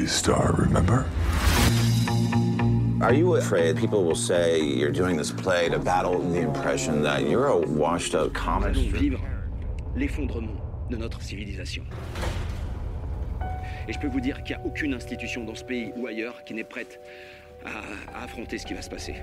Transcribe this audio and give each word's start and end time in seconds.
movie 0.00 0.10
star, 0.10 0.52
remember? 0.52 1.04
Are 3.02 3.14
you 3.14 3.36
afraid 3.36 3.76
people 3.76 4.04
will 4.04 4.14
say 4.14 4.60
you're 4.60 4.92
doing 4.92 5.16
this 5.16 5.30
play 5.30 5.68
to 5.68 5.78
battle 5.78 6.18
the 6.18 6.40
impression 6.40 7.02
that 7.02 7.28
you're 7.28 7.48
a 7.48 7.56
washed 7.56 8.14
up 8.14 8.32
comic 8.32 8.74
vivre 8.76 9.20
l'effondrement 9.96 10.60
de 10.90 10.96
notre 10.96 11.20
civilisation. 11.22 11.84
Et 13.88 13.92
je 13.92 13.98
peux 13.98 14.08
vous 14.08 14.20
dire 14.20 14.42
qu'il 14.42 14.56
n'y 14.56 14.62
a 14.62 14.66
aucune 14.66 14.94
institution 14.94 15.44
dans 15.44 15.54
ce 15.54 15.64
pays 15.64 15.92
ou 15.96 16.06
ailleurs 16.06 16.44
qui 16.44 16.54
n'est 16.54 16.64
prête 16.64 17.00
à, 17.64 18.18
à 18.18 18.24
affronter 18.24 18.58
ce 18.58 18.66
qui 18.66 18.74
va 18.74 18.82
se 18.82 18.90
passer. 18.90 19.14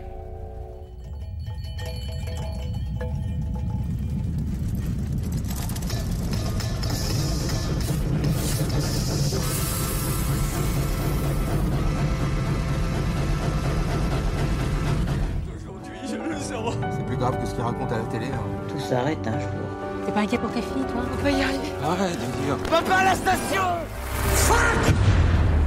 T'es 20.30 20.38
pour 20.38 20.52
ta 20.52 20.62
fille, 20.62 20.84
toi 20.92 21.02
On 21.14 21.18
peut 21.24 21.32
y 21.32 21.42
arriver. 21.42 21.72
Arrête 21.84 22.12
de 22.12 22.44
dire. 22.44 22.58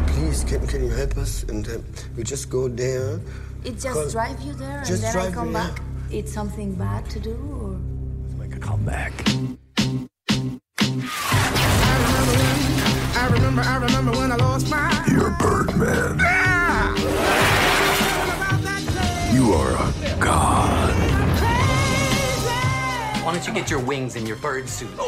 Please, 0.07 0.45
can, 0.45 0.67
can 0.67 0.83
you 0.85 0.91
help 0.91 1.17
us? 1.17 1.45
And 1.49 1.67
uh, 1.67 1.79
we 2.17 2.25
just 2.25 2.51
go 2.51 2.69
there. 2.69 3.21
It 3.65 3.81
Call- 3.81 3.95
just 3.95 4.13
drive 4.13 4.41
you 4.43 4.53
there 4.55 4.83
and 4.87 5.03
then 5.03 5.17
I 5.17 5.31
come 5.31 5.49
me, 5.49 5.55
back. 5.55 5.81
It's 6.11 6.33
something 6.33 6.75
bad 6.75 7.09
to 7.11 7.21
do 7.21 7.37
or 7.53 7.79
Make 8.39 8.55
a 8.57 8.59
comeback. 8.59 9.13
Why 23.71 23.77
don't 23.77 23.87
you 23.87 23.93
get 23.93 23.95
your 23.95 24.01
wings 24.01 24.17
and 24.17 24.27
your 24.27 24.37
bird 24.39 24.69
suit, 24.69 24.89
man? 24.97 25.07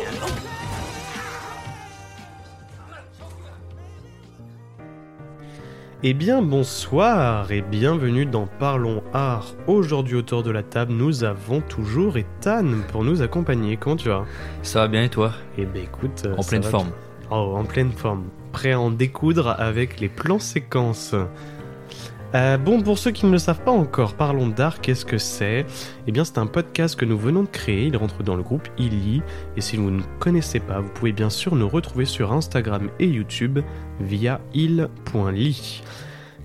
Eh 6.05 6.15
bien 6.15 6.43
bonsoir 6.43 7.51
et 7.53 7.63
bienvenue 7.63 8.27
dans 8.27 8.47
Parlons 8.47 9.03
Art. 9.13 9.55
Aujourd'hui 9.67 10.17
autour 10.17 10.43
de 10.43 10.51
la 10.51 10.63
table 10.63 10.93
nous 10.93 11.25
avons 11.25 11.61
toujours 11.61 12.17
Ethan 12.17 12.67
pour 12.91 13.05
nous 13.05 13.23
accompagner. 13.23 13.77
Comment 13.77 13.97
tu 13.97 14.09
vas? 14.09 14.25
Ça 14.63 14.81
va 14.81 14.89
bien 14.89 15.05
et 15.05 15.09
toi? 15.09 15.33
Eh 15.59 15.65
ben 15.65 15.83
écoute... 15.83 16.29
En 16.37 16.43
pleine 16.43 16.63
forme. 16.63 16.89
bien. 16.89 16.97
Oh, 17.31 17.55
en 17.57 17.65
pleine 17.65 17.93
forme. 17.93 18.25
Prêt 18.53 18.73
à 18.73 18.81
en 18.81 18.91
découdre 18.91 19.57
avec 19.59 20.01
les 20.01 20.09
plans 20.09 20.41
séquences. 20.41 21.15
Euh, 22.35 22.57
bon, 22.57 22.81
pour 22.81 22.99
ceux 22.99 23.11
qui 23.11 23.27
ne 23.27 23.33
le 23.33 23.39
savent 23.39 23.63
pas 23.63 23.73
encore, 23.73 24.15
Parlons 24.15 24.49
d'art, 24.49 24.81
qu'est-ce 24.81 25.05
que 25.05 25.19
c'est? 25.19 25.67
Eh 26.07 26.13
bien, 26.13 26.25
c'est 26.25 26.39
un 26.39 26.47
podcast 26.47 26.97
que 26.97 27.05
nous 27.05 27.19
venons 27.19 27.43
de 27.43 27.49
créer. 27.49 27.87
Il 27.87 27.97
rentre 27.97 28.23
dans 28.23 28.37
le 28.37 28.43
groupe 28.43 28.69
Illy. 28.79 29.23
Et 29.57 29.61
si 29.61 29.77
vous 29.77 29.91
ne 29.91 30.03
connaissez 30.19 30.61
pas, 30.61 30.81
vous 30.81 30.89
pouvez 30.89 31.13
bien 31.13 31.29
sûr 31.29 31.55
nous 31.55 31.69
retrouver 31.69 32.07
sur 32.07 32.33
Instagram 32.33 32.89
et 32.99 33.07
YouTube 33.07 33.59
via 34.01 34.41
il.ly. 34.55 35.83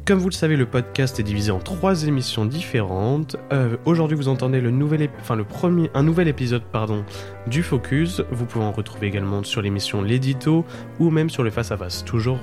Comme 0.06 0.20
vous 0.20 0.30
le 0.30 0.34
savez, 0.34 0.56
le 0.56 0.66
podcast 0.66 1.20
est 1.20 1.24
divisé 1.24 1.52
en 1.52 1.60
trois 1.60 2.06
émissions 2.06 2.46
différentes. 2.46 3.36
Euh, 3.52 3.76
Aujourd'hui, 3.86 4.16
vous 4.16 4.30
entendez 4.30 4.62
le 4.62 4.72
nouvel, 4.72 5.10
enfin 5.20 5.36
le 5.36 5.44
premier, 5.44 5.90
un 5.94 6.04
nouvel 6.04 6.30
épisode, 6.30 6.64
pardon, 6.64 7.04
du 7.48 7.62
Focus. 7.64 8.22
Vous 8.32 8.46
pouvez 8.46 8.64
en 8.64 8.72
retrouver 8.72 9.08
également 9.08 9.44
sur 9.44 9.62
l'émission 9.62 10.02
L'édito 10.02 10.66
ou 11.00 11.10
même 11.10 11.30
sur 11.30 11.44
le 11.44 11.50
face 11.50 11.72
à 11.72 11.78
face, 11.78 12.06
toujours 12.06 12.40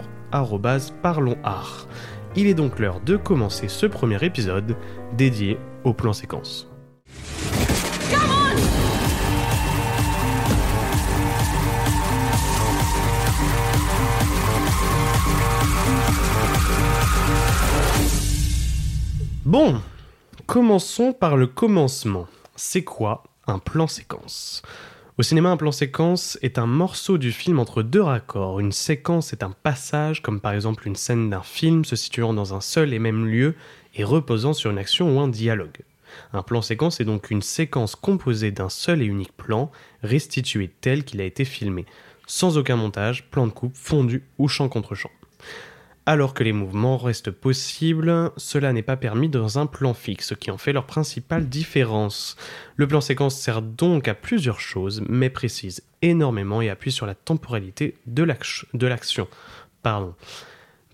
parlons 1.02 1.36
art. 1.44 1.86
Il 2.36 2.48
est 2.48 2.54
donc 2.54 2.80
l'heure 2.80 3.00
de 3.00 3.16
commencer 3.16 3.68
ce 3.68 3.86
premier 3.86 4.24
épisode 4.24 4.76
dédié 5.16 5.56
au 5.84 5.94
plan 5.94 6.12
séquence. 6.12 6.68
Bon, 19.44 19.80
commençons 20.46 21.12
par 21.12 21.36
le 21.36 21.46
commencement. 21.46 22.26
C'est 22.56 22.82
quoi 22.82 23.22
un 23.46 23.60
plan 23.60 23.86
séquence? 23.86 24.62
Au 25.16 25.22
cinéma, 25.22 25.50
un 25.50 25.56
plan 25.56 25.70
séquence 25.70 26.40
est 26.42 26.58
un 26.58 26.66
morceau 26.66 27.18
du 27.18 27.30
film 27.30 27.60
entre 27.60 27.84
deux 27.84 28.02
raccords. 28.02 28.58
Une 28.58 28.72
séquence 28.72 29.32
est 29.32 29.44
un 29.44 29.52
passage, 29.52 30.22
comme 30.22 30.40
par 30.40 30.54
exemple 30.54 30.88
une 30.88 30.96
scène 30.96 31.30
d'un 31.30 31.42
film 31.42 31.84
se 31.84 31.94
situant 31.94 32.34
dans 32.34 32.52
un 32.52 32.60
seul 32.60 32.92
et 32.92 32.98
même 32.98 33.24
lieu 33.24 33.54
et 33.94 34.02
reposant 34.02 34.54
sur 34.54 34.72
une 34.72 34.78
action 34.78 35.16
ou 35.16 35.20
un 35.20 35.28
dialogue. 35.28 35.82
Un 36.32 36.42
plan 36.42 36.62
séquence 36.62 36.98
est 36.98 37.04
donc 37.04 37.30
une 37.30 37.42
séquence 37.42 37.94
composée 37.94 38.50
d'un 38.50 38.68
seul 38.68 39.02
et 39.02 39.06
unique 39.06 39.36
plan, 39.36 39.70
restitué 40.02 40.68
tel 40.80 41.04
qu'il 41.04 41.20
a 41.20 41.24
été 41.24 41.44
filmé, 41.44 41.86
sans 42.26 42.58
aucun 42.58 42.74
montage, 42.74 43.30
plan 43.30 43.46
de 43.46 43.52
coupe, 43.52 43.76
fondu 43.76 44.24
ou 44.38 44.48
champ 44.48 44.68
contre 44.68 44.96
champ. 44.96 45.12
Alors 46.06 46.34
que 46.34 46.44
les 46.44 46.52
mouvements 46.52 46.98
restent 46.98 47.30
possibles, 47.30 48.30
cela 48.36 48.74
n'est 48.74 48.82
pas 48.82 48.98
permis 48.98 49.30
dans 49.30 49.58
un 49.58 49.64
plan 49.64 49.94
fixe, 49.94 50.34
qui 50.38 50.50
en 50.50 50.58
fait 50.58 50.74
leur 50.74 50.84
principale 50.84 51.48
différence. 51.48 52.36
Le 52.76 52.86
plan 52.86 53.00
séquence 53.00 53.36
sert 53.36 53.62
donc 53.62 54.06
à 54.06 54.14
plusieurs 54.14 54.60
choses, 54.60 55.02
mais 55.08 55.30
précise 55.30 55.82
énormément 56.02 56.60
et 56.60 56.68
appuie 56.68 56.92
sur 56.92 57.06
la 57.06 57.14
temporalité 57.14 57.96
de 58.06 58.22
l'action. 58.22 59.28
Pardon. 59.82 60.14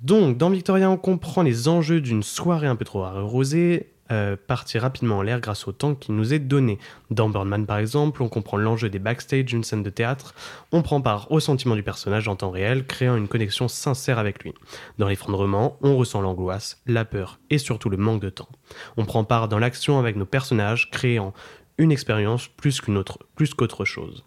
Donc, 0.01 0.39
dans 0.39 0.49
Victoria, 0.49 0.89
on 0.89 0.97
comprend 0.97 1.43
les 1.43 1.67
enjeux 1.67 2.01
d'une 2.01 2.23
soirée 2.23 2.69
un 2.69 2.77
peu 2.77 2.85
trop 2.85 3.03
arrosée, 3.03 3.91
euh, 4.11 4.37
partir 4.47 4.83
rapidement 4.83 5.19
en 5.19 5.23
l'air 5.23 5.41
grâce 5.41 5.69
au 5.69 5.73
temps 5.73 5.95
qui 5.95 6.13
nous 6.13 6.35
est 6.35 6.39
donné. 6.39 6.79
Dans 7.11 7.29
Birdman, 7.29 7.67
par 7.67 7.79
exemple, 7.79 8.23
on 8.23 8.29
comprend 8.29 8.57
l'enjeu 8.57 8.89
des 8.89 8.99
backstage 8.99 9.45
d'une 9.45 9.65
scène 9.65 9.83
de 9.83 9.91
théâtre, 9.91 10.35
on 10.73 10.83
prend 10.83 11.01
part 11.01 11.31
au 11.31 11.41
sentiment 11.41 11.77
du 11.77 11.83
personnage 11.83 12.29
en 12.29 12.37
temps 12.37 12.51
réel, 12.51 12.87
créant 12.87 13.17
une 13.17 13.29
connexion 13.29 13.69
sincère 13.69 14.19
avec 14.19 14.43
lui. 14.43 14.55
Dans 14.99 15.09
l'effondrement, 15.09 15.79
on 15.83 15.97
ressent 15.97 16.21
l'angoisse, 16.21 16.83
la 16.87 17.05
peur 17.05 17.39
et 17.51 17.59
surtout 17.59 17.89
le 17.89 17.97
manque 17.97 18.21
de 18.21 18.31
temps. 18.31 18.49
On 18.97 19.05
prend 19.05 19.25
part 19.25 19.49
dans 19.49 19.59
l'action 19.59 19.99
avec 19.99 20.17
nos 20.17 20.27
personnages, 20.27 20.91
créant 20.91 21.33
une 21.79 21.93
expérience 21.93 22.49
plus 22.49 22.81
qu'une 22.81 22.99
autre, 22.99 23.19
plus 23.37 23.55
qu'autre 23.55 23.85
chose. 23.85 24.25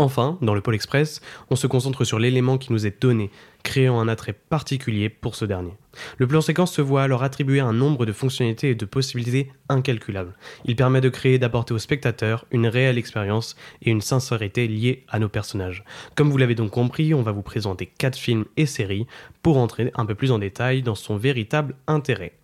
Enfin, 0.00 0.38
dans 0.42 0.54
le 0.54 0.60
pôle 0.60 0.76
express, 0.76 1.20
on 1.50 1.56
se 1.56 1.66
concentre 1.66 2.04
sur 2.04 2.20
l'élément 2.20 2.56
qui 2.56 2.72
nous 2.72 2.86
est 2.86 3.02
donné, 3.02 3.32
créant 3.64 3.98
un 3.98 4.06
attrait 4.06 4.32
particulier 4.32 5.08
pour 5.08 5.34
ce 5.34 5.44
dernier. 5.44 5.72
Le 6.18 6.28
plan 6.28 6.40
séquence 6.40 6.72
se 6.72 6.80
voit 6.80 7.02
alors 7.02 7.24
attribuer 7.24 7.58
un 7.58 7.72
nombre 7.72 8.06
de 8.06 8.12
fonctionnalités 8.12 8.70
et 8.70 8.74
de 8.76 8.84
possibilités 8.84 9.50
incalculables. 9.68 10.36
Il 10.64 10.76
permet 10.76 11.00
de 11.00 11.08
créer 11.08 11.34
et 11.34 11.38
d'apporter 11.40 11.74
au 11.74 11.78
spectateur 11.78 12.44
une 12.52 12.68
réelle 12.68 12.96
expérience 12.96 13.56
et 13.82 13.90
une 13.90 14.00
sincérité 14.00 14.68
liée 14.68 15.04
à 15.08 15.18
nos 15.18 15.28
personnages. 15.28 15.82
Comme 16.14 16.30
vous 16.30 16.38
l'avez 16.38 16.54
donc 16.54 16.70
compris, 16.70 17.12
on 17.12 17.22
va 17.22 17.32
vous 17.32 17.42
présenter 17.42 17.86
quatre 17.86 18.16
films 18.16 18.44
et 18.56 18.66
séries 18.66 19.08
pour 19.42 19.56
entrer 19.56 19.90
un 19.96 20.06
peu 20.06 20.14
plus 20.14 20.30
en 20.30 20.38
détail 20.38 20.82
dans 20.82 20.94
son 20.94 21.16
véritable 21.16 21.74
intérêt. 21.88 22.38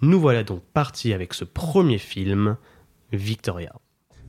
Nous 0.00 0.18
voilà 0.18 0.42
donc 0.42 0.62
partis 0.74 1.12
avec 1.12 1.34
ce 1.34 1.44
premier 1.44 1.98
film, 1.98 2.56
Victoria. 3.12 3.72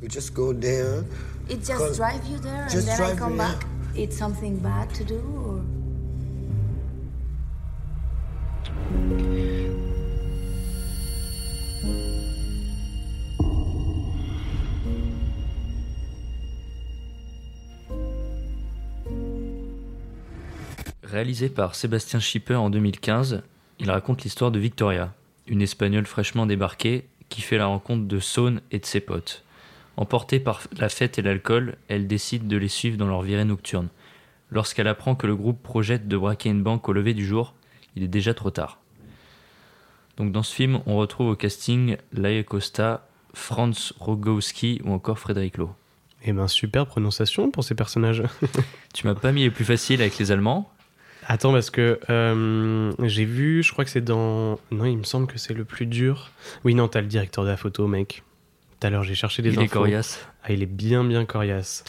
We 0.01 0.07
just 0.07 0.33
go 0.33 0.53
there. 0.53 1.03
it 1.49 1.63
just 1.63 1.77
Call- 1.79 1.93
drive 1.93 2.25
you 2.27 2.37
there 2.39 2.63
and 2.63 2.71
Just 2.71 2.87
then 2.87 3.01
I 3.01 3.15
come 3.15 3.33
me, 3.33 3.37
back. 3.39 3.65
It's 3.95 4.17
something 4.17 4.57
bad 4.59 4.93
to 4.95 5.03
do 5.03 5.19
or? 5.45 5.61
Réalisé 21.03 21.49
par 21.49 21.75
Sébastien 21.75 22.19
Schipper 22.19 22.55
en 22.55 22.69
2015, 22.69 23.43
il 23.79 23.89
raconte 23.91 24.23
l'histoire 24.23 24.51
de 24.51 24.59
Victoria, 24.59 25.13
une 25.47 25.61
espagnole 25.61 26.05
fraîchement 26.05 26.45
débarquée 26.45 27.05
qui 27.29 27.41
fait 27.41 27.57
la 27.57 27.67
rencontre 27.67 28.05
de 28.07 28.19
Saune 28.19 28.61
et 28.71 28.79
de 28.79 28.85
ses 28.85 28.99
potes. 28.99 29.43
Emportée 29.97 30.39
par 30.39 30.61
la 30.79 30.89
fête 30.89 31.17
et 31.17 31.23
l'alcool, 31.23 31.75
elle 31.87 32.07
décide 32.07 32.47
de 32.47 32.55
les 32.55 32.67
suivre 32.67 32.97
dans 32.97 33.07
leur 33.07 33.23
virée 33.23 33.45
nocturne. 33.45 33.89
Lorsqu'elle 34.51 34.87
apprend 34.87 35.15
que 35.15 35.27
le 35.27 35.35
groupe 35.35 35.61
projette 35.61 36.07
de 36.07 36.15
braquer 36.15 36.49
une 36.49 36.63
banque 36.63 36.87
au 36.87 36.93
lever 36.93 37.15
du 37.15 37.25
jour, 37.25 37.55
il 37.95 38.03
est 38.03 38.07
déjà 38.07 38.33
trop 38.33 38.51
tard. 38.51 38.79
Donc 40.15 40.31
dans 40.31 40.43
ce 40.43 40.53
film, 40.53 40.81
on 40.85 40.97
retrouve 40.97 41.29
au 41.29 41.35
casting 41.35 41.97
Laia 42.13 42.43
Costa, 42.43 43.07
Franz 43.33 43.93
Rogowski 43.99 44.81
ou 44.83 44.91
encore 44.93 45.19
Frédéric 45.19 45.57
Lowe. 45.57 45.73
Eh 46.23 46.31
ben, 46.31 46.47
super 46.47 46.85
prononciation 46.85 47.51
pour 47.51 47.63
ces 47.63 47.75
personnages. 47.75 48.23
Tu 48.93 49.05
m'as 49.05 49.15
pas 49.15 49.31
mis 49.31 49.43
les 49.43 49.51
plus 49.51 49.65
faciles 49.65 50.01
avec 50.01 50.17
les 50.17 50.31
Allemands 50.31 50.71
Attends, 51.29 51.51
parce 51.51 51.69
que 51.69 51.99
euh, 52.09 52.93
j'ai 53.03 53.25
vu, 53.25 53.61
je 53.61 53.73
crois 53.73 53.83
que 53.83 53.91
c'est 53.91 54.01
dans. 54.01 54.59
Non, 54.71 54.85
il 54.85 54.97
me 54.97 55.03
semble 55.03 55.27
que 55.27 55.37
c'est 55.37 55.53
le 55.53 55.65
plus 55.65 55.85
dur. 55.85 56.31
Oui, 56.63 56.73
non, 56.73 56.87
t'as 56.87 57.01
le 57.01 57.07
directeur 57.07 57.43
de 57.43 57.49
la 57.49 57.57
photo, 57.57 57.85
mec. 57.85 58.23
Tout 58.79 58.87
à 58.87 58.89
l'heure, 58.89 59.03
j'ai 59.03 59.15
cherché 59.15 59.41
des 59.41 59.49
Il 59.49 59.55
infos. 59.59 59.65
est 59.65 59.67
coriace. 59.69 60.19
Ah, 60.43 60.51
il 60.51 60.61
est 60.61 60.65
bien, 60.67 61.03
bien 61.03 61.25
coriace. 61.25 61.83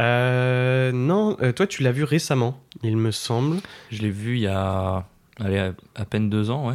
Euh, 0.00 0.90
non, 0.92 1.36
euh, 1.40 1.52
toi, 1.52 1.66
tu 1.66 1.82
l'as 1.82 1.92
vu 1.92 2.02
récemment, 2.04 2.60
il 2.82 2.96
me 2.96 3.10
semble. 3.12 3.58
Je 3.90 4.02
l'ai 4.02 4.10
vu 4.10 4.34
il 4.36 4.40
y 4.42 4.46
a 4.48 5.06
Allez, 5.40 5.58
à, 5.58 5.72
à 5.94 6.04
peine 6.04 6.30
deux 6.30 6.50
ans, 6.50 6.68
ouais. 6.68 6.74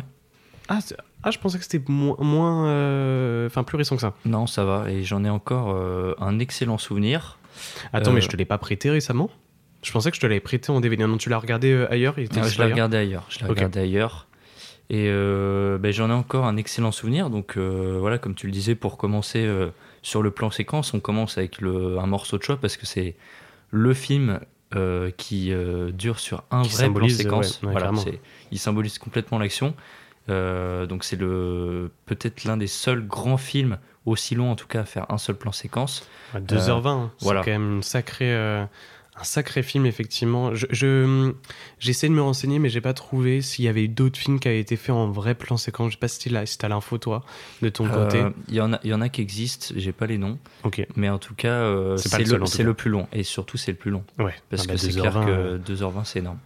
Ah, 0.70 0.80
ah, 1.24 1.32
je 1.32 1.38
pensais 1.40 1.58
que 1.58 1.64
c'était 1.66 1.84
mo- 1.92 2.16
moins. 2.20 2.68
euh, 2.68 3.48
Enfin, 3.48 3.64
plus 3.64 3.78
récent 3.78 3.96
que 3.96 4.02
ça. 4.02 4.14
Non, 4.26 4.48
ça 4.48 4.64
va. 4.66 4.90
Et 4.90 5.04
j'en 5.04 5.24
ai 5.26 5.30
encore 5.30 5.72
euh, 5.76 6.14
un 6.20 6.40
excellent 6.40 6.78
souvenir. 6.78 7.38
Attends, 7.94 8.12
mais 8.14 8.22
je 8.22 8.28
te 8.30 8.38
l'ai 8.38 8.46
pas 8.46 8.58
prêté 8.58 8.90
récemment? 8.90 9.30
Je 9.82 9.92
pensais 9.92 10.12
que 10.12 10.16
je 10.18 10.22
te 10.22 10.28
l'avais 10.28 10.40
prêté 10.42 10.72
en 10.72 10.80
DVD. 10.82 11.06
Non, 11.06 11.18
tu 11.18 11.30
l'as 11.30 11.40
regardé 11.40 11.86
ailleurs 11.90 12.16
il 12.18 12.26
était 12.26 12.40
Ah, 12.42 12.48
je 12.48 12.58
l'ai 12.62 12.66
regardé 12.72 12.98
ailleurs. 12.98 13.26
Je 13.30 13.40
l'ai 13.40 13.46
regardé 13.48 13.80
ailleurs. 13.80 14.28
Et 14.89 15.06
euh, 15.07 15.77
ben, 15.77 15.91
j'en 15.91 16.09
ai 16.09 16.13
encore 16.13 16.45
un 16.45 16.57
excellent 16.57 16.91
souvenir. 16.91 17.30
Donc 17.30 17.57
euh, 17.57 17.97
voilà, 18.00 18.18
comme 18.18 18.33
tu 18.33 18.47
le 18.47 18.51
disais, 18.51 18.75
pour 18.75 18.97
commencer 18.97 19.45
euh, 19.45 19.69
sur 20.01 20.24
le 20.24 20.31
plan 20.31 20.50
séquence, 20.50 20.94
on 20.94 21.00
commence 21.00 21.38
avec 21.38 21.62
le, 21.62 22.00
un 22.00 22.07
morceau 22.07 22.38
de 22.38 22.44
choix 22.44 22.57
parce 22.57 22.75
que 22.75 22.86
c'est 22.86 23.15
le 23.71 23.94
film 23.94 24.39
qui 25.18 25.51
dure 25.94 26.19
sur 26.19 26.44
un 26.51 26.62
Qui 26.62 26.69
vrai 26.69 26.89
plan 26.91 27.09
séquence. 27.09 27.59
ouais, 27.63 27.69
ouais, 27.69 27.71
voilà, 27.74 27.91
il 28.51 28.59
symbolise 28.59 29.00
complètement 29.00 29.39
l'action. 29.39 29.74
Donc 30.27 31.03
c'est 31.03 31.15
le 31.15 31.89
peut-être 32.06 32.44
l'un 32.44 32.56
des 32.56 32.68
seuls 32.68 33.06
grands 33.06 33.38
films 33.38 33.80
aussi 34.06 34.36
long 34.36 34.51
en 34.51 34.56
tout 34.56 34.68
cas 34.68 34.81
à 34.81 34.86
faire 34.86 35.07
un 35.09 35.18
seul 35.18 35.36
plan 35.36 35.51
séquence. 35.51 36.07
Ouais, 36.36 36.41
2h20, 36.41 36.88
hein. 36.88 37.12
c'est 37.18 37.25
voilà. 37.25 37.41
quand 37.44 37.50
même 37.50 37.77
une 37.77 37.83
sacrée, 37.83 38.68
un 39.19 39.24
sacré 39.24 39.63
film, 39.63 39.86
effectivement. 39.86 40.56
Je, 40.56 40.66
je- 40.69 41.33
J'essaie 41.80 42.07
de 42.10 42.13
me 42.13 42.21
renseigner, 42.21 42.60
mais 42.60 42.69
j'ai 42.69 42.81
pas 42.81 42.94
trouvé 42.94 43.42
s'il 43.42 43.66
y 43.66 43.68
avait 43.68 43.83
eu 43.83 43.88
d'autres 43.88 44.18
films 44.18 44.39
qui 44.39 44.48
avaient 44.48 44.60
été 44.60 44.75
faits 44.75 44.92
en 44.92 45.10
vrai 45.12 45.36
plan 45.36 45.57
séquence. 45.57 45.89
Je 45.92 45.95
sais 45.95 46.00
pas 46.00 46.07
si 46.07 46.30
t'as 46.30 46.45
si 46.45 46.57
l'info, 46.68 46.98
toi, 46.98 47.24
de 47.62 47.69
ton 47.69 47.88
côté. 47.89 48.18
Euh, 48.19 48.30
Il 48.48 48.56
y 48.56 48.62
en 48.62 48.74
a, 48.74 48.80
y 48.83 48.94
en 48.94 49.01
a 49.01 49.10
qui 49.10 49.21
existent. 49.21 49.74
J'ai 49.75 49.92
pas 49.92 50.06
les 50.07 50.18
noms. 50.18 50.38
Ok. 50.63 50.86
Mais 50.95 51.10
en 51.10 51.19
tout 51.19 51.36
cas, 51.36 51.48
euh, 51.51 51.98
C'est 51.98 52.63
le 52.63 52.74
plus 52.74 52.89
long. 52.89 53.07
Et 53.13 53.24
surtout, 53.24 53.57
c'est 53.57 53.71
le 53.71 53.77
plus 53.77 53.92
long. 53.92 54.04
Ouais. 54.18 54.33
Parce 54.50 54.63
Ah 54.63 54.68
bah, 54.68 54.74
que 54.74 54.80
c'est 54.80 54.92
clair 54.92 55.13
2h20, 55.13 55.25
que 55.25 55.31
euh, 55.31 55.57
2h20, 55.57 56.06
c'est 56.06 56.19
énorme. 56.19 56.39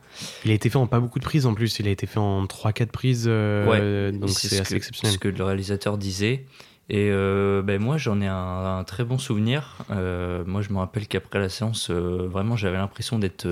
Il 0.45 0.51
a 0.51 0.53
été 0.53 0.69
fait 0.69 0.75
en 0.77 0.85
pas 0.87 0.99
beaucoup 0.99 1.19
de 1.19 1.23
prises 1.25 1.45
en 1.45 1.53
plus. 1.53 1.79
Il 1.79 1.87
a 1.87 1.91
été 1.91 2.05
fait 2.07 2.19
en 2.19 2.45
3-4 2.45 2.87
prises. 2.87 3.25
euh, 3.27 4.11
donc 4.11 4.29
c'est 4.29 4.47
ce 4.49 4.61
assez 4.61 4.71
que- 4.73 4.77
exceptionnel. 4.77 5.13
ce 5.13 5.17
que 5.19 5.27
le 5.27 5.43
réalisateur 5.43 5.97
disait. 5.97 6.45
Et 6.89 7.09
euh, 7.11 7.61
ben 7.61 7.81
moi, 7.81 7.97
j'en 7.97 8.19
ai 8.21 8.27
un, 8.27 8.77
un 8.79 8.83
très 8.83 9.03
bon 9.03 9.17
souvenir. 9.17 9.77
Euh, 9.89 10.43
moi, 10.45 10.61
je 10.61 10.69
me 10.71 10.77
rappelle 10.79 11.07
qu'après 11.07 11.39
la 11.39 11.49
séance, 11.49 11.89
euh, 11.89 12.27
vraiment, 12.29 12.55
j'avais 12.57 12.77
l'impression 12.77 13.19
d'être 13.19 13.47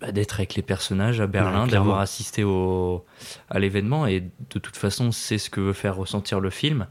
bah, 0.00 0.12
d'être 0.12 0.34
avec 0.38 0.54
les 0.54 0.62
personnages 0.62 1.20
à 1.20 1.26
Berlin, 1.26 1.64
Ouais, 1.64 1.70
d'avoir 1.70 2.00
assisté 2.00 2.44
au, 2.44 3.04
à 3.48 3.58
l'événement. 3.58 4.06
Et 4.06 4.20
de 4.20 4.58
toute 4.58 4.76
façon, 4.76 5.12
c'est 5.12 5.38
ce 5.38 5.48
que 5.50 5.60
veut 5.60 5.72
faire 5.72 5.96
ressentir 5.96 6.40
le 6.40 6.50
film. 6.50 6.86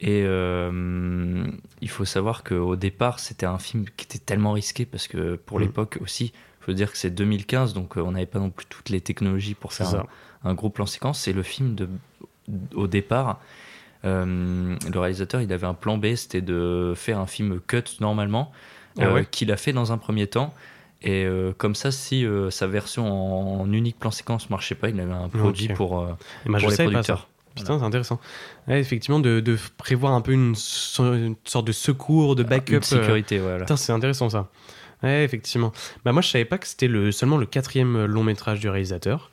Et 0.00 0.20
il 0.22 1.88
faut 1.88 2.04
savoir 2.04 2.42
qu'au 2.44 2.76
départ, 2.76 3.20
c'était 3.20 3.46
un 3.46 3.58
film 3.58 3.84
qui 3.96 4.04
était 4.04 4.18
tellement 4.18 4.52
risqué 4.52 4.84
parce 4.84 5.08
que 5.08 5.36
pour 5.36 5.58
Mm. 5.58 5.62
l'époque 5.62 5.98
aussi, 6.02 6.32
il 6.60 6.64
faut 6.64 6.72
dire 6.72 6.90
que 6.90 6.98
c'est 6.98 7.10
2015, 7.10 7.74
donc 7.74 7.96
on 7.96 8.10
n'avait 8.12 8.26
pas 8.26 8.38
non 8.40 8.50
plus 8.50 8.66
toutes 8.66 8.88
les 8.90 9.00
technologies 9.00 9.54
pour 9.54 9.72
faire 9.72 10.04
un 10.42 10.54
gros 10.54 10.68
plan 10.68 10.84
séquence. 10.86 11.20
C'est 11.20 11.32
le 11.32 11.42
film 11.42 11.74
de, 11.74 11.88
au 12.74 12.86
départ. 12.86 13.40
Euh, 14.04 14.76
le 14.92 14.98
réalisateur, 14.98 15.40
il 15.40 15.52
avait 15.52 15.66
un 15.66 15.74
plan 15.74 15.98
B, 15.98 16.14
c'était 16.14 16.40
de 16.42 16.92
faire 16.96 17.18
un 17.18 17.26
film 17.26 17.60
cut 17.66 17.84
normalement, 18.00 18.52
Ah 18.98 19.04
euh, 19.04 19.14
ouais 19.14 19.26
qu'il 19.30 19.50
a 19.52 19.56
fait 19.56 19.72
dans 19.72 19.92
un 19.92 19.98
premier 19.98 20.26
temps. 20.26 20.54
Et 21.02 21.24
euh, 21.24 21.52
comme 21.56 21.74
ça, 21.74 21.90
si 21.90 22.24
euh, 22.24 22.50
sa 22.50 22.66
version 22.66 23.06
en, 23.06 23.60
en 23.60 23.72
unique 23.72 23.98
plan 23.98 24.10
séquence 24.10 24.48
marchait 24.48 24.74
pas, 24.74 24.88
il 24.88 24.98
avait 25.00 25.12
un 25.12 25.28
produit 25.28 25.68
Ok. 25.70 25.76
pour, 25.76 26.00
euh, 26.00 26.06
bah, 26.46 26.58
pour 26.58 26.70
je 26.70 26.76
les 26.76 26.84
producteurs. 26.84 27.18
ça. 27.18 27.26
Putain, 27.56 27.78
c'est 27.78 27.84
intéressant. 27.84 28.20
Ouais, 28.66 28.80
effectivement, 28.80 29.20
de, 29.20 29.40
de 29.40 29.56
prévoir 29.76 30.14
un 30.14 30.20
peu 30.22 30.32
une, 30.32 30.54
une 30.98 31.36
sorte 31.44 31.66
de 31.66 31.72
secours, 31.72 32.34
de 32.36 32.42
backup. 32.42 32.76
Une 32.76 32.82
sécurité, 32.82 33.38
voilà. 33.38 33.60
Putain, 33.60 33.76
c'est 33.76 33.92
intéressant 33.92 34.28
ça. 34.30 34.48
Ouais, 35.02 35.22
effectivement. 35.24 35.70
Bah, 36.04 36.12
moi, 36.12 36.22
je 36.22 36.28
savais 36.28 36.46
pas 36.46 36.56
que 36.58 36.66
c'était 36.66 36.88
le, 36.88 37.12
seulement 37.12 37.36
le 37.36 37.46
quatrième 37.46 38.06
long 38.06 38.24
métrage 38.24 38.58
du 38.58 38.68
réalisateur. 38.68 39.30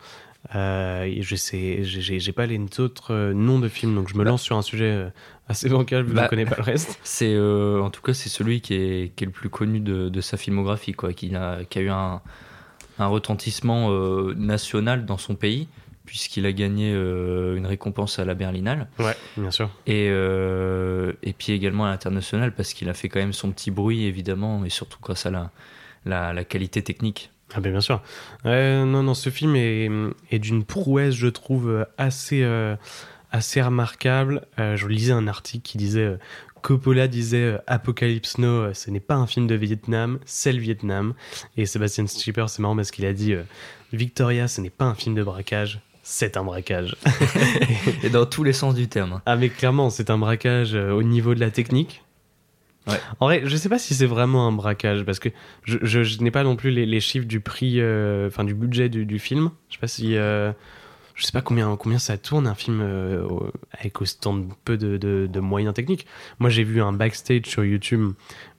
Euh, 0.55 1.13
je 1.21 1.35
sais, 1.35 1.79
j'ai- 1.83 2.31
pas 2.33 2.45
les 2.45 2.59
autres 2.79 3.13
euh, 3.13 3.33
noms 3.33 3.59
de 3.59 3.69
films, 3.69 3.95
donc 3.95 4.09
je 4.09 4.15
me 4.15 4.23
Bah. 4.23 4.31
lance 4.31 4.41
sur 4.41 4.57
un 4.57 4.61
sujet 4.61 4.91
euh, 4.91 5.09
assez 5.47 5.69
bancal, 5.69 6.05
je 6.07 6.13
Bah, 6.13 6.23
ne 6.23 6.27
connais 6.27 6.45
pas 6.45 6.57
le 6.57 6.63
reste. 6.63 6.99
C'est 7.03 7.33
euh, 7.33 7.81
en 7.81 7.89
tout 7.89 8.01
cas 8.01 8.13
c'est 8.13 8.27
celui 8.29 8.59
qui 8.59 8.73
est, 8.73 9.15
qui 9.15 9.23
est 9.23 9.27
le 9.27 9.31
plus 9.33 9.49
connu 9.49 9.79
de, 9.79 10.09
de 10.09 10.21
sa 10.21 10.35
filmographie 10.35 10.91
quoi, 10.93 11.13
qui 11.13 11.33
a, 11.35 11.63
qui 11.63 11.79
a 11.79 11.81
eu 11.83 11.89
un, 11.89 12.21
un 12.99 13.07
retentissement 13.07 13.91
euh, 13.91 14.33
national 14.35 15.05
dans 15.05 15.17
son 15.17 15.35
pays 15.35 15.69
puisqu'il 16.05 16.45
a 16.45 16.51
gagné 16.51 16.91
euh, 16.93 17.55
une 17.55 17.65
récompense 17.65 18.19
à 18.19 18.25
la 18.25 18.33
Berlinale 18.33 18.89
Ouais, 18.99 19.15
bien 19.37 19.51
sûr. 19.51 19.69
et 19.87 20.07
euh, 20.09 21.13
et 21.23 21.31
puis 21.31 21.53
également 21.53 21.85
à 21.85 21.91
l'international 21.91 22.53
parce 22.53 22.73
qu'il 22.73 22.89
a 22.89 22.93
fait 22.93 23.07
quand 23.07 23.19
même 23.19 23.31
son 23.33 23.51
petit 23.51 23.71
bruit 23.71 24.03
évidemment 24.03 24.65
et 24.65 24.69
surtout 24.69 24.97
grâce 25.01 25.25
à 25.25 25.31
la 25.31 25.51
la, 26.03 26.33
la 26.33 26.43
qualité 26.43 26.81
technique. 26.81 27.29
Ah 27.53 27.59
ben 27.59 27.71
bien 27.71 27.81
sûr. 27.81 28.01
Ouais, 28.45 28.83
non, 28.85 29.03
non, 29.03 29.13
ce 29.13 29.29
film 29.29 29.55
est, 29.55 29.89
est 30.31 30.39
d'une 30.39 30.63
prouesse, 30.63 31.15
je 31.15 31.27
trouve, 31.27 31.69
euh, 31.69 31.85
assez, 31.97 32.43
euh, 32.43 32.75
assez 33.31 33.61
remarquable. 33.61 34.45
Euh, 34.59 34.77
je 34.77 34.87
lisais 34.87 35.13
un 35.13 35.27
article 35.27 35.63
qui 35.63 35.77
disait... 35.77 36.01
euh, 36.01 36.17
Coppola 36.61 37.07
disait 37.07 37.37
euh, 37.43 37.57
Apocalypse 37.65 38.37
Now, 38.37 38.47
euh, 38.47 38.73
ce 38.75 38.91
n'est 38.91 38.99
pas 38.99 39.15
un 39.15 39.25
film 39.25 39.47
de 39.47 39.55
Vietnam, 39.55 40.19
c'est 40.25 40.53
le 40.53 40.59
Vietnam. 40.59 41.15
Et 41.57 41.65
Sébastien 41.65 42.05
Schipper, 42.05 42.45
c'est 42.49 42.59
marrant 42.61 42.75
parce 42.75 42.91
qu'il 42.91 43.05
a 43.07 43.13
dit 43.13 43.33
euh, 43.33 43.41
Victoria, 43.93 44.47
ce 44.47 44.61
n'est 44.61 44.69
pas 44.69 44.85
un 44.85 44.93
film 44.93 45.15
de 45.15 45.23
braquage, 45.23 45.79
c'est 46.03 46.37
un 46.37 46.43
braquage. 46.43 46.95
Et 48.03 48.09
dans 48.11 48.27
tous 48.27 48.43
les 48.43 48.53
sens 48.53 48.75
du 48.75 48.87
terme. 48.87 49.21
Ah 49.25 49.35
mais 49.37 49.49
clairement, 49.49 49.89
c'est 49.89 50.11
un 50.11 50.19
braquage 50.19 50.75
euh, 50.75 50.91
au 50.91 51.01
niveau 51.01 51.33
de 51.33 51.39
la 51.39 51.49
technique. 51.49 52.03
En 53.19 53.27
vrai, 53.27 53.43
je 53.45 53.55
sais 53.55 53.69
pas 53.69 53.79
si 53.79 53.93
c'est 53.93 54.05
vraiment 54.05 54.47
un 54.47 54.51
braquage 54.51 55.03
parce 55.03 55.19
que 55.19 55.29
je, 55.65 56.23
n'ai 56.23 56.31
pas 56.31 56.43
non 56.43 56.55
plus 56.55 56.71
les, 56.71 56.99
chiffres 56.99 57.27
du 57.27 57.39
prix, 57.39 57.79
euh, 57.79 58.27
enfin 58.27 58.43
du 58.43 58.53
budget 58.53 58.89
du, 58.89 59.19
film. 59.19 59.51
Je 59.69 59.77
sais 59.85 60.17
euh, 60.17 60.51
sais 61.17 61.31
pas 61.31 61.41
combien 61.41 61.99
ça 61.99 62.17
tourne 62.17 62.47
un 62.47 62.55
film 62.55 62.81
euh, 62.81 63.27
avec 63.71 64.01
autant 64.01 64.35
de 64.35 64.45
peu 64.65 64.77
de, 64.77 65.39
moyens 65.39 65.73
techniques. 65.73 66.07
Moi, 66.39 66.49
j'ai 66.49 66.63
vu 66.63 66.81
un 66.81 66.93
backstage 66.93 67.45
sur 67.45 67.63
YouTube 67.63 68.13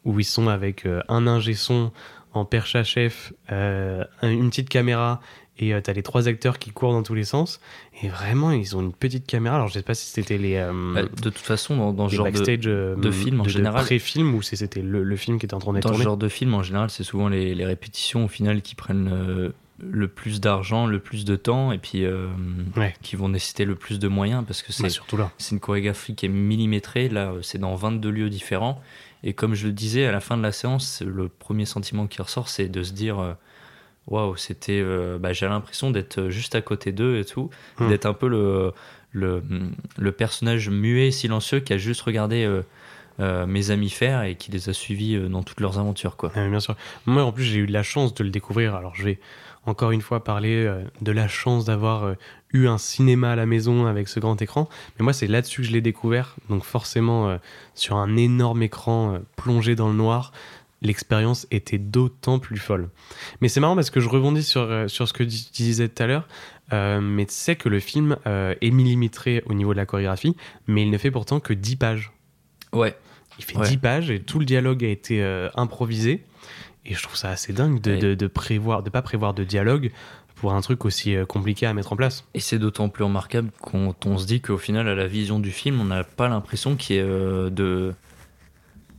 où 0.04 0.18
ils 0.18 0.24
sont 0.24 0.48
avec 0.48 0.86
un 1.08 1.26
ingé 1.26 1.54
son 1.54 1.92
en 2.34 2.44
perche 2.44 2.76
à 2.76 2.84
chef, 2.84 3.32
un- 3.48 4.06
une 4.22 4.50
petite 4.50 4.68
caméra 4.68 5.20
et 5.62 5.72
euh, 5.74 5.80
t'as 5.80 5.92
les 5.92 6.02
trois 6.02 6.28
acteurs 6.28 6.58
qui 6.58 6.70
courent 6.70 6.92
dans 6.92 7.02
tous 7.02 7.14
les 7.14 7.24
sens. 7.24 7.60
Et 8.02 8.08
vraiment, 8.08 8.50
ils 8.50 8.76
ont 8.76 8.80
une 8.80 8.92
petite 8.92 9.26
caméra. 9.26 9.56
Alors, 9.56 9.68
je 9.68 9.74
sais 9.74 9.82
pas 9.82 9.94
si 9.94 10.06
c'était 10.10 10.38
les. 10.38 10.56
euh, 10.56 10.94
Bah, 10.94 11.02
de 11.02 11.08
toute 11.30 11.38
façon 11.38 11.76
dans, 11.76 11.92
dans 11.92 12.08
ce 12.08 12.16
genre 12.16 12.30
de, 12.30 12.68
euh, 12.68 12.96
de 12.96 13.10
film 13.10 13.40
en 13.40 13.44
de- 13.44 13.48
général. 13.48 13.84
pré-film 13.84 14.34
ou 14.34 14.42
si 14.42 14.56
c'était 14.56 14.82
le, 14.82 15.02
le 15.02 15.16
film 15.16 15.38
qui 15.38 15.46
était 15.46 15.54
en 15.54 15.58
train 15.60 15.72
d'être 15.72 15.88
Dans 15.90 15.96
ce 15.96 16.02
genre 16.02 16.16
de 16.16 16.28
film, 16.28 16.54
en 16.54 16.62
général, 16.62 16.90
c'est 16.90 17.04
souvent 17.04 17.28
les, 17.28 17.54
les 17.54 17.64
répétitions 17.64 18.24
au 18.24 18.28
final 18.28 18.62
qui 18.62 18.74
prennent 18.74 19.52
le 19.84 20.06
plus 20.08 20.40
d'argent, 20.40 20.86
le 20.86 21.00
plus 21.00 21.24
de 21.24 21.34
temps 21.34 21.72
et 21.72 21.78
puis 21.78 22.04
euh, 22.04 22.28
Ouais. 22.76 22.94
qui 23.02 23.16
vont 23.16 23.28
nécessiter 23.28 23.64
le 23.64 23.74
plus 23.74 23.98
de 23.98 24.06
moyens 24.06 24.44
parce 24.46 24.62
que 24.62 24.72
c'est 24.72 24.84
Bah, 24.84 24.88
surtout 24.88 25.16
là. 25.16 25.32
c'est 25.38 25.52
une 25.54 25.60
chorégraphie 25.60 26.14
qui 26.14 26.26
est 26.26 26.28
millimétrée. 26.28 27.08
Là, 27.08 27.32
c'est 27.42 27.58
dans 27.58 27.74
22 27.74 28.10
lieux 28.10 28.30
différents. 28.30 28.80
Et 29.24 29.32
comme 29.34 29.54
je 29.54 29.66
le 29.66 29.72
disais, 29.72 30.04
à 30.06 30.12
la 30.12 30.20
fin 30.20 30.36
de 30.36 30.42
la 30.42 30.52
séance, 30.52 31.02
le 31.04 31.28
premier 31.28 31.64
sentiment 31.64 32.06
qui 32.06 32.20
ressort, 32.22 32.48
c'est 32.48 32.68
de 32.68 32.82
se 32.82 32.92
dire 32.92 33.18
euh, 33.20 33.32
Waouh, 34.08 34.36
c'était. 34.36 34.80
euh, 34.82 35.18
bah, 35.18 35.32
J'ai 35.32 35.46
l'impression 35.46 35.90
d'être 35.90 36.28
juste 36.28 36.54
à 36.54 36.60
côté 36.60 36.92
d'eux 36.92 37.18
et 37.18 37.24
tout, 37.24 37.50
Hmm. 37.78 37.88
d'être 37.88 38.06
un 38.06 38.14
peu 38.14 38.28
le, 38.28 38.72
le, 39.12 39.42
le 39.98 40.12
personnage 40.12 40.68
muet, 40.70 41.10
silencieux 41.10 41.60
qui 41.60 41.72
a 41.72 41.78
juste 41.78 42.00
regardé 42.02 42.44
euh, 42.44 42.62
euh, 43.20 43.46
mes 43.46 43.70
amis 43.70 43.90
faire 43.90 44.22
et 44.24 44.34
qui 44.36 44.50
les 44.50 44.68
a 44.68 44.72
suivis 44.72 45.14
euh, 45.16 45.28
dans 45.28 45.42
toutes 45.42 45.60
leurs 45.60 45.78
aventures. 45.78 46.16
Quoi. 46.16 46.32
Ouais, 46.34 46.48
bien 46.48 46.60
sûr. 46.60 46.76
Moi, 47.06 47.22
en 47.22 47.30
plus, 47.32 47.44
j'ai 47.44 47.60
eu 47.60 47.66
de 47.66 47.72
la 47.72 47.82
chance 47.82 48.12
de 48.14 48.24
le 48.24 48.30
découvrir. 48.30 48.74
Alors, 48.74 48.94
je 48.94 49.04
vais 49.04 49.18
encore 49.64 49.92
une 49.92 50.00
fois 50.00 50.24
parler 50.24 50.64
euh, 50.66 50.82
de 51.02 51.12
la 51.12 51.28
chance 51.28 51.64
d'avoir 51.66 52.02
euh, 52.04 52.14
eu 52.52 52.66
un 52.66 52.78
cinéma 52.78 53.32
à 53.32 53.36
la 53.36 53.46
maison 53.46 53.86
avec 53.86 54.08
ce 54.08 54.18
grand 54.18 54.40
écran. 54.42 54.68
Mais 54.98 55.04
moi, 55.04 55.12
c'est 55.12 55.28
là-dessus 55.28 55.60
que 55.60 55.68
je 55.68 55.72
l'ai 55.72 55.80
découvert. 55.82 56.34
Donc, 56.48 56.64
forcément, 56.64 57.28
euh, 57.28 57.36
sur 57.74 57.96
un 57.96 58.16
énorme 58.16 58.62
écran 58.62 59.14
euh, 59.14 59.18
plongé 59.36 59.76
dans 59.76 59.88
le 59.88 59.94
noir, 59.94 60.32
l'expérience 60.82 61.46
était 61.50 61.78
d'autant 61.78 62.38
plus 62.38 62.56
folle. 62.58 62.90
Mais 63.40 63.48
c'est 63.48 63.60
marrant 63.60 63.74
parce 63.76 63.90
que 63.90 64.00
je 64.00 64.08
rebondis 64.08 64.42
sur, 64.42 64.62
euh, 64.62 64.88
sur 64.88 65.06
ce 65.08 65.12
que 65.12 65.22
tu 65.22 65.36
disais 65.52 65.88
tout 65.88 66.02
à 66.02 66.06
l'heure. 66.06 66.28
Euh, 66.72 67.00
mais 67.00 67.24
tu 67.26 67.34
sais 67.34 67.56
que 67.56 67.68
le 67.68 67.80
film 67.80 68.16
euh, 68.26 68.54
est 68.60 68.70
millimétré 68.70 69.42
au 69.46 69.54
niveau 69.54 69.72
de 69.72 69.78
la 69.78 69.86
chorégraphie, 69.86 70.36
mais 70.66 70.82
il 70.82 70.90
ne 70.90 70.98
fait 70.98 71.10
pourtant 71.10 71.38
que 71.40 71.52
10 71.54 71.76
pages. 71.76 72.12
Ouais. 72.72 72.96
Il 73.38 73.44
fait 73.44 73.56
Ouais. 73.58 73.68
10 73.68 73.76
pages 73.78 74.10
et 74.10 74.20
tout 74.20 74.38
le 74.38 74.44
dialogue 74.44 74.84
a 74.84 74.88
été 74.88 75.22
euh, 75.22 75.48
improvisé. 75.54 76.24
Et 76.84 76.94
je 76.94 77.02
trouve 77.02 77.16
ça 77.16 77.30
assez 77.30 77.52
dingue 77.52 77.80
de, 77.80 77.92
Ouais. 77.92 77.98
de, 77.98 78.14
de 78.14 78.26
prévoir, 78.26 78.82
de 78.82 78.90
pas 78.90 79.02
prévoir 79.02 79.34
de 79.34 79.44
dialogue 79.44 79.92
pour 80.34 80.52
un 80.54 80.60
truc 80.60 80.84
aussi 80.84 81.14
compliqué 81.28 81.66
à 81.66 81.74
mettre 81.74 81.92
en 81.92 81.96
place. 81.96 82.24
Et 82.34 82.40
c'est 82.40 82.58
d'autant 82.58 82.88
plus 82.88 83.04
remarquable 83.04 83.50
quand 83.60 84.04
on 84.06 84.18
se 84.18 84.26
dit 84.26 84.40
qu'au 84.40 84.58
final, 84.58 84.88
à 84.88 84.94
la 84.96 85.06
vision 85.06 85.38
du 85.38 85.52
film, 85.52 85.80
on 85.80 85.84
n'a 85.84 86.02
pas 86.02 86.28
l'impression 86.28 86.74
qu'il 86.74 86.96
y 86.96 86.98
ait 86.98 87.02
de, 87.04 87.94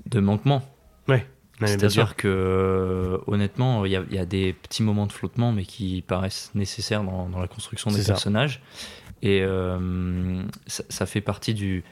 de 0.09 0.19
manquement. 0.21 0.61
Ouais. 1.09 1.25
C'est-à-dire 1.61 2.15
que, 2.15 2.27
euh, 2.27 3.17
honnêtement, 3.27 3.85
il 3.85 3.91
y, 3.91 3.95
a- 3.95 4.03
il 4.09 4.15
y 4.15 4.19
a 4.19 4.25
des 4.25 4.53
petits 4.53 4.83
moments 4.83 5.05
de 5.07 5.11
flottement, 5.11 5.51
mais 5.51 5.63
qui 5.65 6.03
paraissent 6.05 6.51
nécessaires 6.55 7.03
dans, 7.03 7.29
dans 7.29 7.39
la 7.39 7.47
construction 7.47 7.91
des 7.91 8.01
ça. 8.03 8.13
personnages. 8.13 8.61
Et 9.21 9.41
euh, 9.43 10.41
ça, 10.67 10.83
ça 10.89 11.05
fait 11.05 11.21
partie 11.21 11.53
du, 11.53 11.83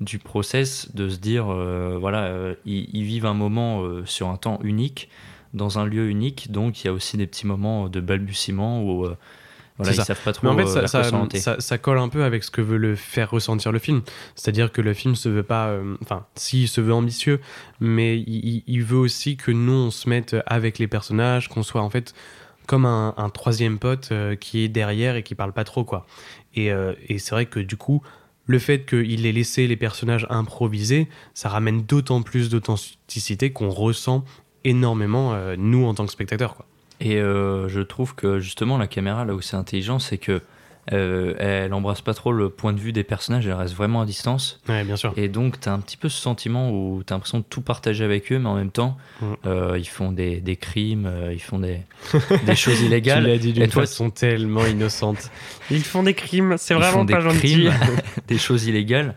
du 0.00 0.18
process 0.18 0.94
de 0.94 1.08
se 1.08 1.18
dire, 1.18 1.46
euh, 1.50 1.96
voilà, 2.00 2.32
ils, 2.64 2.88
ils 2.92 3.04
vivent 3.04 3.26
un 3.26 3.34
moment 3.34 3.84
sur 4.04 4.28
un 4.28 4.36
temps 4.36 4.58
unique, 4.64 5.08
dans 5.54 5.78
un 5.78 5.84
lieu 5.84 6.08
unique, 6.08 6.50
donc 6.50 6.82
il 6.82 6.86
y 6.86 6.90
a 6.90 6.92
aussi 6.94 7.18
des 7.18 7.26
petits 7.26 7.46
moments 7.46 7.88
de 7.90 8.00
balbutiement 8.00 8.82
où, 8.82 9.06
Voilà, 9.82 9.92
C'est 9.92 10.02
ils 10.02 10.04
ça. 10.04 10.14
savent 10.14 10.22
pas 10.24 10.32
trop 10.32 10.46
Mais 10.46 10.52
en 10.64 10.66
fait, 10.66 11.46
euh, 11.48 11.60
ça, 11.60 11.78
colle 11.78 11.98
un 11.98 12.08
peu 12.08 12.24
avec 12.24 12.44
ce 12.44 12.50
que 12.50 12.60
veut 12.60 12.76
le 12.76 12.96
faire 12.96 13.30
ressentir 13.30 13.72
le 13.72 13.78
film. 13.78 14.02
C'est-à-dire 14.34 14.72
que 14.72 14.80
le 14.80 14.94
film 14.94 15.14
se 15.14 15.28
veut 15.28 15.42
pas. 15.42 15.68
euh, 15.68 15.96
Enfin, 16.02 16.26
si, 16.34 16.62
il 16.62 16.68
se 16.68 16.80
veut 16.80 16.94
ambitieux, 16.94 17.40
mais 17.80 18.18
il, 18.18 18.82
veut 18.82 18.98
aussi 18.98 19.36
que 19.36 19.50
nous, 19.50 19.72
on 19.72 19.90
se 19.90 20.08
mette 20.08 20.36
avec 20.46 20.78
les 20.78 20.86
personnages, 20.88 21.48
qu'on 21.48 21.62
soit 21.62 21.82
en 21.82 21.90
fait 21.90 22.14
comme 22.66 22.86
un, 22.86 23.14
un 23.16 23.28
troisième 23.28 23.78
pote 23.78 24.10
euh, 24.12 24.36
qui 24.36 24.60
est 24.62 24.68
derrière 24.68 25.16
et 25.16 25.22
qui 25.22 25.34
parle 25.34 25.52
pas 25.52 25.64
trop, 25.64 25.84
quoi. 25.84 26.06
Et, 26.54 26.70
euh, 26.70 26.94
et 27.08 27.18
c'est 27.18 27.34
vrai 27.34 27.46
que 27.46 27.58
du 27.60 27.76
coup, 27.76 28.02
le 28.46 28.58
fait 28.58 28.84
qu'il 28.86 29.26
ait 29.26 29.32
laissé 29.32 29.66
les 29.66 29.76
personnages 29.76 30.26
improviser, 30.30 31.08
ça 31.34 31.48
ramène 31.48 31.82
d'autant 31.82 32.22
plus 32.22 32.48
d'authenticité 32.50 33.52
qu'on 33.52 33.70
ressent 33.70 34.24
énormément, 34.64 35.34
nous, 35.58 35.84
en 35.86 35.94
tant 35.94 36.06
que 36.06 36.12
spectateurs, 36.12 36.54
quoi. 36.54 36.66
Et 37.04 37.16
euh, 37.16 37.68
je 37.68 37.80
trouve 37.80 38.14
que 38.14 38.38
justement 38.38 38.78
la 38.78 38.86
caméra 38.86 39.24
là 39.24 39.34
où 39.34 39.40
c'est 39.40 39.56
intelligent, 39.56 39.98
c'est 39.98 40.18
que 40.18 40.40
euh, 40.92 41.34
elle 41.38 41.72
embrasse 41.74 42.00
pas 42.00 42.12
trop 42.14 42.32
le 42.32 42.48
point 42.48 42.72
de 42.72 42.80
vue 42.80 42.92
des 42.92 43.04
personnages, 43.04 43.46
elle 43.46 43.52
reste 43.52 43.74
vraiment 43.74 44.00
à 44.00 44.06
distance. 44.06 44.60
Ouais, 44.68 44.82
bien 44.82 44.96
sûr. 44.96 45.12
Et 45.16 45.28
donc 45.28 45.60
tu 45.60 45.68
as 45.68 45.72
un 45.72 45.78
petit 45.78 45.96
peu 45.96 46.08
ce 46.08 46.20
sentiment 46.20 46.70
où 46.72 47.02
tu 47.06 47.12
as 47.12 47.16
l'impression 47.16 47.38
de 47.38 47.44
tout 47.48 47.60
partager 47.60 48.02
avec 48.04 48.32
eux, 48.32 48.38
mais 48.38 48.48
en 48.48 48.56
même 48.56 48.70
temps 48.72 48.96
Mm. 49.20 49.24
euh, 49.46 49.78
ils 49.78 49.88
font 49.88 50.10
des, 50.10 50.40
des 50.40 50.56
crimes, 50.56 51.06
euh, 51.06 51.32
ils 51.32 51.40
font 51.42 51.60
des, 51.60 51.78
des 52.46 52.56
choses 52.56 52.78
Tu 52.80 52.86
illégales. 52.86 53.24
l'as 53.26 53.38
dit 53.38 53.50
Et 53.50 53.52
d'une 53.52 53.68
toi, 53.68 53.82
façon 53.82 54.10
tellement 54.10 54.66
innocente. 54.66 55.30
Ils 55.70 55.84
font 55.84 56.02
des 56.02 56.14
crimes, 56.14 56.56
c'est 56.58 56.74
vraiment 56.74 57.06
pas 57.06 57.20
gentil. 57.20 57.38
crimes, 57.38 57.72
des 58.26 58.38
choses 58.38 58.66
illégales. 58.66 59.14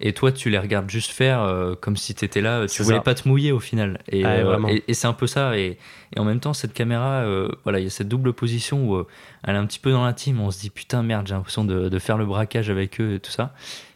Et 0.00 0.12
toi, 0.12 0.32
tu 0.32 0.50
les 0.50 0.58
regardes 0.58 0.90
juste 0.90 1.10
faire 1.12 1.40
euh, 1.42 1.74
comme 1.80 1.96
si 1.96 2.14
tu 2.14 2.24
étais 2.24 2.40
là. 2.42 2.66
Tu 2.66 2.82
voulais 2.82 2.96
ça. 2.98 3.02
pas 3.02 3.14
te 3.14 3.26
mouiller 3.28 3.52
au 3.52 3.60
final. 3.60 4.00
Et, 4.10 4.26
euh, 4.26 4.58
et 4.88 4.92
c'est 4.94 5.06
un 5.06 5.12
peu 5.12 5.26
ça. 5.26 5.56
Et, 5.56 5.78
et 6.14 6.20
en 6.20 6.24
même 6.24 6.40
temps, 6.40 6.52
cette 6.52 6.74
caméra, 6.74 7.20
euh, 7.22 7.48
voilà, 7.64 7.78
il 7.78 7.84
y 7.84 7.86
a 7.86 7.90
cette 7.90 8.08
double 8.08 8.32
position 8.32 8.86
où 8.88 8.96
euh, 8.96 9.06
elle 9.44 9.54
est 9.54 9.58
un 9.58 9.66
petit 9.66 9.78
peu 9.78 9.90
dans 9.92 10.04
l'intime. 10.04 10.40
On 10.40 10.50
se 10.50 10.58
dit 10.60 10.70
putain 10.70 10.89
merde, 11.02 11.26
j'ai 11.26 11.34
l'impression 11.34 11.64
de, 11.64 11.88
de 11.88 11.98
faire 11.98 12.18
le 12.18 12.26
braquage 12.26 12.70
avec 12.70 13.00
eux 13.00 13.14
et 13.14 13.20
tout 13.20 13.30
ça. 13.30 13.54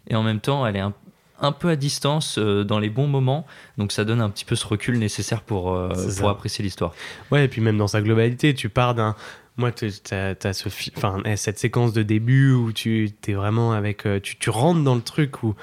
Et 0.08 0.14
en 0.16 0.22
même 0.22 0.40
temps, 0.40 0.66
elle 0.66 0.76
est 0.76 0.80
un, 0.80 0.92
un 1.40 1.52
peu 1.52 1.68
à 1.68 1.76
distance 1.76 2.38
euh, 2.38 2.64
dans 2.64 2.78
les 2.78 2.90
bons 2.90 3.06
moments. 3.08 3.46
Donc 3.78 3.92
ça 3.92 4.04
donne 4.04 4.20
un 4.20 4.30
petit 4.30 4.44
peu 4.44 4.54
ce 4.56 4.66
recul 4.66 4.98
nécessaire 4.98 5.40
pour, 5.42 5.72
euh, 5.74 5.88
pour 6.20 6.28
apprécier 6.30 6.62
l'histoire. 6.62 6.92
Ouais, 7.30 7.44
et 7.44 7.48
puis 7.48 7.60
même 7.60 7.78
dans 7.78 7.88
sa 7.88 8.00
globalité, 8.02 8.54
tu 8.54 8.68
pars 8.68 8.94
d'un. 8.94 9.14
Moi, 9.56 9.70
tu 9.70 9.86
as, 9.86 10.52
ce 10.52 10.68
enfin, 10.96 11.20
eh, 11.24 11.36
cette 11.36 11.58
séquence 11.60 11.92
de 11.92 12.02
début 12.02 12.52
où 12.52 12.72
tu 12.72 13.12
es 13.28 13.32
vraiment 13.32 13.72
avec. 13.72 14.04
euh, 14.06 14.18
Tu, 14.20 14.36
tu 14.36 14.50
rentres 14.50 14.82
dans 14.82 14.96
le 14.96 15.00
truc 15.00 15.42
où 15.44 15.54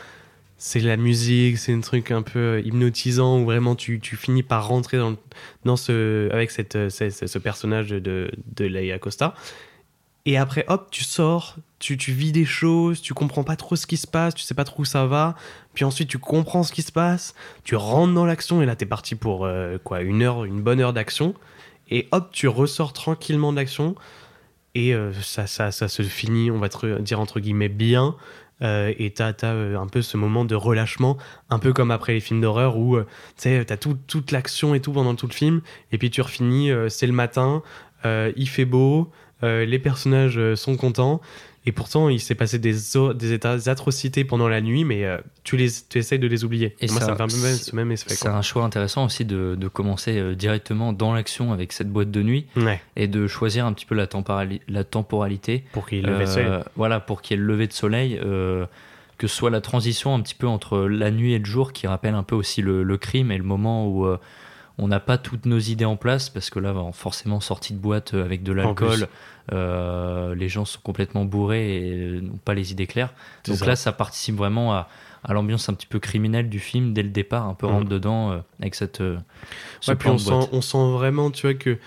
c'est 0.58 0.80
la 0.80 0.96
musique, 0.96 1.58
c'est 1.58 1.74
un 1.74 1.82
truc 1.82 2.12
un 2.12 2.22
peu 2.22 2.62
hypnotisant 2.64 3.40
où 3.40 3.46
vraiment 3.46 3.76
tu, 3.76 4.00
tu 4.00 4.16
finis 4.16 4.44
par 4.44 4.68
rentrer 4.68 4.98
dans, 5.66 5.76
ce, 5.76 6.32
avec 6.32 6.52
cette, 6.52 6.90
ce, 6.90 7.10
ce- 7.10 7.26
ce 7.28 7.40
personnage 7.40 7.90
de, 7.90 8.32
de 8.56 8.66
Leia 8.66 8.98
Costa. 9.00 9.34
Et 10.26 10.38
après, 10.38 10.66
hop, 10.68 10.90
tu 10.92 11.04
sors, 11.04 11.56
tu, 11.80 11.96
vis 11.96 12.32
des 12.32 12.46
choses, 12.46 13.02
tu 13.02 13.14
comprends 13.14 13.44
pas 13.44 13.56
trop 13.56 13.76
ce 13.76 13.88
qui 13.88 13.98
se 13.98 14.06
passe, 14.06 14.36
tu 14.36 14.44
sais 14.44 14.54
pas 14.54 14.64
trop 14.64 14.82
où 14.84 14.86
ça 14.86 15.08
va. 15.08 15.36
Puis 15.74 15.84
ensuite, 15.84 16.10
tu 16.10 16.20
comprends 16.20 16.64
ce 16.64 16.72
qui 16.72 16.84
se 16.84 16.92
passe, 16.92 17.34
tu 17.64 17.76
rentres 17.76 18.14
dans 18.14 18.26
l'action 18.26 18.62
et 18.62 18.66
là, 18.66 18.76
t'es 18.76 18.86
parti 18.86 19.16
pour 19.16 19.46
euh, 19.46 19.80
quoi, 19.84 20.02
une 20.02 20.22
heure, 20.22 20.46
une 20.46 20.62
bonne 20.62 20.80
heure 20.80 20.94
d'action. 20.94 21.34
Et 21.90 22.08
hop, 22.12 22.30
tu 22.32 22.48
ressors 22.48 22.94
tranquillement 22.94 23.52
de 23.52 23.58
l'action 23.58 23.96
et 24.76 24.94
euh, 24.94 25.12
ça, 25.14 25.48
ça, 25.48 25.72
ça 25.72 25.88
se 25.88 26.04
finit, 26.04 26.52
on 26.52 26.60
va 26.60 26.70
te 26.70 27.02
dire 27.02 27.20
entre 27.20 27.40
guillemets 27.40 27.70
bien. 27.70 28.16
Euh, 28.62 28.94
et 29.00 29.10
t'as 29.10 29.34
as, 29.42 29.48
un 29.48 29.88
peu 29.88 30.04
ce 30.04 30.18
moment 30.18 30.46
de 30.46 30.54
relâchement, 30.54 31.18
un 31.50 31.58
peu 31.58 31.74
comme 31.74 31.90
après 31.90 32.14
les 32.14 32.20
films 32.20 32.42
d'horreur 32.42 32.78
où 32.78 33.00
tu 33.36 33.66
t'as 33.66 33.78
tout, 33.78 33.98
toute 34.06 34.30
l'action 34.30 34.76
et 34.76 34.82
tout 34.82 34.92
pendant 34.92 35.16
tout 35.16 35.26
le 35.26 35.34
film, 35.34 35.62
et 35.92 35.98
puis 35.98 36.12
tu 36.12 36.22
refinis, 36.22 36.70
c'est 36.88 37.08
le 37.08 37.14
matin, 37.14 37.64
il 38.06 38.48
fait 38.48 38.66
beau, 38.66 39.12
euh, 39.44 39.66
les 39.66 39.80
personnages 39.80 40.38
euh, 40.38 40.56
sont 40.56 40.76
contents, 40.78 41.22
et 41.66 41.72
pourtant 41.72 42.10
il 42.10 42.20
s'est 42.20 42.34
passé 42.36 42.58
des, 42.58 42.74
des, 43.16 43.34
états, 43.34 43.56
des 43.56 43.70
atrocités 43.70 44.24
pendant 44.24 44.48
la 44.48 44.62
nuit, 44.62 44.84
mais 44.84 45.06
euh, 45.06 45.18
tu, 45.44 45.58
les, 45.58 45.70
tu 45.90 46.00
essayes 46.00 46.18
de 46.20 46.28
les 46.28 46.44
oublier. 46.44 46.76
Et 46.82 46.88
moi, 46.88 47.00
ça- 47.00 47.06
ça, 47.08 47.14
me 47.14 47.18
même- 47.20 47.30
c'est- 47.30 47.70
ce 47.70 47.76
même 47.76 47.92
effet. 47.92 48.10
C'est 48.16 48.28
un 48.28 48.42
choix 48.42 48.64
intéressant 48.64 49.06
aussi 49.06 49.26
de, 49.26 49.56
de 49.56 49.68
commencer 49.68 50.36
directement 50.36 50.92
dans 50.94 51.14
l'action 51.14 51.54
avec 51.54 51.72
cette 51.72 51.90
boîte 51.92 52.10
de 52.12 52.24
nuit 52.24 52.48
Ouais, 52.56 52.82
et 52.96 53.08
de 53.08 53.28
choisir 53.28 53.66
un 53.68 53.74
petit 53.74 53.86
peu 53.86 53.94
la, 53.96 54.08
temporali- 54.08 54.62
la 54.68 54.84
temporalité. 54.84 55.64
pour 55.74 55.88
qu'il 55.88 56.04
le 56.06 56.18
fasse. 56.18 56.38
Euh, 56.38 56.62
voilà, 56.76 57.00
pour 57.00 57.22
qu'il 57.22 57.38
y 57.38 57.40
ait 57.40 57.44
le 57.44 57.48
lever 57.48 57.68
de 57.68 57.74
soleil, 57.74 58.20
que 59.18 59.28
ce 59.28 59.36
soit 59.36 59.52
la 59.52 59.62
transition 59.62 60.16
un 60.16 60.20
petit 60.22 60.34
peu 60.36 60.48
entre 60.48 60.80
la 60.80 61.12
nuit 61.12 61.34
et 61.34 61.40
le 61.40 61.46
jour 61.46 61.74
qui 61.74 61.86
rappelle 61.86 62.16
un 62.16 62.24
peu 62.24 62.34
aussi 62.34 62.64
le, 62.64 62.82
le 62.82 62.98
crime 62.98 63.32
et 63.32 63.38
le 63.38 63.44
moment 63.44 63.88
où 63.88 64.08
euh, 64.08 64.18
on 64.80 64.88
n'a 64.88 65.00
pas 65.00 65.20
toutes 65.20 65.46
nos 65.46 65.60
idées 65.60 65.86
en 65.86 65.96
place 65.96 66.30
parce 66.32 66.50
que 66.50 66.58
là, 66.58 66.74
forcément, 66.94 67.40
sortie 67.40 67.74
de 67.74 67.78
boîte 67.78 68.16
avec 68.16 68.42
de 68.42 68.52
l'alcool, 68.52 69.08
les 69.50 70.50
gens 70.50 70.66
sont 70.66 70.80
complètement 70.84 71.26
bourrés 71.26 71.78
et 71.78 71.92
euh, 71.94 72.22
n'ont 72.22 72.38
pas 72.44 72.54
les 72.54 72.72
idées 72.72 72.88
claires. 72.88 73.14
Donc 73.48 73.58
ça. 73.58 73.66
là, 73.66 73.76
ça 73.76 73.92
participe 73.92 74.36
vraiment 74.36 74.74
à, 74.74 74.88
à 75.24 75.34
l'ambiance 75.34 75.70
un 75.70 75.74
petit 75.74 75.88
peu 75.88 76.00
criminelle 76.00 76.50
du 76.50 76.60
film 76.60 76.94
dès 76.94 77.04
le 77.04 77.10
départ, 77.10 77.48
un 77.48 77.54
peu 77.54 77.68
Mhm. 77.68 77.74
rentre 77.74 77.90
dedans 77.90 78.32
euh, 78.32 78.38
avec 78.60 78.76
cette. 78.76 79.02
euh, 79.02 79.18
ce 79.82 79.92
Ouais, 79.92 79.98
puis 79.98 80.10
on 80.10 80.18
sent, 80.18 80.50
on 80.52 80.62
sent 80.62 80.92
vraiment, 80.92 81.32
tu 81.32 81.48
vois, 81.48 81.54
que. 81.54 81.78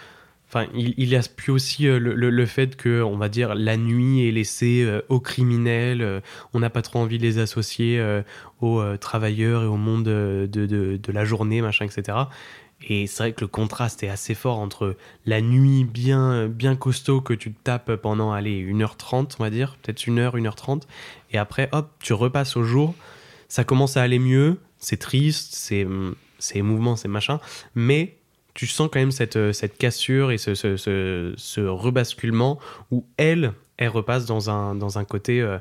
Enfin, 0.49 0.67
il, 0.75 0.95
il 0.99 1.09
y 1.09 1.17
a 1.17 1.21
puis 1.35 1.51
aussi 1.51 1.89
euh, 1.89 1.99
le, 1.99 2.15
le- 2.15 2.31
le 2.31 2.47
fait 2.47 2.77
que, 2.77 3.03
on 3.03 3.17
va 3.17 3.29
dire, 3.29 3.57
la 3.57 3.77
nuit 3.77 4.29
est 4.29 4.31
laissée 4.31 4.85
euh, 4.85 5.01
aux 5.09 5.19
criminels. 5.19 6.01
euh, 6.01 6.21
on 6.53 6.61
n'a 6.61 6.71
pas 6.71 6.83
trop 6.83 7.01
envie 7.01 7.19
de 7.19 7.25
les 7.25 7.39
associer 7.41 7.99
euh, 7.99 8.23
aux 8.61 8.79
euh, 8.79 8.97
travailleurs 8.97 9.65
et 9.65 9.67
au 9.67 9.77
monde 9.77 10.07
euh, 10.07 10.47
de, 10.47 10.67
de, 10.67 10.97
de 11.03 11.13
la 11.13 11.25
journée, 11.25 11.61
machin, 11.61 11.87
etc. 11.87 12.19
Et 12.87 13.07
c'est 13.07 13.23
vrai 13.23 13.33
que 13.33 13.41
le 13.41 13.49
contraste 13.49 14.03
est 14.03 14.09
assez 14.09 14.35
fort 14.35 14.59
entre 14.59 14.97
la 15.25 15.41
nuit 15.41 15.85
bien, 15.85 16.49
bien 16.49 16.76
costaud 16.76 17.21
que 17.21 17.33
tu 17.33 17.53
tapes 17.53 17.97
pendant, 17.97 18.33
allez, 18.33 18.62
1h30, 18.62 19.37
on 19.38 19.43
va 19.43 19.50
dire, 19.50 19.76
peut-être 19.83 20.00
1h, 20.03 20.37
1h30, 20.37 20.83
et 21.33 21.38
après, 21.38 21.69
hop, 21.73 21.91
tu 22.00 22.12
repasses 22.12 22.57
au 22.57 22.62
jour, 22.62 22.95
ça 23.49 23.64
commence 23.64 23.97
à 23.97 24.03
aller 24.03 24.19
mieux, 24.19 24.59
c'est 24.79 24.99
triste, 24.99 25.55
c'est 25.55 25.87
c'est 26.38 26.59
émouvant, 26.59 26.95
c'est 26.95 27.09
machin, 27.09 27.41
mais 27.75 28.17
tu 28.53 28.67
sens 28.67 28.88
quand 28.93 29.00
même 29.00 29.11
cette, 29.11 29.53
cette 29.53 29.79
cassure 29.79 30.31
et 30.31 30.38
ce, 30.38 30.55
ce, 30.55 30.76
ce, 30.76 31.35
ce 31.37 31.61
rebasculement 31.61 32.59
où 32.91 33.05
elle, 33.17 33.53
elle 33.79 33.88
repasse 33.88 34.26
dans 34.26 34.50
un, 34.50 34.75
dans 34.75 34.99
un 34.99 35.05
côté, 35.05 35.41
euh, 35.41 35.59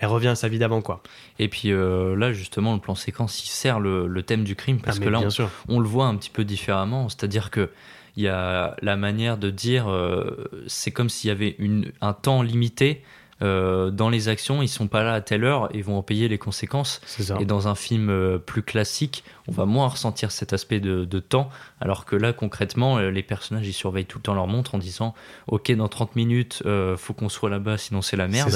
elle 0.00 0.08
revient 0.08 0.28
à 0.28 0.34
sa 0.34 0.48
vie 0.48 0.58
d'avant, 0.58 0.80
quoi. 0.82 1.02
Et 1.38 1.48
puis 1.48 1.72
euh, 1.72 2.16
là, 2.16 2.32
justement, 2.32 2.74
le 2.74 2.80
plan 2.80 2.94
séquence, 2.94 3.42
il 3.44 3.48
sert 3.48 3.80
le, 3.80 4.06
le 4.06 4.22
thème 4.22 4.44
du 4.44 4.54
crime 4.56 4.80
parce 4.80 4.98
Ah, 5.00 5.04
que 5.04 5.08
là, 5.08 5.20
on, 5.68 5.80
le 5.80 5.86
voit 5.88 6.06
un 6.06 6.16
petit 6.16 6.30
peu 6.30 6.44
différemment. 6.44 7.08
C'est-à-dire 7.08 7.50
que 7.50 7.70
il 8.16 8.22
y 8.24 8.28
a 8.28 8.74
la 8.82 8.96
manière 8.96 9.38
de 9.38 9.50
dire, 9.50 9.88
euh, 9.88 10.48
c'est 10.66 10.90
comme 10.90 11.08
s'il 11.08 11.28
y 11.28 11.30
avait 11.30 11.54
une, 11.58 11.92
un 12.00 12.12
temps 12.12 12.42
limité. 12.42 13.02
euh, 13.40 13.92
dans 13.92 14.08
les 14.10 14.26
actions, 14.28 14.62
ils 14.62 14.68
sont 14.68 14.88
pas 14.88 15.04
là 15.04 15.14
à 15.14 15.20
telle 15.20 15.44
heure, 15.44 15.68
ils 15.72 15.84
vont 15.84 15.96
en 15.98 16.02
payer 16.02 16.26
les 16.26 16.38
conséquences. 16.38 17.00
Et 17.40 17.44
dans 17.44 17.68
un 17.68 17.76
film 17.76 18.10
euh, 18.10 18.38
plus 18.38 18.62
classique, 18.62 19.22
on 19.46 19.52
va 19.52 19.64
moins 19.64 19.86
ressentir 19.86 20.32
cet 20.32 20.52
aspect 20.52 20.80
de, 20.80 21.04
de 21.04 21.20
temps, 21.20 21.48
alors 21.80 22.04
que 22.04 22.16
là, 22.16 22.32
concrètement, 22.32 22.98
les 22.98 23.22
personnages, 23.22 23.68
ils 23.68 23.72
surveillent 23.72 24.06
tout 24.06 24.18
le 24.18 24.22
temps 24.22 24.34
leur 24.34 24.48
montre 24.48 24.74
en 24.74 24.78
disant 24.78 25.14
Ok, 25.46 25.70
dans 25.70 25.86
30 25.86 26.16
minutes, 26.16 26.64
euh, 26.66 26.96
faut 26.96 27.14
qu'on 27.14 27.28
soit 27.28 27.50
là-bas, 27.50 27.78
sinon 27.78 28.02
c'est 28.02 28.16
la 28.16 28.26
merde. 28.26 28.50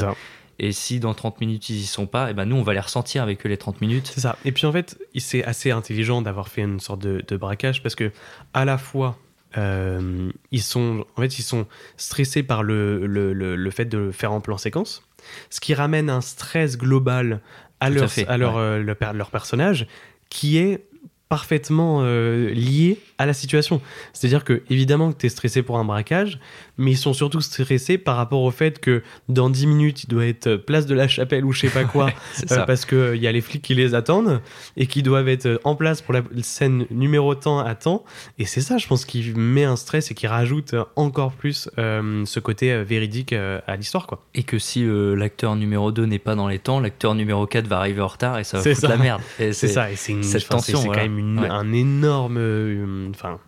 Et 0.58 0.72
si 0.72 1.00
dans 1.00 1.14
30 1.14 1.40
minutes, 1.40 1.68
ils 1.70 1.76
y 1.76 1.86
sont 1.86 2.06
pas, 2.06 2.30
et 2.30 2.34
ben 2.34 2.44
nous, 2.44 2.56
on 2.56 2.62
va 2.62 2.74
les 2.74 2.80
ressentir 2.80 3.22
avec 3.22 3.44
eux 3.44 3.48
les 3.48 3.56
30 3.56 3.80
minutes. 3.80 4.10
C'est 4.14 4.20
ça. 4.20 4.36
Et 4.44 4.52
puis 4.52 4.66
en 4.66 4.72
fait, 4.72 4.98
c'est 5.16 5.44
assez 5.44 5.70
intelligent 5.70 6.22
d'avoir 6.22 6.48
fait 6.48 6.62
une 6.62 6.80
sorte 6.80 7.00
de, 7.00 7.22
de 7.26 7.36
braquage 7.36 7.82
parce 7.82 7.94
que 7.94 8.12
à 8.54 8.64
la 8.64 8.78
fois 8.78 9.18
euh, 9.58 10.30
ils 10.50 10.62
sont 10.62 11.04
en 11.16 11.20
fait 11.20 11.38
ils 11.38 11.42
sont 11.42 11.66
stressés 11.96 12.42
par 12.42 12.62
le, 12.62 13.06
le, 13.06 13.32
le, 13.32 13.54
le 13.56 13.70
fait 13.70 13.84
de 13.84 13.98
le 13.98 14.12
faire 14.12 14.32
en 14.32 14.40
plan 14.40 14.56
séquence, 14.56 15.02
ce 15.50 15.60
qui 15.60 15.74
ramène 15.74 16.08
un 16.08 16.20
stress 16.20 16.78
global 16.78 17.40
à 17.80 17.90
leur 17.90 18.10
fait, 18.10 18.26
à 18.28 18.38
leur, 18.38 18.54
ouais. 18.54 18.60
euh, 18.60 19.12
leur 19.12 19.30
personnage 19.30 19.86
qui 20.30 20.56
est 20.58 20.86
parfaitement 21.28 22.00
euh, 22.02 22.50
lié 22.50 22.98
à 23.22 23.26
la 23.26 23.32
situation. 23.34 23.80
C'est-à-dire 24.12 24.44
que 24.44 24.62
évidemment 24.70 25.12
que 25.12 25.18
tu 25.18 25.26
es 25.26 25.28
stressé 25.28 25.62
pour 25.62 25.78
un 25.78 25.84
braquage, 25.84 26.38
mais 26.78 26.92
ils 26.92 26.96
sont 26.96 27.12
surtout 27.12 27.40
stressés 27.40 27.98
par 27.98 28.16
rapport 28.16 28.42
au 28.42 28.50
fait 28.50 28.78
que 28.80 29.02
dans 29.28 29.50
10 29.50 29.66
minutes, 29.66 30.04
il 30.04 30.08
doit 30.08 30.26
être 30.26 30.46
euh, 30.48 30.58
place 30.58 30.86
de 30.86 30.94
la 30.94 31.08
chapelle 31.08 31.44
ou 31.44 31.52
je 31.52 31.60
sais 31.60 31.68
pas 31.68 31.84
quoi, 31.84 32.10
euh, 32.50 32.64
parce 32.66 32.84
qu'il 32.84 33.16
y 33.16 33.26
a 33.26 33.32
les 33.32 33.40
flics 33.40 33.62
qui 33.62 33.74
les 33.74 33.94
attendent 33.94 34.40
et 34.76 34.86
qui 34.86 35.02
doivent 35.02 35.28
être 35.28 35.46
euh, 35.46 35.58
en 35.64 35.74
place 35.76 36.00
pour 36.02 36.14
la 36.14 36.22
scène 36.42 36.86
numéro 36.90 37.34
temps 37.34 37.58
à 37.60 37.74
temps. 37.74 38.04
Et 38.38 38.44
c'est 38.44 38.60
ça, 38.60 38.78
je 38.78 38.86
pense, 38.86 39.04
qui 39.04 39.32
met 39.36 39.64
un 39.64 39.76
stress 39.76 40.10
et 40.10 40.14
qui 40.14 40.26
rajoute 40.26 40.74
euh, 40.74 40.84
encore 40.96 41.32
plus 41.32 41.68
euh, 41.78 42.24
ce 42.26 42.40
côté 42.40 42.72
euh, 42.72 42.82
véridique 42.82 43.32
euh, 43.32 43.60
à 43.66 43.76
l'histoire, 43.76 44.06
quoi. 44.06 44.22
Et 44.34 44.42
que 44.42 44.58
si 44.58 44.84
euh, 44.84 45.14
l'acteur 45.14 45.54
numéro 45.56 45.92
2 45.92 46.04
n'est 46.06 46.18
pas 46.18 46.34
dans 46.34 46.48
les 46.48 46.58
temps, 46.58 46.80
l'acteur 46.80 47.14
numéro 47.14 47.46
4 47.46 47.66
va 47.66 47.78
arriver 47.78 48.00
en 48.00 48.08
retard 48.08 48.38
et 48.38 48.44
ça 48.44 48.58
va 48.58 48.62
foutre 48.64 48.80
ça. 48.80 48.88
la 48.88 48.96
merde. 48.96 49.20
C'est 49.38 49.52
ça, 49.52 49.90
et 49.90 49.96
c'est 49.96 50.12
une, 50.12 50.22
cette 50.22 50.48
tension, 50.48 50.78
c'est 50.78 50.86
voilà. 50.86 51.02
quand 51.02 51.08
même 51.08 51.18
une, 51.18 51.38
Ouais. 51.38 51.48
un 51.48 51.72
énorme, 51.72 53.11
euh, 53.12 53.18
enfin, 53.18 53.38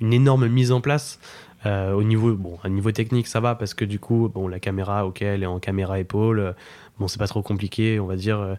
une 0.00 0.12
énorme 0.12 0.48
mise 0.48 0.72
en 0.72 0.80
place. 0.80 1.18
euh, 1.66 1.92
au 1.92 2.02
niveau, 2.02 2.34
bon, 2.34 2.58
niveau 2.68 2.90
technique, 2.92 3.26
ça 3.26 3.40
va 3.40 3.54
parce 3.54 3.74
que 3.74 3.84
du 3.84 3.98
coup, 3.98 4.30
bon, 4.32 4.48
la 4.48 4.60
caméra, 4.60 5.06
ok, 5.06 5.22
elle 5.22 5.42
est 5.42 5.46
en 5.46 5.58
caméra 5.60 5.98
épaule. 6.00 6.38
euh, 6.40 6.52
bon, 6.98 7.06
c'est 7.08 7.18
pas 7.18 7.28
trop 7.28 7.42
compliqué, 7.42 8.00
on 8.00 8.06
va 8.06 8.16
dire. 8.16 8.38
euh, 8.40 8.54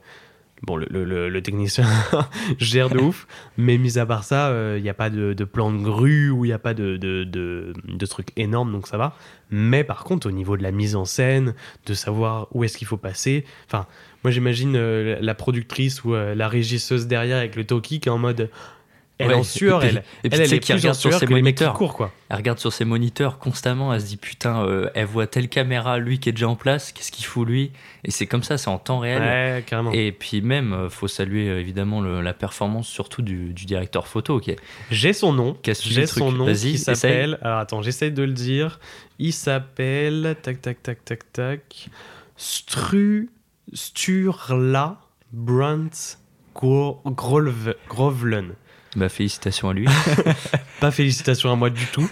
Bon, 0.63 0.77
le, 0.77 1.39
technicien 1.41 1.87
gère 2.59 2.89
de 2.91 2.99
ouf, 2.99 3.25
mais 3.57 3.79
mis 3.79 3.97
à 3.97 4.05
part 4.05 4.23
ça, 4.23 4.53
il 4.77 4.83
n'y 4.83 4.89
a 4.89 4.93
pas 4.93 5.09
de, 5.09 5.33
plan 5.43 5.71
de 5.71 5.79
grue 5.79 6.29
ou 6.29 6.45
il 6.45 6.49
n'y 6.49 6.53
a 6.53 6.59
pas 6.59 6.75
de, 6.75 6.97
de, 6.97 7.23
de, 7.23 8.05
trucs 8.05 8.27
énormes, 8.37 8.71
donc 8.71 8.85
ça 8.85 8.95
va. 8.99 9.15
Mais 9.49 9.83
par 9.83 10.03
contre, 10.03 10.27
au 10.27 10.31
niveau 10.31 10.57
de 10.57 10.61
la 10.61 10.71
mise 10.71 10.95
en 10.95 11.05
scène, 11.05 11.55
de 11.87 11.95
savoir 11.95 12.47
où 12.51 12.63
est-ce 12.63 12.77
qu'il 12.77 12.85
faut 12.85 12.97
passer, 12.97 13.43
enfin, 13.65 13.87
moi 14.23 14.29
j'imagine 14.29 14.75
euh, 14.75 15.17
la 15.19 15.33
productrice 15.33 16.03
ou 16.03 16.13
euh, 16.13 16.35
la 16.35 16.47
régisseuse 16.47 17.07
derrière 17.07 17.37
avec 17.37 17.55
le 17.55 17.65
talkie 17.65 17.99
qui 17.99 18.09
est 18.09 18.11
en 18.11 18.19
mode. 18.19 18.51
Elle 19.21 19.31
est 19.31 19.33
Ouais, 19.33 19.39
en 19.39 19.43
sueur, 19.43 19.83
et 19.83 19.87
puis- 19.87 19.97
elle. 19.97 20.03
et 20.23 20.29
puis 20.29 20.39
elle, 20.39 20.53
est 20.53 20.71
en 20.71 20.75
regarde 20.75 20.95
sur 20.97 21.13
ses 21.13 21.19
que 21.21 21.25
qui 21.25 21.31
moniteurs. 21.33 21.73
courent, 21.73 21.93
quoi. 21.95 22.11
Elle 22.29 22.37
regarde 22.37 22.59
sur 22.59 22.71
ses 22.73 22.85
moniteurs 22.85 23.39
constamment, 23.39 23.93
elle 23.93 24.01
se 24.01 24.05
dit 24.07 24.17
putain, 24.17 24.63
euh, 24.65 24.89
elle 24.95 25.05
voit 25.05 25.27
telle 25.27 25.49
caméra, 25.49 25.97
lui 25.99 26.19
qui 26.19 26.29
est 26.29 26.31
déjà 26.31 26.47
en 26.49 26.55
place, 26.55 26.91
qu'est-ce 26.91 27.11
qu'il 27.11 27.25
fout 27.25 27.47
lui? 27.47 27.71
Et 28.03 28.11
c'est 28.11 28.25
comme 28.27 28.43
ça, 28.43 28.57
c'est 28.57 28.69
en 28.69 28.77
temps 28.79 28.99
réel. 28.99 29.21
Ouais, 29.21 29.63
carrément. 29.65 29.91
Et 29.91 30.11
puis 30.11 30.41
même, 30.41 30.73
euh, 30.73 30.89
faut 30.89 31.07
saluer 31.07 31.49
euh, 31.49 31.59
évidemment 31.59 32.01
le- 32.01 32.21
la 32.21 32.33
performance 32.33 32.87
surtout 32.87 33.21
du, 33.21 33.53
du 33.53 33.65
directeur 33.65 34.07
photo. 34.07 34.39
qui 34.39 34.51
est- 34.51 34.59
J'ai 34.89 35.13
son 35.13 35.33
nom. 35.33 35.55
Qui 35.61 35.71
a 35.71 35.73
suivi 35.75 35.95
J'ai 35.95 36.05
son 36.07 36.31
nom 36.31 36.45
Vas-y, 36.45 36.71
qui 36.71 36.77
s'appelle. 36.77 37.37
Alors 37.41 37.59
attends, 37.59 37.81
j'essaie 37.81 38.11
de 38.11 38.23
le 38.23 38.33
dire. 38.33 38.79
Il 39.19 39.33
s'appelle. 39.33 40.35
Tac, 40.41 40.61
tac, 40.61 40.81
tac, 40.81 41.03
tac, 41.05 41.31
tac. 41.33 41.89
Stru. 42.37 43.29
Sturla 43.73 44.97
Brandt 45.31 46.17
Gro- 46.55 47.01
Grovlen. 47.05 48.53
Bah, 48.95 49.07
félicitations 49.09 49.69
à 49.69 49.73
lui. 49.73 49.87
Pas 50.81 50.91
félicitations 50.91 51.51
à 51.51 51.55
moi 51.55 51.69
du 51.69 51.85
tout. 51.87 52.09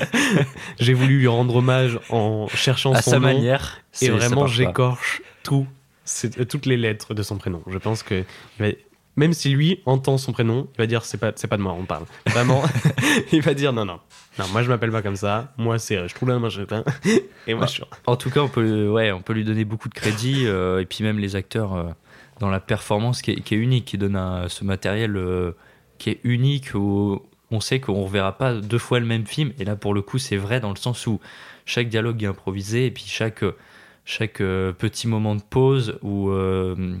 J'ai 0.78 0.92
voulu 0.94 1.18
lui 1.18 1.26
rendre 1.28 1.56
hommage 1.56 1.98
en 2.10 2.48
cherchant 2.48 2.92
À 2.92 3.02
son 3.02 3.12
sa 3.12 3.18
nom. 3.18 3.28
manière, 3.28 3.80
Et 4.00 4.08
vraiment, 4.10 4.46
j'écorche 4.46 5.22
tout, 5.42 5.66
euh, 6.24 6.44
toutes 6.44 6.66
les 6.66 6.76
lettres 6.76 7.14
de 7.14 7.22
son 7.22 7.36
prénom. 7.38 7.62
Je 7.68 7.78
pense 7.78 8.02
que 8.02 8.24
même 9.16 9.32
si 9.32 9.50
lui 9.50 9.80
entend 9.86 10.18
son 10.18 10.32
prénom, 10.32 10.68
il 10.74 10.78
va 10.78 10.86
dire 10.86 11.04
c'est 11.04 11.18
pas 11.18 11.32
c'est 11.34 11.46
pas 11.48 11.56
de 11.58 11.62
moi 11.62 11.74
on 11.78 11.84
parle. 11.84 12.04
Vraiment, 12.28 12.62
il 13.32 13.42
va 13.42 13.52
dire 13.54 13.72
non 13.72 13.84
non 13.84 14.00
non 14.38 14.46
moi 14.52 14.62
je 14.62 14.68
m'appelle 14.68 14.90
pas 14.90 15.02
comme 15.02 15.16
ça. 15.16 15.52
Moi 15.58 15.78
c'est 15.78 15.96
euh, 15.96 16.08
je 16.08 16.14
trouve 16.14 16.28
la 16.30 16.38
machin 16.38 16.64
et 17.46 17.52
moi 17.54 17.62
Bah, 17.62 17.66
je 17.66 17.72
suis 17.72 17.82
En 18.06 18.16
tout 18.16 18.30
cas, 18.30 18.40
on 18.40 18.48
peut, 18.48 18.88
ouais, 18.88 19.12
on 19.12 19.20
peut 19.20 19.32
lui 19.34 19.44
donner 19.44 19.64
beaucoup 19.64 19.88
de 19.88 19.94
crédit. 19.94 20.44
euh, 20.46 20.80
et 20.80 20.86
puis 20.86 21.04
même 21.04 21.18
les 21.18 21.36
acteurs 21.36 21.74
euh, 21.74 21.84
dans 22.40 22.48
la 22.48 22.60
performance 22.60 23.20
qui 23.22 23.32
est, 23.32 23.40
qui 23.42 23.54
est 23.54 23.58
unique, 23.58 23.84
qui 23.84 23.98
donne 23.98 24.16
un- 24.16 24.48
ce 24.48 24.64
matériel 24.64 25.16
euh, 25.16 25.52
qui 26.02 26.10
est 26.10 26.20
unique. 26.24 26.74
Où 26.74 27.20
on 27.50 27.60
sait 27.60 27.80
qu'on 27.80 27.98
ne 27.98 28.04
reverra 28.04 28.32
pas 28.38 28.54
deux 28.54 28.78
fois 28.78 28.98
le 28.98 29.06
même 29.06 29.26
film. 29.26 29.52
Et 29.58 29.64
là, 29.64 29.76
pour 29.76 29.92
le 29.94 30.02
coup, 30.02 30.18
c'est 30.18 30.38
vrai 30.38 30.58
dans 30.58 30.70
le 30.70 30.76
sens 30.76 31.06
où 31.06 31.20
chaque 31.66 31.88
dialogue 31.88 32.22
est 32.22 32.26
improvisé. 32.26 32.86
Et 32.86 32.90
puis 32.90 33.04
chaque, 33.06 33.44
chaque 34.04 34.40
euh, 34.40 34.72
petit 34.72 35.06
moment 35.06 35.34
de 35.34 35.42
pause 35.42 35.98
ou 36.02 36.30
euh, 36.30 36.96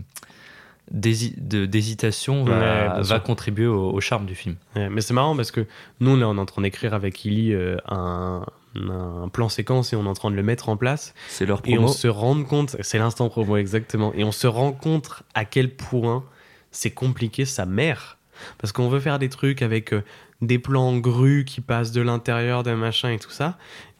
d'hésitation 0.90 2.44
va, 2.44 3.20
contribuer 3.20 3.66
au, 3.66 3.90
au 3.92 4.00
charme 4.00 4.26
du 4.26 4.34
film. 4.34 4.56
Ouais, 4.76 4.88
mais 4.90 5.00
c'est 5.00 5.14
marrant 5.14 5.34
parce 5.36 5.50
que 5.50 5.66
nous, 6.00 6.16
là, 6.16 6.28
on 6.28 6.36
est 6.36 6.40
en 6.40 6.46
train 6.46 6.62
d'écrire 6.62 6.92
avec 6.94 7.24
Illy 7.24 7.54
euh, 7.54 7.76
un, 7.88 8.44
un 8.76 9.28
plan 9.28 9.48
séquence 9.48 9.92
et 9.92 9.96
on 9.96 10.04
est 10.04 10.08
en 10.08 10.14
train 10.14 10.30
de 10.30 10.36
le 10.36 10.42
mettre 10.42 10.68
en 10.68 10.76
place. 10.76 11.14
C'est 11.28 11.46
leur 11.46 11.62
Et 11.64 11.78
on 11.78 11.84
promo. 11.84 11.92
se 11.92 12.08
rend 12.08 12.42
compte, 12.44 12.76
c'est 12.80 12.98
l'instant 12.98 13.28
promo 13.30 13.56
exactement, 13.56 14.12
et 14.14 14.24
on 14.24 14.32
se 14.32 14.46
rend 14.46 14.72
compte 14.72 15.22
à 15.34 15.44
quel 15.44 15.74
point 15.74 16.24
c'est 16.70 16.90
compliqué 16.90 17.44
sa 17.44 17.64
mère. 17.64 18.18
Parce 18.58 18.72
qu'on 18.72 18.88
veut 18.88 19.00
faire 19.00 19.18
des 19.18 19.28
trucs 19.28 19.62
avec 19.62 19.92
euh, 19.92 20.02
des 20.40 20.58
plans 20.58 20.96
grus 20.98 21.44
qui 21.44 21.60
passent 21.60 21.92
de 21.92 22.00
l'intérieur 22.00 22.62
d'un 22.62 22.76
machin 22.76 23.10
et 23.10 23.18
tout 23.18 23.30
ça, 23.30 23.58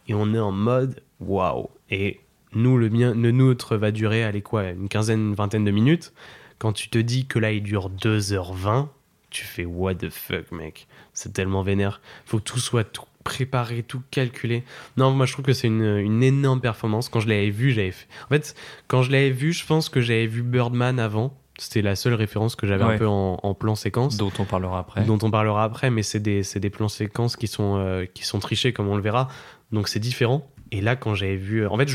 et 0.08 0.14
on 0.14 0.34
est 0.34 0.38
en 0.38 0.52
mode 0.52 1.02
waouh. 1.20 1.70
Et 1.90 2.20
nous, 2.54 2.76
le, 2.76 2.90
mien, 2.90 3.14
le 3.14 3.30
nôtre 3.30 3.76
va 3.76 3.90
durer, 3.90 4.24
allez 4.24 4.42
quoi, 4.42 4.70
une 4.70 4.88
quinzaine, 4.88 5.28
une 5.28 5.34
vingtaine 5.34 5.64
de 5.64 5.70
minutes. 5.70 6.12
Quand 6.58 6.72
tu 6.72 6.88
te 6.88 6.98
dis 6.98 7.26
que 7.26 7.38
là, 7.38 7.52
il 7.52 7.62
dure 7.62 7.90
2h20, 7.90 8.88
tu 9.30 9.44
fais 9.44 9.64
what 9.64 9.96
the 9.96 10.10
fuck, 10.10 10.52
mec. 10.52 10.86
C'est 11.14 11.32
tellement 11.32 11.62
vénère. 11.62 12.00
Faut 12.26 12.38
que 12.38 12.44
tout 12.44 12.58
soit 12.58 12.84
tout 12.84 13.04
préparé, 13.24 13.82
tout 13.82 14.02
calculé. 14.10 14.64
Non, 14.96 15.10
moi, 15.12 15.26
je 15.26 15.32
trouve 15.32 15.44
que 15.44 15.52
c'est 15.52 15.68
une, 15.68 15.98
une 15.98 16.22
énorme 16.22 16.60
performance. 16.60 17.08
Quand 17.08 17.20
je 17.20 17.28
l'avais 17.28 17.50
vu, 17.50 17.72
j'avais 17.72 17.92
fait. 17.92 18.06
En 18.26 18.28
fait, 18.28 18.54
quand 18.88 19.02
je 19.02 19.12
l'avais 19.12 19.30
vu, 19.30 19.52
je 19.52 19.64
pense 19.64 19.88
que 19.88 20.00
j'avais 20.00 20.26
vu 20.26 20.42
Birdman 20.42 20.98
avant. 20.98 21.36
C'était 21.62 21.82
la 21.82 21.94
seule 21.96 22.14
référence 22.14 22.56
que 22.56 22.66
j'avais 22.66 22.84
Ouais. 22.84 22.94
un 22.94 22.98
peu 22.98 23.06
en, 23.06 23.38
en 23.42 23.54
plan 23.54 23.74
séquence. 23.74 24.16
Dont 24.16 24.32
on 24.38 24.44
parlera 24.44 24.78
après. 24.80 25.04
Dont 25.04 25.18
on 25.22 25.30
parlera 25.30 25.64
après, 25.64 25.90
mais 25.90 26.02
c'est 26.02 26.20
des, 26.20 26.42
des 26.56 26.70
plans 26.70 26.88
séquences 26.88 27.36
qui 27.36 27.46
sont, 27.46 27.76
euh, 27.78 28.04
qui 28.12 28.24
sont 28.24 28.38
trichés, 28.40 28.72
comme 28.72 28.88
on 28.88 28.96
le 28.96 29.02
verra. 29.02 29.28
Donc 29.70 29.88
c'est 29.88 30.00
différent. 30.00 30.46
Et 30.72 30.80
là, 30.80 30.96
quand 30.96 31.14
j'avais 31.14 31.36
vu. 31.36 31.66
En 31.66 31.76
fait, 31.76 31.88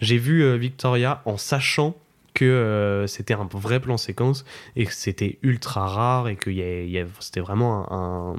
j'ai 0.00 0.18
vu 0.18 0.42
euh, 0.42 0.56
Victoria 0.56 1.22
en 1.24 1.36
sachant 1.36 1.94
que 2.34 2.44
euh, 2.44 3.06
c'était 3.06 3.34
un 3.34 3.48
vrai 3.52 3.78
plan 3.80 3.96
séquence 3.96 4.44
et 4.74 4.86
que 4.86 4.92
c'était 4.92 5.38
ultra 5.42 5.86
rare 5.86 6.28
et 6.28 6.34
que 6.36 6.50
y 6.50 6.60
a- 6.62 6.82
y 6.84 6.98
a- 6.98 7.06
c'était 7.20 7.40
vraiment 7.40 7.90
un. 7.92 8.34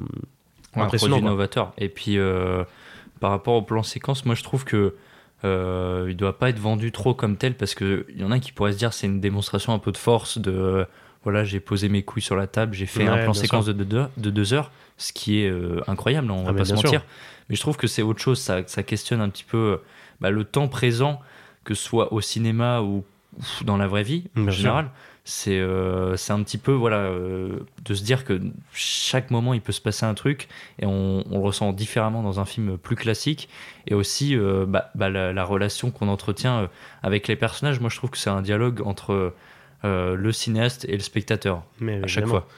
un- 0.76 0.82
impressionnant. 0.82 1.14
produit 1.16 1.22
quoi. 1.22 1.30
novateur. 1.30 1.72
Et 1.78 1.88
puis, 1.88 2.18
euh, 2.18 2.62
par 3.20 3.30
rapport 3.30 3.54
au 3.54 3.62
plan 3.62 3.82
séquence, 3.82 4.26
moi 4.26 4.34
je 4.34 4.42
trouve 4.42 4.64
que 4.64 4.94
euh, 5.44 6.06
il 6.08 6.16
doit 6.16 6.38
pas 6.38 6.48
être 6.50 6.58
vendu 6.58 6.92
trop 6.92 7.14
comme 7.14 7.36
tel 7.36 7.54
parce 7.56 7.74
que 7.74 8.06
il 8.14 8.20
y 8.20 8.24
en 8.24 8.30
a 8.30 8.38
qui 8.38 8.52
pourraient 8.52 8.72
se 8.72 8.78
dire 8.78 8.92
c'est 8.92 9.06
une 9.06 9.20
démonstration 9.20 9.72
un 9.74 9.78
peu 9.78 9.92
de 9.92 9.96
force 9.98 10.38
de 10.38 10.50
euh, 10.50 10.84
voilà 11.24 11.44
j'ai 11.44 11.60
posé 11.60 11.88
mes 11.88 12.02
couilles 12.02 12.22
sur 12.22 12.36
la 12.36 12.46
table 12.46 12.74
j'ai 12.74 12.86
fait 12.86 13.02
Ouais, 13.04 13.08
un 13.10 13.22
plan 13.24 13.34
séquence 13.34 13.66
de 13.66 13.72
deux, 13.72 14.06
de 14.16 14.30
deux 14.30 14.54
heures 14.54 14.70
ce 14.96 15.12
qui 15.12 15.40
est 15.42 15.48
euh, 15.50 15.80
incroyable 15.88 16.30
on 16.30 16.44
Ah, 16.46 16.52
va 16.52 16.58
pas 16.58 16.64
se 16.64 16.74
sûr. 16.76 16.84
mentir 16.84 17.04
mais 17.48 17.56
je 17.56 17.60
trouve 17.60 17.76
que 17.76 17.86
c'est 17.86 18.02
autre 18.02 18.20
chose 18.20 18.40
ça, 18.40 18.62
ça 18.66 18.82
questionne 18.82 19.20
un 19.20 19.28
petit 19.28 19.44
peu 19.44 19.56
euh, 19.58 19.76
bah, 20.20 20.30
le 20.30 20.44
temps 20.44 20.68
présent 20.68 21.20
que 21.64 21.74
ce 21.74 21.82
soit 21.82 22.12
au 22.14 22.20
cinéma 22.22 22.80
ou, 22.80 23.04
dans 23.64 23.76
la 23.76 23.86
vraie 23.88 24.04
vie 24.04 24.24
en 24.36 24.42
Bien 24.42 24.52
sûr. 24.52 24.84
C'est 25.28 25.58
euh, 25.58 26.14
un 26.28 26.42
petit 26.44 26.56
peu 26.56 26.70
voilà 26.72 26.98
euh, 26.98 27.58
de 27.84 27.94
se 27.94 28.04
dire 28.04 28.24
que 28.24 28.40
chaque 28.72 29.32
moment 29.32 29.54
il 29.54 29.60
peut 29.60 29.72
se 29.72 29.80
passer 29.80 30.06
un 30.06 30.14
truc 30.14 30.46
et 30.78 30.86
on, 30.86 31.24
on 31.28 31.38
le 31.38 31.44
ressent 31.44 31.72
différemment 31.72 32.22
dans 32.22 32.38
un 32.38 32.44
film 32.44 32.78
plus 32.78 32.94
classique 32.94 33.48
et 33.88 33.94
aussi 33.94 34.36
euh, 34.36 34.66
bah, 34.66 34.90
bah, 34.94 35.10
la, 35.10 35.32
la 35.32 35.44
relation 35.44 35.90
qu'on 35.90 36.06
entretient 36.08 36.60
euh, 36.60 36.66
avec 37.02 37.26
les 37.26 37.34
personnages 37.34 37.80
moi 37.80 37.90
je 37.90 37.96
trouve 37.96 38.10
que 38.10 38.18
c'est 38.18 38.30
un 38.30 38.40
dialogue 38.40 38.80
entre 38.86 39.34
le 39.84 40.32
cinéaste 40.32 40.84
et 40.88 40.94
le 40.94 41.00
spectateur 41.02 41.62
Mais 41.80 42.02
à 42.02 42.06
chaque 42.08 42.26
fois 42.26 42.48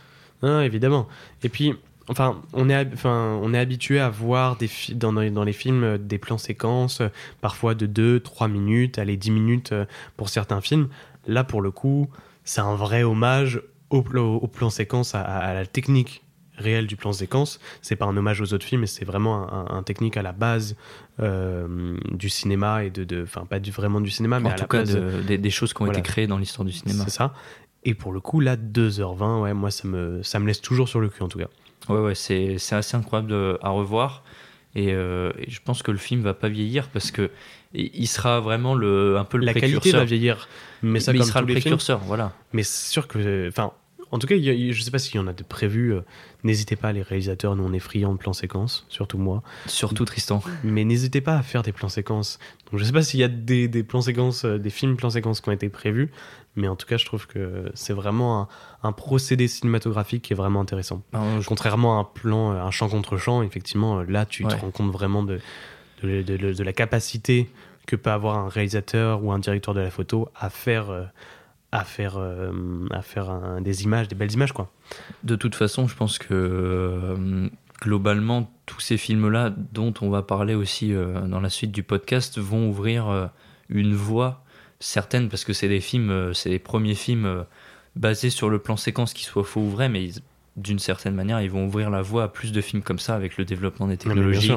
Non, 0.42 0.60
évidemment. 0.62 1.08
Et 1.42 1.50
puis, 1.50 1.74
enfin, 2.08 2.40
on 2.54 2.70
est, 2.70 2.88
enfin, 2.94 3.38
on 3.42 3.52
est 3.52 3.58
habitué 3.58 4.00
à 4.00 4.08
voir 4.08 4.56
des 4.56 4.70
dans, 4.94 5.12
les- 5.12 5.30
dans 5.30 5.44
les 5.44 5.52
films 5.52 5.98
des 5.98 6.16
plans 6.16 6.38
séquences, 6.38 7.02
parfois 7.42 7.74
de 7.74 7.84
2, 7.84 8.20
3 8.20 8.48
minutes, 8.48 8.98
allez, 8.98 9.18
10 9.18 9.30
minutes 9.30 9.74
pour 10.16 10.30
certains 10.30 10.62
films. 10.62 10.88
Là, 11.26 11.44
pour 11.44 11.60
le 11.60 11.70
coup, 11.70 12.08
c'est 12.48 12.62
un 12.62 12.74
vrai 12.74 13.02
hommage 13.02 13.60
au, 13.90 14.00
pla- 14.02 14.22
au 14.22 14.46
plan 14.46 14.70
séquence, 14.70 15.14
à, 15.14 15.20
à 15.22 15.52
la 15.54 15.66
technique 15.66 16.22
réelle 16.56 16.86
du 16.86 16.96
plan 16.96 17.12
séquence. 17.12 17.60
C'est 17.82 17.94
pas 17.96 18.06
un 18.06 18.16
hommage 18.16 18.40
aux 18.40 18.52
autres 18.54 18.64
films, 18.64 18.80
mais 18.82 18.86
c'est 18.86 19.04
vraiment 19.04 19.52
un, 19.52 19.76
un 19.76 19.82
technique 19.82 20.16
à 20.16 20.22
la 20.22 20.32
base 20.32 20.76
euh, 21.20 21.96
du 22.12 22.28
cinéma 22.28 22.84
et 22.84 22.90
de, 22.90 23.22
enfin, 23.22 23.44
pas 23.44 23.58
du, 23.60 23.70
vraiment 23.70 24.00
du 24.00 24.10
cinéma, 24.10 24.40
mais 24.40 24.48
en 24.48 24.52
à 24.52 24.54
tout 24.54 24.62
la 24.62 24.66
cas 24.68 24.78
base 24.78 24.94
de- 24.94 25.22
des, 25.26 25.38
des 25.38 25.50
choses 25.50 25.72
qui 25.74 25.82
ont 25.82 25.84
Voilà. 25.86 25.98
été 26.00 26.08
créées 26.08 26.26
dans 26.26 26.38
l'histoire 26.38 26.64
du 26.64 26.72
cinéma 26.72 27.04
C'est 27.04 27.10
ça. 27.10 27.34
Et 27.84 27.94
pour 27.94 28.12
le 28.12 28.20
coup, 28.20 28.40
là, 28.40 28.56
2h20, 28.56 29.42
ouais, 29.42 29.54
moi, 29.54 29.70
ça 29.70 29.86
me, 29.86 30.22
ça 30.22 30.38
me 30.40 30.46
laisse 30.46 30.60
toujours 30.60 30.88
sur 30.88 31.00
le 31.00 31.08
cul, 31.08 31.22
en 31.22 31.28
tout 31.28 31.38
cas. 31.38 31.48
Ouais, 31.88 32.00
ouais, 32.00 32.14
c'est 32.14 32.58
c'est 32.58 32.74
assez 32.74 32.96
incroyable 32.96 33.30
de- 33.30 33.58
à 33.62 33.68
revoir. 33.70 34.24
Et, 34.74 34.92
euh, 34.92 35.32
et 35.38 35.50
je 35.50 35.60
pense 35.62 35.82
que 35.82 35.90
le 35.90 35.96
film 35.98 36.20
va 36.22 36.34
pas 36.34 36.48
vieillir 36.48 36.88
parce 36.88 37.10
que 37.10 37.30
il 37.74 37.90
il 37.94 38.06
sera 38.06 38.40
vraiment 38.40 38.74
le, 38.74 39.16
un 39.18 39.24
peu 39.24 39.38
le 39.38 39.44
la 39.46 39.52
précurseur. 39.52 39.80
qualité 39.82 39.98
va 39.98 40.04
vieillir, 40.04 40.48
mais 40.82 41.00
ça 41.00 41.12
Mais 41.12 41.18
il 41.18 41.24
sera 41.24 41.40
tous 41.40 41.46
le 41.46 41.54
les 41.54 41.60
films. 41.60 41.72
précurseur, 41.76 41.98
voilà. 42.00 42.32
Mais 42.52 42.62
c'est 42.62 42.90
sûr 42.90 43.06
que, 43.08 43.48
enfin, 43.48 43.72
en 44.10 44.18
tout 44.18 44.26
cas, 44.26 44.36
y 44.36 44.70
a- 44.70 44.72
je 44.72 44.82
sais 44.82 44.90
pas 44.90 44.98
s'il 44.98 45.16
y 45.16 45.18
en 45.18 45.26
a 45.26 45.32
de 45.34 45.42
prévus. 45.42 45.92
euh, 45.92 46.00
n'hésitez 46.44 46.76
pas, 46.76 46.92
les 46.92 47.02
réalisateurs, 47.02 47.56
nous 47.56 47.64
on 47.64 47.72
est 47.74 47.78
friands 47.78 48.12
de 48.14 48.18
plans 48.18 48.32
séquences, 48.32 48.86
surtout 48.88 49.18
moi. 49.18 49.42
Surtout 49.66 50.04
Tristan. 50.06 50.42
Mais 50.64 50.84
n'hésitez 50.84 51.20
pas 51.20 51.36
à 51.36 51.42
faire 51.42 51.62
des 51.62 51.72
plans 51.72 51.88
séquences. 51.90 52.38
Donc 52.70 52.80
je 52.80 52.84
sais 52.84 52.92
pas 52.92 53.02
s'il 53.02 53.20
y 53.20 53.24
a 53.24 53.28
des, 53.28 53.68
des 53.68 53.82
plans 53.82 54.00
séquences, 54.00 54.44
euh, 54.46 54.56
des 54.58 54.70
films 54.70 54.96
plans 54.96 55.10
séquences 55.10 55.40
qui 55.42 55.48
ont 55.50 55.52
été 55.52 55.68
prévus, 55.68 56.10
mais 56.56 56.68
en 56.68 56.76
tout 56.76 56.86
cas, 56.86 56.96
je 56.96 57.04
trouve 57.04 57.26
que 57.26 57.70
c'est 57.74 57.92
vraiment 57.92 58.40
un, 58.42 58.48
un 58.88 58.92
procédé 58.92 59.46
cinématographique 59.46 60.22
qui 60.22 60.32
est 60.32 60.36
vraiment 60.36 60.60
intéressant. 60.60 61.02
Je- 61.12 61.46
Contrairement 61.46 61.98
à 61.98 62.00
un 62.00 62.04
plan, 62.04 62.52
euh, 62.52 62.62
un 62.62 62.70
champ 62.70 62.88
contre 62.88 63.16
champ, 63.18 63.42
effectivement, 63.42 64.02
là, 64.04 64.24
tu 64.24 64.44
Ouais. 64.44 64.54
te 64.54 64.60
rends 64.60 64.70
compte 64.70 64.90
vraiment 64.92 65.22
de, 65.22 65.38
de, 66.02 66.22
de- 66.22 66.36
de- 66.36 66.52
de 66.52 66.62
la 66.62 66.72
capacité 66.72 67.48
que 67.86 67.96
peut 67.96 68.10
avoir 68.10 68.36
un 68.38 68.48
réalisateur 68.48 69.22
ou 69.24 69.32
un 69.32 69.38
directeur 69.38 69.74
de 69.74 69.80
la 69.80 69.90
photo 69.90 70.28
à 70.36 70.50
faire, 70.50 70.90
euh, 70.90 71.04
à 71.72 71.84
faire, 71.84 72.16
euh, 72.18 72.52
à 72.90 73.02
faire 73.02 73.30
un- 73.30 73.60
des 73.60 73.82
images, 73.84 74.08
des 74.08 74.14
belles 74.14 74.32
images, 74.32 74.52
quoi. 74.52 74.70
De 75.24 75.36
toute 75.36 75.54
façon, 75.54 75.88
je 75.88 75.94
pense 75.94 76.18
que 76.18 76.34
euh, 76.34 77.48
globalement, 77.80 78.50
tous 78.66 78.80
ces 78.80 78.96
films-là, 78.96 79.54
dont 79.72 79.94
on 80.00 80.10
va 80.10 80.22
parler 80.22 80.54
aussi 80.54 80.92
dans 81.26 81.40
la 81.40 81.48
suite 81.48 81.72
du 81.72 81.82
podcast, 81.82 82.38
vont 82.38 82.68
ouvrir 82.68 83.30
une 83.68 83.94
voie 83.94 84.42
certaine, 84.80 85.28
parce 85.28 85.44
que 85.44 85.52
c'est 85.52 85.68
des 85.68 85.80
films, 85.80 86.32
c'est 86.34 86.50
les 86.50 86.58
premiers 86.58 86.94
films 86.94 87.44
basés 87.96 88.30
sur 88.30 88.48
le 88.50 88.58
plan 88.58 88.76
séquence 88.76 89.12
qui 89.14 89.24
soit 89.24 89.44
faux 89.44 89.60
ou 89.60 89.70
vrai, 89.70 89.88
mais 89.88 90.04
ils- 90.04 90.20
d'une 90.56 90.78
certaine 90.80 91.14
manière, 91.14 91.40
ils 91.40 91.50
vont 91.50 91.66
ouvrir 91.66 91.88
la 91.88 92.02
voie 92.02 92.24
à 92.24 92.28
plus 92.28 92.50
de 92.52 92.60
films 92.60 92.82
comme 92.82 92.98
ça 92.98 93.14
avec 93.14 93.36
le 93.38 93.44
développement 93.44 93.86
des 93.86 93.96
technologies. 93.96 94.48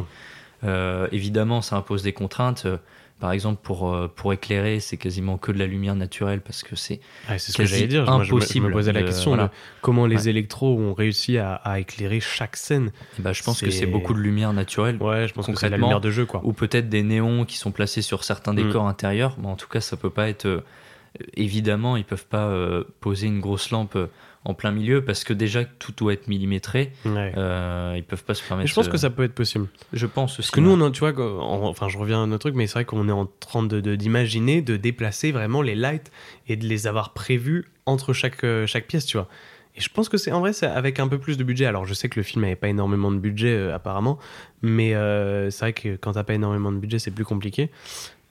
Euh, 0.64 1.08
évidemment, 1.12 1.62
ça 1.62 1.76
impose 1.78 2.04
des 2.04 2.14
contraintes. 2.14 2.64
Euh, 2.66 2.78
Par 3.20 3.34
exemple, 3.34 3.60
pour, 3.62 3.94
euh, 3.94 4.08
pour 4.08 4.34
éclairer, 4.34 4.80
c'est 4.80 4.98
quasiment 4.98 5.38
que 5.38 5.52
de 5.52 5.60
la 5.60 5.68
lumière 5.68 5.94
naturelle 5.94 6.42
parce 6.42 6.64
que 6.64 6.76
c'est 6.76 7.00
Ouais, 7.30 7.38
c'est 7.38 7.52
ce 7.52 7.58
que 7.58 7.62
quasi 7.62 7.76
j'allais 7.76 7.88
dire. 7.88 8.06
Moi, 8.06 8.14
je 8.16 8.20
me- 8.20 8.24
je 8.26 8.32
me, 8.32 8.38
impossible 8.38 8.72
posais 8.72 8.94
la 8.94 9.02
de- 9.02 9.06
question 9.06 9.30
voilà. 9.32 9.44
de 9.46 9.52
comment 9.82 10.08
les 10.08 10.24
Ouais. 10.24 10.30
électros 10.32 10.76
ont 10.76 10.96
réussi 10.96 11.38
à, 11.38 11.54
à 11.54 11.78
éclairer 11.78 12.20
chaque 12.20 12.56
scène. 12.56 12.92
Et 13.20 13.22
bah, 13.22 13.32
je 13.32 13.44
pense 13.44 13.62
que 13.62 13.70
C'est- 13.70 13.86
beaucoup 13.86 14.16
de 14.16 14.20
lumière 14.20 14.54
naturelle. 14.54 14.98
Ouais, 15.00 15.28
je 15.28 15.34
pense 15.36 15.46
que 15.46 15.54
c'est 15.56 15.70
la 15.70 15.78
lumière 15.78 16.02
de 16.02 16.10
jeu, 16.10 16.26
quoi. 16.26 16.42
Ou 16.44 16.52
peut-être 16.54 16.90
des 16.90 17.04
néons 17.04 17.46
qui 17.46 17.58
sont 17.60 17.70
placés 17.72 18.02
sur 18.02 18.24
certains 18.24 18.54
Mm. 18.54 18.56
décors 18.56 18.88
intérieurs. 18.88 19.36
Mais 19.40 19.50
en 19.50 19.56
tout 19.56 19.68
cas, 19.70 19.82
ça 19.82 19.98
peut 19.98 20.10
pas 20.10 20.28
être. 20.28 20.48
euh, 20.48 20.62
évidemment, 21.36 21.98
ils 21.98 22.06
peuvent 22.06 22.26
pas 22.26 22.46
euh, 22.48 22.84
poser 23.02 23.28
une 23.28 23.40
grosse 23.40 23.70
lampe 23.72 23.96
euh, 23.96 24.08
en 24.44 24.54
plein 24.54 24.72
milieu 24.72 25.04
parce 25.04 25.24
que 25.24 25.34
déjà 25.34 25.64
tout 25.66 25.92
doit 25.96 26.14
être 26.14 26.28
millimétré. 26.28 26.92
Ouais. 27.06 27.32
Euh, 27.38 27.94
ils 27.96 28.04
peuvent 28.04 28.24
pas 28.24 28.34
se 28.34 28.42
permettre. 28.42 28.64
Mais 28.66 28.68
je 28.68 28.74
pense 28.74 28.88
que 28.88 28.98
ça 28.98 29.10
peut 29.10 29.24
être 29.24 29.36
possible. 29.36 29.68
Je 29.94 30.06
pense 30.08 30.40
aussi. 30.40 30.50
Parce 30.50 30.52
que 30.52 30.60
nous, 30.62 30.72
on 30.72 30.82
a, 30.86 30.90
tu 30.92 31.00
vois, 31.02 31.14
enfin, 31.44 31.90
je 31.90 31.98
reviens 31.98 32.24
à 32.24 32.26
notre 32.26 32.42
truc, 32.42 32.56
mais 32.56 32.68
c'est 32.68 32.74
vrai 32.74 32.86
qu'on 32.86 33.08
est 33.08 33.12
en 33.14 33.28
train 33.40 33.64
de 33.64 33.80
de- 33.80 33.96
d'imaginer 33.96 34.62
de, 34.62 34.78
déplacer 34.78 35.32
vraiment 35.32 35.62
les 35.62 35.76
lights 35.76 36.12
et 36.48 36.56
de 36.56 36.66
les 36.66 36.88
avoir 36.88 37.14
prévus 37.14 37.66
entre 37.86 38.14
chaque, 38.14 38.44
euh, 38.44 38.66
chaque 38.66 38.88
pièce, 38.88 39.06
tu 39.06 39.18
vois. 39.18 39.28
Et 39.76 39.82
je 39.82 39.90
pense 39.90 40.10
que 40.10 40.18
c'est 40.18 40.32
en 40.32 40.40
vrai, 40.42 40.54
c'est 40.54 40.66
avec 40.66 41.00
un 41.00 41.08
peu 41.08 41.18
plus 41.18 41.38
de 41.38 41.44
budget. 41.44 41.66
Alors, 41.66 41.86
je 41.86 41.94
sais 41.94 42.10
que 42.10 42.20
le 42.20 42.24
film 42.24 42.42
n'avait 42.42 42.56
pas 42.56 42.68
énormément 42.68 43.12
de 43.12 43.18
budget, 43.20 43.54
euh, 43.54 43.76
apparemment, 43.76 44.20
mais 44.62 44.96
euh, 44.96 45.50
c'est 45.50 45.66
vrai 45.66 45.74
que 45.74 45.96
quand 45.96 46.14
t'as 46.14 46.24
pas 46.24 46.34
énormément 46.34 46.72
de 46.72 46.78
budget, 46.78 47.00
c'est 47.00 47.12
plus 47.12 47.26
compliqué. 47.26 47.70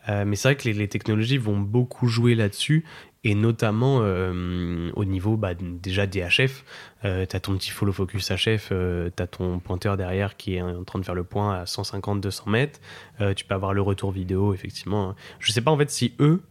Euh, 0.09 0.25
mais 0.27 0.37
c'est 0.37 0.49
vrai 0.49 0.57
que 0.57 0.65
les, 0.65 0.73
les 0.73 0.89
technologies 0.89 1.39
vont 1.39 1.59
beaucoup 1.59 2.09
jouer 2.09 2.35
là-dessus, 2.35 2.85
et 3.23 3.35
notamment 3.35 3.99
euh, 4.03 4.91
au 4.95 5.05
niveau 5.05 5.37
bah, 5.37 5.53
déjà 5.55 6.07
des 6.07 6.23
HF. 6.23 6.65
Euh, 7.05 7.27
t'as 7.27 7.41
ton 7.41 7.55
petit 7.57 7.71
follow 7.71 7.93
focus 7.93 8.31
HF, 8.31 8.69
euh, 8.73 9.11
t'as 9.15 9.27
ton 9.27 9.59
pointeur 9.59 9.97
derrière 9.97 10.37
qui 10.37 10.55
est 10.57 10.63
en 10.63 10.85
train 10.85 10.99
de 10.99 11.05
faire 11.05 11.15
le 11.15 11.25
point 11.25 11.55
à 11.55 11.65
150-200 11.65 12.49
mètres. 12.51 12.81
Euh, 13.21 13.35
tu 13.35 13.45
peux 13.45 13.55
avoir 13.55 13.75
le 13.75 13.83
retour 13.83 14.11
vidéo, 14.11 14.55
effectivement. 14.55 15.15
Je 15.39 15.53
sais 15.53 15.61
pas 15.61 15.71
en 15.71 15.77
fait 15.77 15.91
si 15.91 16.15
eux, 16.21 16.43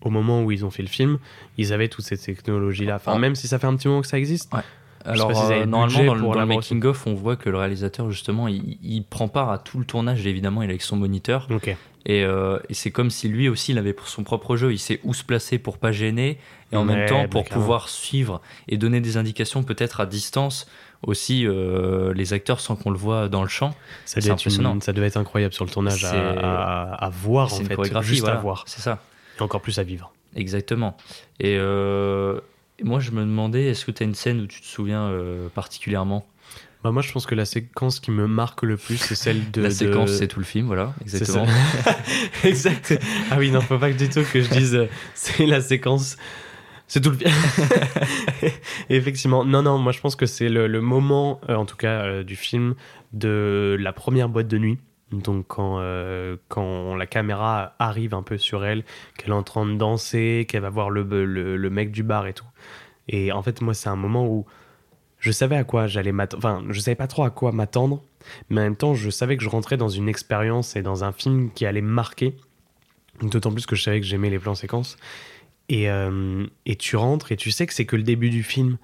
au 0.00 0.10
moment 0.10 0.42
où 0.42 0.50
ils 0.50 0.64
ont 0.64 0.70
fait 0.70 0.82
le 0.82 0.88
film, 0.88 1.18
ils 1.58 1.72
avaient 1.72 1.88
toutes 1.88 2.04
ces 2.04 2.16
technologies-là. 2.16 2.96
Enfin, 2.96 3.12
Ah. 3.14 3.18
même 3.18 3.34
si 3.34 3.48
ça 3.48 3.58
fait 3.58 3.66
un 3.66 3.76
petit 3.76 3.88
moment 3.88 4.00
que 4.02 4.06
ça 4.06 4.18
existe. 4.18 4.52
Ouais. 4.52 4.60
Alors, 5.06 5.28
le 5.28 5.66
normalement, 5.66 6.04
dans 6.04 6.14
le, 6.14 6.20
dans 6.22 6.40
le 6.40 6.46
making-of, 6.46 7.06
on 7.06 7.12
voit 7.12 7.36
que 7.36 7.50
le 7.50 7.58
réalisateur, 7.58 8.10
justement, 8.10 8.48
il, 8.48 8.78
il 8.82 9.04
prend 9.04 9.28
part 9.28 9.50
à 9.50 9.58
tout 9.58 9.78
le 9.78 9.84
tournage. 9.84 10.26
Évidemment, 10.26 10.62
il 10.62 10.66
est 10.66 10.70
avec 10.70 10.82
son 10.82 10.96
moniteur. 10.96 11.46
Ok. 11.50 11.76
Et, 12.06 12.22
euh, 12.24 12.58
et 12.68 12.74
c'est 12.74 12.90
comme 12.90 13.08
si 13.10 13.28
lui 13.28 13.48
aussi, 13.48 13.72
il 13.72 13.78
avait 13.78 13.94
son 14.04 14.24
propre 14.24 14.56
jeu. 14.56 14.72
Il 14.72 14.78
sait 14.78 15.00
où 15.04 15.14
se 15.14 15.24
placer 15.24 15.58
pour 15.58 15.78
pas 15.78 15.90
gêner. 15.92 16.38
Et 16.72 16.76
en 16.76 16.86
Ouais, 16.86 16.94
même 16.96 17.08
temps, 17.08 17.22
bah, 17.22 17.28
pour 17.28 17.44
pouvoir 17.44 17.88
suivre 17.88 18.40
et 18.68 18.76
donner 18.76 19.00
des 19.00 19.16
indications, 19.16 19.62
peut-être 19.62 20.00
à 20.00 20.06
distance, 20.06 20.66
aussi 21.02 21.46
euh, 21.46 22.12
les 22.14 22.32
acteurs 22.32 22.60
sans 22.60 22.76
qu'on 22.76 22.90
le 22.90 22.96
voit 22.98 23.28
dans 23.28 23.42
le 23.42 23.48
champ. 23.48 23.70
Ça 23.70 23.76
C'est 24.06 24.20
devait, 24.20 24.32
impressionnant. 24.32 24.74
une- 24.74 24.80
ça 24.82 24.92
devait 24.92 25.06
être 25.06 25.16
incroyable 25.16 25.54
sur 25.54 25.64
le 25.64 25.70
tournage 25.70 26.04
à, 26.04 26.10
C'est- 26.10 26.16
à- 26.16 26.92
à 26.94 27.08
voir, 27.10 27.52
en 27.54 27.58
une 27.60 27.66
fait. 27.66 27.74
chorégraphie, 27.74 28.08
Juste 28.08 28.20
voilà. 28.22 28.38
à 28.38 28.40
voir. 28.40 28.64
C'est 28.66 28.80
ça. 28.82 29.02
Et 29.38 29.42
encore 29.42 29.60
plus 29.62 29.78
à 29.78 29.82
vivre. 29.82 30.12
Exactement. 30.36 30.96
Et 31.40 31.56
euh, 31.58 32.40
moi, 32.82 33.00
je 33.00 33.12
me 33.12 33.20
demandais, 33.22 33.66
est-ce 33.66 33.84
que 33.86 33.90
tu 33.92 34.02
as 34.02 34.06
une 34.06 34.14
scène 34.14 34.40
où 34.40 34.46
tu 34.46 34.60
te 34.60 34.66
souviens 34.66 35.10
particulièrement? 35.54 36.26
Bah, 36.84 36.92
moi, 36.92 37.00
je 37.00 37.10
pense 37.12 37.24
que 37.24 37.34
la 37.34 37.46
séquence 37.46 37.98
qui 37.98 38.10
me 38.10 38.26
marque 38.26 38.62
le 38.62 38.76
plus, 38.76 38.98
c'est 38.98 39.14
celle 39.14 39.50
de. 39.50 39.62
La 39.62 39.68
de- 39.68 39.72
séquence, 39.72 40.10
c'est 40.12 40.28
tout 40.28 40.38
le 40.38 40.44
film, 40.44 40.66
voilà, 40.66 40.92
exactement. 41.00 41.46
exact. 42.44 43.00
Ah 43.30 43.36
oui, 43.38 43.50
non, 43.50 43.62
faut 43.62 43.78
pas 43.78 43.90
que 43.90 43.96
du 43.96 44.10
tout 44.10 44.22
que 44.30 44.42
je 44.42 44.50
dise 44.50 44.74
euh, 44.74 44.86
c'est 45.14 45.46
la 45.46 45.62
séquence. 45.62 46.18
C'est 46.86 47.00
tout 47.00 47.10
le 47.10 47.16
film. 47.16 47.30
Effectivement. 48.90 49.44
Non, 49.46 49.62
non, 49.62 49.78
moi 49.78 49.92
je 49.92 50.00
pense 50.00 50.14
que 50.14 50.26
c'est 50.26 50.50
le, 50.50 50.66
le 50.66 50.80
moment, 50.82 51.40
euh, 51.48 51.54
en 51.54 51.64
tout 51.64 51.76
cas, 51.76 52.02
euh, 52.04 52.22
du 52.22 52.36
film, 52.36 52.74
de 53.14 53.76
la 53.80 53.94
première 53.94 54.28
boîte 54.28 54.48
de 54.48 54.58
nuit. 54.58 54.78
Donc 55.10 55.46
quand, 55.48 55.78
euh, 55.78 56.36
quand 56.48 56.94
la 56.96 57.06
caméra 57.06 57.74
arrive 57.78 58.12
un 58.14 58.22
peu 58.22 58.36
sur 58.36 58.64
elle, 58.66 58.84
qu'elle 59.16 59.30
est 59.30 59.34
en 59.34 59.42
train 59.42 59.64
de 59.64 59.74
danser, 59.76 60.44
qu'elle 60.48 60.60
va 60.62 60.68
voir 60.70 60.90
le, 60.90 61.02
le, 61.24 61.56
le 61.56 61.70
mec 61.70 61.90
du 61.90 62.02
bar 62.02 62.26
et 62.26 62.34
tout. 62.34 62.44
Et 63.08 63.32
en 63.32 63.42
fait, 63.42 63.62
moi, 63.62 63.72
c'est 63.72 63.88
un 63.88 63.96
moment 63.96 64.26
où 64.26 64.44
je 65.24 65.30
savais 65.32 65.56
à 65.56 65.64
quoi 65.64 65.86
j'allais 65.86 66.12
m'attendre. 66.12 66.44
Enfin, 66.44 66.64
je 66.68 66.78
savais 66.80 66.94
pas 66.94 67.06
trop 67.06 67.24
à 67.24 67.30
quoi 67.30 67.50
m'attendre, 67.50 68.02
mais 68.50 68.60
en 68.60 68.64
même 68.64 68.76
temps, 68.76 68.94
je 68.94 69.08
savais 69.08 69.38
que 69.38 69.42
je 69.42 69.48
rentrais 69.48 69.78
dans 69.78 69.88
une 69.88 70.06
expérience 70.06 70.76
et 70.76 70.82
dans 70.82 71.02
un 71.02 71.12
film 71.12 71.50
qui 71.50 71.64
allait 71.64 71.80
me 71.80 71.88
marquer. 71.88 72.34
D'autant 73.22 73.50
plus 73.52 73.64
que 73.64 73.74
je 73.74 73.82
savais 73.82 74.00
que 74.00 74.06
j'aimais 74.06 74.28
les 74.28 74.38
plans 74.38 74.54
séquences. 74.54 74.96
Et, 75.70 75.88
euh, 75.88 76.46
et 76.66 76.76
tu 76.76 76.96
rentres 76.96 77.32
et 77.32 77.36
tu 77.36 77.50
sais 77.50 77.66
que 77.66 77.72
c'est 77.72 77.86
que 77.86 77.96
le 77.96 78.02
début 78.02 78.28
du 78.28 78.42
film. 78.42 78.76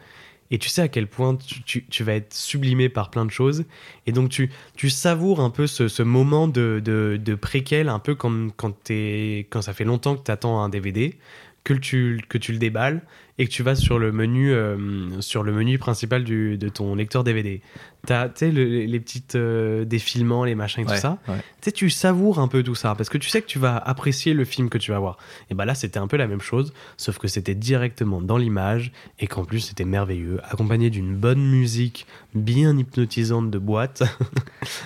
Et 0.51 0.59
tu 0.59 0.69
sais 0.71 0.83
à 0.83 0.89
quel 0.89 1.07
point 1.07 1.37
tu, 1.37 1.85
tu- 1.87 2.05
vas 2.05 2.15
être 2.15 2.33
sublimé 2.35 2.89
par 2.89 3.11
plein 3.11 3.27
de 3.27 3.31
choses. 3.31 3.65
Et 4.07 4.13
donc 4.13 4.31
tu, 4.31 4.51
tu 4.77 4.91
savoures 4.91 5.41
un 5.41 5.51
peu 5.51 5.67
ce, 5.67 5.89
ce 5.89 6.03
moment 6.03 6.49
de, 6.49 6.81
de, 6.85 7.21
de 7.23 7.35
préquel, 7.37 7.89
un 7.89 7.99
peu 8.01 8.15
comme 8.17 8.51
quand, 8.57 8.75
quand 8.89 9.63
ça 9.63 9.75
fait 9.75 9.85
longtemps 9.85 10.17
que 10.17 10.25
tu 10.25 10.31
attends 10.31 10.61
un 10.63 10.69
DVD, 10.71 11.19
que 11.65 11.75
tu, 11.75 12.21
que 12.29 12.39
tu 12.39 12.53
le 12.53 12.59
déballes 12.59 13.03
et 13.39 13.47
que 13.47 13.51
tu 13.53 13.63
vas 13.63 13.75
sur 13.75 13.99
le 13.99 14.13
menu, 14.13 14.51
euh, 14.53 15.21
sur 15.21 15.43
le 15.43 15.53
menu 15.53 15.79
principal 15.79 16.25
du, 16.25 16.57
de 16.59 16.69
ton 16.69 16.95
lecteur 16.95 17.23
DVD. 17.25 17.61
Tu 18.07 18.15
sais, 18.35 18.51
le- 18.51 18.65
les 18.85 19.01
petites 19.01 19.35
euh, 19.35 19.85
défilements, 19.85 20.45
les 20.45 20.55
machins 20.55 20.83
et 20.85 20.87
Ouais, 20.87 20.95
tout 20.95 21.01
ça. 21.01 21.19
ouais. 21.29 21.37
Tu 21.39 21.43
sais, 21.63 21.73
tu 21.73 21.91
savoures 21.91 22.39
un 22.39 22.49
peu 22.49 22.63
tout 22.63 22.75
ça 22.75 22.95
parce 22.95 23.09
que 23.11 23.19
tu 23.19 23.29
sais 23.29 23.41
que 23.43 23.47
tu 23.47 23.59
vas 23.59 23.77
apprécier 23.77 24.33
le 24.35 24.45
film 24.45 24.69
que 24.71 24.79
tu 24.79 24.91
vas 24.91 24.99
voir. 24.99 25.19
Et 25.51 25.55
bah 25.55 25.65
là, 25.67 25.75
c'était 25.75 25.99
un 25.99 26.07
peu 26.07 26.17
la 26.17 26.27
même 26.27 26.41
chose, 26.41 26.73
sauf 26.97 27.19
que 27.19 27.29
c'était 27.29 27.55
directement 27.55 28.21
dans 28.23 28.37
l'image 28.39 28.91
et 29.19 29.27
qu'en 29.27 29.45
plus 29.45 29.61
c'était 29.61 29.85
merveilleux, 29.85 30.39
accompagné 30.45 30.89
d'une 30.91 31.15
bonne 31.15 31.43
musique 31.47 32.07
bien 32.35 32.77
hypnotisante 32.77 33.51
de 33.51 33.59
boîte. 33.59 34.03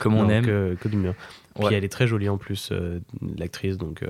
Comme 0.00 0.14
on 0.14 0.22
Donc, 0.22 0.30
aime. 0.32 0.44
euh, 0.48 0.74
que 0.76 0.88
du 0.88 0.96
mieux. 0.96 1.14
Puis 1.56 1.64
Ouais. 1.66 1.74
elle 1.74 1.84
est 1.84 1.88
très 1.88 2.08
jolie 2.08 2.28
en 2.28 2.36
plus, 2.36 2.70
euh, 2.72 2.98
l'actrice, 3.38 3.78
donc 3.78 4.02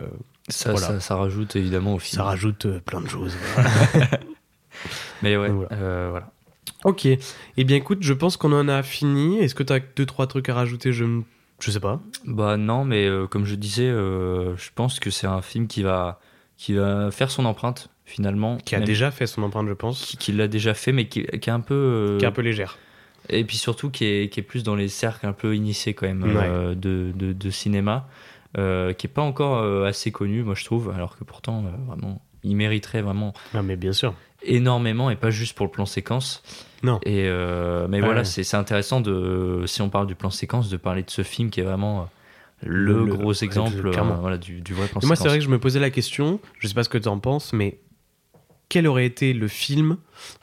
Ça, 0.49 0.73
voilà. 0.73 0.87
ça, 0.87 1.01
ça 1.01 1.17
rajoute 1.17 1.57
évidemment 1.57 1.95
au 1.95 1.99
film. 1.99 2.19
ça 2.19 2.25
rajoute 2.25 2.67
euh, 2.67 2.81
plein 2.81 3.01
de 3.01 3.09
choses. 3.09 3.35
Mais 5.23 5.37
ouais, 5.37 5.51
euh, 5.73 6.09
voilà. 6.11 6.31
ok. 6.85 7.07
Eh 7.07 7.65
bien 7.65 7.77
écoute, 7.77 7.99
je 8.03 8.13
pense 8.13 8.37
qu'on 8.37 8.53
en 8.53 8.69
a 8.69 8.83
fini. 8.83 9.39
Est-ce 9.39 9.55
que 9.55 9.63
tu 9.63 9.73
as 9.73 9.81
deux, 9.81 10.07
trois 10.07 10.27
trucs 10.27 10.49
à 10.49 10.55
rajouter? 10.55 10.93
Je 10.93 11.05
ne 11.05 11.23
je 11.61 11.71
sais 11.71 11.81
pas. 11.81 12.01
Bah 12.27 12.57
non, 12.57 12.85
mais 12.85 13.07
euh, 13.07 13.27
comme 13.27 13.47
je 13.47 13.55
disais, 13.55 13.89
euh, 13.89 14.57
je 14.57 14.71
pense 14.75 15.01
que 15.01 15.11
c'est 15.11 15.27
un 15.27 15.41
film 15.41 15.67
qui 15.67 15.83
va, 15.83 16.21
qui 16.59 16.75
va 16.75 17.11
faire 17.11 17.31
son 17.31 17.45
empreinte 17.47 17.89
finalement. 18.05 18.59
Qui 18.59 18.75
a 18.75 18.79
Même- 18.81 18.87
déjà 18.87 19.11
fait 19.11 19.27
son 19.27 19.43
empreinte, 19.45 19.69
je 19.69 19.73
pense. 19.73 20.05
qui, 20.05 20.19
qui 20.19 20.33
l'a 20.33 20.49
déjà 20.49 20.75
fait, 20.75 20.93
mais 20.93 21.07
qui, 21.09 21.23
qui 21.25 21.49
est 21.49 21.53
un 21.53 21.61
peu. 21.61 21.75
euh, 21.75 22.19
Qui 22.19 22.25
est 22.25 22.29
un 22.29 22.33
peu 22.33 22.43
légère. 22.43 22.77
Et 23.31 23.45
puis 23.45 23.57
surtout 23.57 23.89
qui 23.89 24.05
est, 24.05 24.29
qui 24.31 24.41
est 24.41 24.43
plus 24.43 24.63
dans 24.65 24.75
les 24.75 24.89
cercles 24.89 25.27
un 25.27 25.33
peu 25.33 25.57
initiés 25.57 25.95
quand 25.95 26.07
même 26.07 26.75
de, 26.75 27.11
de, 27.17 27.33
de 27.33 27.51
cinéma, 27.51 28.07
euh, 28.59 28.93
qui 28.93 29.07
est 29.07 29.11
pas 29.11 29.23
encore 29.23 29.59
euh, 29.59 29.85
assez 29.87 30.13
connu, 30.13 30.43
moi 30.43 30.55
je 30.55 30.65
trouve, 30.65 30.91
alors 30.91 31.17
que 31.19 31.25
pourtant, 31.25 31.65
euh, 31.67 31.71
vraiment, 31.87 32.23
il 32.43 32.57
mériterait 32.57 33.03
vraiment 33.03 33.33
Non, 33.55 33.63
mais 33.63 33.77
bien 33.77 33.93
sûr. 33.93 34.15
énormément 34.43 35.11
et 35.11 35.17
pas 35.17 35.31
juste 35.31 35.57
pour 35.57 35.67
le 35.67 35.73
plan 35.73 35.87
séquence. 35.87 36.43
Non. 36.83 37.01
Et 37.05 37.23
mais 37.25 37.99
Ouais. 37.99 38.01
voilà, 38.01 38.25
c'est 38.25 38.45
c'est 38.45 38.57
intéressant 38.59 39.01
de, 39.01 39.65
si 39.67 39.81
on 39.83 39.89
parle 39.89 40.07
du 40.07 40.15
plan 40.15 40.31
séquence, 40.31 40.69
de 40.69 40.77
parler 40.77 41.03
de 41.03 41.11
ce 41.11 41.23
film 41.23 41.49
qui 41.51 41.61
est 41.61 41.65
vraiment 41.65 42.09
le, 42.63 43.05
Le- 43.05 43.07
gros 43.07 43.33
ouais, 43.33 43.45
exemple 43.45 43.91
voilà, 44.21 44.39
du, 44.39 44.61
du 44.61 44.75
vrai 44.75 44.89
plan 44.89 45.01
Et 45.03 45.07
moi, 45.07 45.17
c'est 45.17 45.29
vrai 45.29 45.39
que 45.39 45.45
je 45.45 45.49
me 45.51 45.59
posais 45.59 45.81
la 45.81 45.91
question, 45.91 46.41
je 46.59 46.69
sais 46.69 46.75
pas 46.75 46.85
ce 46.85 46.89
que 46.89 46.99
tu 46.99 47.09
en 47.09 47.19
penses, 47.19 47.53
mais 47.53 47.79
quel 48.71 48.87
aurait 48.87 49.07
été 49.07 49.33
le 49.35 49.47
film, 49.47 49.99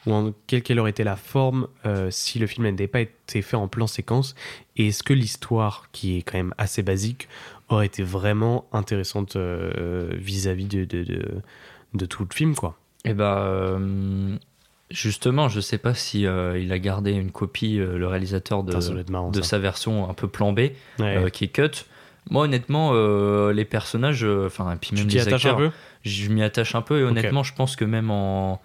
ou 0.06 0.14
en, 0.14 0.34
quelle, 0.48 0.62
quelle 0.62 0.80
aurait 0.80 0.92
été 0.92 1.04
la 1.04 1.16
forme 1.16 1.68
euh, 1.86 2.10
si 2.12 2.40
le 2.40 2.48
film 2.48 2.70
n'avait 2.70 2.88
pas 2.88 3.02
été 3.02 3.42
fait 3.42 3.58
en 3.58 3.68
plan 3.68 3.88
séquence? 3.88 4.36
Et 4.78 4.88
est-ce 4.88 5.04
que 5.04 5.14
l'histoire, 5.14 5.90
qui 5.92 6.18
est 6.18 6.22
quand 6.22 6.38
même 6.38 6.54
assez 6.58 6.82
basique, 6.84 7.28
aurait 7.76 7.86
été 7.86 8.04
vraiment 8.04 8.66
intéressante 8.72 9.36
euh, 9.36 10.10
vis-à-vis 10.14 10.66
de, 10.66 10.86
de, 10.86 11.04
de, 11.04 11.22
de 11.94 12.06
tout 12.06 12.26
le 12.30 12.34
film, 12.34 12.56
quoi 12.56 12.78
Eh 13.06 13.14
ben, 13.14 13.38
euh, 13.38 14.36
justement, 14.90 15.50
je 15.50 15.60
sais 15.60 15.78
pas 15.78 15.94
si 15.94 16.26
euh, 16.26 16.58
il 16.60 16.72
a 16.72 16.80
gardé 16.80 17.12
une 17.12 17.32
copie, 17.32 17.80
euh, 17.80 17.98
le 17.98 18.08
réalisateur 18.08 18.64
de, 18.64 18.80
ça 18.80 18.94
marrant, 19.10 19.30
de 19.32 19.42
ça. 19.42 19.50
sa 19.50 19.60
version 19.60 20.10
un 20.10 20.14
peu 20.14 20.28
plan 20.28 20.54
B, 20.54 20.60
Ouais. 20.60 20.74
euh, 21.00 21.30
qui 21.30 21.46
est 21.46 21.48
cut. 21.50 21.86
Moi, 22.30 22.44
honnêtement, 22.44 22.92
euh, 22.94 23.52
les 23.52 23.66
personnages, 23.66 24.24
euh, 24.24 24.46
enfin, 24.46 24.72
et 24.74 24.76
puis 24.76 24.90
Tu 24.92 24.96
même 24.96 25.08
t'y 25.08 25.16
les 25.16 25.22
attaches 25.24 25.46
un 25.48 25.50
acteurs, 25.52 25.70
peu? 25.72 25.76
je 26.04 26.30
m'y 26.30 26.44
attache 26.44 26.76
un 26.76 26.82
peu. 26.84 27.00
Et 27.00 27.04
honnêtement, 27.04 27.42
je 27.44 27.54
pense 27.56 27.76
que 27.76 27.84
même 27.86 28.12
en 28.12 28.62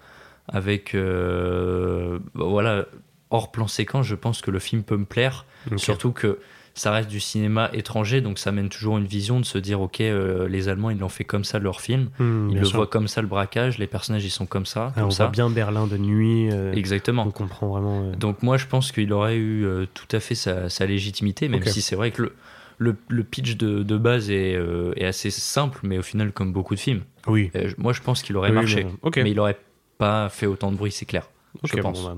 avec 0.49 0.93
euh, 0.95 2.19
bah, 2.35 2.45
voilà 2.47 2.85
hors 3.31 3.51
plan 3.51 3.67
séquence, 3.67 4.05
je 4.05 4.15
pense 4.15 4.41
que 4.41 4.51
le 4.51 4.59
film 4.59 4.83
peut 4.83 4.95
me 4.95 5.05
plaire. 5.05 5.45
Surtout 5.75 6.11
que 6.11 6.39
ça 6.77 6.91
reste 6.91 7.09
du 7.09 7.19
cinéma 7.19 7.69
étranger, 7.73 8.21
donc 8.21 8.37
ça 8.39 8.51
mène 8.51 8.69
toujours 8.69 8.97
une 8.97 9.05
vision 9.05 9.39
de 9.39 9.45
se 9.45 9.57
dire 9.57 9.81
ok, 9.81 9.99
euh, 10.01 10.47
les 10.47 10.69
Allemands 10.69 10.89
ils 10.91 10.97
l'ont 10.99 11.09
fait 11.09 11.23
comme 11.23 11.43
ça 11.43 11.59
leur 11.59 11.81
film, 11.81 12.09
Hmm, 12.19 12.49
ils 12.51 12.59
le 12.59 12.65
sûr. 12.65 12.77
voient 12.77 12.87
comme 12.87 13.07
ça 13.07 13.21
le 13.21 13.27
braquage, 13.27 13.77
les 13.79 13.87
personnages 13.87 14.23
ils 14.23 14.29
sont 14.29 14.45
comme 14.45 14.65
ça, 14.65 14.91
Ah, 14.95 14.99
comme 14.99 15.07
on 15.07 15.11
ça. 15.11 15.23
voit 15.25 15.31
bien 15.31 15.49
Berlin 15.49 15.87
de 15.87 15.97
nuit. 15.97 16.49
euh, 16.51 16.71
Exactement. 16.73 17.23
On 17.27 17.31
comprend 17.31 17.67
vraiment. 17.67 18.03
euh, 18.03 18.11
Donc 18.15 18.43
moi 18.43 18.57
je 18.57 18.67
pense 18.67 18.91
qu'il 18.91 19.11
aurait 19.11 19.35
eu 19.37 19.65
euh, 19.65 19.85
tout 19.93 20.07
à 20.15 20.19
fait 20.19 20.35
sa, 20.35 20.69
sa 20.69 20.85
légitimité, 20.85 21.49
même 21.49 21.63
si 21.65 21.81
c'est 21.81 21.95
vrai 21.95 22.11
que 22.11 22.21
le, 22.21 22.33
le, 22.77 22.95
le 23.09 23.23
pitch 23.23 23.57
de, 23.57 23.81
de 23.81 23.97
base 23.97 24.29
est, 24.29 24.55
est 24.97 25.05
assez 25.05 25.31
simple, 25.31 25.79
mais 25.83 25.97
au 25.97 26.03
final 26.03 26.31
comme 26.31 26.53
beaucoup 26.53 26.75
de 26.75 26.79
films. 26.79 27.01
Oui. 27.25 27.51
Moi 27.79 27.91
je 27.93 28.01
pense 28.01 28.21
qu'il 28.21 28.37
aurait 28.37 28.49
Oui, 28.49 28.55
marché, 28.55 28.85
mais- 29.15 29.31
il 29.31 29.39
aurait 29.39 29.57
pas 29.97 30.29
fait 30.29 30.45
autant 30.45 30.71
de 30.71 30.77
bruit, 30.77 30.91
c'est 30.91 31.05
clair. 31.05 31.27
Je 31.63 31.75
pense. 31.77 32.03
bon, 32.03 32.09
bah, 32.13 32.17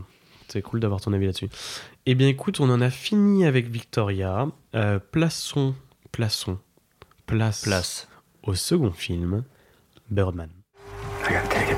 c'est 0.49 0.61
cool 0.61 0.79
d'avoir 0.81 0.99
ton 0.99 1.13
avis 1.13 1.27
là-dessus. 1.27 1.47
Eh 2.11 2.15
bien, 2.15 2.27
écoute, 2.27 2.59
on 2.59 2.71
en 2.71 2.81
a 2.81 2.89
fini 2.89 3.45
avec 3.45 3.67
Victoria. 3.67 4.47
Euh, 4.73 4.97
plaçons, 4.97 5.75
plaçons, 6.11 6.57
place, 7.27 7.61
Place. 7.61 8.07
au 8.41 8.55
second 8.55 8.89
film, 8.93 9.43
Birdman. 10.09 10.49
I 11.29 11.33
gotta 11.33 11.47
take 11.49 11.69
it. 11.69 11.77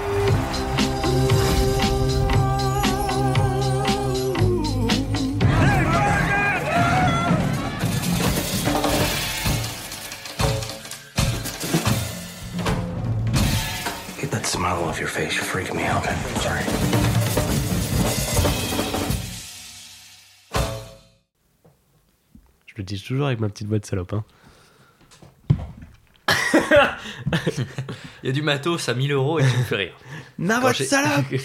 Get 14.18 14.32
that 14.32 14.46
smile 14.46 14.82
off 14.86 14.98
your 14.98 15.10
face. 15.10 15.36
You're 15.36 15.44
freaking 15.44 15.76
me 15.76 15.84
out. 15.84 16.06
Sorry. 16.40 16.81
Je 22.72 22.78
le 22.78 22.84
dis 22.84 23.02
toujours 23.02 23.28
avec 23.28 23.40
ma 23.40 23.50
petite 23.50 23.68
voix 23.68 23.80
de 23.80 23.86
salope. 23.86 24.14
hein. 24.14 24.24
Il 28.24 28.28
y 28.28 28.30
a 28.30 28.32
du 28.32 28.42
matos 28.42 28.88
à 28.90 28.94
1000 28.94 29.12
euros 29.12 29.40
et 29.40 29.44
tu 29.50 29.58
me 29.58 29.64
fais 29.64 29.76
rire. 29.76 29.94
Quand 30.38 30.62
votre 30.62 30.76
j'ai- 30.78 30.86
salope 30.86 31.26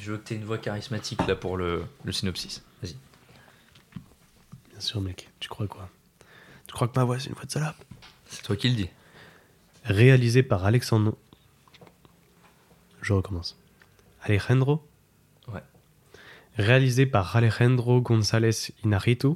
Je 0.00 0.10
veux 0.12 0.18
que 0.18 0.24
tu 0.28 0.34
une 0.34 0.44
voix 0.44 0.58
charismatique 0.58 1.26
là 1.26 1.34
pour 1.34 1.56
le, 1.56 1.84
le 2.04 2.12
synopsis. 2.12 2.62
Vas-y. 2.82 2.96
Bien 4.70 4.80
sûr, 4.80 5.00
mec. 5.00 5.30
Tu 5.40 5.48
crois 5.48 5.66
quoi? 5.66 5.88
Tu 6.66 6.74
crois 6.74 6.88
que 6.88 6.98
ma 6.98 7.04
voix, 7.04 7.18
c'est 7.18 7.28
une 7.28 7.34
voix 7.34 7.44
de 7.46 7.50
salope? 7.50 7.76
C'est 8.28 8.42
toi 8.42 8.54
qui 8.56 8.68
le 8.68 8.74
dis. 8.76 8.90
Réalisé 9.84 10.42
par 10.42 10.64
Alexandre. 10.66 11.16
Je 13.00 13.12
recommence. 13.14 13.56
Alejandro. 14.22 14.86
Réalisé 16.56 17.06
par 17.06 17.34
Alejandro 17.36 18.00
González 18.00 18.72
Inarritu. 18.84 19.28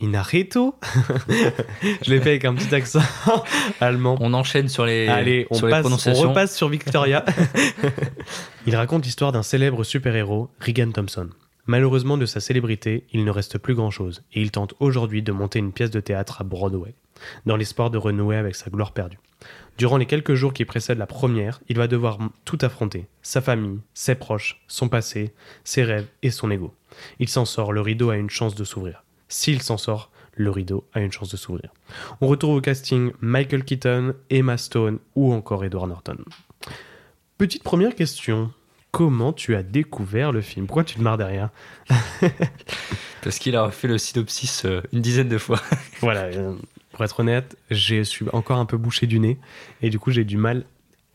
Inarritu? 0.00 0.70
Je 2.02 2.10
l'ai 2.10 2.20
fait 2.20 2.30
avec 2.30 2.44
un 2.44 2.54
petit 2.54 2.74
accent 2.74 3.00
allemand. 3.80 4.16
On 4.20 4.34
enchaîne 4.34 4.68
sur 4.68 4.84
les, 4.86 5.06
Allez, 5.08 5.46
on, 5.50 5.54
sur 5.54 5.66
les 5.66 5.70
passe, 5.70 5.80
on 5.80 5.82
prononciations. 5.88 6.28
repasse 6.28 6.56
sur 6.56 6.68
Victoria. 6.68 7.24
il 8.66 8.74
raconte 8.76 9.04
l'histoire 9.04 9.32
d'un 9.32 9.42
célèbre 9.42 9.84
super-héros, 9.84 10.50
Regan 10.60 10.92
Thompson. 10.92 11.28
Malheureusement, 11.66 12.18
de 12.18 12.26
sa 12.26 12.40
célébrité, 12.40 13.04
il 13.12 13.24
ne 13.24 13.30
reste 13.30 13.58
plus 13.58 13.74
grand-chose, 13.74 14.22
et 14.32 14.42
il 14.42 14.50
tente 14.50 14.74
aujourd'hui 14.80 15.22
de 15.22 15.32
monter 15.32 15.58
une 15.60 15.72
pièce 15.72 15.90
de 15.90 16.00
théâtre 16.00 16.42
à 16.42 16.44
Broadway, 16.44 16.94
dans 17.46 17.56
l'espoir 17.56 17.90
de 17.90 17.98
renouer 17.98 18.36
avec 18.36 18.54
sa 18.54 18.70
gloire 18.70 18.92
perdue. 18.92 19.18
Durant 19.76 19.96
les 19.96 20.06
quelques 20.06 20.34
jours 20.34 20.52
qui 20.52 20.64
précèdent 20.64 20.98
la 20.98 21.06
première, 21.06 21.60
il 21.68 21.76
va 21.76 21.88
devoir 21.88 22.18
tout 22.44 22.58
affronter, 22.60 23.06
sa 23.22 23.40
famille, 23.40 23.80
ses 23.92 24.14
proches, 24.14 24.62
son 24.68 24.88
passé, 24.88 25.34
ses 25.64 25.82
rêves 25.82 26.06
et 26.22 26.30
son 26.30 26.50
ego. 26.50 26.72
Il 27.18 27.28
s'en 27.28 27.44
sort, 27.44 27.72
le 27.72 27.80
rideau 27.80 28.10
a 28.10 28.16
une 28.16 28.30
chance 28.30 28.54
de 28.54 28.62
s'ouvrir. 28.62 29.02
S'il 29.28 29.62
s'en 29.62 29.76
sort, 29.76 30.12
le 30.36 30.50
rideau 30.50 30.84
a 30.92 31.00
une 31.00 31.12
chance 31.12 31.30
de 31.30 31.36
s'ouvrir. 31.36 31.70
On 32.20 32.28
retrouve 32.28 32.56
au 32.56 32.60
casting 32.60 33.12
Michael 33.20 33.64
Keaton, 33.64 34.14
Emma 34.30 34.56
Stone 34.56 34.98
ou 35.16 35.32
encore 35.32 35.64
Edward 35.64 35.88
Norton. 35.88 36.18
Petite 37.38 37.64
première 37.64 37.94
question. 37.94 38.52
Comment 38.92 39.32
tu 39.32 39.56
as 39.56 39.64
découvert 39.64 40.30
le 40.30 40.40
film? 40.40 40.66
Pourquoi 40.66 40.84
tu 40.84 40.94
te 40.94 41.00
marres 41.00 41.18
derrière? 41.18 41.50
Parce 43.22 43.40
qu'il 43.40 43.56
a 43.56 43.72
fait 43.72 43.88
le 43.88 43.98
synopsis 43.98 44.64
euh, 44.64 44.82
une 44.92 45.00
dizaine 45.00 45.28
de 45.28 45.38
fois. 45.38 45.60
Voilà, 46.00 46.26
euh, 46.26 46.54
pour 46.94 47.04
être 47.04 47.20
honnête, 47.20 47.56
je 47.70 48.02
suis 48.02 48.24
encore 48.32 48.58
un 48.58 48.66
peu 48.66 48.76
bouché 48.76 49.06
du 49.06 49.18
nez 49.18 49.36
et 49.82 49.90
du 49.90 49.98
coup 49.98 50.12
j'ai 50.12 50.24
du 50.24 50.36
mal 50.36 50.64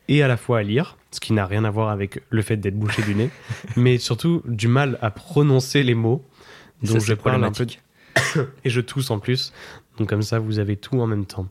et 0.09 0.21
à 0.21 0.27
la 0.27 0.37
fois 0.37 0.59
à 0.59 0.63
lire, 0.63 0.97
ce 1.11 1.19
qui 1.19 1.33
n'a 1.33 1.45
rien 1.45 1.63
à 1.63 1.69
voir 1.69 1.89
avec 1.89 2.21
le 2.29 2.41
fait 2.41 2.57
d'être 2.57 2.77
bouché 2.77 3.01
du 3.01 3.15
nez, 3.15 3.29
mais 3.77 3.97
surtout 3.97 4.43
du 4.45 4.67
mal 4.67 4.97
à 5.01 5.09
prononcer 5.09 5.83
les 5.83 5.95
mots. 5.95 6.25
Donc 6.83 6.99
je 6.99 7.13
parle 7.13 7.43
un 7.43 7.51
peu 7.51 7.65
et 8.65 8.69
je 8.69 8.81
tousse 8.81 9.09
en 9.09 9.19
plus. 9.19 9.53
Donc 9.97 10.09
comme 10.09 10.21
ça, 10.21 10.39
vous 10.39 10.59
avez 10.59 10.75
tout 10.75 10.99
en 10.99 11.07
même 11.07 11.25
temps. 11.25 11.47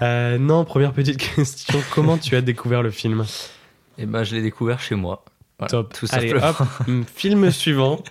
Euh, 0.00 0.38
non, 0.38 0.64
première 0.64 0.92
petite 0.92 1.16
question. 1.34 1.80
Comment 1.92 2.18
tu 2.18 2.36
as 2.36 2.42
découvert 2.42 2.82
le 2.82 2.90
film? 2.90 3.24
Et 3.98 4.06
ben, 4.06 4.22
je 4.22 4.36
l'ai 4.36 4.42
découvert 4.42 4.80
chez 4.80 4.94
moi. 4.94 5.24
Voilà, 5.58 5.70
Top. 5.70 5.92
Tout 5.92 6.06
Allez, 6.12 6.34
hop, 6.34 6.56
film 7.14 7.50
suivant. 7.50 8.02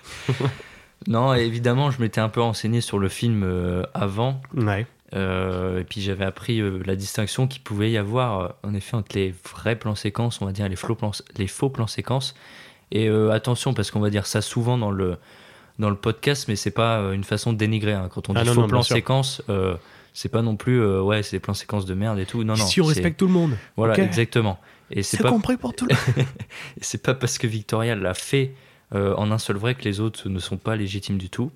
Non, 1.08 1.34
évidemment, 1.34 1.92
je 1.92 2.02
m'étais 2.02 2.22
un 2.22 2.30
peu 2.30 2.42
renseigné 2.42 2.82
sur 2.82 3.00
le 3.00 3.08
film 3.08 3.44
euh, 3.44 3.84
avant. 3.94 4.42
Ouais. 4.54 4.86
Euh, 5.16 5.80
et 5.80 5.84
puis 5.84 6.02
j'avais 6.02 6.26
appris 6.26 6.60
euh, 6.60 6.82
la 6.86 6.96
distinction 6.96 7.48
qu'il 7.48 7.62
pouvait 7.62 7.90
y 7.90 7.98
avoir, 7.98 8.40
euh, 8.40 8.48
en 8.64 8.74
effet, 8.74 8.96
entre 8.96 9.16
les 9.16 9.34
vrais 9.50 9.76
plans 9.76 9.96
séquences, 9.96 10.42
on 10.42 10.46
va 10.46 10.52
dire 10.52 10.70
les, 10.70 10.76
faux 10.76 10.96
plans, 10.96 11.12
les 11.38 11.48
faux 11.48 11.70
plans 11.70 11.88
séquences. 11.88 12.36
Et 12.92 13.08
attention, 13.08 13.76
parce 13.76 13.92
qu'on 13.92 14.00
va 14.00 14.10
dire 14.10 14.26
ça 14.26 14.42
souvent 14.42 14.76
dans 14.76 14.90
le, 14.90 15.18
dans 15.78 15.92
le 15.92 15.96
podcast, 15.96 16.48
mais 16.48 16.56
c'est 16.56 16.72
pas 16.72 16.98
une 17.14 17.24
façon 17.24 17.54
de 17.54 17.58
dénigrer. 17.60 17.94
hein. 17.94 18.10
Quand 18.12 18.30
on 18.30 18.34
dit 18.34 18.40
Ah 18.42 18.44
non, 18.44 18.56
faux 18.56 18.66
non, 18.66 18.82
séquences, 18.82 19.44
euh, 19.48 19.76
c'est 20.12 20.30
pas 20.30 20.42
non 20.42 20.56
plus, 20.56 20.84
ouais, 21.00 21.22
c'est 21.22 21.36
des 21.36 21.40
plans 21.40 21.54
séquences 21.54 21.86
de 21.86 21.94
merde 21.94 22.18
et 22.18 22.26
tout. 22.26 22.44
Non, 22.44 22.56
non. 22.56 22.66
Ici, 22.66 22.82
on 22.82 22.86
respecte 22.86 23.20
tout 23.20 23.28
le 23.28 23.34
monde. 23.34 23.56
Voilà, 23.78 23.96
exactement. 24.00 24.60
Et 24.90 25.04
c'est 25.04 25.22
pas, 25.22 25.30
compris 25.30 25.56
pour 25.56 25.76
tout 25.76 25.86
le 25.86 25.94
monde. 25.94 26.26
c'est 26.82 27.04
pas 27.04 27.14
parce 27.14 27.38
que 27.38 27.46
Victoria 27.46 27.96
l'a 27.96 28.16
fait 28.16 28.56
en 28.92 29.30
un 29.30 29.38
seul 29.38 29.58
vrai 29.58 29.76
que 29.76 29.84
les 29.84 30.00
autres 30.00 30.28
ne 30.28 30.40
sont 30.40 30.58
pas 30.58 30.76
légitimes 30.76 31.20
du 31.20 31.30
tout. 31.30 31.52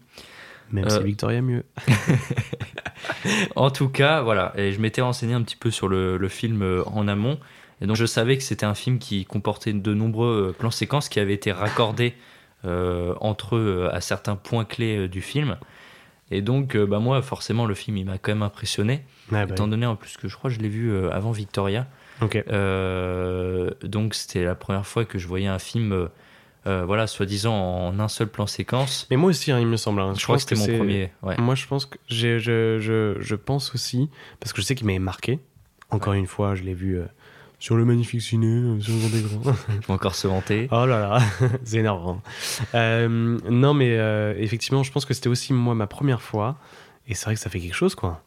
Même 0.74 0.86
Euh, 0.86 0.90
si 1.00 1.04
Victoria 1.04 1.42
mieux. 1.42 1.64
En 3.56 3.70
tout 3.72 3.90
cas, 3.90 4.22
voilà. 4.22 4.54
Et 4.58 4.72
je 4.72 4.80
m'étais 4.80 5.02
renseigné 5.02 5.34
un 5.34 5.42
petit 5.42 5.56
peu 5.56 5.72
sur 5.72 5.88
le, 5.88 6.18
le 6.18 6.28
film 6.30 6.62
euh, 6.62 6.84
en 6.88 7.08
amont. 7.08 7.40
Et 7.82 7.86
donc, 7.86 7.96
je 7.96 8.06
savais 8.06 8.38
que 8.38 8.44
c'était 8.44 8.66
un 8.66 8.76
film 8.76 9.00
qui 9.00 9.26
comportait 9.26 9.74
de 9.74 9.94
nombreux 9.94 10.50
euh, 10.50 10.54
plans 10.54 10.72
séquences 10.72 11.10
qui 11.10 11.20
avaient 11.20 11.34
été 11.34 11.52
raccordés 11.52 12.14
euh, 12.66 13.14
entre 13.20 13.56
eux 13.56 13.86
euh, 13.90 13.96
à 13.96 14.00
certains 14.02 14.36
points 14.36 14.66
clés 14.66 14.98
euh, 15.00 15.08
du 15.08 15.22
film. 15.22 15.58
Et 16.32 16.42
donc, 16.42 16.76
euh, 16.76 16.86
bah, 16.86 17.00
moi, 17.00 17.22
forcément, 17.22 17.66
le 17.66 17.76
film, 17.76 17.98
il 17.98 18.06
m'a 18.06 18.18
quand 18.18 18.32
même 18.32 18.42
impressionné. 18.44 19.04
Ah 19.32 19.46
bah 19.46 19.54
étant 19.54 19.68
donné 19.68 19.86
en 19.86 19.96
plus 19.96 20.18
que 20.18 20.28
je 20.28 20.36
crois 20.38 20.50
que 20.50 20.56
je 20.56 20.62
l'ai 20.62 20.70
vu 20.70 20.92
euh, 20.92 21.12
avant 21.12 21.32
Victoria. 21.32 21.88
Euh, 22.50 23.70
donc, 23.84 24.14
c'était 24.14 24.44
la 24.44 24.56
première 24.56 24.86
fois 24.88 25.04
que 25.06 25.20
je 25.20 25.28
voyais 25.28 25.48
un 25.48 25.60
film, 25.60 26.08
euh, 26.66 26.84
voilà, 26.86 27.08
soi-disant 27.08 27.54
en 27.54 28.00
un 28.00 28.08
seul 28.08 28.28
plan 28.28 28.48
séquence. 28.48 29.08
Mais 29.10 29.18
moi 29.18 29.30
aussi, 29.30 29.52
hein, 29.52 29.60
il 29.60 29.68
me 29.68 29.78
semble. 29.78 30.02
hein. 30.02 30.14
Je, 30.18 30.24
crois 30.24 30.38
que 30.38 30.44
pense 30.44 30.58
c'était 30.60 30.72
mon 30.72 30.78
premier. 30.78 31.12
Ouais. 31.22 31.36
Moi, 31.38 31.56
je 31.56 31.68
pense 31.68 31.86
que 31.86 31.98
je, 32.08 32.40
je, 32.40 33.18
je 33.20 33.36
pense 33.36 33.74
aussi, 33.76 34.10
parce 34.40 34.54
que 34.54 34.62
je 34.62 34.66
sais 34.68 34.76
qu'il 34.76 34.86
m'avait 34.88 35.00
marqué. 35.00 35.40
Encore 35.90 36.14
une 36.14 36.28
fois, 36.28 36.56
je 36.56 36.64
l'ai 36.64 36.74
vu 36.74 36.98
euh, 36.98 37.06
sur 37.60 37.76
le 37.76 37.86
magnifique 37.86 38.22
ciné, 38.22 38.48
euh, 38.48 38.80
sur 38.82 38.94
le 38.94 39.00
grand 39.00 39.18
écran. 39.52 39.56
Encore 39.94 40.16
se 40.16 40.28
vanter. 40.28 40.68
oh 40.72 40.86
là 40.86 41.00
là, 41.00 41.20
c'est 41.64 41.78
énervant. 41.78 42.22
Non, 42.74 43.74
mais 43.74 43.98
effectivement, 44.40 44.84
je 44.84 44.92
pense 44.92 45.06
que 45.06 45.14
c'était 45.14 45.30
aussi 45.30 45.54
moi 45.54 45.76
ma 45.76 45.88
première 45.88 46.22
fois. 46.22 46.58
Et 47.08 47.16
c'est 47.16 47.26
vrai 47.26 47.36
que 47.36 47.42
ça 47.42 47.50
fait 47.50 47.60
quelque 47.60 47.76
chose, 47.76 47.96
quoi. 47.96 48.24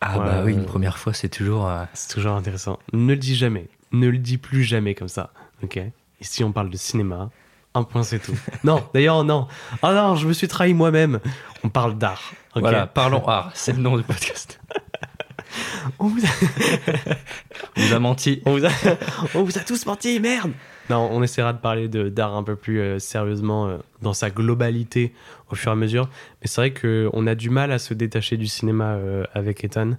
Ah, 0.00 0.18
Ouais, 0.18 0.24
bah 0.26 0.42
oui, 0.44 0.52
une 0.52 0.66
première 0.66 0.98
fois, 0.98 1.12
c'est 1.14 1.28
toujours. 1.28 1.70
C'est 1.94 2.12
toujours 2.12 2.32
intéressant. 2.32 2.78
Ne 2.92 3.12
le 3.12 3.16
dis 3.18 3.36
jamais. 3.36 3.68
Ne 3.92 4.08
le 4.08 4.18
dis 4.18 4.36
plus 4.36 4.64
jamais 4.64 4.94
comme 4.94 5.08
ça. 5.08 5.30
Ok 5.62 5.80
Ici, 6.20 6.42
on 6.44 6.50
parle 6.52 6.70
de 6.70 6.76
cinéma. 6.76 7.30
Un 7.76 7.82
point, 7.82 8.02
c'est 8.02 8.18
tout. 8.18 8.34
non, 8.64 8.82
d'ailleurs, 8.94 9.22
non. 9.22 9.46
Oh 9.82 9.88
non, 9.92 10.16
je 10.16 10.26
me 10.26 10.32
suis 10.32 10.48
trahi 10.48 10.72
moi-même. 10.74 11.20
On 11.62 11.68
parle 11.68 11.96
d'art. 11.98 12.32
Voilà, 12.54 12.86
parlons 12.86 13.26
art, 13.28 13.50
c'est 13.54 13.72
le 13.72 13.78
nom 13.82 13.96
du 13.98 14.02
podcast. 14.02 14.58
On 15.98 16.08
vous 16.08 16.24
a... 16.24 16.28
On 17.76 17.80
vous 17.80 17.94
a 17.94 17.98
menti. 17.98 18.42
On 18.46 18.52
vous 18.52 18.64
a, 18.66 18.70
on 19.34 19.42
vous 19.44 19.56
a 19.58 19.60
tous 19.60 19.86
menti, 19.86 20.18
merde 20.20 20.52
Non, 20.90 21.08
on 21.12 21.22
essaiera 21.22 21.52
de 21.52 21.58
parler 21.58 21.88
de- 21.88 22.08
d'art 22.08 22.34
un 22.34 22.42
peu 22.42 22.56
plus 22.56 22.80
euh, 22.80 22.98
sérieusement 22.98 23.68
euh, 23.68 23.76
dans 24.02 24.12
sa 24.12 24.28
globalité 24.30 25.14
au 25.50 25.54
fur 25.54 25.70
et 25.70 25.72
à 25.72 25.76
mesure. 25.76 26.08
Mais 26.42 26.48
c'est 26.48 26.60
vrai 26.60 26.72
qu'on 26.74 27.26
a 27.26 27.34
du 27.34 27.50
mal 27.50 27.72
à 27.72 27.78
se 27.78 27.94
détacher 27.94 28.36
du 28.36 28.46
cinéma 28.46 28.94
euh, 28.94 29.24
avec 29.34 29.64
Ethan. 29.64 29.92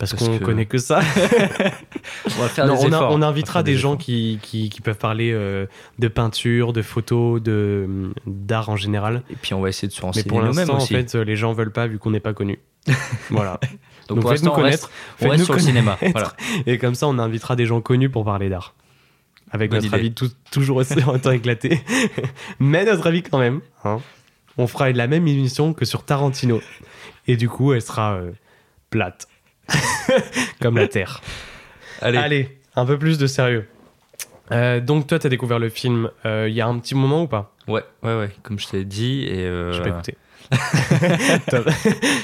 Parce, 0.00 0.12
Parce 0.14 0.24
qu'on 0.28 0.38
que- 0.38 0.44
connaît 0.44 0.64
que 0.66 0.78
ça. 0.78 1.00
On 2.26 2.40
va 2.40 2.48
faire 2.48 2.66
Non, 2.66 2.74
des 2.74 2.80
on, 2.80 2.84
a- 2.84 2.96
efforts. 2.96 3.10
on 3.12 3.14
On 3.16 3.18
va 3.18 3.26
invitera 3.28 3.62
des, 3.62 3.72
des 3.72 3.78
gens 3.78 3.96
qui, 3.98 4.38
qui, 4.42 4.70
qui 4.70 4.80
peuvent 4.80 4.96
parler 4.96 5.30
euh, 5.32 5.66
de 5.98 6.08
peinture, 6.08 6.72
de 6.72 6.80
photos, 6.82 7.40
de 7.42 7.84
hum, 7.86 8.14
d'art 8.26 8.70
en 8.70 8.76
général. 8.76 9.22
Et 9.30 9.36
puis 9.36 9.52
on 9.54 9.60
va 9.60 9.68
essayer 9.68 9.88
de 9.88 9.92
se 9.92 10.00
Mais 10.00 10.06
renseigner 10.06 10.28
pour 10.28 10.38
nous-mêmes 10.38 10.56
l'instant, 10.56 10.76
en 10.78 10.86
fait, 10.86 11.14
euh, 11.14 11.22
les 11.22 11.36
gens 11.36 11.52
veulent 11.52 11.70
pas 11.72 11.86
vu 11.86 11.98
qu'on 11.98 12.10
n'est 12.12 12.18
pas 12.20 12.32
connus. 12.32 12.58
voilà. 13.30 13.60
Donc, 14.08 14.16
Donc 14.16 14.20
pour 14.22 14.30
l'instant, 14.30 14.52
on 14.52 14.56
connaître. 14.56 14.88
reste, 14.88 14.90
on 15.20 15.28
reste 15.28 15.44
sur 15.44 15.52
le 15.54 15.60
cinéma. 15.60 15.98
Voilà. 16.12 16.32
Et 16.66 16.78
comme 16.78 16.94
ça, 16.94 17.06
on 17.06 17.18
invitera 17.18 17.54
des 17.54 17.66
gens 17.66 17.80
connus 17.82 18.08
pour 18.10 18.24
parler 18.24 18.48
d'art. 18.48 18.74
Avec 19.50 19.70
Bonne 19.70 19.78
notre 19.82 19.88
idée. 19.88 19.96
avis 19.96 20.14
tout- 20.14 20.30
toujours 20.50 20.78
aussi 20.78 20.94
autant 21.06 21.32
éclaté. 21.32 21.82
Mais 22.58 22.84
notre 22.86 23.06
avis 23.06 23.22
quand 23.22 23.38
même. 23.38 23.60
hein. 23.84 23.98
On 24.56 24.66
fera 24.66 24.90
la 24.90 25.06
même 25.06 25.28
émission 25.28 25.74
que 25.74 25.84
sur 25.84 26.04
Tarantino. 26.04 26.60
Et 27.26 27.36
du 27.36 27.48
coup, 27.50 27.72
elle 27.74 27.82
sera 27.82 28.14
euh, 28.14 28.30
plate. 28.90 29.26
Comme 30.60 30.76
la 30.76 30.88
Terre. 30.88 31.20
Allez, 32.00 32.18
Allez, 32.18 32.58
un 32.76 32.86
peu 32.86 32.98
plus 32.98 33.18
de 33.18 33.26
sérieux. 33.26 33.68
Euh, 34.52 34.80
donc 34.80 35.06
toi, 35.06 35.18
t'as 35.18 35.28
découvert 35.28 35.58
le 35.58 35.68
film 35.68 36.10
euh, 36.26 36.46
il 36.48 36.54
y 36.54 36.60
a 36.60 36.66
un 36.66 36.78
petit 36.78 36.94
moment 36.94 37.22
ou 37.22 37.26
pas? 37.28 37.54
Ouais, 37.68 37.84
ouais, 38.02 38.16
ouais, 38.18 38.30
comme 38.42 38.58
je 38.58 38.66
t'ai 38.68 38.84
dit. 38.84 39.24
Et 39.28 39.44
euh, 39.44 39.72
Je 39.72 39.82
vais 39.82 39.90
écouter. 39.90 40.16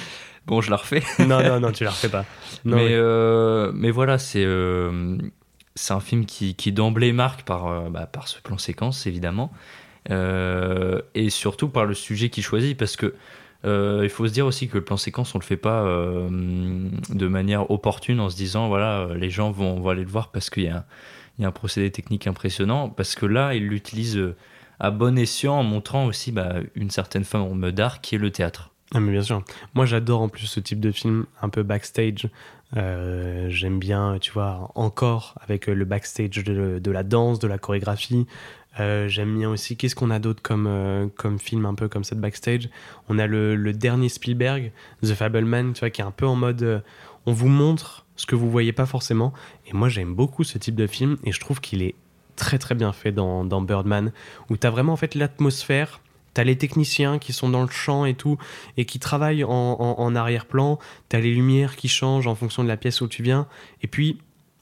Bon, 0.46 0.60
je 0.60 0.70
la 0.70 0.76
refais. 0.76 1.02
non, 1.18 1.42
non, 1.42 1.58
non, 1.58 1.72
tu 1.72 1.82
la 1.82 1.90
refais 1.90 2.08
pas. 2.08 2.24
Non, 2.64 2.76
mais, 2.76 2.84
oui. 2.84 2.92
euh, 2.92 3.72
mais 3.74 3.90
voilà, 3.90 4.16
c'est 4.16 4.44
euh, 4.44 5.18
c'est 5.74 5.92
un 5.92 6.00
film 6.00 6.24
qui, 6.24 6.54
qui 6.54 6.70
d'emblée 6.70 7.12
marque 7.12 7.42
par, 7.42 7.66
euh, 7.66 7.90
bah, 7.90 8.06
par 8.06 8.28
ce 8.28 8.40
plan 8.40 8.56
séquence, 8.56 9.06
évidemment. 9.08 9.52
Euh, 10.10 11.02
et 11.16 11.30
surtout 11.30 11.68
par 11.68 11.84
le 11.84 11.94
sujet 11.94 12.30
qu'il 12.30 12.44
choisit, 12.44 12.78
parce 12.78 12.96
que 12.96 13.14
Euh, 13.64 14.00
il 14.02 14.10
faut 14.10 14.26
se 14.26 14.32
dire 14.32 14.46
aussi 14.46 14.68
que 14.68 14.74
le 14.78 14.84
plan 14.84 14.96
séquence, 14.96 15.34
on 15.34 15.38
le 15.38 15.44
fait 15.44 15.56
pas 15.56 15.82
euh, 15.82 16.28
de 16.30 17.26
manière 17.26 17.70
opportune 17.70 18.20
en 18.20 18.30
se 18.30 18.36
disant 18.36 18.68
voilà, 18.68 19.00
euh, 19.00 19.14
les 19.14 19.30
gens 19.30 19.50
vont, 19.50 19.88
aller 19.88 20.04
le 20.04 20.10
voir 20.10 20.30
parce 20.30 20.50
qu'il 20.50 20.64
y, 20.64 20.68
a 20.68 20.84
un- 21.40 21.50
procédé 21.50 21.90
technique 21.90 22.26
impressionnant. 22.26 22.88
Parce 22.88 23.14
que 23.14 23.26
là, 23.26 23.54
il 23.54 23.66
l'utilise 23.66 24.20
à 24.78 24.90
bon 24.90 25.18
escient 25.18 25.54
en 25.54 25.62
montrant 25.62 26.06
aussi 26.06 26.32
bah, 26.32 26.56
une 26.74 26.90
certaine 26.90 27.24
forme 27.24 27.72
d'art 27.72 28.00
qui 28.00 28.14
est 28.14 28.18
le 28.18 28.30
théâtre. 28.30 28.70
Ah 28.94 29.00
mais 29.00 29.10
bien 29.10 29.22
sûr. 29.22 29.42
Moi 29.74 29.84
j'adore 29.84 30.20
en 30.20 30.28
plus 30.28 30.46
ce 30.46 30.60
type 30.60 30.78
de 30.78 30.92
film 30.92 31.26
un 31.42 31.48
peu 31.48 31.64
backstage. 31.64 32.28
J'aime 32.74 33.78
bien, 33.78 34.18
tu 34.20 34.32
vois, 34.32 34.70
encore 34.74 35.34
avec 35.40 35.66
le 35.66 35.84
backstage 35.84 36.44
de 36.44 36.90
la 36.90 37.02
danse, 37.02 37.38
de 37.38 37.48
la 37.48 37.58
chorégraphie. 37.58 38.26
Euh, 38.78 39.08
J'aime 39.08 39.36
bien 39.38 39.48
aussi, 39.50 39.76
qu'est-ce 39.76 39.94
qu'on 39.94 40.10
a 40.10 40.18
d'autre 40.18 40.42
comme, 40.42 40.66
euh, 40.66 41.06
comme 41.16 41.38
film 41.38 41.64
un 41.66 41.74
peu 41.74 41.88
comme 41.88 42.04
cette 42.04 42.20
backstage? 42.20 42.68
On 43.08 43.18
a 43.18 43.26
le, 43.26 43.56
le 43.56 43.72
dernier 43.72 44.08
Spielberg, 44.08 44.72
The 45.02 45.14
Fableman, 45.14 45.72
tu 45.72 45.80
vois, 45.80 45.90
qui 45.90 46.00
est 46.00 46.04
un 46.04 46.10
peu 46.10 46.26
en 46.26 46.36
mode... 46.36 46.62
euh, 46.62 46.80
on 47.26 47.32
vous 47.32 47.48
montre 47.48 48.06
ce 48.14 48.24
que 48.24 48.36
vous 48.36 48.50
voyez 48.50 48.72
pas 48.72 48.86
forcément. 48.86 49.32
Et 49.66 49.72
moi 49.72 49.88
j'aime 49.88 50.14
beaucoup 50.14 50.44
ce 50.44 50.58
type 50.58 50.76
de 50.76 50.86
film 50.86 51.16
et 51.24 51.32
je 51.32 51.40
trouve 51.40 51.60
qu'il 51.60 51.82
est 51.82 51.96
très 52.36 52.58
très 52.58 52.74
bien 52.74 52.92
fait 52.92 53.12
dans, 53.12 53.44
Birdman, 53.62 54.12
où 54.48 54.56
tu 54.56 54.66
as 54.66 54.70
vraiment 54.70 54.92
en 54.92 54.96
fait 54.96 55.14
l'atmosphère, 55.16 56.00
tu 56.34 56.40
as 56.40 56.44
les 56.44 56.56
techniciens 56.56 57.18
qui 57.18 57.32
sont 57.32 57.48
dans 57.48 57.62
le 57.62 57.70
champ 57.70 58.04
et 58.04 58.14
tout, 58.14 58.38
et 58.76 58.84
qui 58.84 59.00
travaillent 59.00 59.42
en, 59.42 59.50
en- 59.50 60.14
arrière-plan, 60.14 60.78
tu 61.08 61.16
as 61.16 61.20
les 61.20 61.34
lumières 61.34 61.76
qui 61.76 61.88
changent 61.88 62.26
en 62.28 62.34
fonction 62.34 62.62
de 62.62 62.68
la 62.68 62.76
pièce 62.76 63.00
où 63.00 63.08
tu 63.08 63.22
viens, 63.22 63.48
et 63.82 63.86
puis 63.86 64.18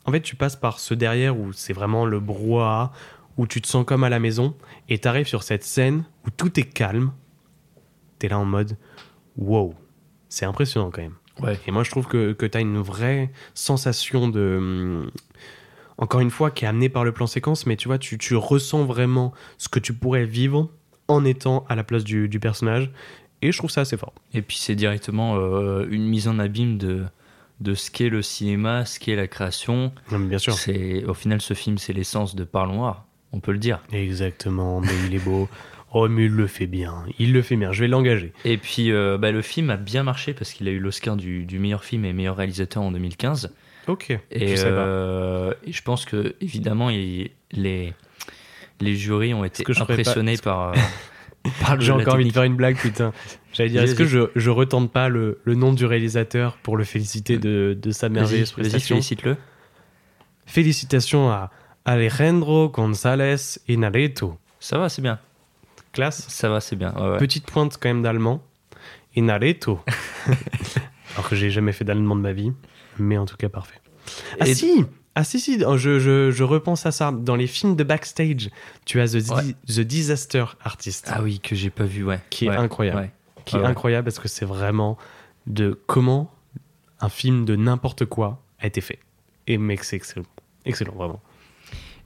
en 0.07 0.13
fait 0.13 0.21
tu 0.23 0.37
passes 0.37 0.57
par 0.57 0.79
ce 0.79 0.95
derrière 0.95 1.39
où 1.39 1.53
c'est 1.53 1.73
vraiment 1.73 2.07
le 2.07 2.21
brouhaha, 2.21 2.93
où 3.37 3.47
tu 3.47 3.61
te 3.61 3.67
sens 3.67 3.85
comme 3.85 4.05
à 4.05 4.09
la 4.09 4.19
maison, 4.21 4.55
et 4.89 4.99
tu 4.99 5.09
arrives 5.09 5.27
sur 5.27 5.43
cette 5.43 5.65
scène 5.65 6.05
où 6.27 6.31
tout 6.31 6.59
est 6.59 6.65
calme, 6.65 7.13
tu 8.19 8.27
es 8.27 8.29
là 8.29 8.39
en 8.39 8.45
mode 8.45 8.77
wow, 9.37 9.75
c'est 10.29 10.45
impressionnant 10.47 10.91
quand 10.91 11.03
même. 11.03 11.15
Ouais. 11.41 11.59
Et 11.67 11.73
moi, 11.73 11.83
je 11.83 11.91
trouve 11.91 12.07
que, 12.07 12.33
que 12.33 12.47
tu 12.47 12.57
as 12.57 12.61
une 12.61 12.79
vraie 12.79 13.33
sensation 13.55 14.29
de. 14.29 14.57
hum, 14.59 15.11
Encore 15.99 16.21
une 16.21 16.31
fois, 16.31 16.51
qui 16.53 16.65
est 16.65 16.69
amenée 16.69 16.89
par 16.89 17.05
le 17.05 17.11
plan 17.13 17.27
séquence, 17.27 17.67
mais 17.67 17.77
tu 17.77 17.89
vois, 17.89 17.99
tu, 17.99 18.19
tu 18.19 18.37
ressens 18.37 18.85
vraiment 18.85 19.33
ce 19.59 19.69
que 19.69 19.81
tu 19.81 19.93
pourrais 19.95 20.25
vivre 20.27 20.71
en 21.09 21.25
étant 21.25 21.65
à 21.69 21.75
la 21.75 21.83
place 21.85 22.05
du, 22.05 22.29
du 22.29 22.39
personnage. 22.41 22.91
Et 23.43 23.51
je 23.53 23.59
trouve 23.59 23.71
ça 23.71 23.81
assez 23.83 23.97
fort. 23.97 24.13
Et 24.33 24.43
puis 24.43 24.57
c'est 24.57 24.75
directement 24.77 25.37
euh, 25.37 25.87
une 25.91 26.07
mise 26.07 26.29
en 26.29 26.39
abîme 26.39 26.79
de, 26.79 27.05
de 27.61 27.75
ce 27.75 27.91
qu'est 27.91 28.09
le 28.09 28.23
cinéma, 28.23 28.87
ce 28.87 28.99
qu'est 29.01 29.17
la 29.17 29.27
création. 29.27 29.93
Non, 30.13 30.19
mais 30.21 30.29
bien 30.29 30.39
sûr. 30.39 30.55
C'est 30.55 31.05
Au 31.05 31.15
final, 31.15 31.41
ce 31.43 31.53
film, 31.55 31.77
c'est 31.79 31.93
l'essence 31.93 32.35
de 32.37 32.45
Parle 32.45 32.71
Noir, 32.73 33.07
on 33.35 33.41
peut 33.41 33.53
le 33.53 33.59
dire. 33.59 33.81
Exactement, 33.93 34.81
mais 34.81 34.93
il 35.09 35.15
est 35.15 35.19
beau. 35.25 35.49
Oh, 35.93 36.09
mais 36.09 36.25
il 36.25 36.33
le 36.33 36.47
fait 36.47 36.67
bien. 36.67 37.05
Il 37.19 37.33
le 37.33 37.43
fait 37.43 37.57
bien. 37.57 37.71
Je 37.73 37.81
vais 37.83 37.89
l'engager. 37.89 38.33
Et 38.45 38.57
puis 38.59 38.91
euh, 38.91 39.17
bah, 39.19 39.31
le 39.31 39.43
film 39.43 39.71
a 39.71 39.77
bien 39.77 40.03
marché 40.03 40.35
parce 40.35 40.53
qu'il 40.53 40.67
a 40.69 40.71
eu 40.73 40.79
l'Oscar 40.81 41.17
du, 41.17 41.45
du 41.45 41.59
meilleur 41.59 41.85
film 41.85 42.05
et 42.05 42.13
meilleur 42.13 42.37
réalisateur 42.37 42.83
en 42.83 42.91
2015. 42.91 43.55
Ok. 43.87 44.11
Et, 44.31 44.57
je 44.57 44.65
euh, 44.67 45.53
et 45.65 45.73
je 45.73 45.83
pense 45.83 46.05
que 46.05 46.35
évidemment 46.41 46.91
il- 46.91 47.31
les 47.53 47.93
les 48.81 48.97
jurys 48.97 49.35
ont 49.35 49.45
été 49.45 49.63
que 49.63 49.73
pas- 49.73 49.83
impressionnés 49.83 50.37
par, 50.37 50.71
euh, 50.71 50.75
J'ai 51.79 51.93
encore 51.93 52.15
envie 52.15 52.25
de 52.27 52.33
faire 52.33 52.43
une 52.45 52.57
blague, 52.57 52.77
putain. 52.77 53.13
J'allais 53.53 53.69
dire, 53.71 53.83
est-ce 53.83 53.95
que 53.95 54.05
je, 54.07 54.31
je 54.35 54.51
retente 54.51 54.91
pas 54.91 55.09
le, 55.09 55.39
le 55.45 55.55
nom 55.55 55.73
du 55.75 55.85
réalisateur 55.85 56.57
pour 56.63 56.77
le 56.77 56.83
féliciter 56.85 57.39
de, 57.39 57.79
de 57.81 57.91
sa 57.93 58.09
merveilleuse 58.09 58.51
prestation 58.53 58.97
félicite-le. 58.97 59.37
Félicitations 60.47 61.31
à 61.31 61.51
Alejandro 61.85 62.69
González 62.71 63.59
Inareto. 63.69 64.39
Ça 64.61 64.79
va, 64.79 64.89
c'est 64.89 65.03
bien. 65.03 65.19
Classe. 65.93 66.27
Ça 66.29 66.49
va, 66.49 66.61
c'est 66.61 66.77
bien. 66.77 66.93
ouais, 66.95 67.11
ouais. 67.13 67.19
Petite 67.19 67.47
pointe 67.47 67.77
quand 67.81 67.89
même 67.89 68.03
d'allemand. 68.03 68.43
Inareto. 69.17 69.81
Alors 71.15 71.29
que 71.29 71.37
j'ai 71.37 71.51
jamais 71.51 71.73
fait 71.73 71.85
d'allemand 71.85 72.17
de 72.17 72.21
ma 72.21 72.33
vie, 72.33 72.53
mais 72.99 73.17
en 73.19 73.27
tout 73.27 73.37
cas 73.37 73.49
parfait. 73.49 73.81
Ah 74.41 74.49
Et- 74.49 74.55
si 74.55 74.85
Ah 75.15 75.23
si, 75.23 75.39
si, 75.39 75.61
je, 75.61 75.99
je, 76.01 76.31
je 76.33 76.43
repense 76.45 76.87
à 76.87 76.91
ça. 76.91 77.13
Dans 77.13 77.37
les 77.37 77.47
films 77.47 77.77
de 77.77 77.85
backstage, 77.85 78.51
tu 78.85 79.01
as 79.01 79.13
The, 79.13 79.31
Ouais. 79.31 79.55
The 79.69 79.81
Disaster 79.81 80.45
Artist, 80.65 81.09
Ah 81.13 81.23
oui, 81.23 81.39
que 81.39 81.55
j'ai 81.55 81.71
pas 81.71 81.85
vu, 81.85 82.03
ouais. 82.05 82.19
qui 82.31 82.47
est 82.47 82.51
Ouais, 82.51 82.57
incroyable. 82.57 82.99
ouais. 83.01 83.11
Qui 83.45 83.57
est 83.57 83.65
incroyable 83.65 84.07
parce 84.07 84.19
que 84.19 84.27
c'est 84.29 84.47
vraiment 84.47 84.97
de 85.47 85.79
comment 85.87 86.33
un 87.01 87.11
film 87.11 87.45
de 87.45 87.55
n'importe 87.57 88.07
quoi 88.07 88.43
a 88.59 88.67
été 88.67 88.81
fait. 88.81 88.99
Et 89.47 89.59
mec, 89.59 89.85
c'est 89.85 89.97
excellent. 89.97 90.25
Excellent, 90.65 90.95
vraiment. 90.95 91.21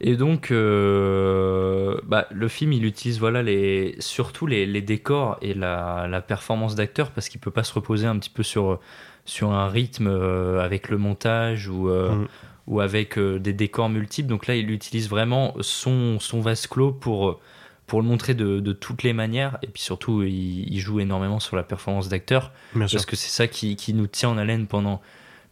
Et 0.01 0.17
donc, 0.17 0.51
euh, 0.53 1.97
bah, 2.05 2.27
le 2.31 2.49
film, 2.49 2.73
il 2.73 2.85
utilise 2.85 3.19
voilà, 3.19 3.43
les, 3.43 3.97
surtout 3.99 4.47
les, 4.47 4.65
les 4.67 4.83
décors 4.83 5.39
et 5.43 5.55
la, 5.55 6.07
la 6.09 6.21
performance 6.21 6.75
d'acteur 6.75 7.11
parce 7.11 7.29
qu'il 7.29 7.41
peut 7.41 7.51
pas 7.51 7.65
se 7.65 7.73
reposer 7.75 8.07
un 8.07 8.17
petit 8.19 8.31
peu 8.31 8.43
sur, 8.45 8.79
sur 9.25 9.51
un 9.53 9.69
rythme 9.69 10.07
euh, 10.07 10.61
avec 10.63 10.89
le 10.89 10.99
montage 10.99 11.69
ou, 11.69 11.89
euh, 11.89 12.11
Mm. 12.15 12.29
ou 12.69 12.81
avec 12.81 13.19
des 13.19 13.53
décors 13.53 13.89
multiples. 13.89 14.29
Donc 14.29 14.47
là, 14.47 14.55
il 14.55 14.71
utilise 14.71 15.09
vraiment 15.09 15.55
son, 15.63 16.21
son 16.21 16.41
vase 16.41 16.67
clos 16.69 16.93
pour, 16.93 17.41
pour 17.89 18.01
le 18.01 18.07
montrer 18.07 18.35
de, 18.35 18.61
de 18.61 18.73
toutes 18.73 19.03
les 19.03 19.13
manières. 19.13 19.59
Et 19.63 19.67
puis 19.67 19.83
surtout, 19.83 20.23
il, 20.23 20.73
il 20.73 20.79
joue 20.79 21.01
énormément 21.01 21.41
sur 21.41 21.57
la 21.57 21.65
performance 21.65 22.09
d'acteur 22.09 22.53
sûr. 22.73 22.99
parce 22.99 23.07
que 23.07 23.17
c'est 23.17 23.31
ça 23.31 23.49
qui, 23.49 23.75
qui 23.75 23.95
nous 23.95 24.07
tient 24.07 24.29
en 24.29 24.39
haleine 24.39 24.67
pendant, 24.69 25.01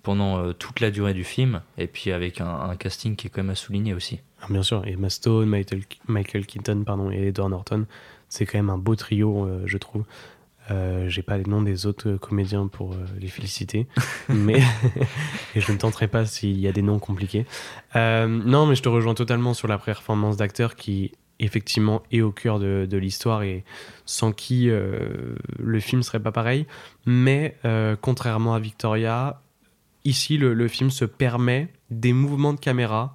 pendant 0.07 0.38
euh, 0.38 0.53
toute 0.53 0.79
la 0.79 0.92
durée 0.92 1.14
du 1.14 1.25
film. 1.25 1.62
Et 1.79 1.88
puis 1.88 2.12
avec 2.12 2.40
un, 2.40 2.47
un 2.47 2.77
casting 2.77 3.16
qui 3.16 3.27
est 3.27 3.31
quand 3.31 3.42
même 3.42 3.51
à 3.51 3.57
souligner 3.57 3.92
aussi. 3.92 4.21
Ah, 4.40 4.47
bien 4.49 4.62
sûr, 4.62 4.85
Emma 4.87 5.11
Stone, 5.11 5.49
Michael, 5.49 5.83
Michael 6.07 6.47
Keaton 6.47 6.85
pardon, 6.87 7.11
et 7.11 7.27
Edward 7.27 7.51
Norton, 7.51 7.87
c'est 8.29 8.47
quand 8.47 8.57
même 8.57 8.71
un 8.71 8.79
beau 8.79 8.95
trio, 8.95 9.47
euh, 9.47 9.62
je 9.66 9.77
trouve. 9.79 10.05
Euh, 10.71 11.09
J'ai 11.09 11.23
pas 11.23 11.37
les 11.38 11.45
noms 11.45 11.61
des 11.61 11.87
autres 11.87 12.09
euh, 12.09 12.19
comédiens 12.19 12.69
pour 12.69 12.92
euh, 12.92 13.05
les 13.19 13.27
féliciter, 13.27 13.88
mais 14.29 14.62
et 15.57 15.61
je 15.61 15.73
ne 15.73 15.77
tenterai 15.77 16.07
pas 16.07 16.25
s'il 16.25 16.57
y 16.61 16.69
a 16.69 16.73
des 16.73 16.83
noms 16.83 17.01
compliqués. 17.01 17.45
Non, 17.97 18.66
mais 18.66 18.77
je 18.77 18.83
te 18.83 18.88
rejoins 18.88 19.14
totalement 19.14 19.55
sur 19.55 19.66
la 19.66 19.79
performance 19.79 20.37
d'acteur 20.37 20.77
qui 20.77 21.11
effectivement 21.38 22.03
est 22.12 22.21
au 22.21 22.33
cœur 22.33 22.59
de, 22.59 22.87
de 22.88 22.97
l'histoire 22.97 23.42
et 23.42 23.64
sans 24.05 24.33
qui 24.33 24.71
euh, 24.71 25.35
le 25.59 25.81
film 25.81 26.03
serait 26.03 26.21
pas 26.21 26.33
pareil. 26.33 26.66
Mais 27.05 27.57
euh, 27.64 27.97
contrairement 28.01 28.55
à 28.55 28.59
Victoria, 28.59 29.42
ici 30.07 30.38
le, 30.38 30.55
le 30.55 30.69
film 30.69 30.90
se 30.90 31.05
permet 31.05 31.69
des 31.90 32.12
mouvements 32.12 32.53
de 32.55 32.61
caméra 32.61 33.14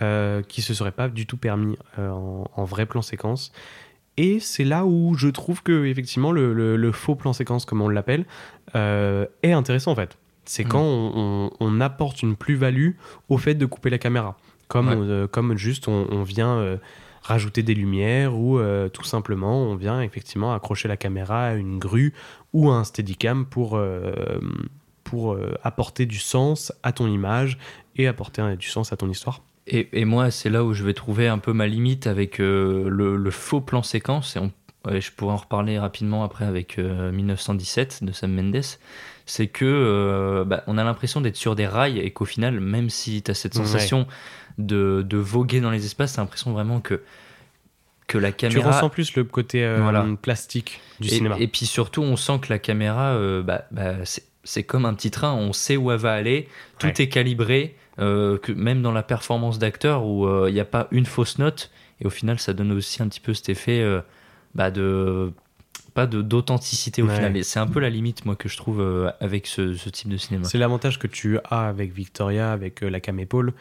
euh, 0.00 0.42
qui 0.42 0.62
se 0.62 0.74
seraient 0.74 0.92
pas 0.92 1.08
du 1.08 1.26
tout 1.26 1.36
permis 1.36 1.76
euh, 1.98 2.10
en, 2.10 2.44
en 2.54 2.64
vrai 2.64 2.86
plan 2.86 3.02
séquence. 3.02 3.52
Et 4.16 4.40
c'est 4.40 4.64
là 4.64 4.84
où 4.84 5.14
je 5.14 5.28
trouve 5.28 5.62
que 5.62 5.84
effectivement 5.86 6.32
le, 6.32 6.52
le- 6.52 6.76
le 6.76 6.92
faux 6.92 7.14
plan 7.14 7.32
séquence, 7.32 7.64
comme 7.64 7.80
on 7.80 7.88
l'appelle, 7.88 8.26
euh, 8.74 9.26
est 9.42 9.52
intéressant 9.52 9.92
en 9.92 9.96
fait. 9.96 10.18
C'est 10.44 10.64
Mm. 10.64 10.68
quand 10.68 10.82
on, 10.82 11.12
on- 11.14 11.50
on 11.60 11.80
apporte 11.80 12.22
une 12.22 12.36
plus-value 12.36 12.90
au 13.28 13.38
fait 13.38 13.54
de 13.54 13.64
couper 13.64 13.90
la 13.90 13.98
caméra, 13.98 14.36
comme, 14.68 14.88
Ouais. 14.88 14.96
euh, 14.98 15.26
comme 15.28 15.56
juste 15.56 15.88
on, 15.88 16.22
vient 16.24 16.78
rajouter 17.22 17.62
des 17.62 17.74
lumières 17.74 18.36
ou 18.36 18.58
euh, 18.58 18.88
tout 18.88 19.04
simplement 19.04 19.62
on 19.62 19.76
vient 19.76 20.02
effectivement 20.02 20.52
accrocher 20.52 20.88
la 20.88 20.96
caméra 20.96 21.46
à 21.46 21.54
une 21.54 21.78
grue 21.78 22.12
ou 22.52 22.70
à 22.70 22.74
un 22.74 22.84
steadicam 22.84 23.46
pour, 23.46 23.76
euh, 23.76 24.12
pour 25.12 25.34
euh, 25.34 25.54
apporter 25.62 26.06
du 26.06 26.18
sens 26.18 26.72
à 26.82 26.92
ton 26.92 27.06
image 27.06 27.58
et 27.96 28.06
apporter 28.06 28.40
euh, 28.40 28.56
du 28.56 28.66
sens 28.66 28.94
à 28.94 28.96
ton 28.96 29.10
histoire. 29.10 29.42
Et, 29.66 29.90
et 29.92 30.06
moi, 30.06 30.30
c'est 30.30 30.48
là 30.48 30.64
où 30.64 30.72
je 30.72 30.82
vais 30.84 30.94
trouver 30.94 31.28
un 31.28 31.36
peu 31.36 31.52
ma 31.52 31.66
limite 31.66 32.06
avec 32.06 32.40
euh, 32.40 32.88
le, 32.88 33.16
le 33.16 33.30
faux 33.30 33.60
plan 33.60 33.82
séquence. 33.82 34.36
Et 34.36 34.38
on- 34.38 34.50
ouais, 34.86 35.02
je 35.02 35.12
pourrais 35.12 35.34
en 35.34 35.36
reparler 35.36 35.78
rapidement 35.78 36.24
après 36.24 36.46
avec 36.46 36.78
euh, 36.78 37.12
1917 37.12 38.04
de 38.04 38.12
Sam 38.12 38.32
Mendes. 38.32 38.62
C'est 39.26 39.48
que 39.48 39.66
euh, 39.66 40.44
bah, 40.46 40.64
on 40.66 40.78
a 40.78 40.82
l'impression 40.84 41.20
d'être 41.20 41.36
sur 41.36 41.54
des 41.56 41.66
rails 41.66 41.98
et 41.98 42.10
qu'au 42.10 42.24
final, 42.24 42.58
même 42.58 42.88
si 42.88 43.22
tu 43.22 43.30
as 43.30 43.34
cette 43.34 43.54
Ouais. 43.56 43.62
sensation 43.66 44.06
de, 44.56 45.04
de 45.06 45.18
voguer 45.18 45.60
dans 45.60 45.70
les 45.70 45.84
espaces, 45.84 46.14
t'as 46.14 46.22
l'impression 46.22 46.52
vraiment 46.52 46.80
que, 46.80 47.02
que 48.06 48.16
la 48.16 48.32
Tu 48.32 48.48
caméra. 48.48 48.70
ressens 48.72 48.88
plus 48.88 49.14
le 49.14 49.24
côté 49.24 49.62
euh, 49.62 49.80
Voilà. 49.82 50.06
plastique 50.22 50.80
du 51.00 51.08
et, 51.08 51.10
cinéma. 51.10 51.36
et 51.38 51.48
puis 51.48 51.66
surtout, 51.66 52.00
on 52.02 52.16
sent 52.16 52.38
que 52.40 52.48
la 52.48 52.58
caméra, 52.58 53.10
euh, 53.12 53.42
bah, 53.42 53.66
bah, 53.70 54.04
c'est- 54.06 54.24
c'est 54.44 54.62
comme 54.64 54.84
un 54.86 54.94
petit 54.94 55.10
train, 55.10 55.32
on 55.34 55.52
sait 55.52 55.76
où 55.76 55.90
elle 55.90 55.98
va 55.98 56.12
aller, 56.14 56.48
tout 56.78 56.86
Ouais. 56.88 56.94
est 56.98 57.08
calibré, 57.08 57.76
euh, 57.98 58.38
que 58.38 58.52
même 58.52 58.82
dans 58.82 58.92
la 58.92 59.02
performance 59.02 59.58
d'acteur 59.58 60.04
où 60.06 60.26
euh, 60.26 60.46
il 60.48 60.54
n'y 60.54 60.60
a 60.60 60.64
pas 60.64 60.88
une 60.90 61.06
fausse 61.06 61.38
note, 61.38 61.70
et 62.00 62.06
au 62.06 62.10
final, 62.10 62.38
ça 62.38 62.52
donne 62.52 62.72
aussi 62.72 63.02
un 63.02 63.08
petit 63.08 63.20
peu 63.20 63.34
cet 63.34 63.48
effet 63.48 63.80
euh, 63.80 64.00
bah, 64.54 64.70
de 64.70 65.32
pas 65.94 66.06
de 66.06 66.22
d'authenticité 66.22 67.02
au 67.02 67.06
Ouais. 67.06 67.14
final. 67.14 67.36
Et 67.36 67.42
c'est 67.42 67.58
un 67.60 67.66
peu 67.66 67.78
la 67.78 67.90
limite, 67.90 68.24
moi, 68.24 68.34
que 68.34 68.48
je 68.48 68.56
trouve 68.56 68.80
euh, 68.80 69.10
avec 69.20 69.46
ce, 69.46 69.74
ce 69.74 69.90
type 69.90 70.08
de 70.08 70.16
cinéma. 70.16 70.44
C'est 70.44 70.58
l'avantage 70.58 70.98
que 70.98 71.06
tu 71.06 71.38
as 71.50 71.68
avec 71.68 71.92
Victoria, 71.92 72.50
avec 72.50 72.80
la 72.80 72.98
cam 73.00 73.20
épaule, 73.20 73.52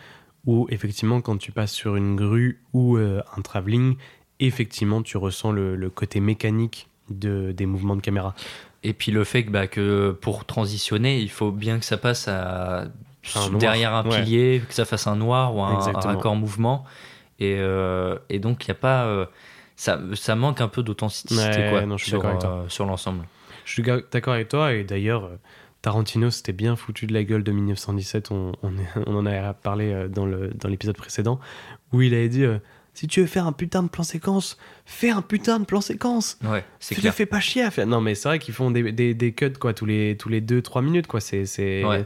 où 0.46 0.66
effectivement, 0.70 1.20
quand 1.22 1.38
tu 1.38 1.52
passes 1.52 1.74
sur 1.74 1.96
une 1.98 2.16
grue 2.16 2.62
ou 2.74 2.98
un 2.98 3.42
travelling, 3.44 3.96
effectivement, 4.40 5.04
tu 5.04 5.18
ressens 5.18 5.52
le, 5.52 5.76
le 5.76 5.90
côté 5.90 6.20
mécanique 6.20 6.88
de, 7.10 7.52
des 7.52 7.66
mouvements 7.68 7.96
de 7.98 8.02
caméra. 8.02 8.34
Et 8.84 8.94
puis 8.94 9.12
le 9.12 9.24
fait 9.24 9.44
que, 9.44 9.50
bah, 9.52 9.68
que 9.68 10.12
pour 10.22 10.46
transitionner, 10.46 11.20
il 11.20 11.30
faut 11.30 11.52
bien 11.52 11.78
que 11.80 11.86
ça 11.86 11.98
passe 11.98 12.28
à, 12.28 12.86
Un 13.36 13.50
noir, 13.50 13.60
derrière 13.60 13.94
un 13.94 14.04
ouais. 14.10 14.24
pilier, 14.24 14.62
que 14.68 14.74
ça 14.74 14.86
fasse 14.86 15.06
un 15.08 15.16
noir 15.16 15.56
ou 15.56 15.62
un, 15.62 15.80
un 15.88 15.92
raccord 16.00 16.36
mouvement. 16.36 16.84
Et, 17.40 17.58
euh, 17.60 18.18
et 18.30 18.40
donc, 18.40 18.66
il 18.66 18.70
n'y 18.70 18.72
a 18.72 18.76
pas. 18.80 19.06
euh, 19.06 19.26
ça, 19.76 20.00
ça 20.16 20.36
manque 20.36 20.62
un 20.62 20.68
peu 20.68 20.82
d'authenticité 20.84 21.36
Ouais, 21.36 21.98
sur, 21.98 22.24
euh, 22.26 22.66
sur 22.68 22.86
l'ensemble. 22.86 23.26
Je 23.66 23.72
suis 23.74 23.84
d'accord 24.12 24.34
avec 24.34 24.48
toi, 24.48 24.74
et 24.74 24.84
d'ailleurs, 24.84 25.30
Tarantino 25.82 26.30
s'était 26.32 26.52
bien 26.54 26.76
foutu 26.76 27.08
de 27.08 27.14
la 27.14 27.24
gueule 27.24 27.44
de 27.44 27.52
1917, 27.52 28.32
on, 28.32 28.52
on, 28.64 28.72
est- 28.78 28.88
on 29.08 29.16
en 29.16 29.26
a 29.26 29.54
parlé 29.54 30.08
dans 30.10 30.26
l'épisode 30.68 30.98
précédent, 30.98 31.40
où 31.94 32.02
il 32.02 32.14
avait 32.14 32.30
dit 32.30 32.46
Si 32.94 33.08
tu 33.08 33.22
veux 33.22 33.28
faire 33.28 33.48
un 33.48 33.54
putain 33.54 33.84
de 33.84 33.88
plan 33.90 34.04
séquence, 34.04 34.58
fais 34.86 35.10
un 35.10 35.22
putain 35.22 35.60
de 35.60 35.66
plan 35.66 35.80
séquence 35.82 36.38
Ouais, 36.44 36.66
c'est 36.80 36.94
Tu 36.96 37.02
clair. 37.02 37.14
te 37.14 37.18
fais 37.18 37.26
pas 37.26 37.40
chier 37.40 37.64
à 37.64 37.72
faire. 37.72 37.88
Non, 37.88 38.02
mais 38.02 38.16
c'est 38.16 38.28
vrai 38.28 38.40
qu'ils 38.40 38.54
font 38.54 38.70
des, 38.70 38.92
des, 38.92 39.14
des 39.14 39.32
cuts 39.32 39.54
quoi, 39.60 39.74
tous 39.74 39.86
les 39.86 40.14
2-3 40.14 40.18
tous 40.18 40.30
les 40.30 40.42
deux, 40.42 40.62
trois 40.62 40.82
minutes, 40.82 41.08
quoi. 41.08 41.20
C'est. 41.22 41.46
c'est- 41.46 41.84
Ouais. 41.86 42.06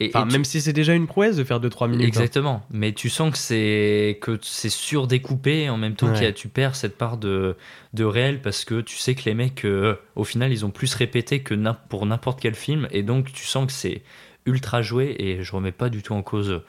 Et, 0.00 0.08
Enfin, 0.08 0.24
et 0.24 0.28
tu- 0.28 0.32
même 0.32 0.44
si 0.44 0.60
c'est 0.62 0.72
déjà 0.72 0.94
une 0.94 1.06
prouesse 1.06 1.36
de 1.36 1.44
faire 1.44 1.60
2-3 1.60 1.86
minutes. 1.86 2.04
hein. 2.06 2.08
Exactement, 2.08 2.66
mais 2.70 2.92
tu 2.92 3.08
sens 3.10 3.30
que 3.30 3.38
c'est 3.38 4.18
que 4.22 4.38
c'est 4.42 4.70
surdécoupé 4.70 5.68
en 5.70 5.76
même 5.76 5.94
temps 5.94 6.08
Ouais. 6.08 6.14
qu'il 6.14 6.22
y 6.24 6.26
a- 6.26 6.32
tu 6.32 6.48
perds 6.48 6.74
cette 6.76 6.96
part 6.96 7.18
de, 7.18 7.56
de 7.92 8.02
réel 8.04 8.40
parce 8.40 8.64
que 8.64 8.80
tu 8.80 8.96
sais 8.96 9.14
que 9.14 9.22
les 9.26 9.34
mecs 9.34 9.64
euh, 9.64 9.94
au 10.16 10.24
final 10.24 10.50
ils 10.50 10.64
ont 10.64 10.70
plus 10.70 10.94
répété 10.94 11.40
que 11.42 11.54
pour 11.88 12.06
n'importe 12.06 12.40
quel 12.40 12.54
film 12.54 12.88
et 12.90 13.02
donc 13.02 13.32
tu 13.32 13.44
sens 13.46 13.66
que 13.66 13.72
c'est 13.72 14.02
ultra 14.46 14.82
joué 14.82 15.14
et 15.18 15.42
je 15.44 15.52
remets 15.52 15.72
pas 15.72 15.88
du 15.88 16.02
tout 16.02 16.14
en 16.14 16.22
cause 16.22 16.62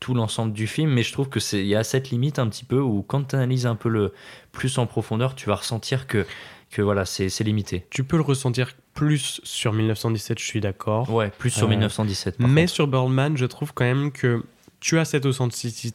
tout 0.00 0.14
l'ensemble 0.14 0.52
du 0.52 0.66
film 0.66 0.90
mais 0.90 1.02
je 1.02 1.12
trouve 1.12 1.28
que 1.28 1.40
c'est 1.40 1.60
il 1.60 1.66
y 1.66 1.74
a 1.74 1.84
cette 1.84 2.10
limite 2.10 2.38
un 2.38 2.48
petit 2.48 2.64
peu 2.64 2.78
où 2.80 3.02
quand 3.02 3.24
tu 3.28 3.36
analyses 3.36 3.66
un 3.66 3.76
peu 3.76 3.88
le 3.88 4.12
plus 4.52 4.78
en 4.78 4.86
profondeur 4.86 5.34
tu 5.34 5.46
vas 5.48 5.56
ressentir 5.56 6.06
que 6.06 6.26
que 6.70 6.82
voilà 6.82 7.04
c'est 7.04 7.28
limité. 7.44 7.86
Tu 7.90 8.02
peux 8.02 8.16
le 8.16 8.22
ressentir 8.24 8.72
plus 8.92 9.40
sur 9.44 9.72
1917, 9.72 10.38
je 10.40 10.44
suis 10.44 10.60
d'accord. 10.60 11.08
Ouais, 11.12 11.30
plus 11.30 11.50
sur 11.50 11.66
Euh, 11.66 11.70
1917. 11.70 12.38
par 12.38 12.48
Mais 12.48 12.62
contre. 12.62 12.72
sur 12.74 12.88
Birdman, 12.88 13.36
je 13.36 13.46
trouve 13.46 13.72
quand 13.72 13.84
même 13.84 14.10
que 14.10 14.42
tu 14.80 14.98
as 14.98 15.04
cette 15.04 15.26
authenticité, 15.26 15.94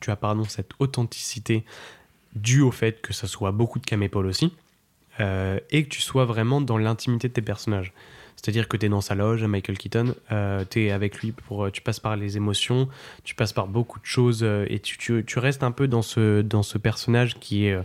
tu 0.00 0.10
as 0.12 0.16
pardon, 0.16 0.44
cette 0.44 0.70
authenticité 0.78 1.64
due 2.36 2.60
au 2.62 2.70
fait 2.70 3.00
que 3.02 3.12
ça 3.12 3.26
soit 3.26 3.50
beaucoup 3.52 3.78
de 3.80 3.84
camépaules 3.86 4.26
aussi, 4.26 4.52
euh, 5.20 5.58
et 5.70 5.82
que 5.84 5.88
tu 5.88 6.00
sois 6.00 6.24
vraiment 6.24 6.60
dans 6.60 6.78
l'intimité 6.78 7.28
de 7.28 7.32
tes 7.32 7.42
personnages. 7.42 7.92
C'est-à-dire 8.42 8.66
que 8.66 8.76
tu 8.76 8.86
es 8.86 8.88
dans 8.88 9.00
sa 9.00 9.14
loge, 9.14 9.44
Michael 9.44 9.78
Keaton, 9.78 10.14
tu 10.68 10.82
es 10.82 10.90
avec 10.90 11.18
lui, 11.18 11.30
pour, 11.30 11.64
euh, 11.64 11.70
tu 11.70 11.80
passes 11.80 12.00
par 12.00 12.16
les 12.16 12.36
émotions, 12.36 12.88
tu 13.22 13.36
passes 13.36 13.52
par 13.52 13.68
beaucoup 13.68 14.00
de 14.00 14.04
choses, 14.04 14.40
euh, 14.42 14.66
et 14.68 14.80
tu, 14.80 15.22
restes 15.36 15.62
un 15.62 15.70
peu 15.70 15.86
dans 15.86 16.02
ce, 16.02 16.42
dans 16.42 16.62
ce 16.62 16.76
personnage 16.76 17.38
qui 17.38 17.66
est 17.66 17.72
euh, 17.72 17.82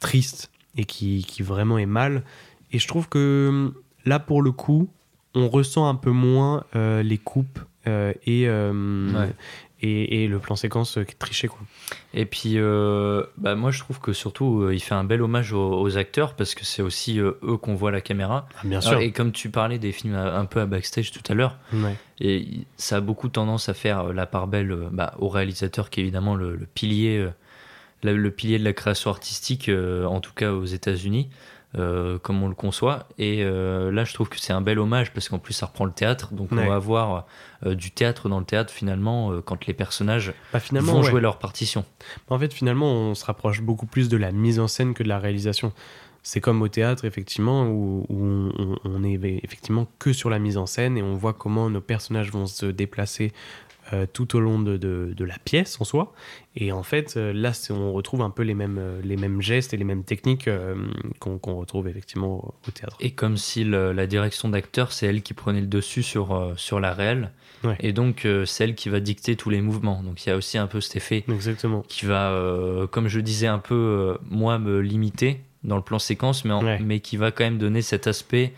triste 0.00 0.50
et 0.76 0.84
qui, 0.84 1.24
qui 1.24 1.42
vraiment 1.42 1.78
est 1.78 1.86
mal. 1.86 2.24
Et 2.72 2.78
je 2.78 2.88
trouve 2.88 3.08
que 3.08 3.46
hum, 3.48 3.74
là, 4.04 4.18
pour 4.18 4.42
le 4.42 4.50
coup, 4.50 4.90
on 5.34 5.48
ressent 5.48 5.88
un 5.88 5.94
peu 5.94 6.10
moins 6.10 6.64
euh, 6.74 7.02
les 7.02 7.18
coupes 7.18 7.60
euh, 7.86 8.12
et, 8.26 8.48
euh. 8.48 9.28
Et, 9.82 10.22
et 10.24 10.28
le 10.28 10.38
plan 10.38 10.56
séquence 10.56 10.96
euh, 10.98 11.04
qui 11.04 11.12
est 11.12 11.18
triché. 11.18 11.48
Quoi. 11.48 11.58
Et 12.14 12.24
puis, 12.24 12.54
euh, 12.56 13.24
bah 13.36 13.54
moi, 13.54 13.70
je 13.70 13.80
trouve 13.80 14.00
que 14.00 14.12
surtout, 14.12 14.62
euh, 14.62 14.74
il 14.74 14.80
fait 14.80 14.94
un 14.94 15.04
bel 15.04 15.20
hommage 15.22 15.52
aux, 15.52 15.80
aux 15.80 15.96
acteurs 15.98 16.34
parce 16.34 16.54
que 16.54 16.64
c'est 16.64 16.82
aussi 16.82 17.18
euh, 17.20 17.32
eux 17.42 17.56
qu'on 17.56 17.74
voit 17.74 17.90
à 17.90 17.92
la 17.92 18.00
caméra. 18.00 18.46
Ah, 18.56 18.60
bien 18.64 18.78
Alors, 18.78 18.90
sûr. 18.92 19.00
et 19.00 19.10
comme 19.12 19.32
tu 19.32 19.50
parlais 19.50 19.78
des 19.78 19.92
films 19.92 20.14
à- 20.14 20.38
un 20.38 20.44
peu 20.44 20.60
à 20.60 20.66
backstage 20.66 21.10
tout 21.10 21.22
à 21.28 21.34
l'heure, 21.34 21.58
Ouais. 21.72 21.96
et 22.20 22.46
ça 22.76 22.96
a 22.96 23.00
beaucoup 23.00 23.28
tendance 23.28 23.68
à 23.68 23.74
faire 23.74 24.12
la 24.12 24.26
part 24.26 24.46
belle 24.46 24.70
euh, 24.72 24.88
bah, 24.92 25.14
au 25.18 25.28
réalisateur 25.28 25.90
qui 25.90 26.00
est 26.00 26.02
évidemment 26.04 26.34
le, 26.36 26.54
le 26.56 26.66
pilier, 26.66 27.18
euh, 27.18 27.30
la- 28.02 28.12
le 28.12 28.30
pilier 28.30 28.58
de 28.58 28.64
la 28.64 28.72
création 28.72 29.10
artistique, 29.10 29.68
euh, 29.68 30.04
en 30.06 30.20
tout 30.20 30.32
cas 30.34 30.52
aux 30.52 30.64
États-Unis. 30.64 31.28
Euh, 31.78 32.18
comme 32.18 32.42
on 32.42 32.48
le 32.48 32.54
conçoit 32.54 33.08
et 33.18 33.42
euh, 33.42 33.90
là 33.90 34.04
je 34.04 34.12
trouve 34.12 34.28
que 34.28 34.38
c'est 34.38 34.52
un 34.52 34.60
bel 34.60 34.78
hommage 34.78 35.12
parce 35.14 35.28
qu'en 35.30 35.38
plus 35.38 35.54
ça 35.54 35.66
reprend 35.66 35.86
le 35.86 35.92
théâtre 35.92 36.34
donc 36.34 36.52
Ouais. 36.52 36.64
on 36.64 36.68
va 36.68 36.74
avoir 36.74 37.26
euh, 37.64 37.74
du 37.74 37.90
théâtre 37.90 38.28
dans 38.28 38.38
le 38.40 38.44
théâtre 38.44 38.72
finalement 38.72 39.40
quand 39.40 39.66
les 39.66 39.72
personnages 39.72 40.34
Bah, 40.52 40.60
finalement, 40.60 40.92
vont 40.92 41.00
ouais. 41.02 41.10
jouer 41.10 41.20
leur 41.22 41.38
partition 41.38 41.84
En 42.28 42.38
fait, 42.38 42.52
finalement, 42.52 42.92
on 42.92 43.14
se 43.14 43.24
rapproche 43.24 43.62
beaucoup 43.62 43.86
plus 43.86 44.08
de 44.08 44.16
la 44.18 44.32
mise 44.32 44.60
en 44.60 44.68
scène 44.68 44.92
que 44.94 45.02
de 45.02 45.08
la 45.08 45.18
réalisation. 45.18 45.72
C'est 46.24 46.40
comme 46.40 46.62
au 46.62 46.68
théâtre, 46.68 47.04
effectivement, 47.04 47.64
où, 47.66 48.06
on- 48.08 48.76
on 48.84 49.02
est 49.02 49.18
effectivement 49.42 49.88
que 49.98 50.12
sur 50.12 50.30
la 50.30 50.38
mise 50.38 50.56
en 50.56 50.66
scène 50.66 50.96
et 50.96 51.02
on 51.02 51.14
voit 51.14 51.32
comment 51.32 51.68
nos 51.70 51.80
personnages 51.80 52.30
vont 52.30 52.46
se 52.46 52.66
déplacer 52.66 53.32
euh, 53.92 54.06
tout 54.12 54.36
au 54.36 54.40
long 54.40 54.58
de, 54.60 54.76
de- 54.76 55.12
de 55.16 55.24
la 55.24 55.36
pièce 55.44 55.80
en 55.80 55.84
soi. 55.84 56.12
Et 56.56 56.72
en 56.72 56.82
fait, 56.82 57.14
euh, 57.16 57.32
là, 57.32 57.52
on 57.70 57.92
retrouve 57.92 58.22
un 58.22 58.30
peu 58.30 58.42
les 58.42 58.54
mêmes, 58.54 58.78
euh, 58.78 59.00
les 59.04 59.16
mêmes 59.16 59.40
gestes 59.42 59.74
et 59.74 59.76
les 59.76 59.84
mêmes 59.84 60.04
techniques 60.04 60.48
euh, 60.48 60.74
qu'on 61.20 61.38
retrouve 61.56 61.88
effectivement 61.88 62.36
au, 62.44 62.54
au 62.68 62.70
théâtre. 62.70 62.96
Et 63.00 63.10
comme 63.12 63.36
si 63.36 63.64
le- 63.64 63.92
la 63.92 64.06
direction 64.06 64.48
d'acteur, 64.48 64.92
c'est 64.92 65.06
elle 65.06 65.22
qui 65.22 65.34
prenait 65.34 65.60
le 65.60 65.66
dessus 65.66 66.02
sur, 66.02 66.34
euh, 66.34 66.52
sur 66.56 66.80
la 66.80 66.92
réelle. 66.94 67.30
Ouais. 67.64 67.76
Et 67.80 67.92
donc, 67.92 68.26
c'est 68.44 68.64
elle 68.64 68.74
qui 68.74 68.88
va 68.88 68.98
dicter 68.98 69.36
tous 69.36 69.48
les 69.50 69.60
mouvements. 69.60 70.02
Donc, 70.02 70.24
il 70.26 70.28
y 70.30 70.32
a 70.32 70.36
aussi 70.36 70.58
un 70.58 70.66
peu 70.66 70.80
cet 70.80 70.96
effet 70.96 71.24
Exactement. 71.28 71.82
qui 71.86 72.06
va, 72.06 72.36
comme 72.90 73.06
je 73.06 73.20
disais, 73.20 73.46
un 73.46 73.60
peu, 73.60 74.18
moi, 74.28 74.58
me 74.58 74.80
limiter 74.80 75.40
dans 75.62 75.76
le 75.76 75.82
plan 75.82 76.00
séquence, 76.00 76.44
mais, 76.44 76.52
en- 76.52 76.64
Ouais. 76.64 76.80
mais 76.80 76.98
qui 76.98 77.16
va 77.16 77.30
quand 77.30 77.44
même 77.44 77.58
donner 77.58 77.80
cet 77.80 78.08
aspect 78.08 78.52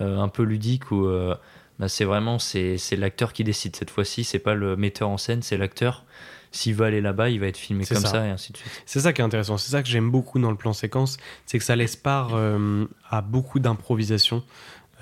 un 0.00 0.26
peu 0.28 0.42
ludique 0.42 0.82
euh, 0.92 1.36
bah, 1.78 1.88
c'est 1.88 2.04
vraiment 2.04 2.38
c'est 2.38 2.76
l'acteur 2.96 3.32
qui 3.32 3.44
décide. 3.44 3.76
Cette 3.76 3.90
fois-ci, 3.90 4.24
c'est 4.24 4.38
pas 4.38 4.54
le 4.54 4.76
metteur 4.76 5.08
en 5.08 5.18
scène, 5.18 5.42
c'est 5.42 5.56
l'acteur. 5.56 6.04
S'il 6.50 6.74
veut 6.74 6.86
aller 6.86 7.02
là-bas, 7.02 7.28
il 7.28 7.40
va 7.40 7.46
être 7.46 7.58
filmé 7.58 7.84
comme 7.84 7.98
ça. 7.98 8.08
ça. 8.08 8.26
et 8.26 8.30
ainsi 8.30 8.52
de 8.52 8.56
suite. 8.56 8.82
C'est 8.86 9.00
ça 9.00 9.12
qui 9.12 9.20
est 9.20 9.24
intéressant. 9.24 9.58
C'est 9.58 9.70
ça 9.70 9.82
que 9.82 9.88
j'aime 9.88 10.10
beaucoup 10.10 10.38
dans 10.38 10.50
le 10.50 10.56
plan 10.56 10.72
séquence, 10.72 11.18
c'est 11.44 11.58
que 11.58 11.64
ça 11.64 11.76
laisse 11.76 11.94
part 11.96 12.30
euh, 12.34 12.86
à 13.10 13.20
beaucoup 13.20 13.58
d'improvisation 13.58 14.42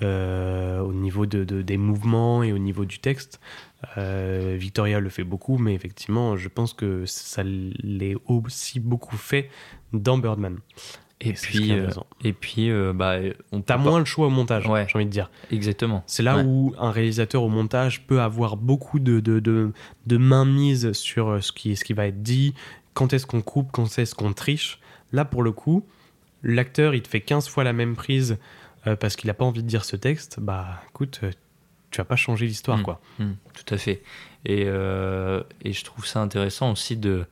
euh, 0.01 0.79
au 0.81 0.91
niveau 0.93 1.25
de, 1.25 1.43
de- 1.45 1.61
des 1.61 1.77
mouvements 1.77 2.43
et 2.43 2.51
au 2.51 2.57
niveau 2.59 2.83
du 2.85 2.99
texte. 2.99 3.39
Euh, 3.97 4.55
Victoria 4.59 4.99
le 4.99 5.09
fait 5.09 5.23
beaucoup, 5.23 5.57
mais 5.57 5.73
effectivement, 5.73 6.35
je 6.35 6.49
pense 6.49 6.73
que 6.73 7.05
ça 7.05 7.43
l'est 7.43 8.15
aussi 8.25 8.79
beaucoup 8.79 9.15
fait 9.17 9.49
dans 9.93 10.17
Birdman. 10.17 10.57
Et, 11.19 11.29
Et 11.29 11.33
puis, 11.33 11.71
est 11.71 11.79
euh, 11.79 11.89
et 12.23 12.31
puis, 12.33 12.69
euh, 12.69 12.93
bah, 12.93 13.15
on 13.51 13.61
T'as 13.61 13.77
moins 13.77 13.97
le 13.97 14.05
choix 14.05 14.27
au 14.27 14.29
montage, 14.29 14.67
Ouais. 14.67 14.85
j'ai 14.87 14.95
envie 14.95 15.05
de 15.07 15.11
dire. 15.11 15.31
Exactement. 15.51 16.03
C'est 16.05 16.21
là 16.21 16.37
Ouais. 16.37 16.43
où 16.45 16.75
un 16.77 16.91
réalisateur 16.91 17.41
au 17.41 17.49
montage 17.49 18.05
peut 18.05 18.21
avoir 18.21 18.55
beaucoup 18.55 18.99
de, 18.99 19.19
de, 19.19 19.39
de, 19.39 19.71
de 20.05 20.17
mainmise 20.17 20.91
sur 20.91 21.29
euh, 21.29 21.41
ce 21.41 21.51
qui, 21.51 21.75
ce 21.75 21.83
qui 21.83 21.93
va 21.93 22.05
être 22.05 22.21
dit, 22.21 22.53
quand 22.93 23.13
est-ce 23.13 23.25
qu'on 23.25 23.41
coupe, 23.41 23.71
quand 23.71 23.97
est-ce 23.97 24.13
qu'on 24.13 24.33
triche. 24.33 24.79
Là, 25.11 25.25
pour 25.25 25.41
le 25.41 25.51
coup, 25.51 25.83
l'acteur, 26.43 26.93
il 26.93 27.01
te 27.01 27.07
fait 27.07 27.21
15 27.21 27.47
fois 27.49 27.63
la 27.63 27.73
même 27.73 27.95
prise 27.95 28.37
euh, 28.85 28.95
parce 28.95 29.15
qu'il 29.15 29.27
n'a 29.27 29.33
pas 29.33 29.45
envie 29.45 29.63
de 29.63 29.67
dire 29.67 29.85
ce 29.85 29.95
texte. 29.95 30.39
Bah, 30.39 30.81
écoute, 30.89 31.21
euh, 31.23 31.31
tu 31.89 31.97
vas 31.97 32.05
pas 32.05 32.15
changer 32.15 32.45
l'histoire, 32.45 32.77
Mm. 32.77 32.83
quoi. 32.83 33.01
Mm, 33.17 33.31
tout 33.55 33.73
à 33.73 33.77
fait. 33.77 34.03
Et, 34.45 34.65
euh, 34.67 35.41
et 35.63 35.73
je 35.73 35.83
trouve 35.83 36.05
ça 36.05 36.19
intéressant 36.21 36.71
aussi 36.71 36.95
de 36.95 37.25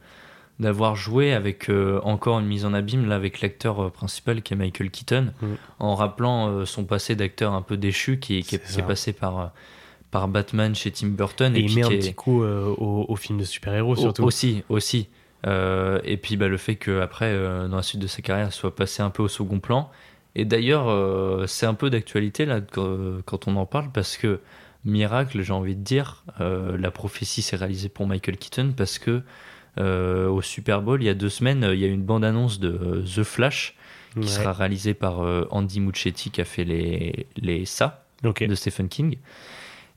d'avoir 0.59 0.95
joué 0.95 1.33
avec 1.33 1.69
euh, 1.69 1.99
encore 2.03 2.39
une 2.39 2.45
mise 2.45 2.63
en 2.65 2.73
abîme 2.73 3.07
là 3.07 3.15
avec 3.15 3.41
l'acteur 3.41 3.79
euh, 3.83 3.89
principal 3.89 4.41
qui 4.41 4.53
est 4.53 4.57
Michael 4.57 4.89
Keaton 4.89 5.33
Mm. 5.41 5.45
en 5.79 5.95
rappelant 5.95 6.47
euh, 6.49 6.65
son 6.65 6.85
passé 6.85 7.15
d'acteur 7.15 7.53
un 7.53 7.61
peu 7.61 7.75
déchu 7.77 8.19
qui, 8.19 8.41
qui 8.43 8.55
est, 8.55 8.63
qui 8.63 8.81
passé 8.81 9.11
par 9.13 9.51
par 10.11 10.27
Batman 10.29 10.73
chez 10.73 10.91
Tim 10.91 11.07
Burton 11.07 11.53
Et, 11.55 11.59
il 11.59 11.65
puis 11.65 11.75
met 11.75 11.83
un 11.83 11.89
est- 11.89 11.97
petit 11.99 12.13
coup 12.13 12.41
euh, 12.43 12.67
au, 12.77 13.05
au 13.09 13.15
film 13.17 13.37
de 13.39 13.43
super-héros, 13.43 13.95
surtout. 13.97 14.23
aussi 14.23 14.63
aussi 14.69 15.09
et 15.45 16.17
puis 16.21 16.37
bah, 16.37 16.47
le 16.47 16.57
fait 16.57 16.75
qu'après 16.75 17.37
dans 17.69 17.75
la 17.75 17.83
suite 17.83 18.01
de 18.01 18.07
sa 18.07 18.21
carrière 18.23 18.47
il 18.47 18.51
soit 18.51 18.75
passé 18.75 19.03
un 19.03 19.11
peu 19.11 19.21
au 19.23 19.27
second 19.27 19.59
plan 19.59 19.91
et 20.35 20.43
d'ailleurs 20.45 20.87
c'est 21.47 21.65
un 21.67 21.75
peu 21.75 21.89
d'actualité 21.91 22.45
là 22.45 22.61
que- 22.61 23.21
quand 23.25 23.47
on 23.47 23.55
en 23.57 23.65
parle 23.67 23.91
parce 23.93 24.17
que 24.17 24.39
miracle 24.85 25.41
j'ai 25.43 25.53
envie 25.53 25.75
de 25.75 25.83
dire 25.83 26.23
la 26.39 26.89
prophétie 26.91 27.41
s'est 27.43 27.57
réalisée 27.57 27.89
pour 27.89 28.07
Michael 28.07 28.37
Keaton 28.37 28.73
parce 28.75 28.97
que 28.97 29.21
au 29.77 30.41
Super 30.41 30.81
Bowl 30.81 31.01
il 31.01 31.05
y 31.05 31.09
a 31.09 31.13
deux 31.13 31.29
semaines 31.29 31.67
il 31.73 31.79
y 31.79 31.85
a 31.85 31.87
une 31.87 32.03
bande 32.03 32.23
annonce 32.25 32.59
de 32.59 32.69
euh, 32.69 33.03
The 33.03 33.23
Flash 33.23 33.75
qui 34.13 34.19
Ouais. 34.19 34.27
sera 34.27 34.53
réalisée 34.53 34.93
par 34.93 35.21
euh, 35.25 35.45
Andy 35.51 35.81
Muschietti 35.81 36.31
qui 36.31 36.39
a 36.41 36.45
fait 36.45 36.63
les 36.63 37.27
les 37.35 37.65
ça 37.65 38.05
de 38.23 38.55
Stephen 38.55 38.87
King. 38.89 39.17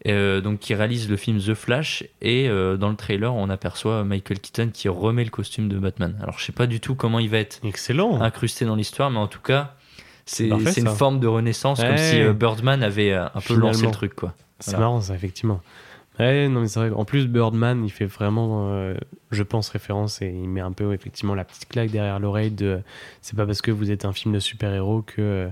Euh, 0.06 0.40
donc 0.40 0.60
qui 0.60 0.74
réalise 0.76 1.08
le 1.10 1.16
film 1.16 1.40
The 1.40 1.54
Flash 1.54 2.04
et 2.22 2.48
euh, 2.48 2.76
dans 2.76 2.88
le 2.88 2.94
trailer 2.94 3.34
on 3.34 3.48
aperçoit 3.50 4.04
Michael 4.04 4.38
Keaton 4.38 4.70
qui 4.72 4.88
remet 4.88 5.24
le 5.24 5.30
costume 5.30 5.68
de 5.68 5.76
Batman. 5.76 6.16
Alors 6.22 6.38
je 6.38 6.44
sais 6.44 6.52
pas 6.52 6.66
du 6.68 6.78
tout 6.78 6.94
comment 6.94 7.18
il 7.18 7.28
va 7.30 7.38
être 7.38 7.58
Excellent. 7.64 8.20
incrusté 8.20 8.64
dans 8.64 8.76
l'histoire 8.76 9.10
mais 9.10 9.18
en 9.18 9.26
tout 9.26 9.40
cas 9.40 9.74
c'est 10.24 10.46
une 10.48 10.86
forme 10.88 11.18
de 11.20 11.26
renaissance 11.26 11.80
comme 11.80 11.96
si 11.96 12.20
euh, 12.20 12.32
Birdman 12.32 12.82
avait 12.84 13.12
euh, 13.12 13.26
un 13.34 13.40
peu 13.40 13.54
lancé 13.56 13.86
le 13.86 13.90
truc 13.92 14.14
quoi. 14.14 14.34
C'est 14.60 14.72
Voilà. 14.72 14.86
marrant 14.86 15.00
ça, 15.00 15.14
effectivement. 15.14 15.60
Ouais, 16.18 16.48
non, 16.48 16.62
mais 16.62 16.68
c'est 16.68 16.80
vrai. 16.80 16.90
En 16.90 17.04
plus, 17.04 17.28
Birdman, 17.28 17.84
il 17.84 17.90
fait 17.90 18.06
vraiment, 18.06 18.70
euh, 18.70 18.94
je 19.30 19.42
pense, 19.42 19.68
référence 19.68 20.20
et 20.20 20.28
il 20.28 20.48
met 20.48 20.60
un 20.60 20.72
peu, 20.72 20.92
effectivement, 20.92 21.34
la 21.34 21.44
petite 21.44 21.68
claque 21.68 21.90
derrière 21.90 22.18
l'oreille 22.18 22.50
de 22.50 22.80
c'est 23.20 23.36
pas 23.36 23.46
parce 23.46 23.62
que 23.62 23.70
vous 23.70 23.90
êtes 23.90 24.04
un 24.04 24.12
film 24.12 24.34
de 24.34 24.40
super-héros 24.40 25.02
que 25.02 25.20
euh, 25.20 25.48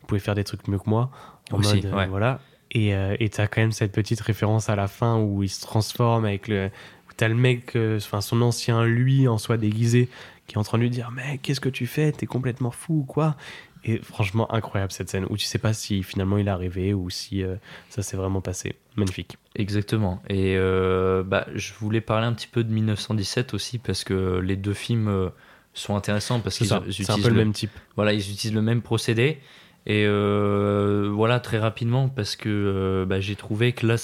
vous 0.00 0.06
pouvez 0.06 0.20
faire 0.20 0.34
des 0.34 0.44
trucs 0.44 0.68
mieux 0.68 0.78
que 0.78 0.90
moi. 0.90 1.10
En 1.52 1.58
Aussi, 1.58 1.76
mode, 1.76 1.86
euh, 1.86 1.96
ouais. 1.96 2.06
voilà. 2.06 2.40
Et 2.70 2.94
euh, 2.94 3.16
t'as 3.32 3.46
quand 3.46 3.62
même 3.62 3.72
cette 3.72 3.92
petite 3.92 4.20
référence 4.20 4.68
à 4.68 4.76
la 4.76 4.88
fin 4.88 5.18
où 5.18 5.42
il 5.42 5.48
se 5.48 5.62
transforme 5.62 6.26
avec 6.26 6.48
le. 6.48 6.66
où 6.66 7.12
T'as 7.16 7.28
le 7.28 7.34
mec, 7.34 7.76
enfin 7.96 8.20
son 8.20 8.42
ancien 8.42 8.84
lui 8.84 9.26
en 9.26 9.38
soi 9.38 9.56
déguisé, 9.56 10.08
qui 10.46 10.54
est 10.54 10.58
en 10.58 10.64
train 10.64 10.78
de 10.78 10.82
lui 10.82 10.90
dire 10.90 11.10
Mec, 11.10 11.40
qu'est-ce 11.42 11.60
que 11.60 11.68
tu 11.68 11.86
fais? 11.86 12.12
T'es 12.12 12.26
complètement 12.26 12.70
fou 12.70 13.00
ou 13.00 13.04
quoi? 13.04 13.36
Et 13.84 13.98
franchement, 13.98 14.52
incroyable 14.52 14.92
cette 14.92 15.08
scène 15.08 15.26
où 15.30 15.36
tu 15.36 15.46
sais 15.46 15.58
pas 15.58 15.72
si 15.72 16.02
finalement 16.02 16.38
il 16.38 16.48
est 16.48 16.50
arrivé 16.50 16.92
ou 16.92 17.08
si 17.10 17.42
euh, 17.42 17.56
ça 17.88 18.02
s'est 18.02 18.16
vraiment 18.16 18.40
passé. 18.40 18.76
Magnifique. 18.96 19.38
Exactement. 19.54 20.22
Et 20.28 20.56
euh, 20.56 21.22
bah, 21.22 21.46
je 21.54 21.72
voulais 21.74 22.00
parler 22.00 22.26
un 22.26 22.32
petit 22.32 22.48
peu 22.48 22.62
de 22.64 22.72
1917 22.72 23.54
aussi 23.54 23.78
parce 23.78 24.04
que 24.04 24.38
les 24.38 24.56
deux 24.56 24.74
films 24.74 25.08
euh, 25.08 25.30
sont 25.72 25.96
intéressants 25.96 26.40
parce 26.40 26.58
qu'ils 26.58 26.66
c'est 26.66 26.74
un 26.74 26.84
utilisent 26.84 27.22
peu 27.22 27.28
le 27.28 27.36
même 27.36 27.52
type. 27.52 27.70
Voilà, 27.96 28.12
ils 28.12 28.20
utilisent 28.20 28.54
le 28.54 28.62
même 28.62 28.82
procédé. 28.82 29.38
Et 29.86 30.04
euh, 30.06 31.10
voilà, 31.12 31.40
très 31.40 31.58
rapidement, 31.58 32.08
parce 32.08 32.36
que 32.36 32.48
euh, 32.48 33.06
bah, 33.06 33.20
j'ai 33.20 33.36
trouvé 33.36 33.72
que 33.72 33.86
là, 33.86 33.96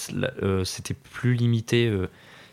euh, 0.43 0.64
c'était 0.64 0.95
plus 0.95 1.35
limité 1.35 1.93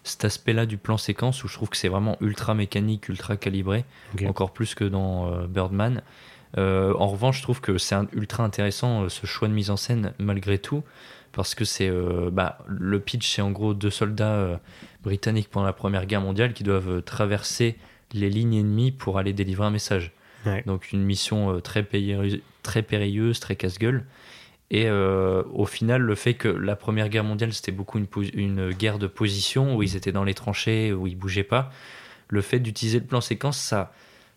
cet 0.03 0.25
aspect-là 0.25 0.65
du 0.65 0.77
plan 0.77 0.97
séquence, 0.97 1.43
où 1.43 1.47
je 1.47 1.53
trouve 1.53 1.69
que 1.69 1.77
c'est 1.77 1.87
vraiment 1.87 2.17
ultra 2.19 2.53
mécanique, 2.53 3.07
ultra 3.07 3.37
calibré, 3.37 3.85
encore 4.25 4.51
plus 4.51 4.75
que 4.75 4.83
dans 4.83 5.47
Birdman. 5.47 6.01
Euh, 6.57 6.93
en 6.97 7.07
revanche, 7.07 7.37
je 7.37 7.43
trouve 7.43 7.61
que 7.61 7.77
c'est 7.77 7.95
ultra 8.13 8.43
intéressant 8.43 9.03
euh, 9.03 9.09
ce 9.09 9.25
choix 9.25 9.47
de 9.47 9.53
mise 9.53 9.69
en 9.69 9.77
scène, 9.77 10.13
malgré 10.19 10.59
tout, 10.59 10.83
parce 11.31 11.55
que 11.55 11.65
c'est 11.65 11.89
euh, 11.89 12.29
bah, 12.31 12.59
le 12.67 12.99
pitch, 12.99 13.35
c'est 13.35 13.41
en 13.41 13.51
gros 13.51 13.73
deux 13.73 13.89
soldats 13.89 14.33
euh, 14.33 14.57
britanniques 15.03 15.49
pendant 15.49 15.65
la 15.65 15.73
Première 15.73 16.05
Guerre 16.05 16.21
mondiale 16.21 16.53
qui 16.53 16.63
doivent 16.63 17.01
traverser 17.01 17.77
les 18.11 18.29
lignes 18.29 18.55
ennemies 18.55 18.91
pour 18.91 19.17
aller 19.17 19.33
délivrer 19.33 19.65
un 19.65 19.71
message. 19.71 20.11
Ouais. 20.45 20.63
Donc 20.67 20.91
une 20.91 21.03
mission 21.03 21.59
très, 21.61 21.83
périlleuse, 21.83 22.39
très 22.61 22.83
périlleuse, 22.83 23.39
très 23.39 23.55
casse-gueule. 23.55 24.05
Et 24.69 24.89
au 24.89 25.65
final, 25.65 26.01
le 26.01 26.15
fait 26.15 26.33
que 26.33 26.47
la 26.47 26.75
Première 26.75 27.09
Guerre 27.09 27.23
mondiale, 27.23 27.53
c'était 27.53 27.71
beaucoup 27.71 27.99
une, 27.99 28.07
une 28.33 28.71
guerre 28.71 28.99
de 28.99 29.07
position, 29.07 29.75
où 29.75 29.83
ils 29.83 29.95
étaient 29.95 30.11
dans 30.11 30.23
les 30.23 30.33
tranchées, 30.33 30.91
où 30.93 31.07
ils 31.07 31.15
bougeaient 31.15 31.43
pas, 31.43 31.71
le 32.27 32.41
fait 32.41 32.59
d'utiliser 32.59 32.99
le 32.99 33.05
plan 33.05 33.21
séquence, 33.21 33.57
ça, 33.57 33.93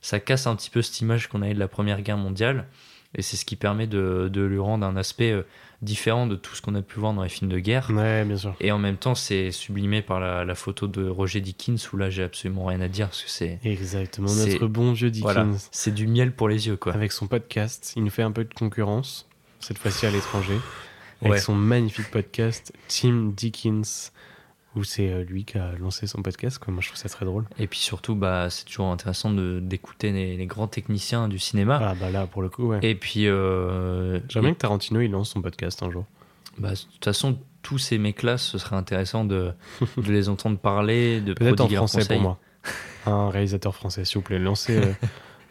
ça 0.07 0.21
casse 0.21 0.47
un 0.47 0.55
petit 0.55 0.71
peu 0.71 0.83
cette 0.83 1.01
image 1.01 1.27
qu'on 1.27 1.43
avait 1.43 1.55
de 1.55 1.59
la 1.59 1.67
Première 1.67 2.01
Guerre 2.01 2.17
mondiale. 2.17 2.69
Et 3.17 3.23
c'est 3.23 3.37
ce 3.37 3.45
qui 3.45 3.57
permet 3.57 3.89
de, 3.89 4.29
de 4.33 4.43
lui 4.43 4.59
rendre 4.61 4.87
un 4.87 4.97
aspect 4.97 5.33
euh, 5.33 5.43
différent 5.83 6.29
de 6.29 6.37
tout 6.37 6.55
ce 6.55 6.63
qu'on 6.63 6.77
a 6.77 6.83
pu 6.83 7.01
voir 7.01 7.13
dans 7.13 7.25
les 7.25 7.29
films 7.29 7.51
de 7.51 7.59
guerre. 7.59 7.91
Ouais, 7.91 8.25
bien 8.25 8.37
sûr. 8.37 8.55
Et 8.61 8.71
en 8.71 8.79
même 8.79 8.99
temps, 8.99 9.17
c'est 9.17 9.51
sublimé 9.51 10.03
par 10.03 10.21
la, 10.21 10.45
la 10.45 10.55
photo 10.55 10.87
de 10.87 11.09
Roger 11.09 11.41
Dickens, 11.41 11.93
où 11.93 11.97
là, 11.97 12.09
j'ai 12.09 12.23
absolument 12.23 12.67
rien 12.67 12.81
à 12.83 12.89
dire, 12.89 13.07
parce 13.09 13.23
que 13.25 13.31
c'est... 13.31 13.59
Exactement, 13.65 14.33
notre 14.33 14.67
bon 14.69 14.93
vieux 14.93 15.11
Dickens. 15.11 15.33
Voilà, 15.33 15.47
c'est 15.73 15.93
du 15.95 16.07
miel 16.07 16.31
pour 16.33 16.49
les 16.49 16.69
yeux, 16.69 16.77
quoi. 16.77 16.93
Avec 16.95 17.11
son 17.11 17.27
podcast, 17.27 17.95
il 17.97 18.05
nous 18.05 18.11
fait 18.11 18.23
un 18.23 18.33
peu 18.33 18.45
de 18.45 18.55
concurrence, 18.55 19.27
cette 19.61 19.79
fois-ci 19.79 20.07
à 20.07 20.11
l'étranger, 20.11 20.59
avec 21.23 21.33
Ouais. 21.33 21.41
son 21.41 21.55
magnifique 21.55 22.11
podcast 22.13 22.73
Tim 22.89 23.33
Dickens, 23.35 24.13
où 24.77 24.85
c'est 24.85 25.11
euh, 25.11 25.25
lui 25.25 25.45
qui 25.45 25.59
a 25.59 25.73
lancé 25.81 26.07
son 26.07 26.23
podcast. 26.23 26.59
Quoi. 26.59 26.73
Moi, 26.73 26.81
je 26.83 26.89
trouve 26.89 26.99
ça 26.99 27.09
très 27.09 27.25
drôle. 27.25 27.45
Et 27.59 27.67
puis 27.67 27.79
surtout, 27.81 28.15
bah, 28.15 28.49
c'est 28.51 28.65
toujours 28.67 28.87
intéressant 28.87 29.31
d'écouter 29.33 30.13
les, 30.13 30.37
les 30.37 30.47
grands 30.47 30.69
techniciens 30.69 31.29
du 31.29 31.39
cinéma. 31.39 31.81
Ah 31.83 31.95
bah 31.99 32.11
là, 32.11 32.27
pour 32.27 32.43
le 32.43 32.49
coup, 32.49 32.69
ouais. 32.69 32.79
Et 32.83 32.95
puis, 32.95 33.27
euh, 33.27 34.21
J'aimerais 34.29 34.49
bien 34.51 34.55
que 34.55 34.59
Tarantino 34.61 35.01
il 35.01 35.11
lance 35.11 35.31
son 35.31 35.43
podcast 35.43 35.83
un 35.83 35.91
jour. 35.91 36.05
bah, 36.59 36.71
de 36.71 36.77
toute 36.77 37.05
façon, 37.05 37.39
tous 37.63 37.79
ces 37.79 37.99
mecs-là, 37.99 38.39
ce 38.39 38.59
serait 38.59 38.77
intéressant 38.77 39.25
de, 39.25 39.53
de 39.97 40.13
les 40.13 40.29
entendre 40.29 40.59
parler, 40.59 41.21
de 41.21 41.33
Peut-être 41.33 41.63
en 41.63 41.69
français 41.69 41.99
conseils. 42.01 42.17
pour 42.19 42.23
moi. 42.23 42.39
Un 43.07 43.31
réalisateur 43.31 43.75
français, 43.75 44.05
s'il 44.05 44.19
vous 44.19 44.23
plaît, 44.23 44.39
lancez. 44.39 44.77
euh, 44.77 44.93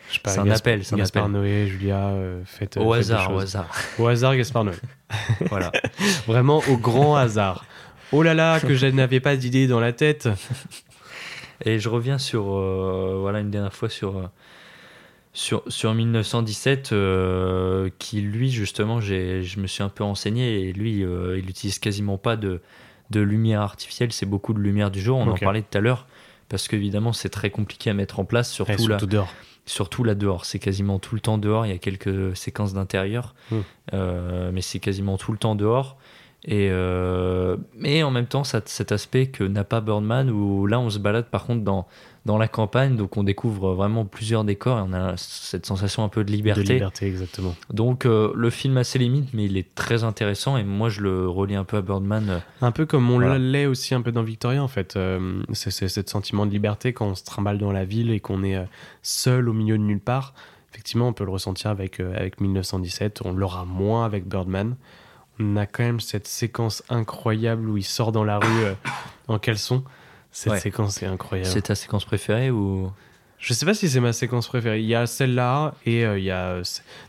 je 0.10 0.14
sais 0.16 0.20
pas, 0.20 0.30
C'est 0.32 0.40
un 0.40 0.46
Gasp- 0.46 0.58
appel, 0.60 0.84
c'est 0.86 0.94
un 0.94 0.98
Gaspard 0.98 1.24
appel. 1.24 1.34
Noé, 1.36 1.68
Julia, 1.68 2.08
euh, 2.10 2.42
faites. 2.46 2.78
Au 2.78 2.94
euh, 2.94 2.98
faites 2.98 3.08
des 3.08 3.14
hasard, 3.14 3.34
au 3.34 3.40
hasard. 3.40 3.70
Au 3.98 4.08
hasard, 4.08 4.36
Gaspard 4.36 4.66
Noé. 4.66 4.76
Voilà. 5.50 5.72
Vraiment 6.28 6.62
au 6.70 6.78
grand 6.78 7.16
hasard. 7.16 7.66
Oh 8.12 8.24
là 8.24 8.34
là, 8.34 8.60
que 8.60 8.76
je 8.76 8.88
n'avais 8.88 9.20
pas 9.20 9.36
d'idée 9.36 9.68
dans 9.68 9.80
la 9.80 9.93
tête. 9.93 10.30
Et 11.66 11.80
je 11.80 11.88
reviens 11.89 12.18
sur, 12.18 12.53
euh, 12.53 13.18
voilà, 13.20 13.39
une 13.39 13.49
dernière 13.49 13.74
fois 13.74 13.88
sur, 13.89 14.18
euh, 14.18 14.24
sur, 15.34 15.64
sur 15.68 15.93
1917, 15.93 16.91
euh, 16.91 17.89
qui 17.97 18.22
lui, 18.22 18.51
justement, 18.51 18.99
je 18.99 19.60
me 19.60 19.68
suis 19.68 19.82
un 19.84 19.89
peu 19.89 20.03
renseigné, 20.03 20.68
et 20.68 20.74
lui, 20.74 21.03
euh, 21.03 21.38
il 21.38 21.49
utilise 21.49 21.80
quasiment 21.80 22.18
pas 22.18 22.36
de, 22.36 22.62
de 23.10 23.22
lumière 23.22 23.62
artificielle, 23.62 24.12
c'est 24.12 24.26
beaucoup 24.26 24.53
de 24.53 24.60
lumière 24.60 24.91
du 24.91 24.99
jour, 25.01 25.18
on 25.18 25.28
en 25.30 25.36
parlait 25.38 25.62
tout 25.62 25.78
à 25.78 25.82
l'heure, 25.82 26.08
parce 26.49 26.68
qu'évidemment, 26.68 27.14
c'est 27.14 27.30
très 27.30 27.49
compliqué 27.49 27.89
à 27.89 27.93
mettre 27.93 28.20
en 28.20 28.26
place, 28.26 28.51
surtout, 28.51 28.72
là, 28.88 28.99
surtout 28.99 29.06
dehors. 29.08 29.34
surtout 29.66 30.03
là 30.03 30.14
dehors. 30.14 30.43
C'est 30.45 30.60
quasiment 30.60 30.99
tout 30.99 31.16
le 31.16 31.22
temps 31.22 31.38
dehors, 31.38 31.66
il 31.66 31.72
y 31.72 31.76
a 31.76 31.78
quelques 31.78 32.36
séquences 32.36 32.74
d'intérieur, 32.74 33.34
Hmm. 33.49 33.62
mais 34.51 34.62
c'est 34.62 34.80
quasiment 34.80 35.18
tout 35.18 35.32
le 35.32 35.38
temps 35.38 35.56
dehors. 35.56 35.97
Et 36.48 36.70
euh, 36.72 37.58
mais 37.76 38.04
en 38.04 38.12
même 38.12 38.28
temps, 38.28 38.43
ça- 38.43 38.62
cet 38.66 38.91
aspect 38.91 39.28
que 39.28 39.43
n'a 39.43 39.64
pas 39.64 39.82
Birdman, 39.82 40.30
où 40.30 40.68
là 40.68 40.80
on 40.80 40.91
se 40.91 41.00
balade 41.00 41.26
par 41.26 41.46
contre 41.46 41.64
dans, 41.64 41.88
dans 42.28 42.38
la 42.38 42.48
campagne, 42.48 42.96
donc 42.96 43.18
on 43.18 43.24
découvre 43.24 43.74
vraiment 43.74 44.06
plusieurs 44.06 44.43
décors 44.43 44.78
et 44.78 44.82
on 44.82 44.93
a 44.93 45.14
cette 45.18 45.66
sensation 45.66 46.04
un 46.04 46.08
peu 46.10 46.24
de 46.24 46.32
liberté. 46.32 46.62
De 46.64 46.74
liberté, 46.74 47.08
exactement. 47.08 47.56
Donc 47.74 48.06
euh, 48.06 48.32
le 48.36 48.50
film 48.52 48.78
a 48.78 48.84
ses 48.84 49.00
limites, 49.00 49.30
mais 49.34 49.46
il 49.46 49.58
est 49.58 49.74
très 49.74 50.04
intéressant 50.04 50.56
et 50.56 50.64
moi 50.64 50.89
je 50.89 51.02
le 51.02 51.28
relie 51.28 51.56
un 51.56 51.64
peu 51.64 51.78
à 51.78 51.82
Birdman. 51.82 52.30
euh, 52.30 52.39
Un 52.62 52.72
peu 52.72 52.86
comme 52.86 53.10
on 53.10 53.16
Voilà. 53.20 53.39
l'est 53.39 53.66
aussi 53.66 53.96
un 53.96 54.02
peu 54.04 54.12
dans 54.12 54.22
Victoria, 54.24 54.64
en 54.64 54.68
fait. 54.68 54.98
Euh, 54.98 55.41
c'est 55.54 55.72
ce 55.72 56.02
sentiment 56.06 56.46
de 56.46 56.52
liberté 56.52 56.93
quand 56.93 57.08
on 57.08 57.16
se 57.16 57.24
trimballe 57.24 57.58
dans 57.58 57.72
la 57.72 57.86
ville 57.86 58.12
et 58.12 58.20
qu'on 58.20 58.43
est 58.43 58.64
seul 59.02 59.50
au 59.50 59.54
milieu 59.54 59.80
de 59.80 59.84
nulle 59.84 60.00
part. 60.00 60.36
Effectivement, 60.72 61.08
on 61.08 61.14
peut 61.14 61.26
le 61.26 61.32
ressentir 61.32 61.72
avec, 61.72 62.00
avec 62.02 62.39
1917. 62.39 63.22
On 63.26 63.32
l'aura 63.34 63.66
moins 63.66 64.06
avec 64.06 64.28
Birdman. 64.28 64.76
On 65.40 65.58
a 65.58 65.66
quand 65.66 65.84
même 65.84 66.00
cette 66.00 66.28
séquence 66.28 66.84
incroyable 66.90 67.68
où 67.70 67.78
il 67.78 67.84
sort 67.84 68.12
dans 68.12 68.24
la 68.24 68.40
rue 68.40 68.64
euh, 68.64 68.74
en 69.28 69.38
caleçon. 69.40 69.84
Cette 70.32 70.54
Ouais. 70.54 70.60
séquence 70.60 71.02
est 71.02 71.06
incroyable. 71.06 71.50
C'est 71.50 71.64
ta 71.64 71.76
séquence 71.76 72.06
préférée 72.06 72.52
ou? 72.52 72.92
Je 73.38 73.54
sais 73.54 73.66
pas 73.66 73.74
si 73.74 73.90
c'est 73.90 74.00
ma 74.00 74.14
séquence 74.14 74.48
préférée. 74.48 74.80
Il 74.80 74.86
y 74.86 74.96
a 74.96 75.06
celle-là 75.06 75.76
et 75.86 76.06
euh, 76.06 76.18
il 76.18 76.24
y 76.26 76.32
a. 76.32 76.48
euh, 76.54 76.64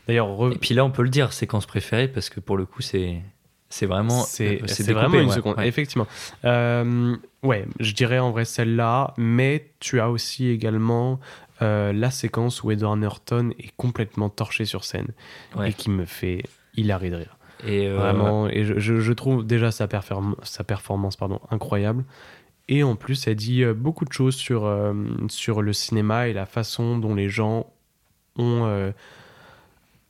D'ailleurs, 0.07 0.27
re- 0.27 0.53
Et 0.53 0.57
puis 0.57 0.73
là 0.75 0.83
on 0.85 0.91
peut 0.91 1.03
le 1.03 1.09
dire 1.09 1.31
séquence 1.33 1.65
préférée 1.65 2.07
parce 2.07 2.29
que 2.29 2.39
pour 2.39 2.57
le 2.57 2.65
coup 2.65 2.81
c'est 2.81 3.21
c'est 3.69 3.85
vraiment 3.85 4.21
c'est 4.21 4.61
vraiment 4.91 5.19
une 5.19 5.27
ouais, 5.29 5.35
seconde. 5.35 5.57
ouais. 5.57 5.67
Effectivement. 5.67 6.07
Euh, 6.45 7.15
ouais, 7.43 7.65
je 7.79 7.91
dirais 7.93 8.19
en 8.19 8.31
vrai 8.31 8.45
celle-là, 8.45 9.13
mais 9.17 9.71
tu 9.79 9.99
as 9.99 10.09
aussi 10.09 10.47
également 10.47 11.19
la 11.59 12.11
séquence 12.11 12.61
où 12.63 12.71
Edward 12.71 12.99
Norton 12.99 13.49
est 13.57 13.71
complètement 13.77 14.29
torché 14.29 14.65
sur 14.65 14.83
scène 14.83 15.07
et 15.65 15.73
qui 15.73 15.89
me 15.89 16.05
fait 16.05 16.43
hilarer 16.75 17.09
de 17.09 17.15
rire. 17.15 17.36
Et 17.65 17.87
euh, 17.87 17.97
Vraiment, 17.97 18.47
et 18.47 18.63
je, 18.63 18.79
je- 18.79 19.13
trouve 19.13 19.45
déjà 19.45 19.71
sa, 19.71 19.87
sa 20.43 20.63
performance 20.63 21.15
pardon, 21.15 21.39
incroyable. 21.49 22.03
Et 22.69 22.83
en 22.83 22.95
plus, 22.95 23.27
elle 23.27 23.35
dit 23.35 23.63
euh, 23.63 23.73
beaucoup 23.73 24.05
de 24.05 24.11
choses 24.13 24.35
sur, 24.35 24.65
euh, 24.65 24.93
sur 25.29 25.61
le 25.61 25.73
cinéma 25.73 26.27
et 26.27 26.33
la 26.33 26.45
façon 26.45 26.97
dont 26.97 27.15
les 27.15 27.29
gens 27.29 27.65
ont 28.37 28.91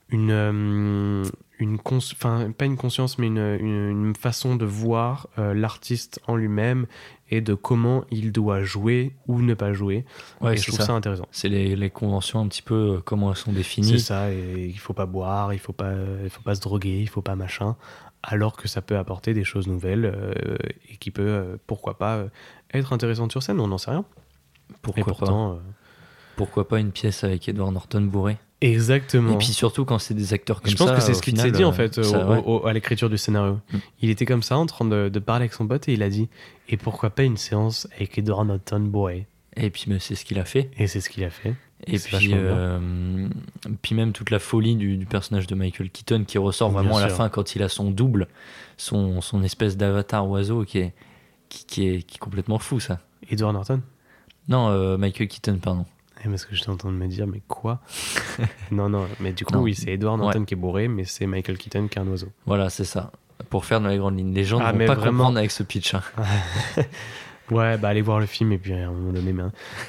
une, 0.09 1.23
une 1.59 1.77
enfin, 1.85 2.51
pas 2.57 2.65
une 2.65 2.77
conscience, 2.77 3.17
mais 3.17 3.27
une, 3.27 3.37
une- 3.59 4.05
une 4.07 4.15
façon 4.15 4.55
de 4.55 4.65
voir 4.65 5.27
euh, 5.39 5.53
l'artiste 5.53 6.19
en 6.27 6.35
lui-même 6.35 6.85
et 7.29 7.41
de 7.41 7.53
comment 7.55 8.03
il 8.11 8.31
doit 8.31 8.61
jouer 8.63 9.15
ou 9.27 9.41
ne 9.41 9.53
pas 9.53 9.73
jouer. 9.73 10.05
Ouais, 10.39 10.53
et 10.53 10.57
je 10.57 10.61
c'est 10.61 10.67
trouve 10.67 10.79
ça. 10.79 10.85
ça 10.87 10.93
intéressant. 10.93 11.25
C'est 11.31 11.49
les, 11.49 11.75
les 11.75 11.89
conventions 11.89 12.39
un 12.39 12.47
petit 12.47 12.61
peu 12.61 12.97
euh, 12.97 13.01
comment 13.03 13.31
elles 13.31 13.37
sont 13.37 13.51
C'est 13.51 13.57
définies. 13.57 13.99
ça, 13.99 14.31
et 14.31 14.67
il 14.67 14.77
faut 14.79 14.93
pas 14.93 15.05
boire, 15.07 15.53
il 15.53 15.59
faut 15.59 15.73
pas, 15.73 15.93
il 16.23 16.29
faut 16.29 16.41
pas 16.43 16.55
se 16.55 16.61
droguer, 16.61 16.99
il 17.01 17.09
faut 17.09 17.21
pas 17.23 17.35
machin, 17.35 17.75
alors 18.23 18.55
que 18.55 18.67
ça 18.67 18.81
peut 18.81 18.97
apporter 18.97 19.33
des 19.33 19.43
choses 19.43 19.67
nouvelles 19.67 20.05
euh, 20.05 20.57
et 20.89 20.97
qui 20.97 21.11
peut, 21.11 21.57
pourquoi 21.67 21.97
pas, 21.97 22.25
être 22.73 22.93
intéressante 22.93 23.31
sur 23.31 23.41
scène, 23.43 23.59
on 23.59 23.67
n'en 23.67 23.77
sait 23.77 23.91
rien. 23.91 24.05
Pourquoi 24.81 25.01
et 25.01 25.03
pourtant, 25.03 25.55
pas 25.55 25.61
Pourquoi 26.35 26.67
pas 26.67 26.79
une 26.79 26.91
pièce 26.91 27.23
avec 27.23 27.47
Edward 27.49 27.73
Norton 27.73 28.01
bourré? 28.01 28.37
Exactement. 28.61 29.33
Et 29.33 29.37
puis 29.37 29.47
surtout 29.47 29.85
quand 29.85 29.99
c'est 29.99 30.13
des 30.13 30.33
acteurs 30.33 30.61
comme 30.61 30.71
je 30.71 30.75
pense 30.77 30.87
ça. 30.89 30.95
que 30.95 31.01
c'est 31.01 31.13
ce 31.13 31.21
qu'il 31.21 31.39
s'est 31.39 31.51
dit 31.51 31.63
en 31.63 31.69
euh, 31.69 31.73
fait 31.73 32.03
ça, 32.03 32.27
au- 32.27 32.31
ouais. 32.31 32.43
au- 32.45 32.65
à 32.67 32.73
l'écriture 32.73 33.09
du 33.09 33.17
scénario. 33.17 33.59
Mm. 33.71 33.77
Il 34.01 34.09
était 34.09 34.25
comme 34.25 34.43
ça 34.43 34.57
en 34.57 34.65
train 34.65 34.85
de, 34.85 35.09
de 35.09 35.19
parler 35.19 35.43
avec 35.43 35.53
son 35.53 35.67
pote 35.67 35.87
et 35.89 35.93
il 35.93 36.03
a 36.03 36.09
dit 36.09 36.27
et 36.69 36.77
pourquoi 36.77 37.09
pas 37.09 37.23
une 37.23 37.37
séance 37.37 37.87
avec 37.95 38.17
Edward 38.17 38.47
Norton 38.47 38.79
bourré 38.79 39.27
Et 39.55 39.69
puis 39.69 39.85
mais 39.87 39.99
c'est 39.99 40.15
ce 40.15 40.25
qu'il 40.25 40.39
a 40.39 40.45
fait. 40.45 40.69
Et 40.77 40.87
c'est 40.87 41.01
ce 41.01 41.09
qu'il 41.09 41.23
a 41.23 41.29
fait. 41.29 41.53
Et 41.85 41.99
puis, 41.99 42.31
euh, 42.33 43.29
puis 43.83 43.93
même 43.93 44.11
toute 44.11 44.31
la 44.31 44.39
folie 44.39 44.75
du, 44.75 44.97
du 44.97 45.05
personnage 45.05 45.45
de 45.45 45.53
Michael 45.53 45.91
Keaton 45.91 46.23
qui 46.25 46.39
ressort 46.39 46.71
Bien 46.71 46.81
vraiment 46.81 46.97
à 46.97 47.01
la 47.01 47.09
sûr. 47.09 47.17
fin 47.17 47.29
quand 47.29 47.55
il 47.55 47.61
a 47.61 47.69
son 47.69 47.91
double, 47.91 48.27
son, 48.77 49.21
son 49.21 49.43
espèce 49.43 49.77
d'avatar 49.77 50.27
oiseau 50.27 50.63
qui 50.63 50.79
est, 50.79 50.93
qui, 51.49 51.65
qui 51.65 51.87
est, 51.87 52.01
qui 52.01 52.15
est 52.15 52.19
complètement 52.19 52.57
fou 52.57 52.79
ça. 52.79 52.99
Edward 53.29 53.53
Norton? 53.53 53.81
Non, 54.49 54.69
euh, 54.69 54.97
Michael 54.97 55.27
Keaton, 55.27 55.59
pardon. 55.61 55.85
Eh, 56.25 56.29
parce 56.29 56.45
que 56.45 56.55
train 56.55 56.73
de 56.91 56.95
me 56.95 57.07
dire 57.07 57.27
mais 57.27 57.41
quoi 57.47 57.79
Non 58.71 58.89
non, 58.89 59.05
mais 59.19 59.33
du 59.33 59.45
coup 59.45 59.53
Non. 59.53 59.61
oui 59.61 59.75
c'est 59.75 59.91
Edward 59.91 60.17
Norton 60.19 60.39
Ouais. 60.39 60.45
qui 60.45 60.53
est 60.55 60.57
bourré, 60.57 60.87
mais 60.87 61.03
c'est 61.05 61.27
Michael 61.27 61.57
Keaton 61.57 61.87
qui 61.87 61.97
est 61.99 62.01
un 62.01 62.07
oiseau. 62.07 62.29
Voilà, 62.45 62.69
c'est 62.69 62.85
ça. 62.85 63.11
Pour 63.49 63.65
faire 63.65 63.79
dans 63.81 63.89
les 63.89 63.97
grandes 63.97 64.17
lignes. 64.17 64.33
Les 64.33 64.43
gens 64.43 64.59
Ah, 64.61 64.73
ne 64.73 64.77
mais 64.79 64.85
vont 64.87 64.93
pas 64.95 64.99
vraiment. 64.99 65.17
comprendre 65.19 65.37
avec 65.37 65.51
ce 65.51 65.63
pitch. 65.63 65.93
hein. 65.93 66.01
Ouais, 67.49 67.77
bah 67.77 67.87
allez 67.87 68.01
voir 68.01 68.19
le 68.19 68.25
film 68.25 68.51
et 68.51 68.57
puis 68.57 68.73
à 68.73 68.89
un 68.89 68.91
moment 68.91 69.13
donné. 69.13 69.31
Mais... 69.31 69.43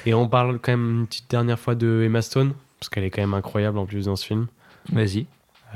Et 0.05 0.13
on 0.13 0.29
parle 0.29 0.59
quand 0.59 0.71
même 0.71 0.99
une 1.01 1.07
petite 1.07 1.29
dernière 1.29 1.59
fois 1.59 1.75
de 1.75 2.03
Emma 2.05 2.21
Stone, 2.21 2.53
parce 2.79 2.87
qu'elle 2.87 3.03
est 3.03 3.09
quand 3.09 3.21
même 3.21 3.33
incroyable 3.33 3.77
en 3.79 3.85
plus 3.85 4.05
dans 4.05 4.15
ce 4.15 4.25
film. 4.25 4.47
Vas-y. 4.93 5.25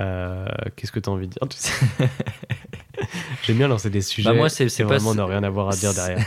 Euh, 0.00 0.46
Qu'est-ce 0.76 0.90
que 0.92 0.98
tu 0.98 1.10
as 1.10 1.12
envie 1.12 1.28
de 1.28 1.32
dire 1.32 1.46
tu 1.48 1.58
sais? 1.58 1.74
J'aime 3.42 3.58
bien 3.58 3.68
lancer 3.68 3.90
des 3.90 4.00
sujets. 4.00 4.30
Bah, 4.30 4.34
moi, 4.34 4.48
c'est- 4.48 4.80
et 4.80 4.82
vraiment 4.82 5.14
ne 5.14 5.20
rien 5.20 5.42
avoir 5.42 5.68
à 5.68 5.76
dire 5.76 5.92
derrière. 5.92 6.24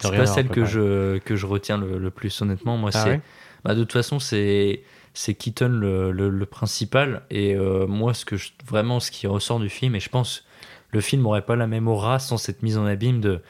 C'est 0.00 0.16
pas 0.16 0.26
celle 0.26 0.48
que 0.48 0.64
je, 0.64 1.18
que 1.18 1.34
je 1.34 1.46
retiens 1.46 1.76
le, 1.76 1.98
le 1.98 2.10
plus 2.10 2.40
honnêtement. 2.40 2.76
Moi, 2.76 2.90
Ah 2.94 3.02
c'est. 3.02 3.10
ouais? 3.10 3.20
Bah, 3.64 3.74
de 3.74 3.80
toute 3.82 3.92
façon, 3.92 4.18
c'est. 4.18 4.82
C'est 5.14 5.34
Keaton 5.34 5.68
le, 5.70 6.12
le- 6.12 6.28
le 6.28 6.46
principal. 6.46 7.22
Et 7.30 7.56
euh, 7.56 7.88
moi, 7.88 8.14
ce 8.14 8.24
que 8.24 8.36
je- 8.36 8.52
vraiment, 8.64 9.00
ce 9.00 9.10
qui 9.10 9.26
ressort 9.26 9.58
du 9.58 9.68
film, 9.68 9.96
et 9.96 10.00
je 10.00 10.08
pense 10.10 10.44
le 10.92 11.00
film 11.00 11.22
n'aurait 11.22 11.44
pas 11.44 11.56
la 11.56 11.66
même 11.66 11.88
aura 11.88 12.20
sans 12.20 12.36
cette 12.36 12.62
mise 12.62 12.78
en 12.78 12.86
abîme 12.86 13.20
de, 13.20 13.40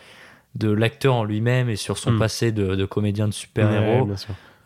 de 0.54 0.70
l'acteur 0.70 1.14
en 1.14 1.24
lui-même 1.24 1.68
et 1.68 1.76
sur 1.76 1.98
son 1.98 2.12
Hmm. 2.12 2.18
passé 2.20 2.52
de, 2.52 2.74
de 2.74 2.84
comédien 2.86 3.28
de 3.28 3.34
super-héros. 3.34 4.08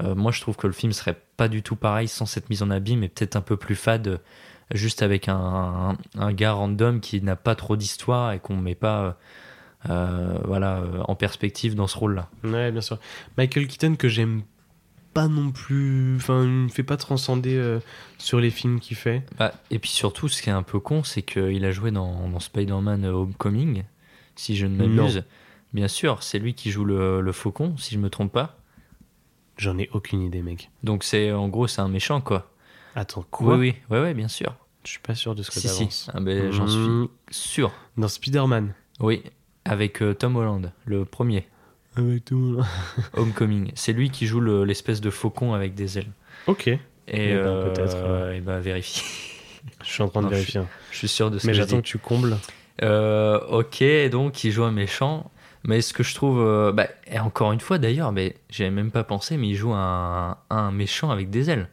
Euh, 0.04 0.14
moi, 0.14 0.30
je 0.30 0.40
trouve 0.42 0.56
que 0.56 0.68
le 0.68 0.72
film 0.72 0.92
serait 0.92 1.18
pas 1.36 1.48
du 1.48 1.62
tout 1.64 1.74
pareil 1.74 2.06
sans 2.06 2.24
cette 2.26 2.48
mise 2.50 2.62
en 2.62 2.70
abîme, 2.70 3.00
mais 3.00 3.08
peut-être 3.08 3.34
un 3.34 3.40
peu 3.40 3.56
plus 3.56 3.74
fade, 3.74 4.20
juste 4.72 5.02
avec 5.02 5.28
un, 5.28 5.34
un, 5.34 5.96
un 6.20 6.32
gars 6.32 6.52
random 6.52 7.00
qui 7.00 7.20
n'a 7.20 7.34
pas 7.36 7.56
trop 7.56 7.74
d'histoire 7.76 8.30
et 8.32 8.38
qu'on 8.38 8.56
met 8.56 8.76
pas 8.76 9.18
euh, 9.90 10.38
voilà, 10.44 10.82
en 11.08 11.16
perspective 11.16 11.74
dans 11.74 11.88
ce 11.88 11.98
rôle-là. 11.98 12.28
Ouais, 12.44 12.70
bien 12.70 12.80
sûr. 12.80 12.98
Michael 13.36 13.66
Keaton 13.66 13.96
que 13.96 14.08
j'aime 14.08 14.42
pas 15.14 15.28
non 15.28 15.50
plus. 15.50 16.16
Enfin, 16.16 16.42
il 16.44 16.48
me 16.50 16.68
fait 16.68 16.82
pas 16.82 16.96
transcender 16.96 17.54
euh, 17.56 17.80
sur 18.18 18.40
les 18.40 18.50
films 18.50 18.80
qu'il 18.80 18.96
fait. 18.96 19.22
Bah, 19.38 19.52
et 19.70 19.78
puis 19.78 19.90
surtout, 19.90 20.28
ce 20.28 20.40
qui 20.42 20.48
est 20.48 20.52
un 20.52 20.62
peu 20.62 20.80
con, 20.80 21.02
c'est 21.04 21.22
qu'il 21.22 21.64
a 21.64 21.70
joué 21.72 21.90
dans, 21.90 22.28
dans 22.28 22.40
Spider-Man 22.40 23.04
Homecoming, 23.04 23.84
si 24.36 24.56
je 24.56 24.66
ne 24.66 24.76
m'abuse. 24.76 25.24
Bien 25.72 25.88
sûr, 25.88 26.22
c'est 26.22 26.38
lui 26.38 26.54
qui 26.54 26.70
joue 26.70 26.84
le, 26.84 27.20
le 27.20 27.32
faucon, 27.32 27.76
si 27.78 27.94
je 27.94 27.98
me 27.98 28.10
trompe 28.10 28.32
pas. 28.32 28.58
J'en 29.56 29.78
ai 29.78 29.88
aucune 29.92 30.22
idée, 30.22 30.42
mec. 30.42 30.70
Donc 30.82 31.04
c'est 31.04 31.30
en 31.32 31.48
gros, 31.48 31.66
c'est 31.66 31.80
un 31.80 31.88
méchant, 31.88 32.20
quoi. 32.20 32.50
Attends, 32.94 33.24
quoi? 33.30 33.56
Oui, 33.56 33.74
oui, 33.90 33.96
ouais, 33.96 34.02
ouais, 34.02 34.14
bien 34.14 34.28
sûr. 34.28 34.54
Je 34.84 34.90
suis 34.90 34.98
pas 35.00 35.14
sûr 35.14 35.34
de 35.34 35.42
ce 35.42 35.50
que 35.50 35.60
Si, 35.60 35.68
si. 35.90 36.06
Ah, 36.12 36.20
ben, 36.20 36.50
J'en 36.50 36.66
suis 36.66 36.78
Mmh. 36.80 37.08
sûr. 37.30 37.72
Dans 37.96 38.08
Spider-Man? 38.08 38.74
Oui, 39.00 39.22
avec 39.64 40.02
euh, 40.02 40.12
Tom 40.14 40.36
Holland, 40.36 40.72
le 40.84 41.04
premier. 41.04 41.46
Avec 41.96 42.24
tout 42.24 42.36
le 42.36 42.40
monde. 42.56 42.64
Homecoming. 43.14 43.70
C'est 43.74 43.92
lui 43.92 44.10
qui 44.10 44.26
joue 44.26 44.40
le- 44.40 44.64
l'espèce 44.64 45.00
de 45.00 45.10
faucon 45.10 45.52
avec 45.54 45.74
des 45.74 45.98
ailes. 45.98 46.10
Ok. 46.46 46.68
Et 46.68 46.78
Eh 47.08 47.16
ben, 47.34 47.34
euh, 47.46 47.70
peut-être, 47.72 47.96
ouais. 48.28 48.38
eh 48.38 48.40
ben, 48.40 48.58
vérifie. 48.60 49.02
Je 49.84 49.90
suis 49.92 50.02
en 50.02 50.08
train 50.08 50.20
de 50.20 50.24
Non, 50.26 50.30
je 50.30 50.36
vérifier. 50.36 50.60
Je 50.90 50.98
suis 50.98 51.08
sûr 51.08 51.30
de 51.30 51.38
ce 51.38 51.46
Mais 51.46 51.52
que 51.52 51.56
je 51.58 51.62
j'attends 51.62 51.76
que 51.78 51.86
tu 51.86 51.98
combles. 51.98 52.36
Euh, 52.82 53.38
ok, 53.48 53.84
donc 54.10 54.42
il 54.44 54.50
joue 54.50 54.64
un 54.64 54.72
méchant. 54.72 55.30
Mais 55.64 55.80
ce 55.80 55.92
que 55.92 56.02
je 56.02 56.14
trouve. 56.14 56.40
euh, 56.40 56.72
bah, 56.72 56.88
et 57.06 57.18
encore 57.20 57.52
une 57.52 57.60
fois 57.60 57.78
d'ailleurs, 57.78 58.10
mais 58.10 58.36
j'avais 58.50 58.70
même 58.70 58.90
pas 58.90 59.04
pensé, 59.04 59.36
mais 59.36 59.48
il 59.50 59.54
joue 59.54 59.72
un, 59.72 60.36
un 60.50 60.70
méchant 60.72 61.10
avec 61.10 61.30
des 61.30 61.50
ailes. 61.50 61.68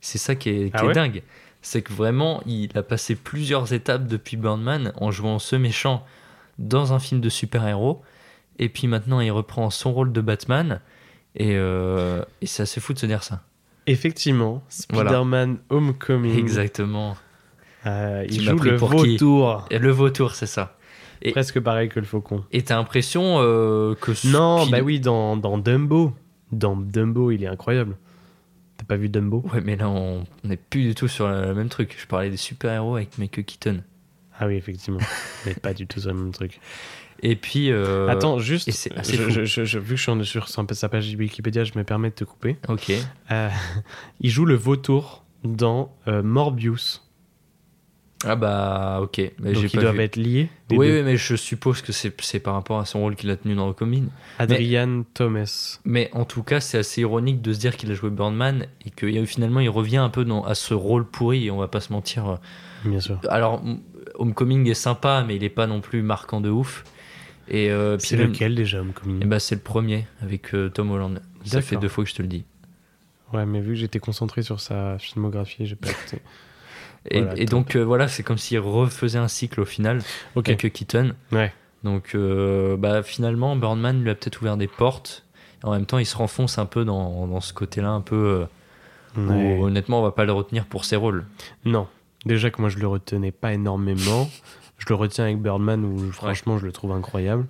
C'est 0.00 0.18
ça 0.18 0.34
qui 0.34 0.48
est, 0.48 0.64
qui 0.66 0.72
Ah 0.74 0.82
est 0.84 0.86
ouais 0.88 0.92
dingue. 0.94 1.22
C'est 1.62 1.82
que 1.82 1.92
vraiment, 1.92 2.42
il 2.46 2.70
a 2.76 2.82
passé 2.82 3.14
plusieurs 3.14 3.72
étapes 3.74 4.06
depuis 4.06 4.36
Birdman 4.38 4.92
en 4.96 5.10
jouant 5.10 5.38
ce 5.38 5.54
méchant 5.56 6.04
dans 6.58 6.92
un 6.94 6.98
film 6.98 7.20
de 7.20 7.28
super-héros. 7.28 8.02
Et 8.60 8.68
puis 8.68 8.86
maintenant, 8.86 9.18
il 9.20 9.30
reprend 9.32 9.70
son 9.70 9.92
rôle 9.92 10.12
de 10.12 10.20
Batman. 10.20 10.80
Et, 11.34 11.56
euh, 11.56 12.22
et 12.42 12.46
c'est 12.46 12.62
assez 12.62 12.80
fou 12.80 12.92
de 12.92 12.98
se 12.98 13.06
dire 13.06 13.22
ça. 13.24 13.42
Effectivement, 13.86 14.62
Voilà. 14.90 15.10
Spider-Man 15.10 15.58
Homecoming. 15.70 16.38
Exactement. 16.38 17.16
Euh, 17.86 18.24
il 18.28 18.42
joue 18.42 18.58
le 18.58 18.72
qui 18.72 18.76
vautour. 18.76 19.64
Et 19.70 19.78
le 19.78 19.90
vautour, 19.90 20.34
c'est 20.34 20.46
ça. 20.46 20.76
Et- 21.22 21.32
Presque 21.32 21.58
pareil 21.60 21.88
que 21.88 21.98
le 21.98 22.06
faucon. 22.06 22.44
Et 22.52 22.62
t'as 22.62 22.76
l'impression 22.76 23.36
euh, 23.40 23.94
que. 23.94 24.12
Non, 24.26 24.66
bah 24.66 24.80
oui, 24.82 25.00
dans, 25.00 25.36
dans 25.36 25.58
Dumbo. 25.58 26.12
Dans 26.52 26.76
Dumbo, 26.76 27.30
il 27.30 27.42
est 27.42 27.48
incroyable. 27.48 27.96
T'as 28.76 28.84
pas 28.84 28.96
vu 28.96 29.08
Dumbo? 29.08 29.42
Ouais, 29.52 29.60
mais 29.62 29.76
là, 29.76 29.88
on 29.88 30.24
n'est 30.44 30.56
plus 30.56 30.82
du 30.82 30.94
tout 30.94 31.08
sur 31.08 31.28
le 31.28 31.54
même 31.54 31.68
truc. 31.68 31.96
Je 31.98 32.06
parlais 32.06 32.30
des 32.30 32.36
super-héros 32.36 32.96
avec 32.96 33.16
Michael 33.18 33.44
Keaton. 33.44 33.82
Ah 34.38 34.46
oui, 34.46 34.56
effectivement. 34.56 35.00
Mais 35.46 35.52
pas 35.54 35.74
du 35.74 35.86
tout 35.86 36.00
sur 36.00 36.10
le 36.12 36.18
même 36.18 36.32
truc. 36.32 36.60
Et 37.22 37.36
puis. 37.36 37.70
euh, 37.70 38.08
Attends, 38.08 38.38
juste, 38.38 38.68
et 38.68 38.72
c'est 38.72 38.96
assez 38.96 39.16
je- 39.16 39.22
fou. 39.22 39.30
je- 39.30 39.44
je- 39.44 39.64
je- 39.64 39.78
vu 39.78 39.94
que 39.96 40.00
je 40.00 40.22
suis 40.22 40.40
sur 40.40 40.48
sa 40.48 40.88
page 40.88 41.14
Wikipédia, 41.18 41.64
je 41.64 41.72
me 41.76 41.84
permets 41.84 42.10
de 42.10 42.14
te 42.14 42.24
couper. 42.24 42.56
Ok. 42.68 42.92
Euh, 43.30 43.48
il 44.20 44.30
joue 44.30 44.44
le 44.46 44.54
vautour 44.54 45.24
dans 45.44 45.94
euh, 46.08 46.22
Morbius. 46.22 47.06
Ah 48.22 48.36
bah, 48.36 48.98
ok. 49.02 49.32
Mais 49.38 49.52
Donc 49.52 49.62
ils 49.64 49.70
pas 49.70 49.80
doivent 49.80 49.94
vu. 49.96 50.02
être 50.02 50.16
liés. 50.16 50.50
Oui, 50.70 50.90
mais 51.02 51.16
je 51.16 51.36
suppose 51.36 51.80
que 51.80 51.90
c'est 51.90 52.10
par 52.40 52.52
rapport 52.52 52.78
à 52.78 52.84
son 52.84 53.00
rôle 53.00 53.16
qu'il 53.16 53.30
a 53.30 53.36
tenu 53.36 53.54
dans 53.54 53.66
le 53.66 53.72
commune. 53.72 54.10
Adrian 54.38 55.04
Thomas. 55.14 55.78
Mais 55.86 56.10
en 56.12 56.26
tout 56.26 56.42
cas, 56.42 56.60
c'est 56.60 56.76
assez 56.76 57.00
ironique 57.00 57.40
de 57.40 57.54
se 57.54 57.58
dire 57.58 57.78
qu'il 57.78 57.90
a 57.90 57.94
joué 57.94 58.10
Birdman 58.10 58.66
et 58.84 58.90
que 58.90 59.24
finalement, 59.24 59.60
il 59.60 59.70
revient 59.70 59.96
un 59.96 60.10
peu 60.10 60.26
dans, 60.26 60.42
à 60.44 60.54
ce 60.54 60.74
rôle 60.74 61.06
pourri, 61.06 61.46
et 61.46 61.50
on 61.50 61.56
va 61.56 61.68
pas 61.68 61.80
se 61.80 61.94
mentir. 61.94 62.38
Bien 62.84 63.00
sûr. 63.00 63.18
Alors, 63.30 63.62
Homecoming 64.16 64.68
est 64.68 64.74
sympa, 64.74 65.24
mais 65.26 65.36
il 65.36 65.42
est 65.44 65.48
pas 65.48 65.66
non 65.66 65.80
plus 65.80 66.02
marquant 66.02 66.42
de 66.42 66.50
ouf. 66.50 66.84
Et 67.50 67.70
euh, 67.70 67.98
C'est 67.98 68.16
lequel 68.16 68.54
déjà, 68.54 68.80
Homecoming 68.80 69.20
Eh 69.22 69.26
ben, 69.26 69.38
c'est 69.38 69.56
le 69.56 69.60
premier 69.60 70.06
avec 70.22 70.54
euh, 70.54 70.68
Tom 70.68 70.90
Holland. 70.90 71.20
Ça 71.44 71.60
fait 71.62 71.76
deux 71.76 71.88
fois 71.88 72.04
que 72.04 72.10
je 72.10 72.14
te 72.14 72.22
le 72.22 72.28
dis. 72.28 72.44
Ouais, 73.32 73.46
mais 73.46 73.60
vu 73.60 73.68
que 73.70 73.74
j'étais 73.76 73.98
concentré 74.00 74.42
sur 74.42 74.60
sa 74.60 74.98
filmographie, 74.98 75.66
j'ai 75.66 75.76
pas 75.76 75.90
écouté. 75.90 76.18
Et, 77.10 77.20
Voilà, 77.22 77.34
et 77.40 77.44
top. 77.46 77.50
donc 77.50 77.76
euh, 77.76 77.82
voilà, 77.82 78.08
c'est 78.08 78.22
comme 78.22 78.38
s'il 78.38 78.58
refaisait 78.58 79.18
un 79.18 79.28
cycle 79.28 79.60
au 79.60 79.64
final 79.64 80.02
avec 80.36 80.72
Keaton. 80.72 81.14
Ouais. 81.32 81.52
Donc 81.82 82.14
bah, 82.78 83.02
finalement, 83.02 83.56
Birdman 83.56 84.02
lui 84.02 84.10
a 84.10 84.14
peut-être 84.14 84.40
ouvert 84.42 84.56
des 84.56 84.66
portes. 84.68 85.24
Et 85.62 85.66
en 85.66 85.72
même 85.72 85.86
temps, 85.86 85.98
il 85.98 86.06
se 86.06 86.16
renfonce 86.16 86.58
un 86.58 86.66
peu 86.66 86.84
dans, 86.84 87.26
dans 87.26 87.40
ce 87.40 87.52
côté-là, 87.52 87.88
un 87.90 88.00
peu 88.00 88.44
Ouais. 89.16 89.58
où 89.58 89.64
honnêtement, 89.64 89.98
on 89.98 90.02
va 90.02 90.12
pas 90.12 90.24
le 90.24 90.32
retenir 90.32 90.66
pour 90.66 90.84
ses 90.84 90.94
rôles. 90.96 91.24
Non. 91.64 91.88
Déjà 92.26 92.50
que 92.50 92.60
moi, 92.60 92.68
je 92.70 92.78
le 92.78 92.86
retenais 92.86 93.32
pas 93.32 93.52
énormément. 93.52 94.30
je 94.80 94.86
le 94.88 94.94
retiens 94.96 95.24
avec 95.24 95.38
Birdman 95.40 95.84
où 95.84 96.10
franchement, 96.10 96.58
je 96.58 96.66
le 96.66 96.72
trouve 96.72 96.90
incroyable. 96.92 97.46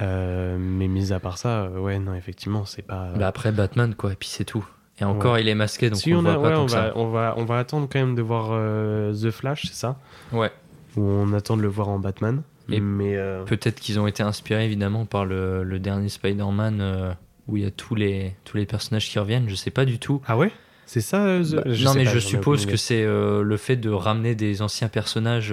Euh, 0.00 0.56
mais 0.58 0.88
mis 0.88 1.12
à 1.12 1.20
part 1.20 1.36
ça, 1.36 1.64
euh, 1.64 1.78
ouais, 1.78 1.98
non, 1.98 2.14
effectivement, 2.14 2.64
c'est 2.64 2.82
pas. 2.82 3.10
Bah, 3.16 3.26
après 3.28 3.52
Batman, 3.52 3.94
quoi, 3.94 4.12
et 4.12 4.16
puis 4.16 4.28
c'est 4.28 4.44
tout. 4.44 4.64
Et 5.00 5.04
encore, 5.04 5.34
Ouais. 5.34 5.42
il 5.42 5.48
est 5.48 5.54
masqué, 5.54 5.90
donc 5.90 5.98
si 5.98 6.14
on, 6.14 6.20
on, 6.20 6.24
a, 6.24 6.36
voit 6.36 6.48
pas 6.50 6.56
ouais, 6.56 6.62
on 6.62 6.66
va, 6.66 6.68
ça. 6.68 6.92
on, 6.96 7.08
va, 7.10 7.34
on 7.36 7.44
va 7.44 7.58
attendre 7.58 7.88
quand 7.92 7.98
même 7.98 8.14
de 8.14 8.22
voir 8.22 8.48
euh, 8.52 9.12
The 9.12 9.30
Flash, 9.30 9.66
c'est 9.66 9.74
ça? 9.74 9.98
Ouais. 10.32 10.50
Où 10.96 11.02
on 11.02 11.32
attend 11.34 11.56
de 11.56 11.62
le 11.62 11.68
voir 11.68 11.88
en 11.88 11.98
Batman. 11.98 12.42
Et 12.70 12.80
mais 12.80 13.16
euh, 13.16 13.44
Peut-être 13.44 13.80
qu'ils 13.80 13.98
ont 14.00 14.06
été 14.06 14.22
inspirés 14.22 14.64
évidemment 14.64 15.04
par 15.04 15.24
le, 15.26 15.62
le 15.64 15.78
dernier 15.78 16.08
Spider-Man 16.08 16.78
euh, 16.80 17.12
où 17.48 17.56
il 17.56 17.64
y 17.64 17.66
a 17.66 17.70
tous 17.70 17.94
les, 17.94 18.34
tous 18.44 18.56
les 18.56 18.66
personnages 18.66 19.10
qui 19.10 19.18
reviennent. 19.18 19.48
Je 19.48 19.54
sais 19.56 19.70
pas 19.70 19.84
du 19.84 19.98
tout. 19.98 20.22
Ah 20.26 20.36
ouais? 20.38 20.52
C'est 20.86 21.00
ça 21.00 21.24
euh, 21.24 21.42
The- 21.42 21.54
Bah, 21.56 21.62
non, 21.66 21.94
mais 21.94 22.04
pas, 22.04 22.10
je 22.10 22.18
suppose 22.18 22.64
que 22.66 22.76
c'est 22.76 23.02
euh, 23.02 23.42
le 23.42 23.56
fait 23.56 23.76
de 23.76 23.90
ramener 23.90 24.34
des 24.34 24.62
anciens 24.62 24.88
personnages 24.88 25.52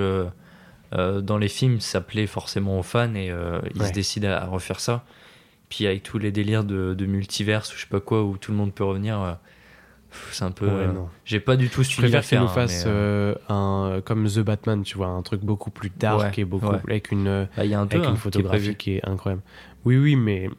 euh, 0.94 1.22
dans 1.22 1.38
les 1.38 1.48
films, 1.50 1.80
ça 1.80 2.02
plaît 2.02 2.28
forcément 2.28 2.80
aux 2.80 2.84
fans 2.84 3.14
et 3.16 3.30
euh, 3.32 3.60
ils 3.76 3.82
Ouais. 3.82 3.88
se 3.88 3.94
décident 3.94 4.30
à, 4.30 4.36
à 4.38 4.46
refaire 4.46 4.80
ça. 4.80 5.04
Puis 5.70 5.86
avec 5.86 6.02
tous 6.04 6.18
les 6.18 6.32
délires 6.32 6.64
de, 6.64 6.96
de 6.96 7.06
multiverse 7.06 7.72
ou 7.74 7.76
je 7.78 7.82
sais 7.82 7.88
pas 7.90 8.00
quoi 8.00 8.24
où 8.24 8.38
tout 8.38 8.52
le 8.52 8.58
monde 8.58 8.74
peut 8.74 8.84
revenir, 8.84 9.22
euh, 9.22 9.34
c'est 10.32 10.44
un 10.44 10.50
peu. 10.52 10.66
Ouais, 10.66 10.72
euh. 10.88 10.94
J'ai 11.26 11.40
pas 11.40 11.56
du 11.56 11.70
tout 11.70 11.84
Je 11.84 11.90
suivi 11.90 12.10
préfère 12.12 12.28
qu'il 12.28 12.38
l'affaire. 12.40 12.42
nous 12.42 12.48
hein, 12.50 12.68
fasse 12.68 12.86
mais, 12.86 12.92
euh, 12.92 13.36
euh, 13.52 13.98
un 13.98 14.02
comme 14.02 14.28
The 14.28 14.40
Batman, 14.40 14.82
tu 14.82 14.98
vois, 14.98 15.08
un 15.08 15.22
truc 15.22 15.42
beaucoup 15.42 15.70
plus 15.70 15.92
dark 15.96 16.22
Ouais, 16.22 16.32
et 16.38 16.46
beaucoup 16.46 16.66
ouais. 16.68 16.80
avec 16.88 17.12
une 17.12 17.48
bah, 17.56 17.66
il 17.66 17.70
y 17.70 17.76
a 17.76 17.80
un 17.80 17.84
avec 17.84 17.98
hein, 17.98 17.98
une 18.00 18.06
qui 18.14 18.14
est 18.14 18.18
photographie 18.18 18.76
qui 18.76 18.92
est, 18.96 19.08
incroyable. 19.08 19.44
Oui, 19.86 19.98
oui, 19.98 20.16
mais 20.16 20.50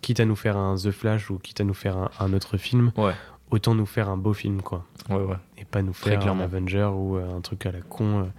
quitte 0.00 0.20
à 0.20 0.24
nous 0.24 0.36
faire 0.36 0.56
un 0.56 0.76
The 0.76 0.90
Flash 0.90 1.28
ou 1.30 1.38
quitte 1.38 1.60
à 1.60 1.64
nous 1.64 1.74
faire 1.74 1.98
un, 1.98 2.10
un 2.18 2.32
autre 2.32 2.56
film, 2.56 2.92
Ouais, 2.96 3.12
autant 3.50 3.74
nous 3.74 3.84
faire 3.86 4.08
un 4.08 4.16
beau 4.16 4.32
film, 4.32 4.62
quoi, 4.62 4.86
ouais, 5.10 5.16
ouais. 5.16 5.36
et 5.58 5.66
pas 5.66 5.82
nous 5.82 5.92
faire 5.92 6.26
un. 6.26 6.40
Avenger 6.40 6.88
ou 6.94 7.18
euh, 7.18 7.36
un 7.36 7.42
truc 7.42 7.66
à 7.66 7.72
la 7.72 7.82
con. 7.82 8.30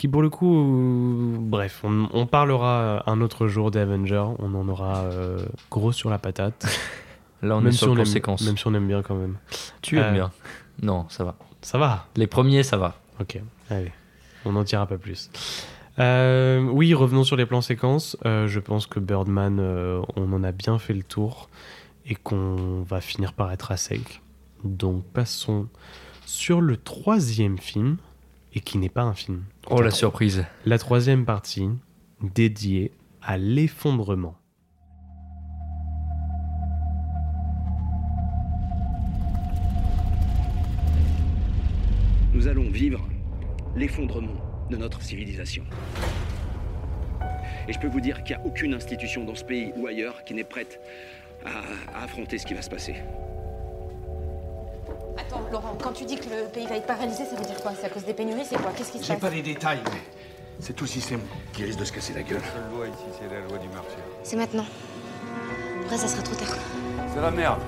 Qui 0.00 0.08
pour 0.08 0.22
le 0.22 0.30
coup, 0.30 0.56
euh, 0.56 1.36
bref, 1.38 1.82
on, 1.84 2.08
on 2.14 2.24
parlera 2.24 3.02
un 3.06 3.20
autre 3.20 3.48
jour 3.48 3.70
des 3.70 3.80
Avengers, 3.80 4.24
on 4.38 4.54
en 4.54 4.66
aura 4.66 5.00
euh, 5.00 5.44
gros 5.70 5.92
sur 5.92 6.08
la 6.08 6.18
patate. 6.18 6.64
Là, 7.42 7.54
on 7.56 7.60
est 7.60 7.64
même, 7.64 7.72
sur 7.72 7.88
si 7.88 7.90
on 7.90 7.92
aime, 7.92 7.98
conséquence. 7.98 8.40
même 8.46 8.56
si 8.56 8.66
on 8.66 8.72
aime 8.72 8.88
bien 8.88 9.02
quand 9.02 9.14
même. 9.14 9.36
Tu 9.82 9.98
aimes 9.98 10.04
Euh, 10.06 10.12
bien 10.12 10.32
Non, 10.80 11.04
ça 11.10 11.24
va. 11.24 11.36
Ça 11.60 11.76
va 11.76 12.06
Les 12.16 12.26
premiers, 12.26 12.62
ça 12.62 12.78
va. 12.78 12.94
Ok, 13.20 13.38
allez, 13.68 13.92
on 14.46 14.52
n'en 14.52 14.62
dira 14.62 14.86
pas 14.86 14.96
plus. 14.96 15.30
Euh, 15.98 16.62
oui, 16.62 16.94
revenons 16.94 17.24
sur 17.24 17.36
les 17.36 17.44
plans 17.44 17.60
séquences. 17.60 18.16
Je 18.24 18.58
pense 18.58 18.86
que 18.86 19.00
Birdman, 19.00 19.60
on 20.16 20.32
en 20.32 20.42
a 20.42 20.52
bien 20.52 20.78
fait 20.78 20.94
le 20.94 21.02
tour 21.02 21.50
et 22.06 22.14
qu'on 22.14 22.80
va 22.88 23.02
finir 23.02 23.34
par 23.34 23.52
être 23.52 23.70
à 23.70 23.76
sec. 23.76 24.22
Donc 24.64 25.04
passons 25.12 25.68
sur 26.24 26.62
le 26.62 26.78
troisième 26.78 27.58
film, 27.58 27.98
et 28.54 28.60
qui 28.60 28.78
n'est 28.78 28.88
pas 28.88 29.02
un 29.02 29.14
film. 29.14 29.44
Oh 29.68 29.80
la 29.80 29.90
surprise. 29.90 30.44
La 30.66 30.78
troisième 30.78 31.24
partie, 31.24 31.68
dédiée 32.22 32.92
à 33.22 33.38
l'effondrement. 33.38 34.36
Nous 42.32 42.48
allons 42.48 42.70
vivre 42.70 43.06
l'effondrement 43.76 44.36
de 44.70 44.76
notre 44.76 45.02
civilisation. 45.02 45.64
Et 47.68 47.72
je 47.72 47.78
peux 47.78 47.88
vous 47.88 48.00
dire 48.00 48.22
qu'il 48.24 48.36
n'y 48.36 48.42
a 48.42 48.46
aucune 48.46 48.74
institution 48.74 49.24
dans 49.24 49.34
ce 49.34 49.44
pays 49.44 49.72
ou 49.76 49.86
ailleurs 49.86 50.24
qui 50.24 50.34
n'est 50.34 50.44
prête 50.44 50.80
à, 51.44 51.98
à 51.98 52.04
affronter 52.04 52.38
ce 52.38 52.46
qui 52.46 52.54
va 52.54 52.62
se 52.62 52.70
passer. 52.70 52.94
Attends, 55.20 55.42
Laurent, 55.52 55.76
quand 55.82 55.92
tu 55.92 56.04
dis 56.04 56.16
que 56.16 56.24
le 56.24 56.48
pays 56.52 56.66
va 56.66 56.76
être 56.76 56.86
paralysé, 56.86 57.24
ça 57.24 57.36
veut 57.36 57.44
dire 57.44 57.60
quoi? 57.62 57.72
C'est 57.78 57.86
à 57.86 57.90
cause 57.90 58.04
des 58.04 58.14
pénuries 58.14 58.44
C'est 58.48 58.56
quoi? 58.60 58.72
Qu'est-ce 58.76 58.92
qui 58.92 58.98
se 58.98 59.04
J'ai 59.04 59.12
passe? 59.14 59.20
pas 59.22 59.30
les 59.30 59.42
détails, 59.42 59.80
mais 59.92 60.00
c'est 60.60 60.72
tout 60.72 60.84
le 60.84 60.88
système 60.90 61.20
qui 61.52 61.64
risque 61.64 61.78
de 61.78 61.84
se 61.84 61.92
casser 61.92 62.12
la 62.14 62.22
gueule. 62.22 62.40
La 62.40 62.76
loi 62.76 62.86
ici, 62.86 63.04
c'est 63.18 63.32
la 63.34 63.40
loi 63.46 63.58
du 63.58 63.68
marché. 63.68 63.96
C'est 64.22 64.36
maintenant. 64.36 64.64
Après, 65.84 65.96
ça 65.96 66.08
sera 66.08 66.22
trop 66.22 66.34
tard. 66.34 66.56
C'est 67.14 67.20
la 67.20 67.30
merde. 67.30 67.60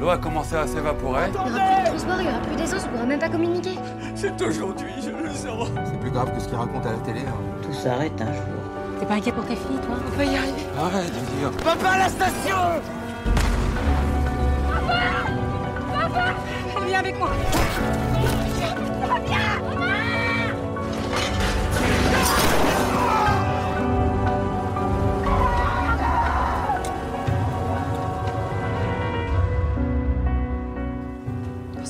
L'eau 0.00 0.08
a 0.10 0.18
commencé 0.18 0.54
à 0.56 0.66
s'évaporer. 0.66 1.24
Il 1.26 1.32
n'y 1.32 1.36
aura 1.38 1.44
plus 1.50 1.80
de 1.82 1.86
transport, 1.86 2.16
il 2.20 2.22
n'y 2.26 2.28
aura 2.32 2.40
plus 2.40 2.56
d'essence, 2.56 2.82
on 2.86 2.88
pourra 2.92 3.04
même 3.06 3.18
pas 3.18 3.28
communiquer. 3.28 3.74
C'est 4.14 4.40
aujourd'hui, 4.42 4.92
je 5.02 5.10
le 5.10 5.30
sens. 5.30 5.68
C'est 5.86 6.00
plus 6.00 6.10
grave 6.10 6.32
que 6.34 6.40
ce 6.40 6.46
qu'ils 6.48 6.56
racontent 6.56 6.88
à 6.88 6.92
la 6.92 6.98
télé. 6.98 7.20
hein. 7.20 7.34
Tout 7.62 7.72
s'arrête 7.74 8.20
un 8.20 8.32
jour. 8.32 8.44
T'es 9.00 9.06
pas 9.06 9.14
inquiet 9.14 9.32
pour 9.32 9.44
tes 9.44 9.56
filles, 9.56 9.78
toi? 9.84 9.96
On 10.06 10.16
peut 10.16 10.24
y 10.24 10.36
arriver. 10.36 10.62
Arrête 10.78 11.06
de 11.06 11.38
dire. 11.38 11.50
Papa, 11.64 11.98
la 11.98 12.08
station 12.08 12.56
Pense 17.08 17.20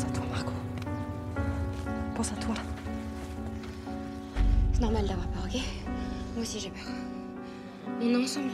à 0.05 0.11
toi, 0.13 0.25
Margot. 0.31 0.53
Pense 2.15 2.33
à 2.33 2.37
toi. 2.37 2.55
C'est 4.73 4.81
normal 4.81 5.07
d'avoir 5.07 5.27
peur, 5.29 5.43
ok? 5.47 5.61
Moi 6.35 6.43
aussi 6.43 6.61
j'ai 6.61 6.71
peur. 6.71 6.87
On 8.01 8.07
est 8.07 8.17
ensemble. 8.17 8.51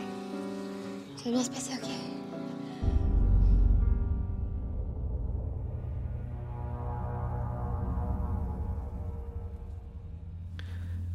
Ça 1.17 1.25
va 1.25 1.31
bien 1.33 1.45
se 1.45 1.51
passer, 1.51 1.75
ok? 1.75 1.89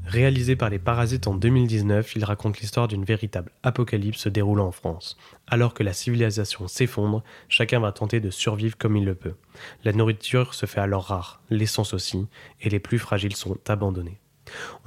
Réalisé 0.09 0.55
par 0.55 0.71
les 0.71 0.79
Parasites 0.79 1.27
en 1.27 1.35
2019, 1.35 2.15
il 2.15 2.23
raconte 2.23 2.59
l'histoire 2.59 2.87
d'une 2.87 3.03
véritable 3.03 3.51
apocalypse 3.61 4.21
se 4.21 4.29
déroulant 4.29 4.65
en 4.65 4.71
France. 4.71 5.19
Alors 5.45 5.75
que 5.75 5.83
la 5.83 5.93
civilisation 5.93 6.67
s'effondre, 6.67 7.23
chacun 7.47 7.79
va 7.79 7.91
tenter 7.91 8.19
de 8.19 8.31
survivre 8.31 8.75
comme 8.75 8.97
il 8.97 9.05
le 9.05 9.13
peut. 9.13 9.35
La 9.83 9.93
nourriture 9.93 10.55
se 10.55 10.65
fait 10.65 10.79
alors 10.79 11.03
rare, 11.03 11.43
l'essence 11.51 11.93
aussi, 11.93 12.25
et 12.59 12.69
les 12.69 12.79
plus 12.79 12.97
fragiles 12.97 13.35
sont 13.35 13.59
abandonnés. 13.67 14.17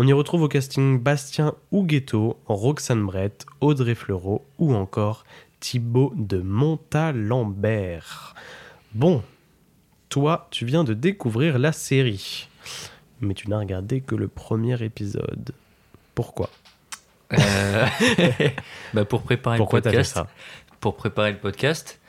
On 0.01 0.09
y 0.09 0.13
retrouve 0.13 0.43
au 0.43 0.49
casting 0.49 0.99
Bastien 0.99 1.55
Huguetto, 1.71 2.41
Roxane 2.47 3.07
Brett, 3.07 3.47
Audrey 3.61 3.95
Fleurot 3.95 4.45
ou 4.59 4.75
encore 4.75 5.23
Thibaut 5.61 6.13
de 6.17 6.39
Montalembert. 6.39 8.35
Bon, 8.93 9.23
toi, 10.09 10.49
tu 10.51 10.65
viens 10.65 10.83
de 10.83 10.95
découvrir 10.95 11.61
la 11.61 11.71
série 11.71 12.49
mais 13.23 13.35
tu 13.35 13.49
n'as 13.49 13.59
regardé 13.59 14.01
que 14.01 14.15
le 14.15 14.29
premier 14.29 14.83
épisode. 14.83 15.53
Pourquoi 16.15 16.51
Euh, 17.33 17.87
bah 18.95 19.05
pour 19.05 19.23
préparer 19.23 19.57
Pourquoi 19.57 19.79
le 19.79 19.85
fait 19.85 19.91
podcast. 19.91 20.15
ça 20.15 20.27
Pour 20.81 20.97
préparer 20.97 21.33
le 21.33 21.39
podcast. 21.39 22.01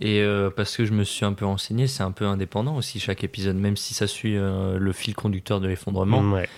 Et 0.00 0.20
euh, 0.20 0.50
parce 0.50 0.76
que 0.76 0.84
je 0.84 0.92
me 0.92 1.04
suis 1.04 1.24
un 1.24 1.32
peu 1.32 1.46
renseigné, 1.46 1.86
c'est 1.86 2.02
un 2.02 2.10
peu 2.10 2.26
indépendant 2.26 2.76
aussi 2.76 3.00
chaque 3.00 3.24
épisode, 3.24 3.56
même 3.56 3.78
si 3.78 3.94
ça 3.94 4.06
suit 4.06 4.36
euh, 4.36 4.78
le 4.78 4.92
fil 4.92 5.14
conducteur 5.14 5.60
de 5.60 5.68
l'effondrement. 5.68 6.20
Ouais. 6.32 6.48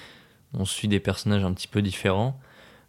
On 0.54 0.64
suit 0.64 0.88
des 0.88 0.98
personnages 0.98 1.44
un 1.44 1.52
petit 1.52 1.68
peu 1.68 1.82
différents. 1.82 2.40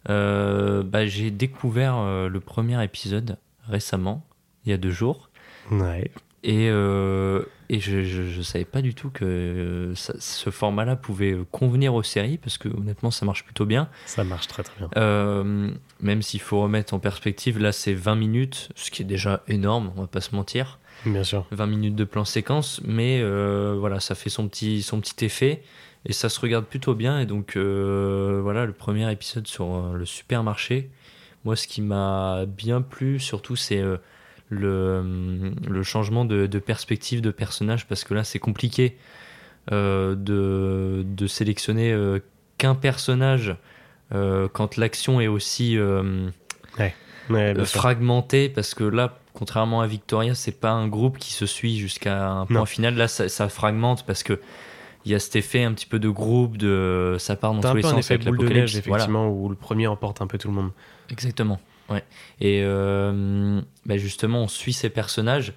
Bah, 0.08 1.06
j'ai 1.06 1.30
découvert 1.30 2.02
le 2.28 2.40
premier 2.40 2.82
épisode 2.82 3.36
récemment, 3.68 4.26
il 4.64 4.70
y 4.70 4.72
a 4.72 4.78
deux 4.78 4.90
jours. 4.90 5.30
Ouais. 5.70 6.10
Et, 6.42 6.68
et 7.72 7.78
je, 7.80 8.02
je, 8.02 8.24
je 8.24 8.42
savais 8.42 8.64
pas 8.64 8.82
du 8.82 8.94
tout 8.94 9.10
que 9.10 9.24
euh, 9.24 9.94
ça- 9.94 10.14
ce 10.18 10.50
format-là 10.50 10.96
pouvait 10.96 11.36
convenir 11.52 11.94
aux 11.94 12.02
séries, 12.02 12.36
parce 12.36 12.58
que 12.58 12.68
honnêtement, 12.68 13.10
ça 13.10 13.24
marche 13.24 13.44
plutôt 13.44 13.64
bien. 13.64 13.88
Ça 14.06 14.24
marche 14.24 14.48
très 14.48 14.62
très 14.64 14.74
bien. 14.78 14.90
Euh, 14.96 15.70
même 16.00 16.20
s'il 16.22 16.40
faut 16.40 16.60
remettre 16.60 16.92
en 16.94 16.98
perspective, 16.98 17.58
là 17.58 17.72
c'est 17.72 17.94
20 17.94 18.16
minutes, 18.16 18.68
ce 18.74 18.90
qui 18.90 19.02
est 19.02 19.04
déjà 19.06 19.42
énorme, 19.48 19.92
on 19.96 20.00
va 20.02 20.06
pas 20.08 20.20
se 20.20 20.34
mentir. 20.34 20.78
Bien 21.06 21.24
sûr. 21.24 21.46
20 21.52 21.66
minutes 21.66 21.94
de 21.94 22.04
plan 22.04 22.24
séquence, 22.26 22.80
mais 22.84 23.20
euh, 23.22 23.76
voilà, 23.78 24.00
ça 24.00 24.14
fait 24.14 24.28
son 24.30 24.48
petit, 24.48 24.82
son 24.82 25.00
petit 25.00 25.24
effet 25.24 25.62
et 26.04 26.12
ça 26.12 26.28
se 26.28 26.40
regarde 26.40 26.64
plutôt 26.66 26.94
bien. 26.94 27.20
Et 27.20 27.26
donc 27.26 27.56
euh, 27.56 28.40
voilà, 28.42 28.66
le 28.66 28.72
premier 28.72 29.10
épisode 29.12 29.46
sur 29.46 29.92
le 29.94 30.04
supermarché, 30.04 30.90
moi 31.44 31.56
ce 31.56 31.66
qui 31.68 31.80
m'a 31.82 32.44
bien 32.46 32.82
plu 32.82 33.18
surtout 33.20 33.56
c'est 33.56 33.80
le, 34.50 35.52
le 35.66 35.82
changement 35.82 36.24
de, 36.24 36.46
de 36.46 36.58
perspective 36.58 37.20
de 37.22 37.30
personnage 37.30 37.86
parce 37.86 38.04
que 38.04 38.14
là 38.14 38.24
c'est 38.24 38.38
compliqué 38.40 38.96
euh, 39.72 40.14
de, 40.16 41.04
de 41.06 41.26
sélectionner 41.26 41.92
euh, 41.92 42.18
qu'un 42.58 42.74
personnage 42.74 43.56
euh, 44.12 44.48
quand 44.52 44.76
l'action 44.76 45.20
est 45.20 45.28
aussi 45.28 45.78
Ouais. 46.78 46.94
Ouais, 47.28 47.54
fragmentée 47.64 48.48
parce 48.48 48.74
que 48.74 48.82
là 48.84 49.18
contrairement 49.34 49.80
à 49.82 49.86
Victoria 49.86 50.34
c'est 50.34 50.58
pas 50.60 50.70
un 50.72 50.88
groupe 50.88 51.16
qui 51.18 51.32
se 51.32 51.46
suit 51.46 51.78
jusqu'à 51.78 52.28
un 52.28 52.46
point 52.46 52.56
Non. 52.58 52.66
final 52.66 52.96
là 52.96 53.06
ça, 53.06 53.28
ça 53.28 53.48
fragmente 53.48 54.04
parce 54.04 54.24
que 54.24 54.40
il 55.04 55.12
y 55.12 55.14
a 55.14 55.18
cet 55.20 55.36
effet 55.36 55.62
un 55.62 55.72
petit 55.72 55.86
peu 55.86 55.98
de 55.98 56.08
groupe 56.10 56.56
de 56.58 57.16
ça 57.18 57.36
part 57.36 57.54
dans 57.54 57.60
tous 57.70 57.76
les 57.76 57.82
peu 57.82 57.88
un 57.88 57.90
sens 57.92 58.10
effet 58.10 58.14
avec 58.14 58.26
boule 58.26 58.38
de 58.48 58.52
neige, 58.52 58.72
voilà. 58.84 59.04
effectivement, 59.04 59.30
où 59.30 59.48
le 59.48 59.54
premier 59.54 59.86
emporte 59.86 60.20
un 60.20 60.26
peu 60.26 60.36
tout 60.38 60.48
le 60.48 60.54
monde. 60.54 60.70
Exactement. 61.08 61.58
Ouais. 61.90 62.04
Et 62.40 62.62
euh, 62.64 63.60
bah, 63.84 63.96
justement, 63.96 64.42
on 64.42 64.48
suit 64.48 64.72
ces 64.72 64.90
personnages. 64.90 65.52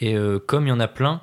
Et 0.00 0.14
euh, 0.16 0.38
comme 0.38 0.66
il 0.66 0.70
y 0.70 0.72
en 0.72 0.80
a 0.80 0.88
plein, 0.88 1.22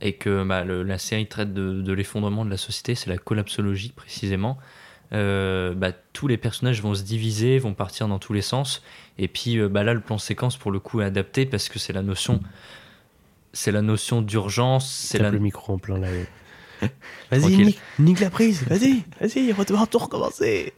et 0.00 0.14
que 0.14 0.44
bah, 0.44 0.64
le- 0.64 0.82
la 0.82 0.98
série 0.98 1.26
traite 1.26 1.52
de, 1.52 1.82
de 1.82 1.92
l'effondrement 1.92 2.44
de 2.44 2.50
la 2.50 2.56
société, 2.56 2.94
c'est 2.94 3.10
la 3.10 3.18
collapsologie 3.18 3.92
précisément, 3.94 4.58
euh, 5.12 5.74
bah, 5.74 5.92
tous 6.12 6.26
les 6.28 6.36
personnages 6.36 6.82
vont 6.82 6.94
se 6.94 7.02
diviser, 7.02 7.58
vont 7.58 7.74
partir 7.74 8.08
dans 8.08 8.18
tous 8.18 8.32
les 8.32 8.42
sens. 8.42 8.82
Et 9.18 9.28
puis 9.28 9.58
bah, 9.68 9.84
là, 9.84 9.94
le 9.94 10.00
plan 10.00 10.18
séquence, 10.18 10.56
pour 10.56 10.70
le 10.70 10.80
coup, 10.80 11.00
est 11.00 11.04
adapté 11.04 11.46
parce 11.46 11.68
que 11.68 11.78
c'est 11.78 11.92
la 11.92 12.02
notion. 12.02 12.40
C'est 13.52 13.72
la 13.72 13.82
notion 13.82 14.20
d'urgence, 14.22 14.90
c'est 14.90 15.18
la, 15.18 15.30
le 15.30 15.38
micro 15.38 15.72
en 15.74 15.78
plein 15.78 15.98
live. 15.98 16.26
Vas-y, 17.30 17.56
nique, 17.56 17.80
nique 17.98 18.20
la 18.20 18.30
prise. 18.30 18.62
Vas-y, 18.68 19.02
vas-y, 19.20 19.52
on 19.52 19.56
va 19.56 19.86
tout 19.86 19.98
recommencer. 19.98 20.74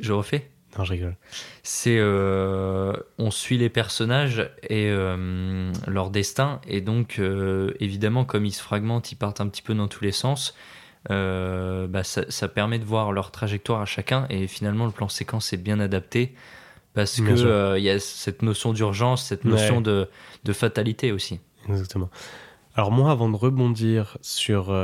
Je 0.00 0.12
refais 0.12 0.50
Non, 0.78 0.84
je 0.84 0.92
rigole. 0.92 1.16
c'est 1.62 1.98
euh, 1.98 2.94
on 3.18 3.30
suit 3.30 3.58
les 3.58 3.68
personnages 3.68 4.50
et 4.62 4.88
euh, 4.88 5.70
leur 5.86 6.08
destin 6.10 6.60
et 6.66 6.80
donc 6.80 7.18
euh, 7.18 7.74
évidemment 7.78 8.24
comme 8.24 8.46
ils 8.46 8.52
se 8.52 8.62
fragmentent 8.62 9.12
ils 9.12 9.16
partent 9.16 9.42
un 9.42 9.48
petit 9.48 9.60
peu 9.60 9.74
dans 9.74 9.86
tous 9.88 10.02
les 10.02 10.12
sens 10.12 10.54
bah, 11.10 12.04
ça, 12.04 12.22
ça 12.30 12.48
permet 12.48 12.78
de 12.78 12.84
voir 12.84 13.12
leur 13.12 13.30
trajectoire 13.32 13.82
à 13.82 13.84
chacun 13.84 14.26
et 14.30 14.46
finalement 14.46 14.86
le 14.86 14.92
plan 14.92 15.08
séquence 15.10 15.52
est 15.52 15.56
bien 15.58 15.78
adapté 15.78 16.34
parce 16.94 17.20
Bien 17.20 17.34
que 17.34 17.76
il 17.78 17.84
y 17.84 17.90
a 17.90 17.98
cette 17.98 18.40
notion 18.42 18.72
d'urgence 18.72 19.24
cette 19.26 19.44
notion 19.44 19.76
Ouais. 19.76 19.82
de, 19.82 20.08
de 20.44 20.52
fatalité 20.52 21.12
aussi 21.12 21.40
Exactement. 21.68 22.08
Alors 22.74 22.90
moi, 22.90 23.10
avant 23.10 23.28
de 23.28 23.36
rebondir 23.36 24.16
sur, 24.22 24.74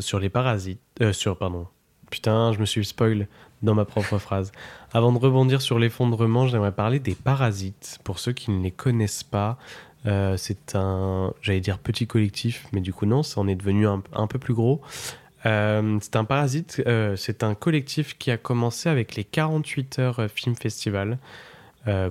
sur 0.00 0.18
les 0.18 0.28
parasites... 0.28 0.80
sur, 1.12 1.36
pardon. 1.38 1.66
Putain, 2.10 2.52
je 2.52 2.58
me 2.58 2.66
suis 2.66 2.84
spoil 2.84 3.26
dans 3.62 3.74
ma 3.74 3.84
propre 3.84 4.18
phrase. 4.18 4.52
Avant 4.92 5.12
de 5.12 5.18
rebondir 5.18 5.60
sur 5.60 5.78
l'effondrement, 5.78 6.46
j'aimerais 6.46 6.72
parler 6.72 6.98
des 6.98 7.14
parasites. 7.14 7.98
Pour 8.04 8.18
ceux 8.18 8.32
qui 8.32 8.50
ne 8.50 8.62
les 8.62 8.70
connaissent 8.70 9.22
pas, 9.22 9.58
euh, 10.06 10.36
c'est 10.36 10.74
un, 10.74 11.34
j'allais 11.42 11.60
dire 11.60 11.78
petit 11.78 12.06
collectif, 12.06 12.66
mais 12.72 12.80
du 12.80 12.92
coup 12.92 13.06
non, 13.06 13.22
ça 13.22 13.40
en 13.40 13.48
est 13.48 13.54
devenu 13.54 13.86
un, 13.86 14.26
peu 14.26 14.38
plus 14.38 14.54
gros. 14.54 14.80
Euh, 15.46 15.98
c'est 16.00 16.16
un 16.16 16.24
parasite, 16.24 16.82
euh, 16.86 17.16
c'est 17.16 17.42
un 17.42 17.54
collectif 17.54 18.16
qui 18.18 18.30
a 18.30 18.36
commencé 18.36 18.88
avec 18.88 19.14
les 19.14 19.24
48 19.24 19.98
heures 19.98 20.26
Film 20.34 20.56
Festival, 20.56 21.18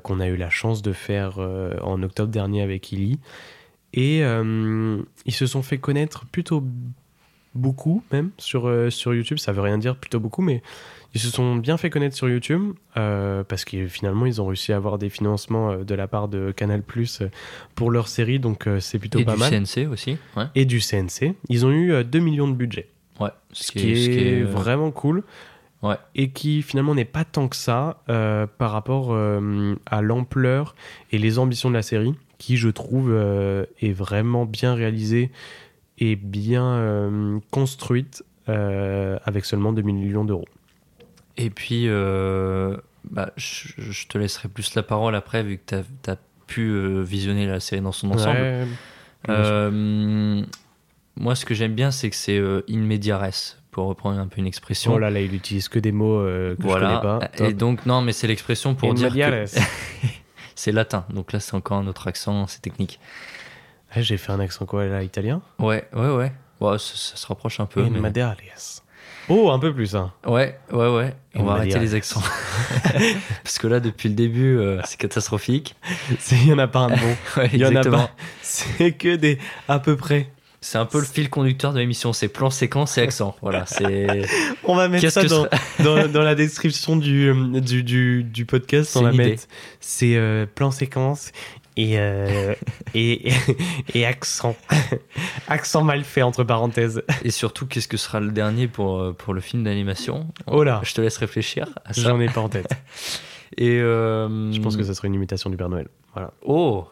qu'on 0.04 0.20
a 0.20 0.28
eu 0.28 0.36
la 0.36 0.50
chance 0.50 0.82
de 0.82 0.92
faire 0.92 1.38
en 1.84 2.02
octobre 2.02 2.32
dernier 2.32 2.64
avec 2.64 2.92
Illy. 2.92 3.20
Et 3.94 4.20
ils 4.20 5.34
se 5.34 5.46
sont 5.46 5.62
fait 5.62 5.78
connaître 5.78 6.26
plutôt 6.26 6.64
beaucoup, 7.54 8.04
même 8.12 8.32
sur, 8.40 8.92
sur 8.92 9.14
YouTube. 9.14 9.38
Ça 9.38 9.54
veut 9.54 9.62
rien 9.62 9.78
dire 9.78 9.96
plutôt 9.96 10.20
beaucoup, 10.20 10.42
mais 10.42 10.64
ils 11.14 11.20
se 11.20 11.30
sont 11.30 11.56
bien 11.56 11.78
fait 11.78 11.90
connaître 11.90 12.16
sur 12.16 12.30
YouTube 12.30 12.74
euh, 12.98 13.44
parce 13.44 13.66
que 13.66 13.88
finalement, 13.88 14.26
ils 14.26 14.42
ont 14.42 14.46
réussi 14.48 14.74
à 14.74 14.76
avoir 14.76 14.98
des 14.98 15.10
financements 15.10 15.72
euh, 15.72 15.84
de 15.84 15.96
la 15.96 16.08
part 16.08 16.28
de 16.28 16.52
Canal 16.52 16.84
Plus 16.84 17.22
pour 17.76 17.90
leur 17.92 18.08
série, 18.08 18.40
donc 18.40 18.68
euh, 18.68 18.80
c'est 18.80 19.00
plutôt 19.00 19.20
et 19.20 19.26
pas 19.26 19.34
du 19.34 19.40
mal. 19.40 19.50
CNC 19.66 19.88
aussi 19.92 20.18
ouais, 20.38 20.46
Et 20.56 20.66
du 20.66 20.80
CNC. 20.80 21.36
Ils 21.50 21.66
ont 21.66 21.72
eu 21.72 21.92
euh, 21.94 22.04
2 22.04 22.20
millions 22.20 22.48
de 22.48 22.56
budget, 22.56 22.90
ouais 23.20 23.30
ce 23.52 23.72
qui 23.72 23.92
est, 23.92 24.42
euh, 24.42 24.46
vraiment 24.46 24.92
cool. 24.92 25.24
ouais 25.82 25.96
Et 26.14 26.30
qui 26.30 26.62
finalement 26.62 26.94
n'est 26.94 27.06
pas 27.06 27.26
tant 27.26 27.48
que 27.48 27.56
ça 27.56 28.02
euh, 28.10 28.46
par 28.58 28.72
rapport 28.72 29.08
euh, 29.12 29.76
à 29.88 30.02
l'ampleur 30.02 30.76
et 31.12 31.18
les 31.18 31.40
ambitions 31.40 31.70
de 31.70 31.76
la 31.76 31.82
série, 31.82 32.14
qui 32.38 32.58
je 32.58 32.70
trouve 32.70 33.10
euh, 33.12 33.66
est 33.82 33.92
vraiment 33.92 34.46
bien 34.46 34.76
réalisée 34.76 35.32
et 35.98 36.16
bien 36.16 36.66
euh, 36.66 37.40
construite 37.52 38.24
euh, 38.48 39.18
avec 39.26 39.46
seulement 39.46 39.74
2 39.74 39.82
millions 39.82 40.24
d'euros. 40.24 40.46
Et 41.42 41.50
puis, 41.50 41.86
euh, 41.88 42.76
bah, 43.10 43.32
je, 43.38 43.70
je 43.78 44.08
te 44.08 44.18
laisserai 44.18 44.50
plus 44.50 44.76
la 44.76 44.84
parole 44.84 45.16
après, 45.16 45.42
vu 45.42 45.58
que 45.58 45.82
tu 46.04 46.10
as, 46.12 46.18
pu 46.48 46.68
euh, 46.68 47.02
visionner 47.02 47.46
la 47.48 47.60
série 47.60 47.82
dans 47.82 47.92
son 47.94 48.12
ensemble. 48.12 48.40
Ouais, 48.40 48.66
Euh, 49.30 50.44
moi, 51.16 51.36
ce 51.36 51.46
que 51.46 51.54
j'aime 51.54 51.76
bien, 51.76 51.92
c'est 51.92 52.10
que 52.10 52.16
c'est 52.16 52.38
euh, 52.38 52.64
in 52.70 52.80
media 52.80 53.18
res, 53.18 53.58
pour 53.72 53.86
reprendre 53.88 54.20
un 54.20 54.28
peu 54.28 54.40
une 54.40 54.48
expression. 54.48 54.94
Oh 54.96 55.00
là 55.00 55.10
là, 55.10 55.22
il 55.22 55.34
utilise 55.34 55.70
que 55.70 55.80
des 55.80 55.92
mots 55.94 56.20
que 56.24 56.56
voilà. 56.60 56.96
je 56.96 57.00
connais 57.00 57.20
pas. 57.20 57.48
Et 57.48 57.54
donc, 57.54 57.86
non, 57.86 58.02
mais 58.02 58.12
c'est 58.12 58.28
l'expression 58.28 58.76
pour 58.76 58.90
In 58.90 58.96
dire 58.96 59.10
media 59.10 59.32
que 59.32 59.46
c'est 60.56 60.72
latin. 60.74 61.06
Donc 61.10 61.32
là, 61.32 61.40
c'est 61.40 61.56
encore 61.56 61.78
un 61.78 61.88
autre 61.88 62.08
accent, 62.08 62.48
c'est 62.48 62.62
technique. 62.62 63.00
Ah, 63.92 64.02
J'ai 64.02 64.18
fait 64.18 64.32
un 64.34 64.40
accent 64.42 64.66
quoi 64.66 64.86
là, 64.86 65.04
italien? 65.04 65.42
Ouais, 65.58 65.88
ouais, 65.94 66.10
ouais. 66.10 66.34
Ouais, 66.60 66.78
ça, 66.80 66.96
ça 66.96 67.16
se 67.16 67.28
rapproche 67.28 67.60
un 67.62 67.66
peu. 67.66 67.82
In 67.82 67.92
mais- 67.92 68.02
media 68.02 68.32
res. 68.32 68.84
Oh, 69.30 69.52
un 69.52 69.60
peu 69.60 69.74
plus, 69.74 69.96
hein. 69.96 70.12
Ouais, 70.26 70.58
ouais, 70.72 70.88
ouais. 70.94 71.14
On 71.36 71.44
va 71.44 71.54
arrêter 71.54 71.80
les 71.80 71.94
accents. 71.96 72.22
Parce 73.44 73.60
que 73.60 73.68
là, 73.68 73.80
depuis 73.80 74.10
le 74.10 74.16
début, 74.16 74.58
euh, 74.58 74.82
c'est 74.86 74.98
catastrophique. 75.00 75.76
Il 76.32 76.48
y 76.48 76.54
en 76.54 76.60
a 76.60 76.68
pas 76.68 76.80
un 76.80 76.88
de 76.90 76.96
bon. 76.96 77.16
Ouais, 77.38 77.50
Il 77.54 77.60
y 77.60 77.66
en 77.66 77.76
a 77.76 77.84
pas. 77.84 78.10
C'est 78.42 78.92
que 78.94 79.16
des 79.16 79.38
à 79.68 79.80
peu 79.80 79.96
près. 79.96 80.30
C'est 80.62 80.78
un 80.78 80.86
peu 80.86 81.00
le 81.00 81.06
fil 81.06 81.30
conducteur 81.30 81.72
de 81.72 81.80
l'émission, 81.80 82.12
c'est 82.12 82.28
plan, 82.28 82.50
séquence 82.50 82.98
et 82.98 83.02
accent. 83.02 83.34
Voilà, 83.42 83.66
c'est. 83.66 84.24
On 84.66 84.76
va 84.76 84.90
mettre 84.90 85.10
ça 85.10 85.24
dans, 85.24 85.44
ça- 85.44 85.50
dans, 85.84 86.08
dans 86.10 86.22
la 86.22 86.36
description 86.36 86.98
du, 86.98 87.30
euh, 87.30 87.62
du, 87.62 87.82
du, 87.82 88.24
du 88.26 88.46
podcast. 88.46 88.98
On 88.98 89.04
va 89.04 89.14
idée. 89.14 89.24
mettre 89.30 89.44
c'est 89.80 90.18
euh, 90.18 90.46
plan 90.46 90.72
séquence 90.72 91.32
et, 91.78 92.00
euh, 92.00 92.54
et, 92.94 93.32
et 93.94 94.06
accent. 94.06 94.56
accent 95.48 95.84
mal 95.84 96.04
fait, 96.04 96.22
entre 96.22 96.44
parenthèses. 96.44 97.04
Et 97.24 97.32
surtout, 97.32 97.66
qu'est-ce 97.66 97.88
que 97.88 97.98
sera 97.98 98.20
le 98.20 98.32
dernier 98.32 98.68
pour, 98.68 99.00
euh, 99.00 99.14
pour 99.14 99.34
le 99.34 99.42
film 99.42 99.64
d'animation? 99.64 100.28
Oh 100.48 100.64
là. 100.64 100.82
Je 100.84 100.94
te 100.94 101.02
laisse 101.02 101.18
réfléchir 101.18 101.68
à 101.86 101.94
ça. 101.94 102.02
J'en 102.02 102.20
ai 102.20 102.28
pas 102.28 102.42
en 102.42 102.50
tête. 102.50 102.72
Et 103.58 103.80
euh, 103.80 104.52
Je 104.52 104.60
pense 104.62 104.78
que 104.78 104.84
ça 104.84 104.94
serait 104.94 105.08
une 105.08 105.16
imitation 105.16 105.50
du 105.50 105.58
Père 105.58 105.70
Noël. 105.70 105.88
Voilà. 106.14 106.32
Oh 106.42 106.88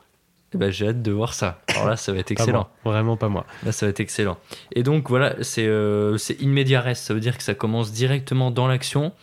Eh 0.53 0.57
ben, 0.57 0.71
J'ai 0.71 0.87
hâte 0.89 1.01
de 1.01 1.11
voir 1.11 1.33
ça. 1.33 1.61
Alors 1.69 1.87
là, 1.87 1.95
ça 1.97 2.11
va 2.11 2.19
être 2.19 2.27
Pas 2.27 2.33
excellent. 2.43 2.67
moi. 2.83 2.93
Vraiment 2.93 3.17
pas 3.17 3.29
moi. 3.29 3.45
Là, 3.63 3.71
ça 3.71 3.85
va 3.85 3.89
être 3.91 3.99
excellent. 3.99 4.37
Et 4.73 4.83
donc, 4.83 5.09
voilà, 5.09 5.35
c'est 5.41 5.65
euh, 5.67 6.17
res. 6.17 6.95
Ça 6.95 7.13
veut 7.13 7.19
dire 7.19 7.37
que 7.37 7.43
ça 7.43 7.53
commence 7.53 7.91
directement 7.91 8.51
dans 8.51 8.67
l'action. 8.67 9.13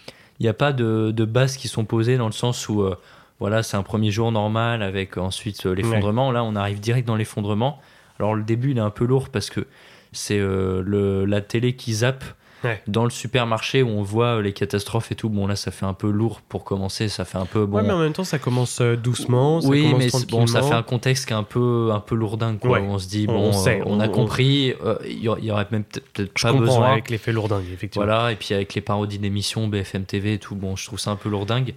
Il 0.41 0.45
n'y 0.45 0.49
a 0.49 0.55
pas 0.55 0.73
de, 0.73 1.13
de 1.15 1.25
bases 1.25 1.57
qui 1.57 1.69
sont 1.69 1.85
posées 1.85 2.17
dans 2.17 2.27
le 2.27 2.33
sens 2.33 2.69
où, 2.69 2.83
euh, 2.83 2.97
voilà, 3.45 3.63
c'est 3.63 3.77
un 3.77 3.83
premier 3.83 4.11
jour 4.11 4.33
normal 4.33 4.83
avec 4.83 5.19
ensuite 5.19 5.67
euh, 5.67 5.75
l'effondrement. 5.75 6.33
Là, 6.33 6.43
on 6.45 6.57
arrive 6.57 6.81
direct 6.81 7.07
dans 7.07 7.17
l'effondrement. 7.17 7.79
Alors, 8.19 8.35
le 8.35 8.43
début, 8.43 8.71
il 8.71 8.79
est 8.79 8.81
un 8.81 8.89
peu 8.89 9.05
lourd 9.05 9.29
parce 9.29 9.51
que 9.51 9.67
c'est 10.13 10.39
euh, 10.39 11.27
la 11.27 11.43
télé 11.43 11.77
qui 11.77 11.93
zappe 11.93 12.25
Ouais. 12.65 12.81
dans 12.87 13.05
le 13.05 13.11
supermarché 13.11 13.83
où 13.83 13.89
on 13.91 14.03
voit 14.03 14.37
euh, 14.39 14.41
les 14.41 14.55
catastrophes 14.55 15.13
et 15.13 15.15
tout. 15.15 15.29
Bon, 15.29 15.47
là, 15.47 15.55
ça 15.55 15.71
fait 15.71 15.85
un 15.85 15.93
peu 15.93 16.09
lourd 16.11 16.41
pour 16.41 16.65
commencer. 16.65 17.11
Ça 17.11 17.27
fait 17.27 17.37
un 17.37 17.45
peu. 17.45 17.67
Bon, 17.67 17.77
Ouais, 17.77 17.83
mais 17.83 17.93
en 17.93 17.99
même 17.99 18.15
temps, 18.15 18.25
ça 18.25 18.39
commence 18.39 18.81
doucement. 18.81 19.61
Ça 19.61 19.69
oui, 19.69 19.83
commence 19.91 19.99
mais 20.15 20.27
bon, 20.31 20.47
ça 20.47 20.63
fait 20.63 20.73
un 20.73 20.83
contexte 20.83 21.27
qui 21.27 21.35
est 21.35 21.37
un 21.37 21.43
peu, 21.43 21.91
un 21.93 22.01
peu 22.01 22.15
lourdin. 22.15 22.57
Quoi. 22.57 22.79
Ouais. 22.81 22.87
On 22.89 22.99
se 22.99 23.07
dit, 23.07 23.27
On- 23.29 23.33
bon, 23.35 23.41
on 23.49 23.53
sait, 23.53 23.83
on, 23.85 24.01
a 24.01 24.07
on- 24.09 24.11
compris, 24.11 24.73
euh, 24.83 24.97
il 25.05 25.19
y, 25.19 25.29
aurait- 25.29 25.41
il 25.43 25.47
y 25.47 25.51
aurait 25.51 25.67
même 25.73 25.85
peut-être 25.85 26.33
pas 26.41 26.55
besoin. 26.55 26.93
avec 26.93 27.11
l'effet 27.11 27.33
lourdingue, 27.33 27.67
effectivement. 27.71 28.07
Voilà, 28.07 28.33
et 28.33 28.37
puis 28.37 28.55
avec 28.55 28.73
les 28.73 28.81
parodies 28.81 29.19
d'émissions, 29.19 29.69
BFM 29.69 30.07
TV 30.07 30.33
et 30.33 30.39
tout, 30.39 30.55
bon, 30.55 30.75
je 30.75 30.87
trouve 30.87 30.99
ça 30.99 31.11
un 31.11 31.17
peu 31.17 31.29
lourdingue. 31.29 31.75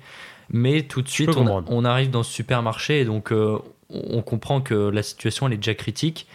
Mais 0.49 0.83
tout 0.83 1.01
de 1.01 1.09
suite, 1.09 1.31
on, 1.35 1.85
arrive 1.85 2.09
dans 2.09 2.23
ce 2.23 2.31
supermarché 2.31 3.01
et 3.01 3.05
donc 3.05 3.31
euh, 3.31 3.57
on 3.89 4.21
comprend 4.21 4.61
que 4.61 4.73
la 4.73 5.03
situation 5.03 5.47
elle 5.47 5.53
est 5.53 5.57
déjà 5.57 5.75
critique. 5.75 6.27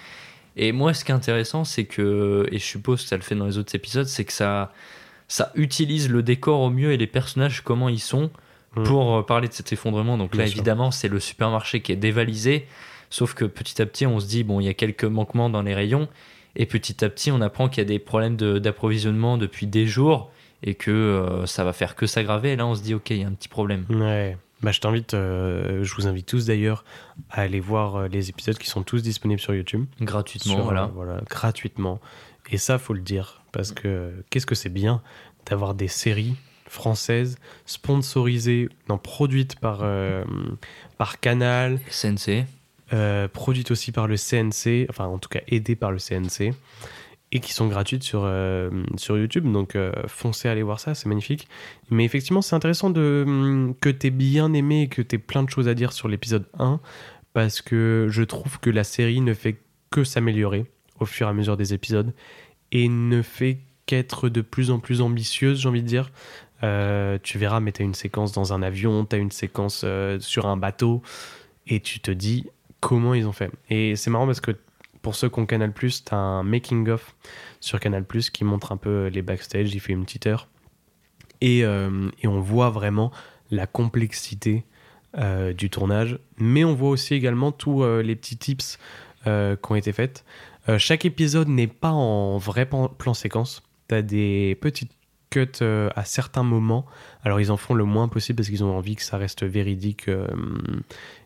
Et 0.56 0.72
moi, 0.72 0.92
ce 0.92 1.04
qui 1.04 1.12
est 1.12 1.14
intéressant, 1.14 1.64
c'est 1.64 1.84
que, 1.84 2.46
et 2.52 2.58
je 2.58 2.64
suppose 2.64 3.02
que 3.02 3.08
ça 3.08 3.16
le 3.16 3.22
fait 3.22 3.34
dans 3.34 3.46
les 3.46 3.56
autres 3.56 3.74
épisodes, 3.74 4.06
c'est 4.06 4.26
que 4.26 4.34
ça, 4.34 4.70
ça 5.26 5.50
utilise 5.54 6.10
le 6.10 6.22
décor 6.22 6.60
au 6.60 6.68
mieux 6.68 6.92
et 6.92 6.98
les 6.98 7.06
personnages, 7.06 7.62
comment 7.62 7.88
ils 7.88 8.00
sont, 8.00 8.30
Mm. 8.76 8.84
pour 8.84 9.16
euh, 9.16 9.22
parler 9.22 9.48
de 9.48 9.52
cet 9.52 9.72
effondrement. 9.72 10.16
Donc 10.16 10.34
là, 10.34 10.46
sûr. 10.46 10.56
évidemment, 10.56 10.90
c'est 10.90 11.08
le 11.08 11.20
supermarché 11.20 11.80
qui 11.80 11.92
est 11.92 11.96
dévalisé. 11.96 12.66
Sauf 13.10 13.34
que 13.34 13.44
petit 13.44 13.80
à 13.82 13.86
petit, 13.86 14.06
on 14.06 14.20
se 14.20 14.26
dit, 14.26 14.44
bon, 14.44 14.60
il 14.60 14.64
y 14.64 14.68
a 14.68 14.74
quelques 14.74 15.04
manquements 15.04 15.50
dans 15.50 15.62
les 15.62 15.74
rayons. 15.74 16.08
Et 16.56 16.66
petit 16.66 17.04
à 17.04 17.08
petit, 17.08 17.30
on 17.30 17.40
apprend 17.40 17.68
qu'il 17.68 17.78
y 17.78 17.86
a 17.86 17.88
des 17.88 17.98
problèmes 17.98 18.36
de- 18.36 18.58
d'approvisionnement 18.58 19.38
depuis 19.38 19.66
des 19.66 19.86
jours 19.86 20.30
et 20.62 20.74
que 20.74 20.90
euh, 20.90 21.46
ça 21.46 21.64
va 21.64 21.72
faire 21.72 21.94
que 21.96 22.06
s'aggraver. 22.06 22.52
Et 22.52 22.56
là, 22.56 22.66
on 22.66 22.74
se 22.74 22.82
dit, 22.82 22.94
ok, 22.94 23.10
il 23.10 23.18
y 23.18 23.24
a 23.24 23.28
un 23.28 23.32
petit 23.32 23.48
problème. 23.48 23.84
Ouais. 23.90 24.36
Bah, 24.62 24.70
je 24.70 24.78
t'invite, 24.80 25.14
euh, 25.14 25.82
je 25.82 25.94
vous 25.96 26.06
invite 26.06 26.26
tous 26.26 26.46
d'ailleurs 26.46 26.84
à 27.30 27.40
aller 27.42 27.58
voir 27.58 27.96
euh, 27.96 28.08
les 28.08 28.30
épisodes 28.30 28.56
qui 28.56 28.68
sont 28.68 28.82
tous 28.84 29.02
disponibles 29.02 29.40
sur 29.40 29.54
YouTube. 29.54 29.86
Gratuitement, 30.00 30.54
Sur, 30.54 30.64
voilà. 30.64 30.86
voilà, 30.94 31.20
gratuitement. 31.28 32.00
Et 32.50 32.58
ça, 32.58 32.78
faut 32.78 32.94
le 32.94 33.00
dire, 33.00 33.42
parce 33.50 33.72
que 33.72 34.12
qu'est-ce 34.30 34.46
que 34.46 34.54
c'est 34.54 34.68
bien 34.68 35.02
d'avoir 35.46 35.74
des 35.74 35.88
séries 35.88 36.36
françaises 36.68 37.36
sponsorisées, 37.66 38.68
non, 38.88 38.98
produites 38.98 39.58
par, 39.58 39.80
euh, 39.82 40.24
par 40.96 41.18
Canal, 41.20 41.80
CNC. 41.90 42.46
euh, 42.92 43.26
produites 43.28 43.70
aussi 43.70 43.90
par 43.92 44.06
le 44.06 44.16
CNC, 44.16 44.86
enfin 44.88 45.06
en 45.06 45.18
tout 45.18 45.28
cas 45.28 45.40
aidées 45.48 45.76
par 45.76 45.90
le 45.92 45.98
CNC, 45.98 46.54
et 47.32 47.40
qui 47.40 47.52
sont 47.54 47.66
gratuites 47.66 48.02
sur, 48.02 48.22
euh, 48.24 48.70
sur 48.96 49.18
YouTube. 49.18 49.50
Donc 49.50 49.74
euh, 49.74 49.90
foncez 50.06 50.48
aller 50.48 50.62
voir 50.62 50.78
ça, 50.78 50.94
c'est 50.94 51.08
magnifique. 51.08 51.48
Mais 51.90 52.04
effectivement, 52.04 52.42
c'est 52.42 52.54
intéressant 52.54 52.90
de, 52.90 53.24
hum, 53.26 53.74
que 53.80 53.88
tu 53.88 54.10
bien 54.10 54.52
aimé 54.52 54.82
et 54.82 54.88
que 54.88 55.02
tu 55.02 55.18
plein 55.18 55.42
de 55.42 55.50
choses 55.50 55.66
à 55.66 55.74
dire 55.74 55.92
sur 55.92 56.08
l'épisode 56.08 56.46
1, 56.58 56.78
parce 57.32 57.62
que 57.62 58.06
je 58.10 58.22
trouve 58.22 58.60
que 58.60 58.68
la 58.68 58.84
série 58.84 59.22
ne 59.22 59.32
fait 59.32 59.56
que 59.90 60.04
s'améliorer 60.04 60.66
au 61.00 61.06
fur 61.06 61.26
et 61.26 61.30
à 61.30 61.32
mesure 61.32 61.56
des 61.56 61.72
épisodes, 61.72 62.12
et 62.70 62.88
ne 62.88 63.22
fait 63.22 63.58
qu'être 63.86 64.28
de 64.28 64.42
plus 64.42 64.70
en 64.70 64.78
plus 64.78 65.00
ambitieuse, 65.00 65.60
j'ai 65.60 65.68
envie 65.68 65.82
de 65.82 65.88
dire. 65.88 66.12
Euh, 66.62 67.18
tu 67.22 67.38
verras, 67.38 67.58
mais 67.58 67.72
tu 67.72 67.82
as 67.82 67.84
une 67.84 67.94
séquence 67.94 68.30
dans 68.30 68.52
un 68.52 68.62
avion, 68.62 69.04
tu 69.04 69.16
as 69.16 69.18
une 69.18 69.32
séquence 69.32 69.82
euh, 69.84 70.20
sur 70.20 70.46
un 70.46 70.56
bateau, 70.56 71.02
et 71.66 71.80
tu 71.80 71.98
te 71.98 72.10
dis 72.10 72.46
comment 72.80 73.14
ils 73.14 73.26
ont 73.26 73.32
fait. 73.32 73.50
Et 73.70 73.96
c'est 73.96 74.10
marrant 74.10 74.26
parce 74.26 74.40
que 74.40 74.52
pour 75.02 75.16
ceux 75.16 75.28
qui 75.28 75.40
ont 75.40 75.46
Canal+, 75.46 75.72
tu 75.74 76.00
as 76.12 76.16
un 76.16 76.42
making-of 76.44 77.14
sur 77.60 77.80
Canal+, 77.80 78.04
qui 78.06 78.44
montre 78.44 78.72
un 78.72 78.76
peu 78.76 79.08
les 79.08 79.22
backstage, 79.22 79.74
il 79.74 79.80
fait 79.80 79.92
une 79.92 80.04
petite 80.04 80.26
heure. 80.26 80.48
Et, 81.40 81.64
euh, 81.64 82.08
on 82.24 82.40
voit 82.40 82.70
vraiment 82.70 83.10
la 83.50 83.66
complexité 83.66 84.64
euh, 85.18 85.52
du 85.52 85.68
tournage, 85.68 86.18
mais 86.38 86.64
on 86.64 86.74
voit 86.74 86.90
aussi 86.90 87.14
également 87.14 87.52
tous 87.52 87.82
euh, 87.82 88.00
les 88.02 88.16
petits 88.16 88.38
tips 88.38 88.78
qui 89.24 89.70
ont 89.70 89.76
été 89.76 89.92
faits. 89.92 90.24
Chaque 90.78 91.04
épisode 91.04 91.46
n'est 91.46 91.68
pas 91.68 91.92
en 91.92 92.38
vrai 92.38 92.66
plan, 92.66 92.88
plan 92.88 93.14
séquence. 93.14 93.62
Tu 93.88 93.94
as 93.94 94.02
des 94.02 94.58
petites 94.60 94.90
cuts 95.30 95.62
à 95.62 96.04
certains 96.04 96.42
moments. 96.42 96.86
Alors 97.22 97.40
ils 97.40 97.52
en 97.52 97.56
font 97.56 97.74
le 97.74 97.84
moins 97.84 98.08
possible 98.08 98.38
parce 98.38 98.48
qu'ils 98.48 98.64
ont 98.64 98.76
envie 98.76 98.96
que 98.96 99.02
ça 99.04 99.18
reste 99.18 99.44
véridique 99.44 100.10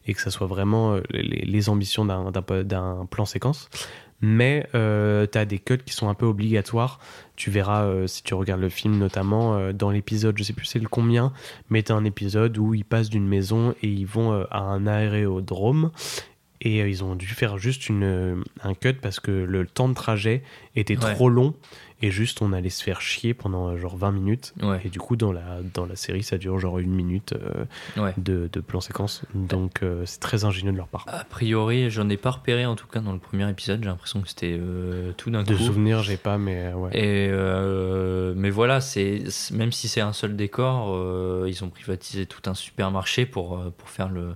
et 0.06 0.14
que 0.14 0.20
ça 0.20 0.30
soit 0.30 0.46
vraiment 0.46 0.94
euh, 0.94 1.00
les, 1.10 1.22
les 1.44 1.68
ambitions 1.68 2.04
d'un- 2.04 3.06
plan 3.10 3.24
séquence. 3.24 3.68
Mais 4.22 4.66
euh, 4.74 5.26
tu 5.30 5.36
as 5.36 5.44
des 5.44 5.58
cuts 5.58 5.76
qui 5.84 5.92
sont 5.92 6.08
un 6.08 6.14
peu 6.14 6.24
obligatoires. 6.24 7.00
Tu 7.36 7.50
verras, 7.50 7.84
euh, 7.84 8.06
si 8.06 8.22
tu 8.22 8.32
regardes 8.32 8.62
le 8.62 8.70
film, 8.70 8.96
notamment 8.96 9.56
euh, 9.56 9.72
dans 9.74 9.90
l'épisode, 9.90 10.38
je 10.38 10.42
sais 10.42 10.54
plus 10.54 10.64
c'est 10.64 10.78
le 10.78 10.88
combien, 10.88 11.34
mais 11.68 11.82
tu 11.82 11.92
as 11.92 11.96
un 11.96 12.04
épisode 12.04 12.56
où 12.56 12.72
ils 12.72 12.84
passent 12.86 13.10
d'une 13.10 13.26
maison 13.28 13.74
et 13.82 13.88
ils 13.88 14.06
vont 14.06 14.32
à 14.50 14.60
un 14.60 14.86
aérodrome. 14.86 15.90
Et 16.62 16.78
ils 16.78 17.04
ont 17.04 17.14
dû 17.14 17.26
faire 17.26 17.58
juste 17.58 17.90
une, 17.90 18.42
un 18.64 18.72
cut 18.74 18.94
parce 18.94 19.20
que 19.20 19.30
le 19.30 19.66
temps 19.66 19.90
de 19.90 19.94
trajet 19.94 20.42
était 20.74 20.96
Ouais. 20.96 21.12
trop 21.14 21.28
long. 21.28 21.52
Et 22.02 22.10
juste, 22.10 22.42
on 22.42 22.52
allait 22.52 22.68
se 22.68 22.82
faire 22.84 23.00
chier 23.00 23.32
pendant 23.32 23.68
euh, 23.68 23.78
genre 23.78 23.96
20 23.96 24.12
minutes. 24.12 24.52
Ouais. 24.62 24.82
Et 24.84 24.90
du 24.90 24.98
coup, 24.98 25.16
dans 25.16 25.32
la, 25.32 25.60
dans 25.72 25.86
la 25.86 25.96
série, 25.96 26.22
ça 26.22 26.36
dure 26.36 26.58
genre 26.58 26.78
une 26.78 26.90
minute 26.94 27.32
euh, 27.32 27.64
Ouais. 28.02 28.12
de, 28.18 28.50
de 28.52 28.60
plan 28.60 28.80
séquence. 28.82 29.22
Donc, 29.34 29.82
euh, 29.82 30.02
c'est 30.04 30.20
très 30.20 30.44
ingénieux 30.44 30.72
de 30.72 30.76
leur 30.76 30.88
part. 30.88 31.06
A 31.08 31.24
priori, 31.24 31.88
j'en 31.88 32.08
ai 32.10 32.18
pas 32.18 32.32
repéré 32.32 32.66
en 32.66 32.76
tout 32.76 32.86
cas 32.86 33.00
dans 33.00 33.14
le 33.14 33.18
premier 33.18 33.48
épisode. 33.48 33.80
J'ai 33.82 33.88
l'impression 33.88 34.20
que 34.20 34.28
c'était 34.28 34.58
euh, 34.60 35.12
tout 35.16 35.30
d'un 35.30 35.42
coup. 35.42 35.52
De 35.52 35.56
souvenirs, 35.56 36.02
j'ai 36.02 36.18
pas, 36.18 36.36
mais 36.36 36.70
ouais. 36.74 36.90
Et 36.92 37.30
mais 38.36 38.50
voilà, 38.50 38.82
c'est 38.82 39.22
même 39.52 39.72
si 39.72 39.88
c'est 39.88 40.02
un 40.02 40.12
seul 40.12 40.36
décor, 40.36 40.94
ils 41.48 41.64
ont 41.64 41.70
privatisé 41.70 42.26
tout 42.26 42.42
un 42.50 42.54
supermarché 42.54 43.24
pour 43.24 43.58
pour 43.78 43.88
faire 43.88 44.10
le 44.10 44.34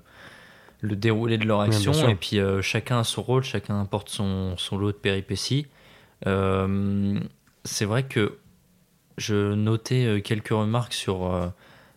le 0.81 0.97
déroulé 0.97 1.37
de 1.37 1.45
leur 1.45 1.61
action. 1.61 1.93
et 2.09 2.15
puis 2.15 2.39
chacun 2.63 3.01
a 3.01 3.05
son 3.05 3.21
rôle, 3.23 3.43
chacun 3.45 3.83
apporte 3.83 4.09
son 4.09 4.57
son 4.57 4.79
lot 4.79 4.93
de 4.93 4.97
péripéties. 4.97 5.67
Euh, 6.27 7.19
c'est 7.65 7.85
vrai 7.85 8.05
que 8.05 8.39
je 9.19 9.55
notais 9.55 10.05
euh, 10.07 10.21
quelques 10.21 10.49
remarques 10.51 10.95
sur 10.95 11.27
euh, 11.33 11.49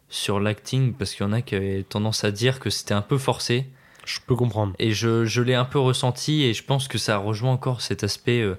sur 0.10 0.40
l'acting 0.40 0.94
parce 0.94 1.14
qu'il 1.14 1.26
y 1.26 1.30
en 1.30 1.34
a 1.34 1.42
qui 1.42 1.56
avaient 1.56 1.84
tendance 1.84 2.24
à 2.24 2.32
dire 2.32 2.60
que 2.60 2.70
c'était 2.70 2.94
un 2.94 3.02
peu 3.02 3.18
forcé. 3.18 3.66
Je 4.06 4.20
peux 4.28 4.36
comprendre. 4.36 4.74
Et 4.80 4.92
je, 4.92 5.24
je 5.26 5.42
l'ai 5.42 5.56
un 5.56 5.64
peu 5.66 5.80
ressenti 5.80 6.44
et 6.44 6.54
je 6.54 6.64
pense 6.64 6.88
que 6.90 6.98
ça 6.98 7.18
rejoint 7.18 7.52
encore 7.54 7.80
cet 7.82 8.04
aspect 8.04 8.42
euh, 8.42 8.56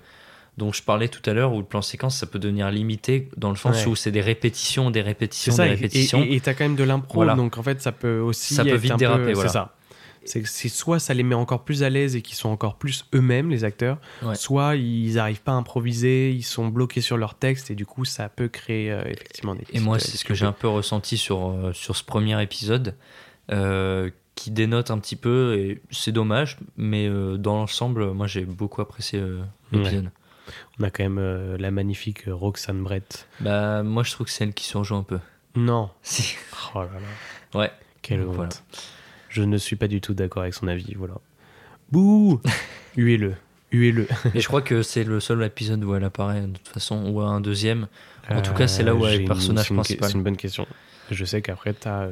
dont 0.56 0.72
je 0.72 0.82
parlais 0.82 1.08
tout 1.08 1.20
à 1.28 1.34
l'heure 1.34 1.52
où 1.52 1.58
le 1.58 1.64
plan 1.64 1.82
séquence 1.82 2.16
ça 2.16 2.26
peut 2.26 2.38
devenir 2.38 2.70
limité 2.70 3.28
dans 3.36 3.50
le 3.50 3.56
sens 3.56 3.84
Ouais. 3.84 3.90
où 3.90 3.94
c'est 3.96 4.10
des 4.10 4.22
répétitions, 4.22 4.90
des 4.90 5.02
répétitions, 5.02 5.52
ça, 5.52 5.64
des 5.64 5.70
répétitions. 5.74 6.22
et 6.22 6.36
et 6.36 6.40
t'as 6.40 6.54
quand 6.54 6.64
même 6.64 6.76
de 6.76 6.84
l'impro, 6.84 7.14
Voilà. 7.16 7.34
donc 7.34 7.58
en 7.58 7.62
fait, 7.62 7.82
ça 7.82 7.92
peut 7.92 8.18
aussi. 8.20 8.54
Ça 8.54 8.64
peut 8.64 8.74
vite 8.76 8.92
peu- 8.92 8.96
déraper, 8.98 9.32
voilà. 9.34 9.48
C'est 9.50 9.52
ça. 9.52 9.74
C'est 10.26 10.44
soit 10.68 10.98
ça 10.98 11.14
les 11.14 11.22
met 11.22 11.34
encore 11.34 11.64
plus 11.64 11.82
à 11.82 11.90
l'aise 11.90 12.16
et 12.16 12.22
qu'ils 12.22 12.36
sont 12.36 12.48
encore 12.48 12.76
plus 12.76 13.04
eux-mêmes, 13.14 13.50
les 13.50 13.64
acteurs, 13.64 13.98
Ouais. 14.22 14.34
soit 14.34 14.76
ils 14.76 15.14
n'arrivent 15.14 15.42
pas 15.42 15.52
à 15.52 15.56
improviser, 15.56 16.30
ils 16.32 16.42
sont 16.42 16.68
bloqués 16.68 17.00
sur 17.00 17.16
leur 17.16 17.34
texte 17.34 17.70
et 17.70 17.74
du 17.74 17.86
coup, 17.86 18.04
ça 18.04 18.28
peut 18.28 18.48
créer 18.48 18.90
euh, 18.90 19.02
effectivement 19.06 19.54
des 19.54 19.64
Et 19.72 19.80
moi, 19.80 19.96
euh, 19.96 19.98
c'est 19.98 20.16
ce 20.16 20.24
que 20.24 20.34
j'ai 20.34 20.46
un 20.46 20.52
peu 20.52 20.68
ressenti 20.68 21.16
sur, 21.16 21.48
euh, 21.50 21.72
sur 21.72 21.96
ce 21.96 22.04
premier 22.04 22.42
épisode, 22.42 22.94
euh, 23.52 24.10
qui 24.34 24.50
dénote 24.50 24.90
un 24.90 24.98
petit 24.98 25.16
peu, 25.16 25.56
et 25.58 25.80
c'est 25.90 26.10
dommage, 26.12 26.58
mais 26.76 27.06
euh, 27.06 27.36
dans 27.36 27.56
l'ensemble, 27.56 28.12
moi 28.12 28.26
j'ai 28.26 28.44
beaucoup 28.44 28.80
apprécié 28.80 29.20
euh, 29.20 29.42
l'épisode. 29.70 30.04
Ouais. 30.06 30.10
On 30.80 30.84
a 30.84 30.90
quand 30.90 31.04
même 31.04 31.18
euh, 31.18 31.56
la 31.58 31.70
magnifique 31.70 32.26
euh, 32.28 32.34
Roxane 32.34 32.82
Brett. 32.82 33.28
Bah, 33.40 33.82
moi 33.82 34.02
je 34.02 34.10
trouve 34.10 34.26
que 34.26 34.32
c'est 34.32 34.44
elle 34.44 34.52
qui 34.54 34.64
surjoue 34.64 34.96
un 34.96 35.02
peu. 35.04 35.18
Non. 35.54 35.90
Si. 36.02 36.34
Oh 36.74 36.80
là 36.80 36.88
là. 37.54 37.58
Ouais. 37.60 37.70
Quelle 38.02 38.22
honte. 38.22 38.34
voilà. 38.34 38.50
Je 39.34 39.42
ne 39.42 39.56
suis 39.58 39.74
pas 39.76 39.88
du 39.88 40.00
tout 40.00 40.14
d'accord 40.14 40.42
avec 40.42 40.54
son 40.54 40.68
avis, 40.68 40.94
voilà. 40.94 41.14
Bouh 41.90 42.40
Huez-le. 42.96 43.34
Huez-le. 43.72 44.06
Et 44.34 44.40
je 44.40 44.46
crois 44.46 44.62
que 44.62 44.82
c'est 44.82 45.02
le 45.02 45.18
seul 45.18 45.42
épisode 45.42 45.82
où 45.82 45.94
elle 45.96 46.04
apparaît 46.04 46.42
de 46.42 46.52
toute 46.52 46.68
façon, 46.68 47.04
ou 47.10 47.20
un 47.20 47.40
deuxième. 47.40 47.88
En 48.30 48.40
tout 48.42 48.54
cas, 48.54 48.68
c'est 48.68 48.84
là 48.84 48.94
où 48.94 49.04
Euh, 49.04 49.08
elle 49.08 49.14
est 49.16 49.18
le 49.22 49.24
personnage 49.26 49.68
une- 49.70 49.76
principal. 49.76 50.08
C'est 50.10 50.16
une 50.16 50.22
bonne 50.22 50.36
question. 50.36 50.66
Je 51.10 51.24
sais 51.24 51.42
qu'après, 51.42 51.74
tu 51.74 51.88
as 51.88 52.10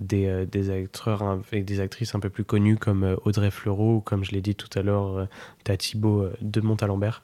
des, 0.00 0.26
euh, 0.26 0.44
des 0.46 0.70
acteurs 0.70 1.22
avec 1.22 1.64
des 1.64 1.80
actrices 1.80 2.14
un 2.14 2.20
peu 2.20 2.30
plus 2.30 2.44
connues 2.44 2.76
comme 2.76 3.02
euh, 3.02 3.16
Audrey 3.24 3.50
Fleurot, 3.50 3.96
ou 3.96 4.00
comme 4.00 4.24
je 4.24 4.30
l'ai 4.30 4.40
dit 4.40 4.54
tout 4.54 4.70
à 4.78 4.82
l'heure, 4.82 5.18
euh, 5.18 5.26
t'as 5.64 5.76
Thibaut 5.76 6.22
euh, 6.22 6.36
de 6.40 6.60
Montalembert, 6.60 7.22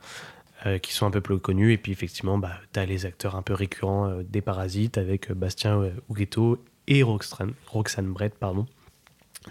euh, 0.67 0.79
qui 0.79 0.93
sont 0.93 1.07
un 1.07 1.11
peu 1.13 1.21
plus 1.21 1.39
connus. 1.39 1.73
Et 1.73 1.79
puis 1.79 1.93
effectivement, 1.93 2.37
bah, 2.39 2.53
t'as 2.73 2.85
les 2.85 3.07
acteurs 3.07 3.37
un 3.37 3.43
peu 3.43 3.55
récurrents 3.55 4.09
euh, 4.09 4.23
des 4.29 4.41
Parasites 4.41 4.99
avec 4.99 5.31
euh, 5.31 5.35
Bastien 5.35 5.81
euh, 5.81 5.91
Huguetto 6.11 6.59
et 6.89 7.03
Roxane, 7.05 7.53
Roxane 7.69 8.07
Brett, 8.13 8.35
pardon. 8.35 8.67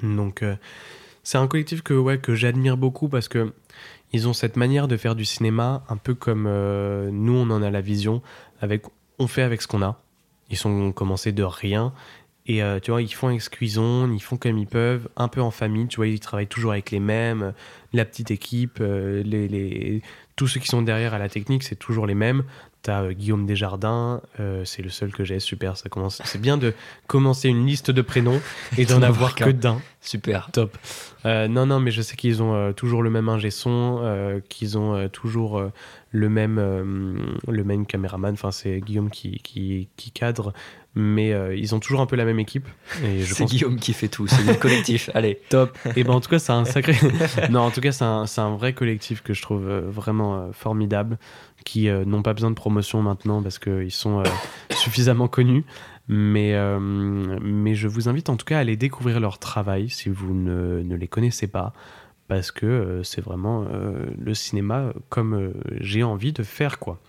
Donc 0.04 0.44
euh, 0.44 0.56
c'est 1.24 1.38
un 1.38 1.48
collectif 1.48 1.82
que, 1.82 1.94
ouais, 1.94 2.18
que 2.20 2.36
j'admire 2.36 2.78
beaucoup 2.78 3.10
parce 3.10 3.28
que 3.28 3.54
ils 4.12 4.28
ont 4.28 4.34
cette 4.34 4.56
manière 4.56 4.88
de 4.88 4.98
faire 4.98 5.16
du 5.16 5.26
cinéma 5.26 5.84
un 5.90 5.98
peu 5.98 6.16
comme 6.16 6.46
euh, 6.48 7.10
nous 7.12 7.34
on 7.34 7.50
en 7.52 7.62
a 7.62 7.70
la 7.70 7.82
vision 7.82 8.22
avec 8.62 8.86
on 9.20 9.28
fait 9.28 9.44
avec 9.44 9.62
ce 9.62 9.68
qu'on 9.68 9.82
a. 9.84 10.02
Ils 10.50 10.58
sont 10.58 10.92
commencés 10.92 11.32
de 11.32 11.44
rien 11.44 11.94
et 12.48 12.64
euh, 12.64 12.80
tu 12.80 12.90
vois 12.92 13.02
ils 13.04 13.14
font 13.14 13.28
avec 13.28 13.42
ce 13.42 13.50
ils 13.62 14.20
font 14.22 14.38
comme 14.38 14.58
ils 14.58 14.66
peuvent 14.68 15.10
un 15.16 15.28
peu 15.28 15.42
en 15.42 15.52
famille 15.52 15.88
tu 15.88 15.98
vois 15.98 16.08
ils 16.08 16.20
travaillent 16.20 16.48
toujours 16.48 16.72
avec 16.72 16.90
les 16.90 17.00
mêmes 17.00 17.54
la 17.94 18.06
petite 18.06 18.32
équipe 18.32 18.80
les, 18.80 19.24
les- 19.48 20.02
tous 20.36 20.48
ceux 20.48 20.60
qui 20.60 20.68
sont 20.68 20.82
derrière 20.82 21.14
à 21.14 21.20
la 21.20 21.30
technique 21.30 21.64
c'est 21.64 21.76
toujours 21.76 22.08
les 22.08 22.16
mêmes 22.16 22.44
T'as 22.82 23.04
euh, 23.04 23.12
Guillaume 23.12 23.46
Desjardins, 23.46 24.22
euh, 24.40 24.64
c'est 24.64 24.82
le 24.82 24.90
seul 24.90 25.12
que 25.12 25.26
j'ai, 25.26 25.40
super, 25.40 25.76
ça 25.76 25.90
commence. 25.90 26.22
C'est 26.24 26.40
bien 26.40 26.58
de 26.58 26.74
commencer 27.08 27.50
une 27.50 27.66
liste 27.66 27.92
de 27.92 28.02
prénoms 28.02 28.40
et 28.78 28.86
d'en 28.86 29.02
avoir 29.02 29.36
que 29.36 29.50
d'un. 29.50 29.82
Super. 30.02 30.50
Top. 30.54 30.78
Euh, 31.26 31.50
non, 31.50 31.66
non, 31.66 31.82
mais 31.82 31.92
je 31.92 32.02
sais 32.02 32.16
qu'ils 32.16 32.42
ont 32.42 32.72
toujours 32.72 33.04
le 33.04 33.10
même 33.10 33.28
ingé 33.28 33.52
son, 33.52 34.42
qu'ils 34.48 34.78
ont 34.78 35.10
toujours 35.10 35.62
le 36.12 36.30
même 36.30 36.56
le 37.48 37.64
même 37.66 37.86
caméraman. 37.86 38.34
Enfin, 38.34 38.52
c'est 38.52 38.80
Guillaume 38.80 39.10
qui, 39.10 39.40
qui, 39.40 39.90
qui 39.98 40.12
cadre, 40.12 40.54
mais 40.96 41.34
euh, 41.34 41.56
ils 41.56 41.76
ont 41.76 41.80
toujours 41.80 42.02
un 42.02 42.06
peu 42.06 42.16
la 42.16 42.26
même 42.26 42.40
équipe. 42.40 42.68
C'est 43.24 43.46
Guillaume 43.46 43.78
qui 43.78 43.94
fait 43.94 44.08
tout, 44.08 44.28
c'est 44.28 44.44
le 44.44 44.54
collectif. 44.60 45.10
Allez. 45.14 45.40
Top. 45.50 45.78
Et 45.96 46.04
ben 46.04 46.14
en 46.14 46.20
tout 46.20 46.30
cas, 46.30 46.40
c'est 46.40 46.52
un 46.52 46.66
sacré. 46.66 46.96
non, 47.50 47.62
en 47.62 47.72
tout 47.72 47.82
cas, 47.82 47.92
c'est 47.92 48.04
un, 48.42 48.56
vrai 48.56 48.74
collectif 48.74 49.22
que 49.22 49.34
je 49.34 49.42
trouve 49.42 49.68
euh, 49.70 49.82
vraiment 49.82 50.36
euh, 50.38 50.52
formidable, 50.52 51.18
qui 51.64 51.90
euh, 51.90 52.06
n'ont 52.06 52.24
pas 52.24 52.34
besoin 52.34 52.50
de 52.50 52.56
promotion 52.56 53.02
maintenant 53.02 53.42
parce 53.44 53.60
qu'ils 53.60 53.92
sont 53.92 54.20
euh, 54.20 54.24
suffisamment 54.72 55.28
connus. 55.28 55.64
Mais, 56.12 56.58
mais 56.80 57.76
je 57.76 57.88
vous 57.88 58.10
invite 58.10 58.30
en 58.30 58.36
tout 58.36 58.46
cas 58.46 58.58
à 58.58 58.62
aller 58.62 58.76
découvrir 58.76 59.20
leur 59.20 59.38
travail 59.38 59.92
si 59.92 60.10
vous 60.10 60.34
ne, 60.34 60.82
ne 60.82 60.96
les 60.96 61.08
connaissez 61.08 61.46
pas. 61.46 61.72
Parce 62.30 62.52
que 62.52 62.68
euh, 62.68 63.04
c'est 63.04 63.22
vraiment 63.22 63.66
euh, 63.72 64.06
le 64.18 64.34
cinéma 64.36 64.94
comme 65.10 65.34
euh, 65.34 65.52
j'ai 65.82 66.04
envie 66.04 66.32
de 66.32 66.44
faire, 66.44 66.78
quoi. 66.78 67.00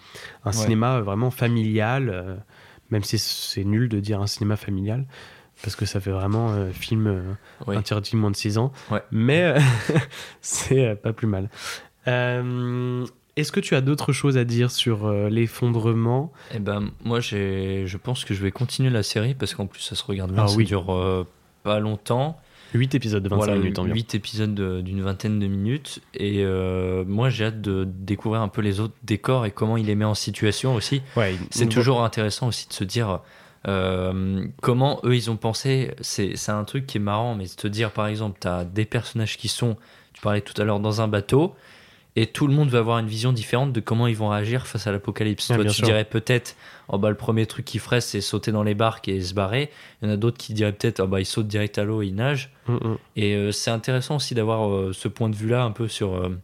Un 0.45 0.51
Ouais. 0.51 0.57
cinéma 0.57 1.01
vraiment 1.01 1.31
familial, 1.31 2.43
même 2.91 3.03
si 3.05 3.19
c'est 3.19 3.65
nul 3.65 3.89
de 3.89 4.01
dire 4.01 4.21
un 4.21 4.27
cinéma 4.27 4.57
familial, 4.57 5.07
parce 5.63 5.77
que 5.77 5.85
ça 5.87 6.01
fait 6.01 6.11
vraiment 6.11 6.51
euh, 6.53 6.71
film 6.73 7.07
euh, 7.07 7.23
Oui. 7.67 7.77
interdit 7.77 8.17
moins 8.17 8.31
de 8.31 8.37
6 8.37 8.59
ans. 8.59 8.73
Ouais. 8.91 9.03
Mais 9.11 9.43
euh, 9.43 9.61
c'est 10.41 10.87
euh, 10.87 10.95
pas 10.95 11.13
plus 11.13 11.27
mal. 11.27 11.51
Euh, 12.09 13.05
Est-ce 13.37 13.53
que 13.53 13.61
tu 13.61 13.75
as 13.75 13.81
d'autres 13.81 14.13
choses 14.13 14.37
à 14.39 14.45
dire 14.45 14.71
sur 14.71 15.11
l'effondrement? 15.11 16.33
Eh 16.55 16.59
ben, 16.59 16.91
moi, 17.05 17.21
j'ai, 17.21 17.85
je 17.87 17.97
pense 17.97 18.25
que 18.25 18.35
je 18.35 18.43
vais 18.43 18.51
continuer 18.51 18.91
la 18.91 19.03
série 19.03 19.35
parce 19.35 19.55
qu'en 19.55 19.67
plus, 19.67 19.81
ça 19.81 19.95
se 19.95 20.05
regarde 20.05 20.33
bien. 20.33 20.45
Ah 20.45 20.49
ça 20.49 20.57
oui. 20.57 20.65
dure 20.65 21.27
pas 21.63 21.79
longtemps. 21.81 22.41
8 22.75 22.95
épisodes 22.95 23.23
de 23.23 23.29
25 23.29 23.37
Voilà, 23.45 23.59
minutes 23.61 23.79
environ. 23.79 23.95
8 23.95 24.15
épisodes 24.15 24.55
de- 24.55 24.81
d'une 24.81 25.03
vingtaine 25.03 25.39
de 25.39 25.47
minutes. 25.47 26.01
Et 26.15 26.45
euh, 26.45 27.05
moi, 27.07 27.29
j'ai 27.31 27.47
hâte 27.47 27.61
de 27.61 27.87
découvrir 27.89 28.41
un 28.43 28.49
peu 28.49 28.61
les 28.63 28.81
autres 28.81 28.95
décors 29.03 29.47
et 29.47 29.51
comment 29.51 29.77
il 29.77 29.87
les 29.87 29.95
met 29.95 30.05
en 30.05 30.15
situation 30.15 30.75
aussi. 30.75 31.03
Ouais, 31.17 31.35
C'est 31.51 31.69
toujours 31.69 32.05
intéressant 32.05 32.49
aussi 32.49 32.69
de 32.69 32.73
se 32.73 32.85
dire 32.85 33.21
euh, 33.69 34.47
comment 34.63 35.01
eux, 35.05 35.15
ils 35.15 35.31
ont 35.31 35.37
pensé. 35.37 35.93
C'est 36.01 36.37
c'est 36.37 36.53
un 36.53 36.65
truc 36.65 36.87
qui 36.87 36.99
est 36.99 37.01
marrant, 37.01 37.35
mais 37.35 37.45
de 37.45 37.51
te 37.51 37.67
dire, 37.67 37.91
par 37.91 38.07
exemple, 38.07 38.39
tu 38.41 38.49
as 38.49 38.65
des 38.65 38.85
personnages 38.85 39.37
qui 39.37 39.49
sont, 39.49 39.77
tu 40.13 40.23
parlais 40.23 40.41
tout 40.41 40.55
à 40.61 40.65
l'heure, 40.65 40.81
dans 40.81 41.01
un 41.01 41.09
bateau. 41.09 41.55
Et 42.17 42.27
tout 42.27 42.49
le 42.49 42.53
monde 42.53 42.71
va 42.71 42.79
avoir 42.81 42.99
une 42.99 43.07
vision 43.07 43.33
différente 43.33 43.73
de 43.73 43.79
comment 43.81 44.09
ils 44.09 44.17
vont 44.17 44.31
réagir 44.31 44.67
face 44.67 44.87
à 44.89 44.93
l'apocalypse. 44.93 45.51
Ah, 45.51 45.55
Toi, 45.55 45.65
tu 45.67 45.71
sûr. 45.71 45.85
dirais 45.85 46.05
peut-être, 46.05 46.57
oh 46.89 46.99
bah, 46.99 47.09
le 47.09 47.15
premier 47.15 47.47
truc 47.47 47.65
qu'ils 47.65 47.81
feraient, 47.81 48.01
c'est 48.01 48.21
sauter 48.21 48.51
dans 48.51 48.65
les 48.65 48.75
barques 48.75 49.07
et 49.09 49.21
se 49.21 49.33
barrer. 49.33 49.71
Il 50.03 50.09
y 50.09 50.11
en 50.11 50.15
a 50.15 50.17
d'autres 50.17 50.37
qui 50.37 50.53
diraient 50.53 50.73
peut-être, 50.73 51.01
oh 51.01 51.07
bah, 51.07 51.21
ils 51.21 51.27
sautent 51.27 51.47
direct 51.47 51.79
à 51.79 51.85
l'eau 51.85 52.03
et 52.03 52.09
ils 52.09 52.15
nagent. 52.15 52.51
Mm, 52.67 52.75
mm. 52.75 52.99
Et 53.15 53.35
euh, 53.37 53.53
c'est 53.53 53.71
intéressant 53.71 54.17
aussi 54.17 54.35
d'avoir 54.35 54.69
euh, 54.69 54.93
ce 54.93 55.07
point 55.07 55.29
de 55.29 55.37
vue-là 55.37 55.63
un 55.63 55.71
peu 55.71 55.87
sur 55.87 56.15
euh, 56.15 56.37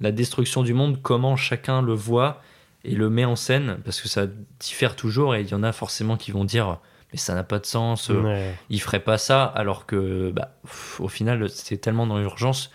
la 0.00 0.12
destruction 0.12 0.62
du 0.62 0.72
monde, 0.72 1.00
comment 1.02 1.36
chacun 1.36 1.82
le 1.82 1.94
voit 1.94 2.40
et 2.84 2.94
le 2.94 3.10
met 3.10 3.24
en 3.24 3.36
scène, 3.36 3.78
parce 3.84 4.00
que 4.00 4.08
ça 4.08 4.26
diffère 4.60 4.94
toujours 4.96 5.34
et 5.34 5.40
il 5.42 5.48
y 5.48 5.54
en 5.54 5.62
a 5.64 5.72
forcément 5.72 6.16
qui 6.16 6.30
vont 6.32 6.44
dire 6.44 6.78
mais 7.12 7.18
ça 7.18 7.34
n'a 7.34 7.44
pas 7.44 7.58
de 7.58 7.66
sens, 7.66 8.08
Ouais. 8.08 8.54
il 8.70 8.80
ferait 8.80 8.98
pas 9.00 9.18
ça, 9.18 9.44
alors 9.44 9.84
que 9.84 10.30
bah, 10.30 10.56
pff, 10.64 10.98
au 11.00 11.08
final 11.08 11.48
c'est 11.50 11.76
tellement 11.76 12.06
dans 12.06 12.18
l'urgence 12.18 12.70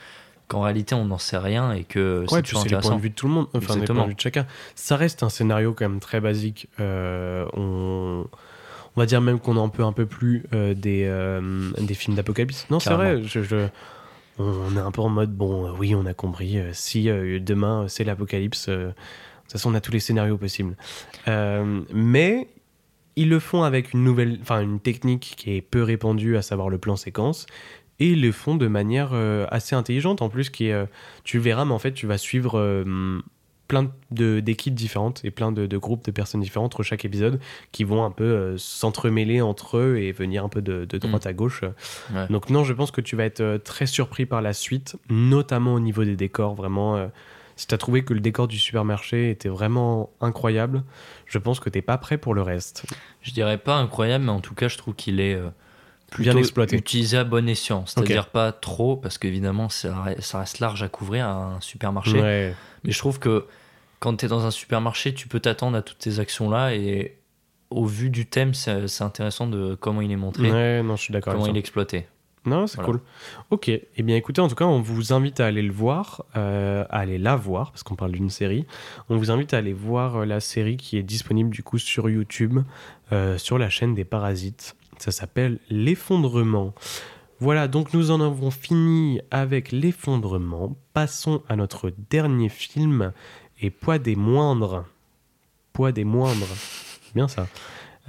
qu'en 0.48 0.62
réalité 0.62 0.96
on 0.96 1.06
n'en 1.06 1.18
sait 1.18 1.38
rien 1.38 1.72
et 1.74 1.84
que 1.84 2.22
Ouais, 2.22 2.28
c'est 2.38 2.42
puis 2.44 2.58
c'est 2.58 2.70
les 2.70 2.78
points 2.80 2.96
de 2.96 3.02
vue 3.02 3.10
de 3.10 3.16
tout 3.16 3.28
le 3.28 3.34
monde, 3.34 3.48
enfin 3.54 3.60
les 3.60 3.66
points 3.66 3.76
Exactement. 3.76 4.04
de 4.04 4.10
vue 4.10 4.16
de 4.16 4.20
chacun. 4.20 4.46
Ça 4.76 4.96
reste 4.96 5.24
un 5.24 5.30
scénario 5.30 5.74
quand 5.74 5.88
même 5.90 6.00
très 6.00 6.20
basique. 6.22 6.68
Euh, 6.80 7.46
on... 7.54 8.26
on 8.96 9.00
va 9.00 9.06
dire 9.06 9.22
même 9.22 9.40
qu'on 9.40 9.58
en 9.58 9.70
peut 9.70 9.84
un 9.84 9.92
peu 9.92 10.06
plus 10.06 10.44
euh, 10.54 10.74
des, 10.74 11.04
euh, 11.06 11.72
des 11.80 11.94
films 11.94 12.16
d'apocalypse. 12.16 12.66
Non, 12.70 12.80
c'est 12.80 12.94
vrai. 12.94 13.22
Je, 13.24 13.42
je- 13.44 13.68
On 14.40 14.76
est 14.78 14.80
un 14.80 14.92
peu 14.92 15.02
en 15.02 15.10
mode 15.10 15.36
bon, 15.36 15.72
oui, 15.78 15.96
on 15.96 16.06
a 16.06 16.14
compris. 16.14 16.60
si 16.74 17.06
demain 17.06 17.86
c'est 17.88 18.04
l'apocalypse, 18.04 18.70
de 18.70 18.92
toute 19.44 19.52
façon 19.52 19.72
on 19.72 19.76
a 19.76 19.82
tous 19.82 19.92
les 19.92 20.00
scénarios 20.00 20.38
possibles. 20.38 20.76
Mais 21.26 22.48
ils 23.16 23.30
le 23.30 23.40
font 23.40 23.64
avec 23.64 23.94
une 23.94 24.04
nouvelle, 24.04 24.38
enfin 24.42 24.62
une 24.62 24.80
technique 24.80 25.34
qui 25.38 25.56
est 25.56 25.62
peu 25.62 25.82
répandue, 25.84 26.38
à 26.38 26.42
savoir 26.44 26.70
le 26.70 26.78
plan 26.78 26.96
séquence. 26.96 27.48
Et 28.00 28.10
ils 28.10 28.22
le 28.22 28.32
font 28.32 28.56
de 28.56 28.68
manière 28.68 29.10
euh, 29.14 29.46
assez 29.50 29.76
intelligente 29.76 30.22
en 30.22 30.30
plus, 30.30 30.50
qui 30.50 30.68
est, 30.68 30.74
euh, 30.74 30.86
tu 31.24 31.38
le 31.38 31.44
verras, 31.44 31.66
mais 31.66 31.74
en 31.74 31.80
fait 31.80 31.94
tu 31.94 32.06
vas 32.06 32.18
suivre 32.18 32.60
euh, 32.60 33.20
plein 33.68 33.92
d'équipes 34.12 34.76
différentes 34.76 35.26
et 35.26 35.32
plein 35.32 35.52
de, 35.52 35.66
de 35.66 35.78
groupes 35.78 36.06
de 36.06 36.12
personnes 36.12 36.40
différentes 36.40 36.74
entre 36.74 36.84
chaque 36.84 37.04
épisode 37.04 37.42
qui 37.74 37.84
vont 37.84 38.06
un 38.06 38.12
peu 38.12 38.24
euh, 38.24 38.58
s'entremêler 38.58 39.42
entre 39.42 39.78
eux 39.78 39.98
et 39.98 40.14
venir 40.14 40.46
un 40.46 40.50
peu 40.50 40.62
de, 40.62 40.86
de 40.86 40.98
droite 40.98 41.26
à 41.28 41.34
gauche. 41.34 41.64
Ouais. 42.14 42.28
Donc 42.30 42.50
non, 42.50 42.64
je 42.64 42.72
pense 42.72 42.92
que 42.92 43.02
tu 43.02 43.18
vas 43.18 43.26
être 43.26 43.58
très 43.66 43.86
surpris 43.86 44.26
par 44.26 44.42
la 44.42 44.54
suite, 44.54 44.96
notamment 45.10 45.74
au 45.74 45.80
niveau 45.82 46.06
des 46.06 46.16
décors. 46.16 46.56
Vraiment, 46.56 46.96
euh, 46.96 47.08
si 47.58 47.68
tu 47.68 47.76
as 47.76 47.78
trouvé 47.78 48.06
que 48.06 48.14
le 48.14 48.22
décor 48.22 48.48
du 48.48 48.58
supermarché 48.58 49.32
était 49.32 49.50
vraiment 49.50 50.12
incroyable, 50.22 50.84
je 51.26 51.38
pense 51.38 51.60
que 51.60 51.70
t'es 51.70 51.82
pas 51.82 51.98
prêt 51.98 52.18
pour 52.18 52.36
le 52.36 52.44
reste. 52.44 52.86
Je 53.22 53.32
dirais 53.32 53.58
pas 53.58 53.76
incroyable, 53.76 54.24
mais 54.26 54.32
en 54.32 54.40
tout 54.40 54.56
cas 54.56 54.70
je 54.70 54.78
trouve 54.78 54.94
qu'il 54.94 55.20
est 55.20 55.36
euh, 55.36 55.50
Bien 56.18 56.32
plutôt 56.32 56.40
exploité. 56.40 56.76
utilisé 56.78 57.18
à 57.18 57.24
bon 57.24 57.48
escient, 57.50 57.86
c'est-à-dire 57.86 58.28
pas 58.30 58.52
trop, 58.54 58.96
parce 58.96 59.18
qu'évidemment 59.18 59.68
ça, 59.70 60.06
ça 60.20 60.40
reste 60.40 60.60
large 60.60 60.82
à 60.84 60.88
couvrir 60.88 61.28
un 61.28 61.60
supermarché. 61.62 62.22
Ouais. 62.22 62.56
Mais 62.84 62.92
je 62.92 62.98
trouve 63.00 63.20
que 63.20 63.46
quand 64.00 64.16
tu 64.16 64.26
es 64.26 64.28
dans 64.30 64.46
un 64.46 64.52
supermarché, 64.52 65.14
tu 65.14 65.28
peux 65.28 65.40
t'attendre 65.40 65.76
à 65.78 65.82
toutes 65.82 66.02
ces 66.02 66.20
actions-là 66.20 66.76
et 66.76 67.18
au 67.70 67.86
vu 67.86 68.10
du 68.10 68.26
thème, 68.26 68.54
c'est 68.54 69.02
intéressant 69.02 69.48
de 69.48 69.76
comment 69.76 70.00
il 70.02 70.10
est 70.12 70.16
montré, 70.16 70.50
Ouais, 70.50 70.82
non, 70.84 70.96
je 70.96 71.02
suis 71.02 71.12
d'accord. 71.12 71.34
comment 71.34 71.44
avec 71.44 71.54
il 71.56 71.58
est 71.58 71.60
exploité. 71.60 72.06
Non, 72.46 72.66
c'est 72.66 72.78
Voilà. 72.78 72.92
cool. 72.94 73.02
Ok. 73.50 73.68
Eh 73.68 74.04
bien, 74.04 74.16
écoutez, 74.16 74.40
en 74.40 74.48
tout 74.48 74.56
cas, 74.56 74.64
on 74.64 74.80
vous 74.80 75.12
invite 75.12 75.42
à 75.42 75.48
aller 75.48 75.62
le 75.62 75.74
voir, 75.74 76.24
euh, 76.38 76.86
à 76.90 77.00
aller 77.00 77.18
la 77.18 77.36
voir, 77.36 77.72
parce 77.72 77.84
qu'on 77.84 77.98
parle 77.98 78.14
d'une 78.14 78.30
série. 78.30 78.66
On 79.10 79.18
vous 79.18 79.32
invite 79.32 79.54
à 79.54 79.58
aller 79.58 79.74
voir 79.74 80.18
euh, 80.22 80.26
la 80.26 80.40
série 80.40 80.78
qui 80.78 80.98
est 80.98 81.04
disponible 81.04 81.50
du 81.50 81.62
coup 81.62 81.78
sur 81.78 82.10
YouTube, 82.10 82.60
euh, 83.12 83.38
sur 83.38 83.58
la 83.58 83.70
chaîne 83.70 83.96
des 83.96 84.06
Parasites. 84.06 84.78
Ça 84.98 85.12
s'appelle 85.12 85.60
L'effondrement. 85.70 86.74
Voilà, 87.40 87.68
donc 87.68 87.94
nous 87.94 88.10
en 88.10 88.20
avons 88.20 88.50
fini 88.50 89.22
avec 89.30 89.72
l'effondrement. 89.72 90.76
Passons 90.94 91.44
à 91.48 91.56
notre 91.56 91.94
dernier 92.10 92.50
film 92.50 93.14
et 93.62 93.70
Poids 93.70 94.00
des 94.00 94.16
moindres. 94.16 94.86
Poids 95.74 95.92
des 95.92 96.04
moindres. 96.04 96.48
Bien 97.14 97.28
ça. 97.28 97.48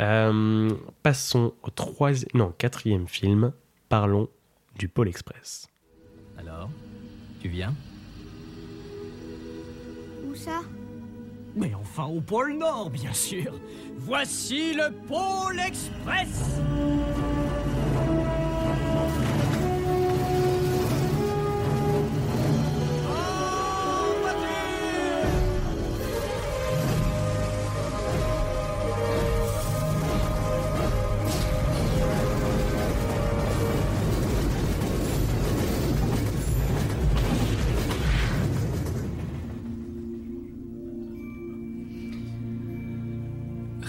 Euh, 0.00 0.70
passons 1.02 1.52
au 1.62 1.70
troisième, 1.70 2.30
non, 2.34 2.54
quatrième 2.56 3.06
film. 3.06 3.52
Parlons 3.88 4.28
du 4.78 4.88
Pôle 4.88 5.08
Express. 5.08 5.68
Alors, 6.38 6.70
tu 7.42 7.48
viens? 7.48 7.74
Où 10.24 10.34
ça? 10.34 10.62
Mais 11.54 11.72
enfin 11.74 12.04
au 12.04 12.20
pôle 12.20 12.56
Nord, 12.58 12.90
bien 12.90 13.12
sûr. 13.12 13.52
Voici 13.96 14.74
le 14.74 14.90
pôle 15.06 15.58
Express 15.60 16.60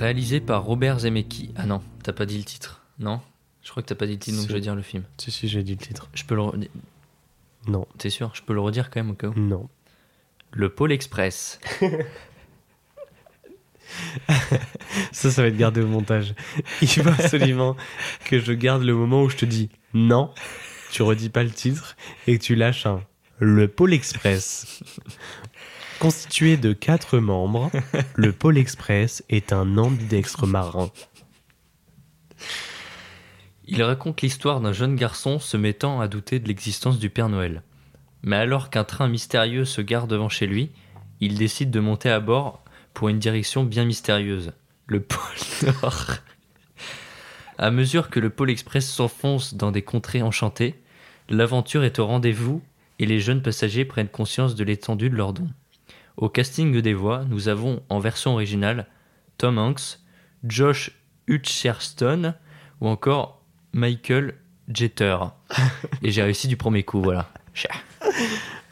Réalisé 0.10 0.40
par 0.40 0.64
Robert 0.64 0.98
Zemeckis. 1.02 1.52
Ah 1.56 1.68
non, 1.68 1.84
t'as 2.02 2.14
pas 2.14 2.26
dit 2.26 2.40
le 2.40 2.44
titre, 2.44 2.82
non 2.98 3.22
Je 3.62 3.70
crois 3.70 3.84
que 3.84 3.88
t'as 3.90 3.94
pas 3.94 4.08
dit 4.08 4.14
le 4.14 4.18
titre, 4.18 4.38
donc 4.40 4.48
je 4.48 4.54
vais 4.54 4.60
dire 4.60 4.74
le 4.74 4.82
film. 4.82 5.04
Si, 5.20 5.30
si, 5.30 5.48
j'ai 5.48 5.62
dit 5.62 5.74
le 5.74 5.78
titre. 5.78 6.10
Je 6.16 6.24
peux 6.24 6.34
le 6.34 6.42
redire. 6.42 6.72
Non. 7.68 7.88
T'es 8.00 8.10
sûr 8.10 8.32
Je 8.34 8.42
peux 8.42 8.54
le 8.54 8.60
redire 8.60 8.90
quand 8.90 9.02
même 9.02 9.12
au 9.12 9.14
cas 9.14 9.28
où 9.28 9.40
Non. 9.40 9.70
Le 10.50 10.70
Pôle 10.70 10.94
Express. 10.94 11.60
Ça, 15.12 15.30
ça 15.30 15.44
va 15.44 15.48
être 15.48 15.58
gardé 15.58 15.82
au 15.82 15.88
montage. 15.88 16.34
Il 16.82 16.88
faut 16.90 17.08
absolument 17.08 17.78
que 18.26 18.40
je 18.40 18.54
garde 18.54 18.82
le 18.82 18.96
moment 18.96 19.22
où 19.22 19.30
je 19.30 19.38
te 19.38 19.46
dis 19.46 19.70
non, 19.94 20.34
tu 20.92 21.04
redis 21.04 21.30
pas 21.30 21.44
le 21.44 21.52
titre 21.52 21.96
et 22.26 22.40
que 22.40 22.44
tu 22.44 22.56
lâches 22.56 22.88
un 22.88 23.04
Le 23.38 23.68
Pôle 23.68 23.94
Express. 23.94 24.84
Constitué 26.00 26.56
de 26.56 26.72
quatre 26.72 27.20
membres, 27.20 27.70
le 28.16 28.32
Pôle 28.32 28.58
Express 28.58 29.22
est 29.28 29.52
un 29.52 29.78
ambidextre 29.78 30.48
marin. 30.48 30.90
Il 33.68 33.84
raconte 33.84 34.22
l'histoire 34.22 34.62
d'un 34.62 34.72
jeune 34.72 34.96
garçon 34.96 35.40
se 35.40 35.58
mettant 35.58 36.00
à 36.00 36.08
douter 36.08 36.40
de 36.40 36.48
l'existence 36.48 37.00
du 37.00 37.10
Père 37.10 37.28
Noël. 37.28 37.64
Mais 38.24 38.38
alors 38.38 38.70
qu'un 38.70 38.86
train 38.86 39.10
mystérieux 39.10 39.66
se 39.66 39.82
gare 39.82 40.08
devant 40.08 40.30
chez 40.30 40.48
lui, 40.48 40.72
il 41.20 41.38
décide 41.38 41.70
de 41.70 41.82
monter 41.82 42.10
à 42.10 42.22
bord 42.22 42.64
pour 42.94 43.10
une 43.10 43.20
direction 43.20 43.66
bien 43.66 43.84
mystérieuse, 43.84 44.54
le 44.88 45.02
pôle 45.02 45.20
Nord. 45.82 46.12
À 47.58 47.72
mesure 47.72 48.10
que 48.10 48.22
le 48.22 48.30
pôle 48.30 48.52
express 48.52 48.90
s'enfonce 48.90 49.54
dans 49.54 49.72
des 49.72 49.82
contrées 49.82 50.22
enchantées, 50.22 50.82
l'aventure 51.28 51.84
est 51.84 52.00
au 52.00 52.06
rendez-vous 52.06 52.62
et 53.00 53.06
les 53.06 53.20
jeunes 53.20 53.42
passagers 53.42 53.84
prennent 53.84 54.08
conscience 54.08 54.56
de 54.56 54.64
l'étendue 54.64 55.10
de 55.10 55.16
leurs 55.16 55.34
dons. 55.34 55.50
Au 56.20 56.28
casting 56.28 56.82
des 56.82 56.94
voix, 56.94 57.24
nous 57.30 57.48
avons 57.48 57.82
en 57.88 58.00
version 58.00 58.34
originale 58.34 58.88
Tom 59.38 59.58
Hanks, 59.58 60.00
Josh 60.44 60.92
Hutcherson 61.28 62.34
ou 62.82 62.90
encore 62.90 63.42
Michael 63.72 64.34
Jeter. 64.68 65.16
Et 66.04 66.12
j'ai 66.12 66.22
réussi 66.22 66.50
du 66.50 66.58
premier 66.58 66.84
coup, 66.84 67.02
voilà. 67.02 67.30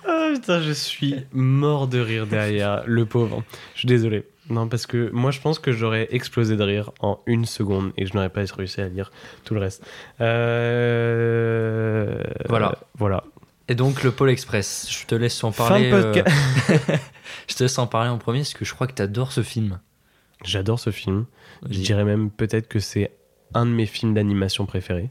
Ah 0.06 0.32
putain, 0.34 0.62
je 0.62 0.74
suis 0.74 1.26
mort 1.32 1.88
de 1.88 2.00
rire 2.00 2.28
derrière, 2.28 2.84
le 2.86 3.06
pauvre. 3.06 3.46
Je 3.76 3.80
suis 3.80 3.88
désolé. 3.88 4.26
Non, 4.50 4.68
parce 4.68 4.86
que 4.86 5.10
moi, 5.12 5.32
je 5.32 5.40
pense 5.40 5.60
que 5.60 5.72
j'aurais 5.72 6.10
explosé 6.12 6.58
de 6.58 6.64
rire 6.64 6.92
en 7.00 7.22
une 7.28 7.46
seconde 7.46 7.94
et 7.96 8.06
je 8.06 8.14
n'aurais 8.14 8.30
pas 8.30 8.44
réussi 8.58 8.82
à 8.82 8.90
lire 8.90 9.10
tout 9.46 9.54
le 9.54 9.62
reste. 9.62 9.86
Euh... 10.20 12.22
Voilà. 12.50 12.78
Voilà. 12.98 13.24
Et 13.70 13.76
donc 13.76 14.04
le 14.04 14.12
Pôle 14.12 14.30
Express, 14.30 14.88
je 14.90 15.06
te 15.06 15.16
laisse 15.16 15.44
en 15.44 15.52
Fin 15.52 15.68
parler. 15.68 15.92
de 15.92 16.02
podcast. 16.02 16.36
euh, 16.70 16.98
je 17.50 17.56
te 17.56 17.64
laisse 17.64 17.78
en 17.78 17.88
parler 17.88 18.10
en 18.10 18.18
premier 18.18 18.40
parce 18.40 18.54
que 18.54 18.64
je 18.66 18.74
crois 18.74 18.88
que 18.88 18.94
tu 18.94 19.02
adores 19.02 19.32
ce 19.34 19.44
film. 19.44 19.80
J'adore 20.46 20.80
ce 20.80 20.92
film. 20.92 21.26
Je 21.70 21.80
dirais 21.80 22.06
même 22.06 22.30
peut-être 22.32 22.68
que 22.68 22.80
c'est 22.80 23.12
un 23.54 23.66
de 23.66 23.72
mes 23.72 23.86
films 23.86 24.14
d'animation 24.14 24.66
préférés. 24.66 25.10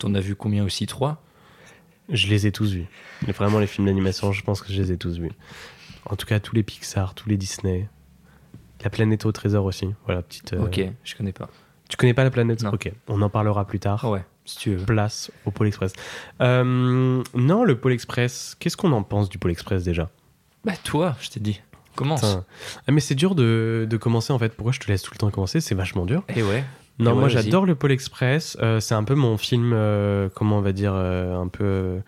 T'en 0.00 0.14
as 0.14 0.20
vu 0.20 0.36
combien 0.36 0.64
aussi? 0.64 0.86
Trois? 0.86 1.22
Je 2.10 2.28
les 2.28 2.46
ai 2.46 2.52
tous 2.52 2.72
vus. 2.72 2.86
Mais 3.26 3.32
vraiment, 3.32 3.58
les 3.58 3.66
films 3.66 3.86
d'animation, 3.86 4.32
je 4.32 4.42
pense 4.42 4.62
que 4.62 4.72
je 4.72 4.80
les 4.80 4.92
ai 4.92 4.96
tous 4.96 5.18
vus. 5.18 5.32
En 6.06 6.16
tout 6.16 6.26
cas, 6.26 6.40
tous 6.40 6.54
les 6.54 6.62
Pixar, 6.62 7.14
tous 7.14 7.28
les 7.28 7.36
Disney. 7.36 7.88
La 8.84 8.90
planète 8.90 9.26
au 9.26 9.32
trésor 9.32 9.64
aussi. 9.64 9.88
Voilà, 10.06 10.22
petite. 10.22 10.52
euh, 10.52 10.64
Ok, 10.64 10.80
je 11.04 11.14
connais 11.16 11.32
pas. 11.32 11.50
Tu 11.88 11.96
connais 11.96 12.14
pas 12.14 12.22
la 12.24 12.30
planète? 12.30 12.62
Non. 12.62 12.70
Ok, 12.70 12.92
on 13.08 13.20
en 13.22 13.28
parlera 13.30 13.66
plus 13.66 13.80
tard. 13.80 14.04
Ouais, 14.04 14.24
si 14.48 14.56
tu 14.58 14.74
veux. 14.74 14.84
Place 14.84 15.30
au 15.44 15.50
Pôle 15.50 15.66
Express. 15.68 15.92
Euh, 16.40 17.22
non, 17.34 17.64
le 17.64 17.76
Pôle 17.78 17.92
Express, 17.92 18.56
qu'est-ce 18.58 18.76
qu'on 18.76 18.92
en 18.92 19.02
pense 19.02 19.28
du 19.28 19.38
Pôle 19.38 19.50
Express 19.50 19.84
déjà? 19.84 20.10
Bah 20.64 20.72
toi, 20.84 21.16
je 21.20 21.28
t'ai 21.30 21.40
dit. 21.40 21.60
Commence. 21.94 22.20
Putain. 22.20 22.44
Ah, 22.86 22.92
mais 22.92 23.00
c'est 23.00 23.14
dur 23.14 23.34
de, 23.34 23.86
de 23.88 23.96
commencer 23.96 24.32
en 24.32 24.38
fait. 24.38 24.54
Pourquoi 24.54 24.72
je 24.72 24.80
te 24.80 24.86
laisse 24.88 25.02
tout 25.02 25.10
le 25.14 25.18
temps 25.18 25.30
commencer? 25.30 25.60
C'est 25.60 25.74
vachement 25.74 26.06
dur. 26.06 26.22
Et 26.34 26.42
ouais. 26.42 26.64
Non, 27.00 27.12
Et 27.12 27.14
moi 27.14 27.22
ouais, 27.24 27.30
j'adore 27.30 27.64
le 27.66 27.74
Pôle 27.74 27.92
Express. 27.92 28.56
Euh, 28.60 28.80
c'est 28.80 28.94
un 28.94 29.04
peu 29.04 29.14
mon 29.14 29.36
film, 29.36 29.72
euh, 29.74 30.28
comment 30.34 30.58
on 30.58 30.62
va 30.62 30.72
dire, 30.72 30.94
un 30.94 31.46
peu 31.48 32.00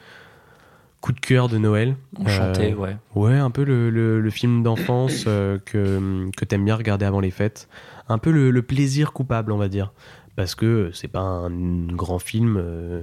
coup 1.00 1.12
de 1.12 1.20
cœur 1.20 1.48
de 1.48 1.58
Noël. 1.58 1.96
Enchanté, 2.18 2.72
Euh, 2.72 2.76
ouais. 2.76 2.96
Ouais, 3.14 3.34
un 3.38 3.50
peu 3.50 3.64
le, 3.64 3.88
le- 3.90 4.20
le 4.20 4.30
film 4.30 4.62
d'enfance 4.62 5.24
euh, 5.26 5.58
que, 5.64 6.28
que 6.36 6.44
t'aimes 6.44 6.64
bien 6.64 6.76
regarder 6.76 7.06
avant 7.06 7.20
les 7.20 7.30
fêtes. 7.30 7.68
Un 8.08 8.18
peu 8.18 8.30
le, 8.32 8.50
le 8.50 8.62
plaisir 8.62 9.12
coupable, 9.12 9.52
on 9.52 9.56
va 9.56 9.68
dire. 9.68 9.92
Parce 10.36 10.54
que 10.54 10.90
c'est 10.94 11.08
pas 11.08 11.20
un 11.20 11.50
grand 11.50 12.18
film, 12.18 12.56
euh, 12.56 13.02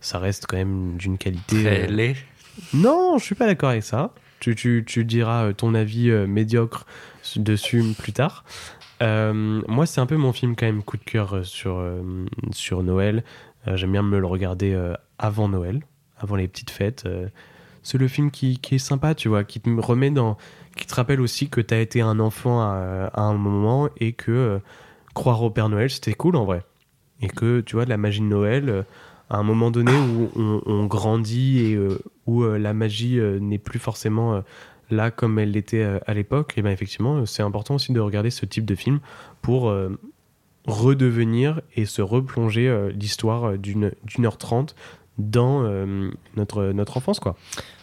ça 0.00 0.18
reste 0.18 0.46
quand 0.46 0.56
même 0.56 0.96
d'une 0.96 1.18
qualité. 1.18 1.62
Très 1.62 1.84
euh, 1.84 1.92
laid. 1.92 2.16
non, 2.72 3.18
je 3.18 3.24
suis 3.24 3.34
pas 3.34 3.46
d'accord 3.46 3.70
avec 3.70 3.82
ça. 3.82 4.12
Tu, 4.40 4.54
tu, 4.54 4.84
tu 4.86 5.04
diras 5.04 5.46
euh, 5.46 5.52
ton 5.52 5.74
avis 5.74 6.10
médiocre 6.10 6.86
dessus 7.36 7.82
plus 7.98 8.12
tard. 8.12 8.44
Euh, 9.02 9.60
moi, 9.68 9.86
c'est 9.86 10.00
un 10.00 10.06
peu 10.06 10.16
mon 10.16 10.32
film 10.32 10.56
quand 10.56 10.66
même 10.66 10.82
coup 10.82 10.96
de 10.96 11.04
cœur 11.04 11.44
sur, 11.44 11.84
sur 12.52 12.82
Noël. 12.82 13.22
J'aime 13.74 13.92
bien 13.92 14.02
me 14.02 14.18
le 14.18 14.26
regarder 14.26 14.76
avant 15.18 15.48
Noël, 15.48 15.82
avant 16.18 16.36
les 16.36 16.48
petites 16.48 16.70
fêtes. 16.70 17.06
C'est 17.82 17.98
le 17.98 18.08
film 18.08 18.30
qui, 18.30 18.58
qui 18.58 18.76
est 18.76 18.78
sympa, 18.78 19.14
tu 19.14 19.28
vois, 19.28 19.44
qui 19.44 19.60
te 19.60 19.68
remet 19.80 20.10
dans, 20.10 20.36
qui 20.76 20.86
te 20.86 20.94
rappelle 20.94 21.20
aussi 21.20 21.48
que 21.48 21.60
tu 21.60 21.74
as 21.74 21.80
été 21.80 22.00
un 22.00 22.18
enfant 22.18 22.60
à, 22.60 23.10
à 23.12 23.20
un 23.22 23.34
moment 23.34 23.88
et 23.98 24.12
que 24.12 24.60
croire 25.18 25.42
au 25.42 25.50
Père 25.50 25.68
Noël, 25.68 25.90
c'était 25.90 26.14
cool 26.14 26.36
en 26.36 26.44
vrai. 26.44 26.62
Et 27.20 27.26
que, 27.26 27.60
tu 27.60 27.74
vois, 27.74 27.84
de 27.84 27.90
la 27.90 27.96
magie 27.96 28.20
de 28.20 28.26
Noël, 28.26 28.68
euh, 28.68 28.82
à 29.28 29.38
un 29.38 29.42
moment 29.42 29.72
donné 29.72 29.90
où 29.90 30.30
on, 30.36 30.62
on 30.64 30.86
grandit 30.86 31.58
et 31.58 31.74
euh, 31.74 31.98
où 32.26 32.44
euh, 32.44 32.56
la 32.56 32.72
magie 32.72 33.18
n'est 33.40 33.58
plus 33.58 33.80
forcément 33.80 34.42
là 34.90 35.10
comme 35.10 35.40
elle 35.40 35.50
l'était 35.50 35.82
à 36.06 36.14
l'époque, 36.14 36.54
et 36.56 36.62
ben 36.62 36.70
effectivement, 36.70 37.26
c'est 37.26 37.42
important 37.42 37.74
aussi 37.74 37.92
de 37.92 38.00
regarder 38.00 38.30
ce 38.30 38.46
type 38.46 38.64
de 38.64 38.74
film 38.74 39.00
pour 39.42 39.74
redevenir 40.66 41.60
et 41.76 41.84
se 41.84 42.00
replonger 42.00 42.90
l'histoire 42.94 43.58
d'une 43.58 43.92
d'une 44.04 44.24
heure 44.24 44.38
trente 44.38 44.74
dans 45.18 45.62
notre, 46.36 46.72
notre 46.72 46.96
enfance, 46.96 47.20
quoi. 47.20 47.36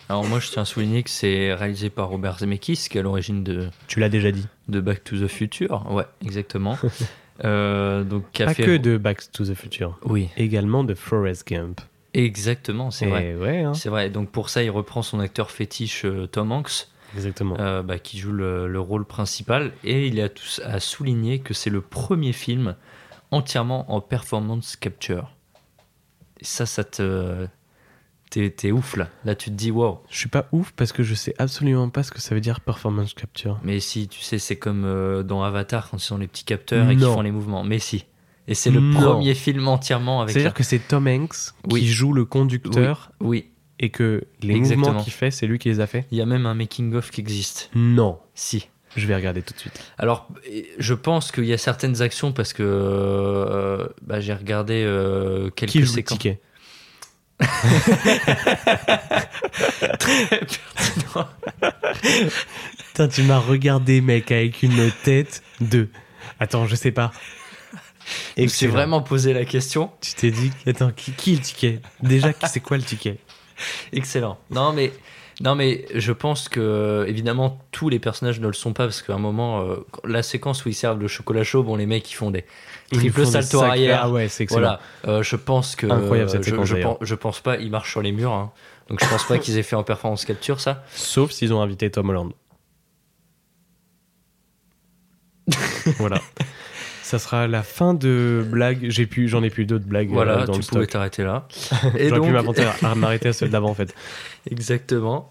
Alors 0.10 0.26
moi, 0.26 0.40
je 0.40 0.50
tiens 0.50 0.64
à 0.64 0.66
souligner 0.66 1.04
que 1.04 1.12
c'est 1.12 1.54
réalisé 1.54 1.92
par 1.92 2.10
Robert 2.10 2.40
Zemeckis, 2.40 2.88
qui 2.90 2.98
est 2.98 3.02
à 3.02 3.04
l'origine 3.04 3.44
de, 3.44 3.70
Tu 3.88 4.00
l'as 4.00 4.10
déjà 4.10 4.32
dit. 4.32 4.48
de 4.68 4.80
Back 4.80 5.04
to 5.04 5.16
the 5.16 5.28
Future. 5.28 5.86
Ouais, 5.92 6.06
exactement. 6.24 6.78
Euh, 7.44 8.04
donc, 8.04 8.40
a 8.40 8.46
Pas 8.46 8.54
fait- 8.54 8.64
que 8.64 8.78
de 8.78 8.98
Back 8.98 9.32
to 9.32 9.46
the 9.46 9.54
Future, 9.54 9.98
Oui, 10.04 10.30
également 10.38 10.84
de 10.84 10.94
Forrest 10.94 11.48
Gump. 11.48 11.82
exactement, 12.14 12.92
c'est 12.92 13.08
vrai. 13.08 13.36
ouais, 13.36 13.60
hein, 13.64 13.74
C'est 13.74 13.90
vrai. 13.90 14.10
Donc 14.10 14.30
pour 14.32 14.50
ça, 14.50 14.64
il 14.64 14.70
reprend 14.70 15.02
son 15.02 15.20
acteur 15.20 15.52
fétiche 15.52 16.06
euh, 16.06 16.28
Tom 16.28 16.52
Hanks, 16.54 16.88
exactement. 17.14 17.58
euh, 17.60 17.84
bah, 17.84 18.00
qui 18.00 18.18
joue 18.20 18.32
le, 18.32 18.68
le 18.68 18.80
rôle 18.80 19.04
principal, 19.06 19.74
et 19.84 20.08
il 20.08 20.22
a 20.22 20.30
tous 20.30 20.62
à 20.64 20.80
souligner 20.80 21.40
que 21.40 21.54
c'est 21.54 21.70
le 21.70 21.82
premier 21.82 22.32
film 22.32 22.76
entièrement 23.32 23.92
en 23.92 24.00
performance 24.00 24.78
capture. 24.78 25.32
Et 26.40 26.46
ça, 26.46 26.66
ça 26.66 26.84
te, 26.86 27.48
t'es, 28.30 28.72
ouf 28.72 28.96
là. 28.98 29.10
Là, 29.24 29.36
tu 29.36 29.50
te 29.50 29.56
dis 29.56 29.72
wow. 29.72 30.02
Je 30.10 30.18
suis 30.18 30.30
pas 30.30 30.48
ouf 30.52 30.72
parce 30.76 30.92
que 30.92 31.04
je 31.04 31.14
sais 31.16 31.34
absolument 31.38 31.90
pas 31.90 32.04
ce 32.04 32.12
que 32.12 32.20
ça 32.20 32.36
veut 32.36 32.42
dire 32.42 32.60
performance 32.62 33.14
capture. 33.14 33.60
Mais 33.64 33.80
si, 33.80 34.08
tu 34.08 34.22
sais, 34.22 34.40
c'est 34.40 34.58
comme 34.58 34.84
euh, 34.86 35.24
dans 35.24 35.44
Avatar 35.44 35.90
quand 35.90 35.98
ils 35.98 36.02
sont 36.02 36.18
les 36.18 36.28
petits 36.28 36.44
capteurs 36.46 36.90
et 36.90 36.96
qui 36.96 37.02
Non. 37.02 37.14
font 37.14 37.22
les 37.22 37.32
mouvements. 37.32 37.64
Mais 37.64 37.80
si. 37.80 38.06
Et 38.48 38.54
c'est 38.54 38.70
le 38.72 38.80
Non. 38.80 39.00
premier 39.00 39.34
film 39.34 39.68
entièrement 39.68 40.22
avec. 40.22 40.34
C'est-à-dire 40.34 40.50
la- 40.52 40.54
que 40.56 40.64
c'est 40.64 40.80
Tom 40.80 41.08
Hanks 41.08 41.54
Oui. 41.72 41.82
qui 41.82 41.88
joue 41.88 42.14
le 42.14 42.26
conducteur 42.26 43.12
Oui. 43.20 43.50
et 43.80 43.90
que 43.90 44.26
les 44.42 44.54
Exactement. 44.56 44.88
mouvements 44.88 45.04
qu'il 45.04 45.14
fait, 45.14 45.32
c'est 45.32 45.48
lui 45.48 45.58
qui 45.58 45.70
les 45.70 45.80
a 45.80 45.88
fait 45.88 46.06
Il 46.12 46.18
y 46.18 46.22
a 46.22 46.26
même 46.28 46.46
un 46.46 46.54
making-of 46.54 47.10
qui 47.12 47.22
existe. 47.22 47.70
Non. 47.74 48.20
Si. 48.36 48.70
Je 48.96 49.08
vais 49.08 49.16
regarder 49.16 49.42
tout 49.42 49.54
de 49.54 49.60
suite. 49.60 49.84
Alors, 49.98 50.28
je 50.78 50.94
pense 50.94 51.32
qu'il 51.34 51.44
y 51.46 51.52
a 51.54 51.58
certaines 51.58 52.02
actions 52.02 52.32
parce 52.32 52.54
que 52.54 52.64
euh, 52.64 53.88
bah, 54.02 54.20
j'ai 54.22 54.34
regardé 54.34 54.84
euh, 54.86 55.50
quelques 55.50 55.72
Qui 55.74 55.80
le 55.80 55.86
ticket 57.42 57.50
Putain, 62.88 63.08
tu 63.08 63.24
m'as 63.24 63.40
regardé, 63.40 64.02
mec, 64.02 64.32
avec 64.32 64.64
une 64.64 64.92
tête 65.04 65.44
de. 65.60 65.90
Attends, 66.40 66.68
je 66.68 66.76
sais 66.76 66.92
pas. 66.92 67.12
Me 68.38 68.42
suis 68.42 68.44
Excellent. 68.44 68.72
vraiment 68.74 69.02
posé 69.02 69.34
la 69.34 69.46
question. 69.46 69.92
Tu 70.02 70.14
t'es 70.14 70.32
dit, 70.32 70.52
attends, 70.68 70.92
qui, 70.92 71.12
qui 71.12 71.34
est 71.34 71.36
le 71.36 71.42
ticket? 71.42 71.82
Déjà, 72.02 72.32
c'est 72.48 72.60
quoi 72.60 72.78
le 72.78 72.84
ticket? 72.84 73.18
Excellent. 73.94 74.38
Non, 74.50 74.74
mais. 74.74 74.92
Non 75.42 75.54
mais 75.56 75.86
je 75.94 76.14
pense 76.14 76.48
que 76.48 77.04
évidemment 77.10 77.60
tous 77.72 77.90
les 77.90 78.00
personnages 78.00 78.40
ne 78.40 78.48
le 78.48 78.54
sont 78.54 78.72
pas 78.72 78.86
parce 78.86 79.02
qu'à 79.02 79.14
un 79.14 79.18
moment 79.20 79.62
euh, 79.64 79.86
la 80.06 80.24
séquence 80.24 80.64
où 80.64 80.70
ils 80.70 80.74
servent 80.74 81.00
le 81.00 81.10
chocolat 81.10 81.44
chaud 81.44 81.62
bon 81.62 81.76
les 81.76 81.86
mecs 81.86 82.10
ils 82.10 82.16
font 82.16 82.32
des 82.32 82.46
Ils 82.94 83.00
triple 83.00 83.26
font 83.26 83.32
salto 83.32 83.60
arrière 83.62 84.00
Ah 84.04 84.10
ouais, 84.10 84.30
c'est 84.30 84.44
excellent. 84.44 84.62
voilà 84.62 84.80
Euh, 85.08 85.24
je 85.24 85.36
pense 85.36 85.76
que 85.76 85.88
Incroyable, 85.88 86.30
cette 86.30 86.44
je, 86.44 86.52
séquence, 86.52 86.68
je, 86.68 86.76
d'ailleurs. 86.76 86.98
pense, 87.00 87.08
je 87.08 87.16
pense 87.16 87.42
pas 87.42 87.58
ils 87.58 87.70
marchent 87.70 87.92
sur 87.92 88.02
les 88.02 88.14
murs 88.14 88.32
hein. 88.32 88.54
donc 88.90 89.04
je 89.04 89.10
pense 89.10 89.26
pas 89.26 89.38
qu'ils 89.38 89.58
aient 89.58 89.64
fait 89.64 89.76
en 89.76 89.84
performance 89.84 90.24
capture 90.24 90.62
ça 90.62 90.86
Sauf 90.94 91.32
s'ils 91.32 91.52
ont 91.54 91.62
invité 91.62 91.92
Tom 91.92 92.10
Holland. 92.10 92.32
voilà. 95.98 96.22
Ça 97.06 97.20
sera 97.20 97.46
la 97.48 97.62
fin 97.62 97.94
de 97.94 98.44
blague. 98.50 98.88
J'ai 98.90 99.06
pu, 99.06 99.28
j'en 99.28 99.44
ai 99.44 99.52
plus 99.52 99.66
d'autres 99.66 99.86
blagues 99.86 100.10
euh, 100.10 100.14
voilà 100.14 100.46
dans 100.46 100.54
tu 100.54 100.62
le 100.62 100.66
pouvais 100.66 100.88
t'arrêter 100.88 101.24
là 101.24 101.48
J'aurais 101.84 101.92
pu 102.10 102.10
donc- 102.10 102.60
à 102.82 102.96
m'arrêter 102.96 103.28
à 103.30 103.34
celle 103.34 103.52
d'avant 103.52 103.70
en 103.70 103.74
fait. 103.76 103.94
Exactement. 104.50 105.30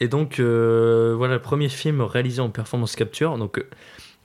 Et 0.00 0.08
donc, 0.08 0.38
euh, 0.40 1.14
voilà, 1.16 1.34
le 1.34 1.42
premier 1.42 1.68
film 1.68 2.00
réalisé 2.00 2.40
en 2.40 2.48
performance 2.48 2.96
capture. 2.96 3.36
Donc, 3.36 3.58
euh, 3.58 3.68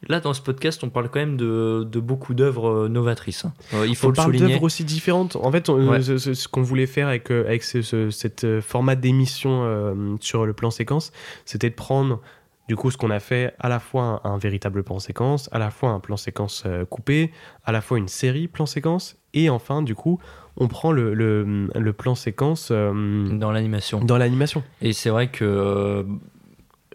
là, 0.07 0.21
dans 0.21 0.33
ce 0.33 0.41
podcast, 0.41 0.81
on 0.85 0.89
parle 0.89 1.09
quand 1.09 1.19
même 1.19 1.35
de, 1.35 1.83
de 1.83 1.99
beaucoup 1.99 2.33
d'œuvres 2.33 2.69
euh, 2.85 2.87
novatrices. 2.87 3.43
hein. 3.43 3.53
Euh, 3.73 3.85
il 3.85 3.97
faut 3.97 4.07
on 4.07 4.11
le 4.11 4.15
parle 4.15 4.27
souligner. 4.31 4.53
d'œuvres 4.53 4.63
aussi 4.63 4.85
différentes. 4.85 5.35
En 5.35 5.51
fait, 5.51 5.67
on- 5.67 5.89
Ouais. 5.89 6.01
ce, 6.01 6.17
ce- 6.17 6.33
ce 6.33 6.47
qu'on 6.47 6.61
voulait 6.61 6.85
faire 6.87 7.09
avec, 7.09 7.29
euh, 7.29 7.45
avec 7.45 7.63
ce, 7.63 7.81
ce- 7.81 8.09
cette 8.09 8.45
euh, 8.45 8.61
format 8.61 8.95
d'émission 8.95 9.63
euh, 9.65 9.93
sur 10.21 10.45
le 10.45 10.53
plan 10.53 10.71
séquence, 10.71 11.11
c'était 11.43 11.69
de 11.69 11.75
prendre 11.75 12.21
du 12.67 12.75
coup 12.75 12.89
ce 12.91 12.97
qu'on 12.97 13.11
a 13.11 13.19
fait 13.19 13.53
à 13.59 13.69
la 13.69 13.79
fois 13.79 14.21
un, 14.23 14.31
un 14.31 14.37
véritable 14.37 14.83
plan 14.83 14.99
séquence, 14.99 15.49
à 15.51 15.59
la 15.59 15.69
fois 15.71 15.89
un 15.91 15.99
plan 15.99 16.17
séquence 16.17 16.63
euh, 16.65 16.85
coupé, 16.85 17.31
à 17.63 17.71
la 17.71 17.81
fois 17.81 17.97
une 17.97 18.07
série 18.07 18.47
plan 18.47 18.65
séquence, 18.65 19.17
et 19.33 19.49
enfin 19.49 19.81
du 19.81 19.95
coup 19.95 20.19
on 20.57 20.67
prend 20.67 20.91
le, 20.93 21.13
le, 21.13 21.69
le 21.75 21.93
plan 21.93 22.15
séquence 22.15 22.69
euh, 22.71 23.27
dans 23.37 23.51
l'animation. 23.51 23.99
Dans 23.99 24.17
l'animation. 24.17 24.63
Et 24.81 24.93
c'est 24.93 25.09
vrai 25.09 25.27
que. 25.29 25.43
euh, 25.45 26.03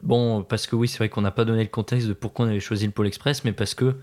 Bon, 0.03 0.43
parce 0.43 0.67
que 0.67 0.77
oui, 0.77 0.89
c'est 0.89 0.97
vrai 0.97 1.11
qu'on 1.11 1.21
n'a 1.21 1.31
pas 1.31 1.45
donné 1.45 1.63
le 1.63 1.69
contexte 1.69 2.09
de 2.09 2.15
pourquoi 2.15 2.47
on 2.47 2.49
avait 2.49 2.59
choisi 2.61 2.87
le 2.87 2.91
Pôle 2.93 3.07
Express, 3.07 3.45
mais 3.45 3.53
parce 3.53 3.75
que. 3.75 3.97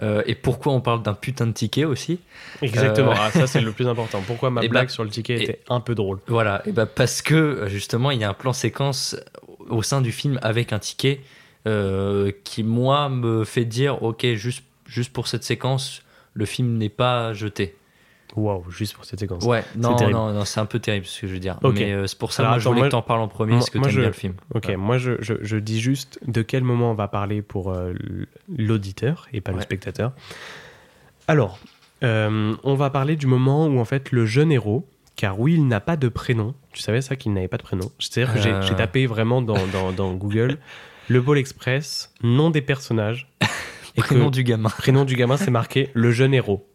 euh, 0.00 0.22
et 0.26 0.36
pourquoi 0.36 0.72
on 0.72 0.80
parle 0.80 1.02
d'un 1.02 1.12
putain 1.14 1.44
de 1.48 1.52
ticket 1.52 1.84
aussi. 1.84 2.20
Exactement, 2.62 3.10
Euh, 3.10 3.16
Ah, 3.18 3.30
ça 3.32 3.48
c'est 3.48 3.60
le 3.60 3.72
plus 3.72 3.88
important. 3.88 4.20
Pourquoi 4.22 4.50
ma 4.50 4.60
blague 4.68 4.86
bah- 4.86 4.88
sur 4.92 5.02
le 5.02 5.10
ticket 5.10 5.34
et- 5.38 5.42
était 5.42 5.60
un 5.68 5.80
peu 5.80 5.96
drôle 5.96 6.20
Voilà, 6.28 6.62
et 6.66 6.72
bah 6.72 6.86
parce 6.86 7.20
que 7.20 7.64
justement, 7.66 8.12
il 8.12 8.20
y 8.20 8.24
a 8.24 8.30
un 8.30 8.34
plan 8.34 8.52
séquence 8.52 9.16
au 9.70 9.82
sein 9.82 10.00
du 10.02 10.12
film 10.12 10.38
avec 10.42 10.72
un 10.72 10.78
ticket 10.78 11.20
euh, 11.66 12.32
qui, 12.44 12.62
moi, 12.62 13.08
me 13.08 13.44
fait 13.44 13.64
dire 13.64 14.02
ok, 14.02 14.26
juste, 14.34 14.64
juste 14.86 15.12
pour 15.12 15.28
cette 15.28 15.44
séquence, 15.44 16.02
le 16.34 16.46
film 16.46 16.76
n'est 16.78 16.88
pas 16.88 17.32
jeté. 17.32 17.76
Waouh, 18.36 18.70
juste 18.70 18.94
pour 18.94 19.04
cette 19.04 19.18
séquence. 19.18 19.44
Ouais, 19.44 19.64
non, 19.76 19.96
non, 20.10 20.32
non, 20.32 20.44
c'est 20.44 20.60
un 20.60 20.66
peu 20.66 20.78
terrible 20.78 21.04
ce 21.04 21.20
que 21.22 21.26
je 21.26 21.32
veux 21.32 21.40
dire. 21.40 21.58
Mais 21.64 21.92
euh, 21.92 22.06
c'est 22.06 22.16
pour 22.16 22.32
ça 22.32 22.42
Alors, 22.42 22.52
moi, 22.52 22.58
je 22.58 22.62
attends, 22.62 22.70
voulais 22.70 22.80
moi- 22.82 22.88
que 22.88 22.92
t'en 22.92 23.02
parles 23.02 23.20
en 23.22 23.26
premier 23.28 23.50
moi- 23.54 23.58
parce 23.58 23.70
que 23.70 23.78
t'aimes 23.78 23.88
je- 23.90 23.98
bien 24.00 24.06
le 24.08 24.12
film. 24.14 24.34
Ok, 24.54 24.66
Ouais. 24.68 24.76
moi 24.76 24.98
je, 24.98 25.12
je- 25.20 25.34
je 25.42 25.56
dis 25.56 25.80
juste 25.80 26.20
de 26.28 26.40
quel 26.42 26.62
moment 26.62 26.92
on 26.92 26.94
va 26.94 27.08
parler 27.08 27.42
pour 27.42 27.72
euh, 27.72 27.92
l'auditeur 28.56 29.26
et 29.32 29.40
pas 29.40 29.50
le 29.50 29.60
spectateur. 29.60 30.12
Alors, 31.28 31.58
on 32.02 32.74
va 32.74 32.90
parler 32.90 33.16
du 33.16 33.26
moment 33.26 33.66
où 33.66 33.78
en 33.80 33.84
fait 33.84 34.12
le 34.12 34.24
jeune 34.26 34.52
héros, 34.52 34.86
car 35.20 35.38
oui, 35.38 35.52
il 35.54 35.68
n'a 35.68 35.80
pas 35.80 35.96
de 35.98 36.08
prénom. 36.08 36.54
Tu 36.72 36.80
savais 36.80 37.02
ça 37.02 37.14
qu'il 37.14 37.34
n'avait 37.34 37.46
pas 37.48 37.58
de 37.58 37.62
prénom? 37.62 37.90
C'est-à-dire 37.98 38.32
que 38.32 38.40
j'ai- 38.40 38.52
Euh. 38.52 38.62
j'ai 38.62 38.74
tapé 38.74 39.06
vraiment 39.06 39.42
dans, 39.42 39.66
dans- 39.66 39.92
dans 39.92 40.14
Google 40.14 40.56
le 41.08 41.22
Pôle 41.22 41.36
Express, 41.36 42.14
nom 42.22 42.48
des 42.48 42.62
personnages. 42.62 43.28
et 43.96 44.00
Prénom 44.00 44.30
que- 44.30 44.34
du 44.36 44.44
gamin. 44.44 44.70
Prénom 44.70 45.04
du 45.04 45.16
gamin, 45.16 45.36
c'est 45.36 45.50
marqué 45.50 45.90
le 45.92 46.10
jeune 46.10 46.32
héros. 46.32 46.66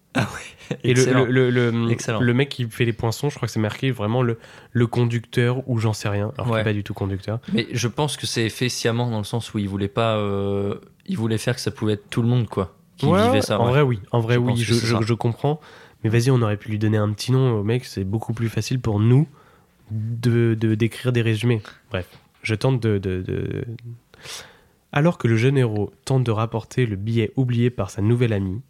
Et 0.83 0.93
le, 0.93 1.01
Excellent. 1.01 1.25
le, 1.25 1.49
le, 1.49 1.71
le- 1.71 2.19
le 2.19 2.33
mec 2.33 2.49
qui 2.49 2.69
fait 2.69 2.85
les 2.85 2.93
poinçons, 2.93 3.29
je 3.29 3.35
crois 3.35 3.47
que 3.47 3.51
c'est 3.51 3.59
marqué 3.59 3.89
vraiment 3.91 4.21
le, 4.21 4.37
le 4.71 4.85
conducteur 4.87 5.67
ou 5.67 5.79
j'en 5.79 5.93
sais 5.93 6.07
rien. 6.09 6.31
Alors 6.35 6.45
qu'il 6.45 6.53
Ouais. 6.53 6.59
n'est 6.59 6.63
pas 6.65 6.73
du 6.73 6.83
tout 6.83 6.93
conducteur. 6.93 7.39
Mais 7.51 7.65
je 7.71 7.87
pense 7.87 8.15
que 8.15 8.27
c'est 8.27 8.49
fait 8.49 8.69
sciemment 8.69 9.09
dans 9.09 9.17
le 9.17 9.23
sens 9.25 9.53
où 9.53 9.57
il 9.57 9.67
voulait 9.67 9.87
pas. 9.87 10.17
euh, 10.17 10.75
il 11.07 11.17
voulait 11.17 11.37
faire 11.39 11.55
que 11.55 11.61
ça 11.61 11.71
pouvait 11.71 11.93
être 11.93 12.09
tout 12.11 12.21
le 12.21 12.27
monde, 12.27 12.47
quoi. 12.47 12.75
Qui 12.97 13.07
Ouais, 13.07 13.19
vivait 13.23 13.31
ouais, 13.33 13.41
ça. 13.41 13.59
En 13.59 13.65
ouais. 13.65 13.71
vrai, 13.71 13.81
oui. 13.81 13.99
En 14.11 14.19
vrai, 14.21 14.35
Je 14.35 14.39
oui, 14.39 14.55
je, 14.57 14.73
je- 14.73 15.01
je 15.01 15.13
comprends. 15.13 15.59
Mais 16.05 16.09
vas-y, 16.11 16.29
on 16.31 16.41
aurait 16.41 16.55
pu 16.55 16.69
lui 16.69 16.77
donner 16.79 16.97
un 16.97 17.11
petit 17.11 17.31
nom 17.31 17.59
au 17.59 17.63
mec. 17.63 17.83
C'est 17.83 18.03
beaucoup 18.03 18.31
plus 18.33 18.47
facile 18.47 18.79
pour 18.79 18.99
nous 18.99 19.27
de 19.91 20.55
de- 20.57 20.75
d'écrire 20.75 21.11
des 21.11 21.21
résumés. 21.23 21.61
Bref, 21.89 22.07
je 22.43 22.55
tente 22.55 22.79
de, 22.81 22.97
de- 22.99 23.65
Alors 24.91 25.17
que 25.17 25.27
le 25.27 25.35
jeune 25.35 25.57
héros 25.57 25.91
tente 26.05 26.23
de 26.23 26.31
rapporter 26.31 26.85
le 26.85 26.95
billet 26.95 27.31
oublié 27.35 27.69
par 27.71 27.89
sa 27.89 28.01
nouvelle 28.01 28.33
amie, 28.33 28.61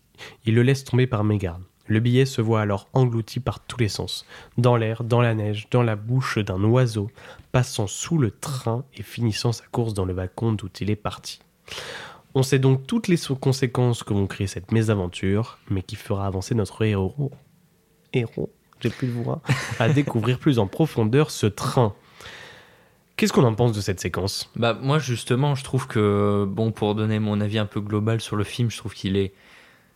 il 0.46 0.56
le 0.56 0.64
laisse 0.64 0.84
tomber 0.86 1.08
par 1.08 1.24
mégarde. 1.26 1.62
Le 1.88 2.00
billet 2.00 2.26
se 2.26 2.42
voit 2.42 2.62
alors 2.62 2.88
englouti 2.94 3.40
par 3.40 3.60
tous 3.60 3.80
les 3.80 3.90
sens, 3.90 4.26
dans 4.58 4.76
l'air, 4.76 5.04
dans 5.04 5.22
la 5.22 5.36
neige, 5.36 5.68
dans 5.70 5.84
la 5.84 5.96
bouche 5.96 6.40
d'un 6.40 6.64
oiseau, 6.64 7.12
passant 7.52 7.86
sous 7.86 8.18
le 8.18 8.32
train 8.32 8.86
et 8.96 9.04
finissant 9.04 9.52
sa 9.52 9.66
course 9.66 9.94
dans 9.94 10.06
le 10.06 10.14
wagon 10.14 10.54
d'où 10.54 10.68
il 10.82 10.90
est 10.90 10.96
parti. 10.96 11.42
On 12.36 12.44
sait 12.44 12.60
donc 12.60 12.86
toutes 12.86 13.08
les 13.08 13.18
conséquences 13.40 14.04
que 14.04 14.14
vont 14.14 14.28
créer 14.28 14.48
cette 14.48 14.72
mésaventure, 14.72 15.58
mais 15.70 15.82
qui 15.82 15.96
fera 15.96 16.28
avancer 16.28 16.54
notre 16.54 16.84
héros, 16.84 17.32
héros, 18.14 18.52
j'ai 18.82 18.90
plus 18.90 19.08
de 19.08 19.14
voix, 19.14 19.42
à 19.80 19.90
découvrir 19.90 20.38
plus 20.40 20.60
en 20.60 20.68
profondeur 20.68 21.32
ce 21.32 21.48
train. 21.48 21.96
Qu'est-ce 23.18 23.32
qu'on 23.34 23.44
en 23.46 23.56
pense 23.56 23.72
de 23.72 23.82
cette 23.82 24.00
séquence? 24.02 24.52
Bah 24.56 24.78
moi 24.82 25.00
justement, 25.00 25.56
je 25.56 25.64
trouve 25.64 25.88
que 25.88 26.46
bon 26.48 26.72
pour 26.72 26.96
donner 26.96 27.20
mon 27.20 27.42
avis 27.42 27.58
un 27.60 27.66
peu 27.66 27.82
global 27.82 28.22
sur 28.22 28.36
le 28.36 28.44
film, 28.44 28.70
je 28.72 28.78
trouve 28.78 28.94
qu'il 28.94 29.18
est 29.18 29.34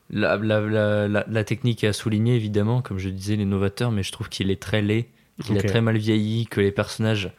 la, 0.09 0.37
la, 0.37 0.61
la, 0.61 1.07
la, 1.07 1.25
la 1.27 1.43
technique 1.43 1.83
est 1.83 1.87
à 1.87 1.93
souligner 1.93 2.35
évidemment, 2.35 2.81
comme 2.81 2.97
je 2.97 3.09
disais 3.09 3.35
les 3.35 3.45
novateurs, 3.45 3.91
mais 3.91 4.03
je 4.03 4.11
trouve 4.11 4.29
qu'il 4.29 4.51
est 4.51 4.61
très 4.61 4.81
laid, 4.81 5.07
qu'il 5.41 5.57
Ok. 5.57 5.59
a 5.59 5.63
très 5.63 5.81
mal 5.81 5.97
vieilli, 5.97 6.47
que 6.47 6.61
les 6.61 6.71
personnages, 6.71 7.31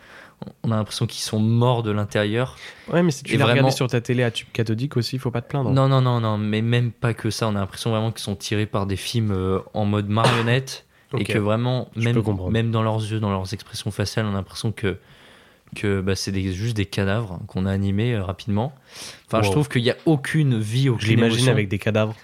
on 0.62 0.70
a 0.72 0.76
l'impression 0.76 1.06
qu'ils 1.06 1.22
sont 1.22 1.38
morts 1.38 1.82
de 1.82 1.90
l'intérieur. 1.90 2.56
Ouais, 2.92 3.02
mais 3.02 3.10
si 3.10 3.22
tu 3.24 3.32
Et 3.32 3.36
regardé 3.36 3.54
vraiment- 3.60 3.70
sur 3.70 3.86
ta 3.88 4.00
télé 4.00 4.22
à 4.22 4.30
tube 4.30 4.48
cathodique 4.52 4.96
aussi, 4.96 5.18
faut 5.18 5.30
pas 5.30 5.42
te 5.42 5.48
plaindre. 5.48 5.70
Non, 5.70 5.88
non, 5.88 6.00
non, 6.00 6.20
non, 6.20 6.38
mais 6.38 6.62
même 6.62 6.92
pas 6.92 7.12
que 7.14 7.30
ça. 7.30 7.46
On 7.48 7.56
a 7.56 7.60
l'impression 7.60 7.90
vraiment 7.90 8.10
qu'ils 8.10 8.22
sont 8.22 8.36
tirés 8.36 8.66
par 8.66 8.86
des 8.86 8.96
films 8.96 9.32
euh, 9.32 9.58
en 9.74 9.84
mode 9.84 10.08
marionnette 10.08 10.86
et 11.12 11.22
Ok. 11.22 11.26
que 11.32 11.38
vraiment, 11.38 11.88
même, 11.96 12.70
dans 12.70 12.82
leurs 12.82 12.98
yeux, 13.00 13.20
dans 13.20 13.30
leurs 13.30 13.52
expressions 13.52 13.90
faciales, 13.90 14.26
on 14.26 14.30
a 14.30 14.34
l'impression 14.34 14.72
que, 14.72 14.96
que 15.76 16.00
bah, 16.00 16.14
c'est 16.16 16.34
juste 16.52 16.76
des 16.76 16.86
cadavres 16.86 17.38
qu'on 17.46 17.66
a 17.66 17.70
animés 17.72 18.14
euh, 18.14 18.22
rapidement. 18.24 18.72
Enfin, 19.26 19.42
je 19.42 19.50
trouve 19.50 19.68
qu'il 19.68 19.82
n'y 19.82 19.90
a 19.90 19.96
aucune 20.06 20.58
vie, 20.58 20.88
aucune 20.88 21.06
Je 21.06 21.12
l'imagine 21.14 21.48
avec 21.48 21.68
des 21.68 21.78
cadavres 21.78 22.14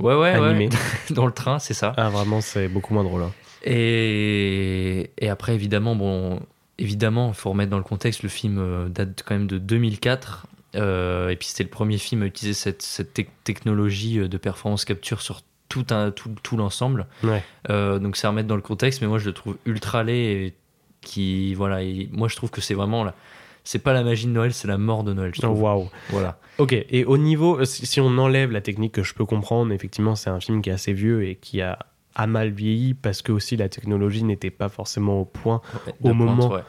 Ouais, 0.00 0.14
ouais, 0.14 0.38
ouais. 0.38 0.48
animés. 0.48 0.68
dans 1.10 1.26
le 1.26 1.32
train, 1.32 1.58
c'est 1.60 1.74
ça. 1.74 1.92
Ah, 1.96 2.10
vraiment, 2.10 2.40
c'est 2.40 2.68
beaucoup 2.68 2.92
moins 2.94 3.04
drôle. 3.04 3.22
hein. 3.22 3.32
Et, 3.66 5.10
et 5.18 5.28
après, 5.28 5.54
évidemment, 5.54 5.94
bon, 5.96 6.40
évidemment, 6.78 7.28
il 7.28 7.34
faut 7.34 7.50
remettre 7.50 7.70
dans 7.70 7.78
le 7.78 7.84
contexte, 7.84 8.22
le 8.22 8.28
film 8.28 8.58
euh, 8.58 8.88
date 8.88 9.22
quand 9.26 9.34
même 9.34 9.46
de 9.46 9.58
2004. 9.58 10.46
euh, 10.76 11.28
et 11.28 11.36
puis 11.36 11.48
c'était 11.48 11.64
le 11.64 11.70
premier 11.70 11.98
film 11.98 12.22
à 12.22 12.26
utiliser 12.26 12.54
cette, 12.54 12.82
cette 12.82 13.14
tec- 13.14 13.30
technologie 13.44 14.18
euh, 14.20 14.28
de 14.28 14.36
performance 14.38 14.84
capture 14.84 15.20
sur 15.22 15.42
tout, 15.68 15.86
un, 15.90 16.10
tout, 16.10 16.30
tout 16.42 16.56
l'ensemble. 16.56 17.06
Ouais. 17.22 17.42
Euh, 17.70 17.98
donc 17.98 18.16
c'est 18.16 18.26
à 18.26 18.30
remettre 18.30 18.48
dans 18.48 18.56
le 18.56 18.62
contexte, 18.62 19.00
mais 19.00 19.06
moi 19.08 19.18
je 19.18 19.26
le 19.26 19.32
trouve 19.32 19.56
ultra 19.66 20.02
laid. 20.04 20.46
Et 20.46 20.54
qui, 21.00 21.52
voilà, 21.54 21.82
et 21.82 22.08
moi 22.12 22.28
je 22.28 22.36
trouve 22.36 22.50
que 22.50 22.62
c'est 22.62 22.72
vraiment 22.74 23.04
la, 23.04 23.14
c'est 23.62 23.78
pas 23.78 23.92
la 23.92 24.02
magie 24.02 24.26
de 24.26 24.30
Noël, 24.32 24.54
c'est 24.54 24.68
la 24.68 24.78
mort 24.78 25.04
de 25.04 25.12
Noël. 25.12 25.32
Je 25.34 25.40
Oh, 25.42 25.46
trouve. 25.48 25.62
Waouh. 25.62 25.90
Voilà. 26.08 26.38
Ok, 26.58 26.72
et 26.72 27.04
au 27.04 27.18
niveau, 27.18 27.62
si 27.66 28.00
on 28.00 28.16
enlève 28.18 28.50
la 28.52 28.62
technique 28.62 28.92
que 28.92 29.02
je 29.02 29.12
peux 29.12 29.26
comprendre, 29.26 29.70
effectivement, 29.72 30.14
c'est 30.14 30.30
un 30.30 30.40
film 30.40 30.62
qui 30.62 30.70
est 30.70 30.72
assez 30.72 30.92
vieux 30.94 31.26
et 31.28 31.34
qui 31.36 31.60
a, 31.60 31.78
a 32.14 32.26
mal 32.26 32.50
vieilli 32.50 32.94
parce 32.94 33.22
que 33.22 33.32
aussi 33.32 33.56
la 33.56 33.68
technologie 33.68 34.24
n'était 34.24 34.50
pas 34.50 34.68
forcément 34.68 35.20
au 35.20 35.24
point 35.24 35.60
au 35.86 35.92
pointe, 36.02 36.16
moment 36.16 36.52
ouais. 36.52 36.60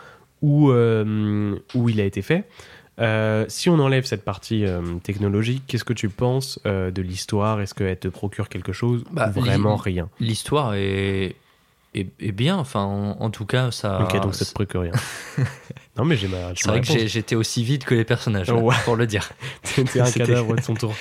où, 0.41 0.71
euh, 0.71 1.55
où 1.73 1.89
il 1.89 2.01
a 2.01 2.03
été 2.05 2.21
fait. 2.21 2.47
Euh, 2.99 3.45
si 3.49 3.69
on 3.69 3.77
enlève 3.79 4.05
cette 4.05 4.23
partie 4.23 4.65
euh, 4.65 4.81
technologique, 5.03 5.63
qu'est-ce 5.67 5.83
que 5.83 5.93
tu 5.93 6.09
penses 6.09 6.59
de 6.65 7.01
l'histoire? 7.01 7.59
Est-ce 7.61 7.73
qu'elle 7.73 7.99
te 7.99 8.07
procure 8.07 8.49
quelque 8.49 8.71
chose 8.73 9.03
Bah, 9.11 9.31
ou 9.35 9.39
vraiment 9.39 9.75
rien? 9.75 10.09
L'histoire 10.19 10.73
est, 10.75 11.35
est, 11.93 12.07
est 12.19 12.31
bien, 12.31 12.57
enfin 12.57 12.83
en, 12.83 13.17
en 13.19 13.29
tout 13.29 13.45
cas 13.45 13.71
ça. 13.71 14.03
Ok, 14.03 14.21
donc 14.21 14.35
ça 14.35 14.45
te 14.45 14.53
procure 14.53 14.81
rien. 14.81 14.93
non, 15.97 16.03
mais 16.05 16.17
j'ai 16.17 16.27
ma. 16.27 16.37
C'est 16.55 16.67
vrai 16.67 16.81
que 16.81 16.87
réponse. 16.91 17.07
j'étais 17.07 17.35
aussi 17.35 17.63
vide 17.63 17.83
que 17.85 17.95
les 17.95 18.03
personnages, 18.03 18.49
Ouais. 18.49 18.75
pour 18.85 18.95
le 18.95 19.07
dire. 19.07 19.29
T'étais 19.63 19.99
un 20.01 20.05
C'était- 20.05 20.25
cadavre 20.25 20.55
de 20.55 20.61
son 20.61 20.73
tour. 20.73 20.93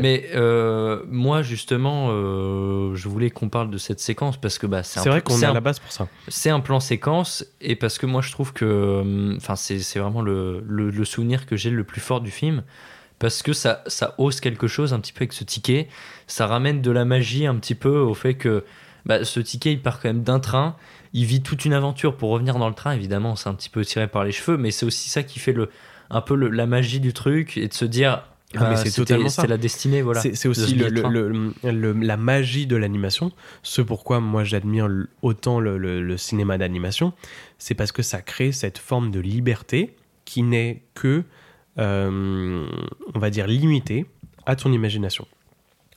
Mais 0.00 0.30
euh, 0.34 1.02
moi, 1.08 1.42
justement, 1.42 2.08
euh, 2.10 2.94
je 2.94 3.08
voulais 3.08 3.30
qu'on 3.30 3.48
parle 3.50 3.70
de 3.70 3.78
cette 3.78 4.00
séquence 4.00 4.36
parce 4.38 4.58
que 4.58 4.66
bah, 4.66 4.82
c'est 4.82 5.00
vrai 5.00 5.20
plan- 5.20 5.34
qu'on 5.36 5.42
est 5.42 5.46
à 5.46 5.52
la 5.52 5.60
base 5.60 5.78
pour 5.78 5.92
ça. 5.92 6.08
C'est 6.28 6.50
un 6.50 6.60
plan 6.60 6.80
séquence 6.80 7.44
et 7.60 7.76
parce 7.76 7.98
que 7.98 8.06
moi, 8.06 8.22
je 8.22 8.30
trouve 8.32 8.52
que 8.52 8.64
euh, 8.64 9.36
enfin, 9.36 9.54
c'est 9.54 9.78
c'est 9.80 9.98
vraiment 9.98 10.22
le, 10.22 10.64
le, 10.66 10.90
le 10.90 11.04
souvenir 11.04 11.44
que 11.46 11.56
j'ai 11.56 11.70
le 11.70 11.84
plus 11.84 12.00
fort 12.00 12.20
du 12.20 12.30
film 12.30 12.62
parce 13.18 13.42
que 13.42 13.52
ça, 13.52 13.82
ça 13.86 14.14
ose 14.18 14.40
quelque 14.40 14.66
chose 14.66 14.92
un 14.94 15.00
petit 15.00 15.12
peu 15.12 15.22
avec 15.22 15.32
ce 15.34 15.44
ticket. 15.44 15.88
Ça 16.26 16.46
ramène 16.46 16.80
de 16.82 16.90
la 16.90 17.04
magie 17.04 17.46
un 17.46 17.54
petit 17.56 17.74
peu 17.74 17.98
au 17.98 18.14
fait 18.14 18.34
que 18.34 18.64
bah, 19.04 19.24
ce 19.24 19.40
ticket, 19.40 19.72
il 19.72 19.82
part 19.82 20.00
quand 20.00 20.08
même 20.08 20.22
d'un 20.22 20.40
train. 20.40 20.74
Il 21.16 21.24
vit 21.24 21.40
toute 21.42 21.64
une 21.64 21.72
aventure 21.72 22.16
pour 22.16 22.30
revenir 22.30 22.56
dans 22.58 22.68
le 22.68 22.74
train. 22.74 22.92
Évidemment, 22.92 23.36
c'est 23.36 23.48
un 23.48 23.54
petit 23.54 23.70
peu 23.70 23.84
tiré 23.84 24.06
par 24.06 24.22
les 24.22 24.32
cheveux, 24.32 24.56
mais 24.58 24.70
c'est 24.70 24.84
aussi 24.84 25.08
ça 25.08 25.22
qui 25.22 25.38
fait 25.38 25.52
le, 25.54 25.70
un 26.10 26.20
peu 26.20 26.34
le- 26.36 26.50
la 26.50 26.66
magie 26.66 27.00
du 27.00 27.12
truc 27.12 27.56
et 27.56 27.68
de 27.68 27.72
se 27.74 27.84
dire. 27.86 28.22
Ah, 28.54 28.68
mais 28.70 28.76
c'est 28.76 28.90
totalement 28.92 29.28
ça. 29.28 29.46
La 29.46 29.56
destinée, 29.56 30.02
voilà. 30.02 30.20
C'est 30.20 30.46
aussi 30.48 30.74
le, 30.74 31.52
le- 31.64 31.92
la 31.94 32.16
magie 32.16 32.66
de 32.66 32.76
l'animation. 32.76 33.32
Ce 33.62 33.80
pourquoi 33.82 34.20
moi 34.20 34.44
j'admire 34.44 34.88
autant 35.22 35.58
le 35.58 36.16
cinéma 36.16 36.58
d'animation, 36.58 37.12
c'est 37.58 37.74
parce 37.74 37.92
que 37.92 38.02
ça 38.02 38.20
crée 38.22 38.52
cette 38.52 38.78
forme 38.78 39.10
de 39.10 39.18
liberté 39.20 39.96
qui 40.26 40.42
n'est 40.42 40.82
que, 40.94 41.24
euh, 41.78 42.66
on 43.14 43.18
va 43.18 43.30
dire, 43.30 43.46
limitée 43.46 44.06
à 44.44 44.54
ton 44.56 44.72
imagination. 44.72 45.26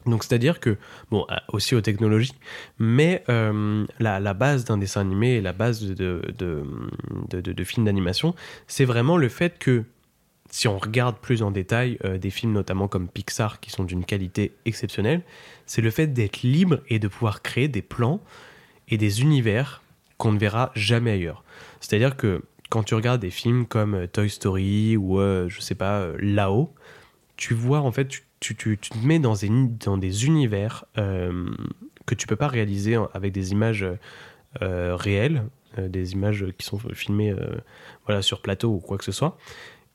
Donc 0.09 0.23
c'est-à-dire 0.23 0.59
que, 0.59 0.77
bon, 1.11 1.25
à- 1.29 1.43
aussi 1.49 1.75
aux 1.75 1.81
technologies, 1.81 2.33
mais 2.77 3.23
euh, 3.29 3.85
la, 3.99 4.33
base 4.33 4.65
d'un 4.65 4.77
dessin 4.77 5.01
animé 5.01 5.35
et 5.35 5.41
la 5.41 5.53
base 5.53 5.81
de, 5.81 6.21
de, 6.37 6.63
de, 7.29 7.63
films 7.63 7.85
d'animation, 7.85 8.35
c'est 8.67 8.85
vraiment 8.85 9.17
le 9.17 9.29
fait 9.29 9.57
que 9.59 9.83
si 10.51 10.67
on 10.67 10.77
regarde 10.77 11.17
plus 11.17 11.43
en 11.43 11.51
détail 11.51 11.99
euh, 12.03 12.17
des 12.17 12.31
films 12.31 12.53
notamment 12.53 12.87
comme 12.87 13.07
Pixar 13.07 13.59
qui 13.59 13.69
sont 13.69 13.83
d'une 13.83 14.03
qualité 14.03 14.53
exceptionnelle, 14.65 15.21
c'est 15.65 15.81
le 15.81 15.91
fait 15.91 16.07
d'être 16.07 16.41
libre 16.41 16.79
et 16.87 16.97
de 16.99 17.07
pouvoir 17.07 17.41
créer 17.41 17.67
des 17.67 17.83
plans 17.83 18.19
et 18.87 18.97
des 18.97 19.21
univers 19.21 19.83
qu'on 20.17 20.31
ne 20.31 20.39
verra 20.39 20.71
jamais 20.75 21.11
ailleurs. 21.11 21.43
C'est-à-dire 21.79 22.17
que 22.17 22.41
quand 22.69 22.83
tu 22.83 22.95
regardes 22.95 23.21
des 23.21 23.31
films 23.31 23.65
comme 23.65 23.95
euh, 23.95 24.07
Toy 24.07 24.29
Story 24.29 24.95
ou 24.97 25.19
euh, 25.19 25.49
je 25.49 25.59
sais 25.59 25.75
pas 25.75 25.99
euh, 26.01 26.15
Là-haut, 26.19 26.73
tu 27.35 27.53
vois 27.53 27.79
en 27.79 27.91
fait 27.91 28.07
tu, 28.07 28.23
tu, 28.39 28.55
tu, 28.55 28.77
te 28.77 28.97
mets 28.97 29.19
dans 29.19 29.33
des, 29.35 29.49
dans 29.49 29.97
des 29.97 30.25
univers 30.25 30.85
euh, 30.97 31.49
que 32.05 32.15
tu 32.15 32.27
peux 32.27 32.35
pas 32.35 32.47
réaliser 32.47 32.97
avec 33.13 33.31
des 33.33 33.51
images 33.51 33.85
euh, 34.61 34.95
réelles, 34.95 35.45
euh, 35.77 35.87
des 35.89 36.13
images 36.13 36.45
qui 36.57 36.65
sont 36.65 36.79
filmées 36.93 37.35
voilà, 38.05 38.21
sur 38.21 38.41
plateau 38.41 38.69
ou 38.69 38.79
quoi 38.79 38.97
que 38.97 39.03
ce 39.03 39.11
soit. 39.11 39.37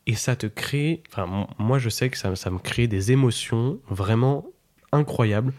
Et 0.07 0.15
ça 0.15 0.37
te 0.37 0.47
crée, 0.47 1.03
enfin, 1.09 1.47
moi 1.59 1.79
je 1.79 1.89
sais 1.89 2.11
que 2.11 2.19
ça, 2.19 2.37
ça 2.37 2.51
me 2.51 2.59
crée 2.59 2.87
des 2.87 3.11
émotions 3.13 3.79
vraiment 3.89 4.45
incroyables 4.93 5.53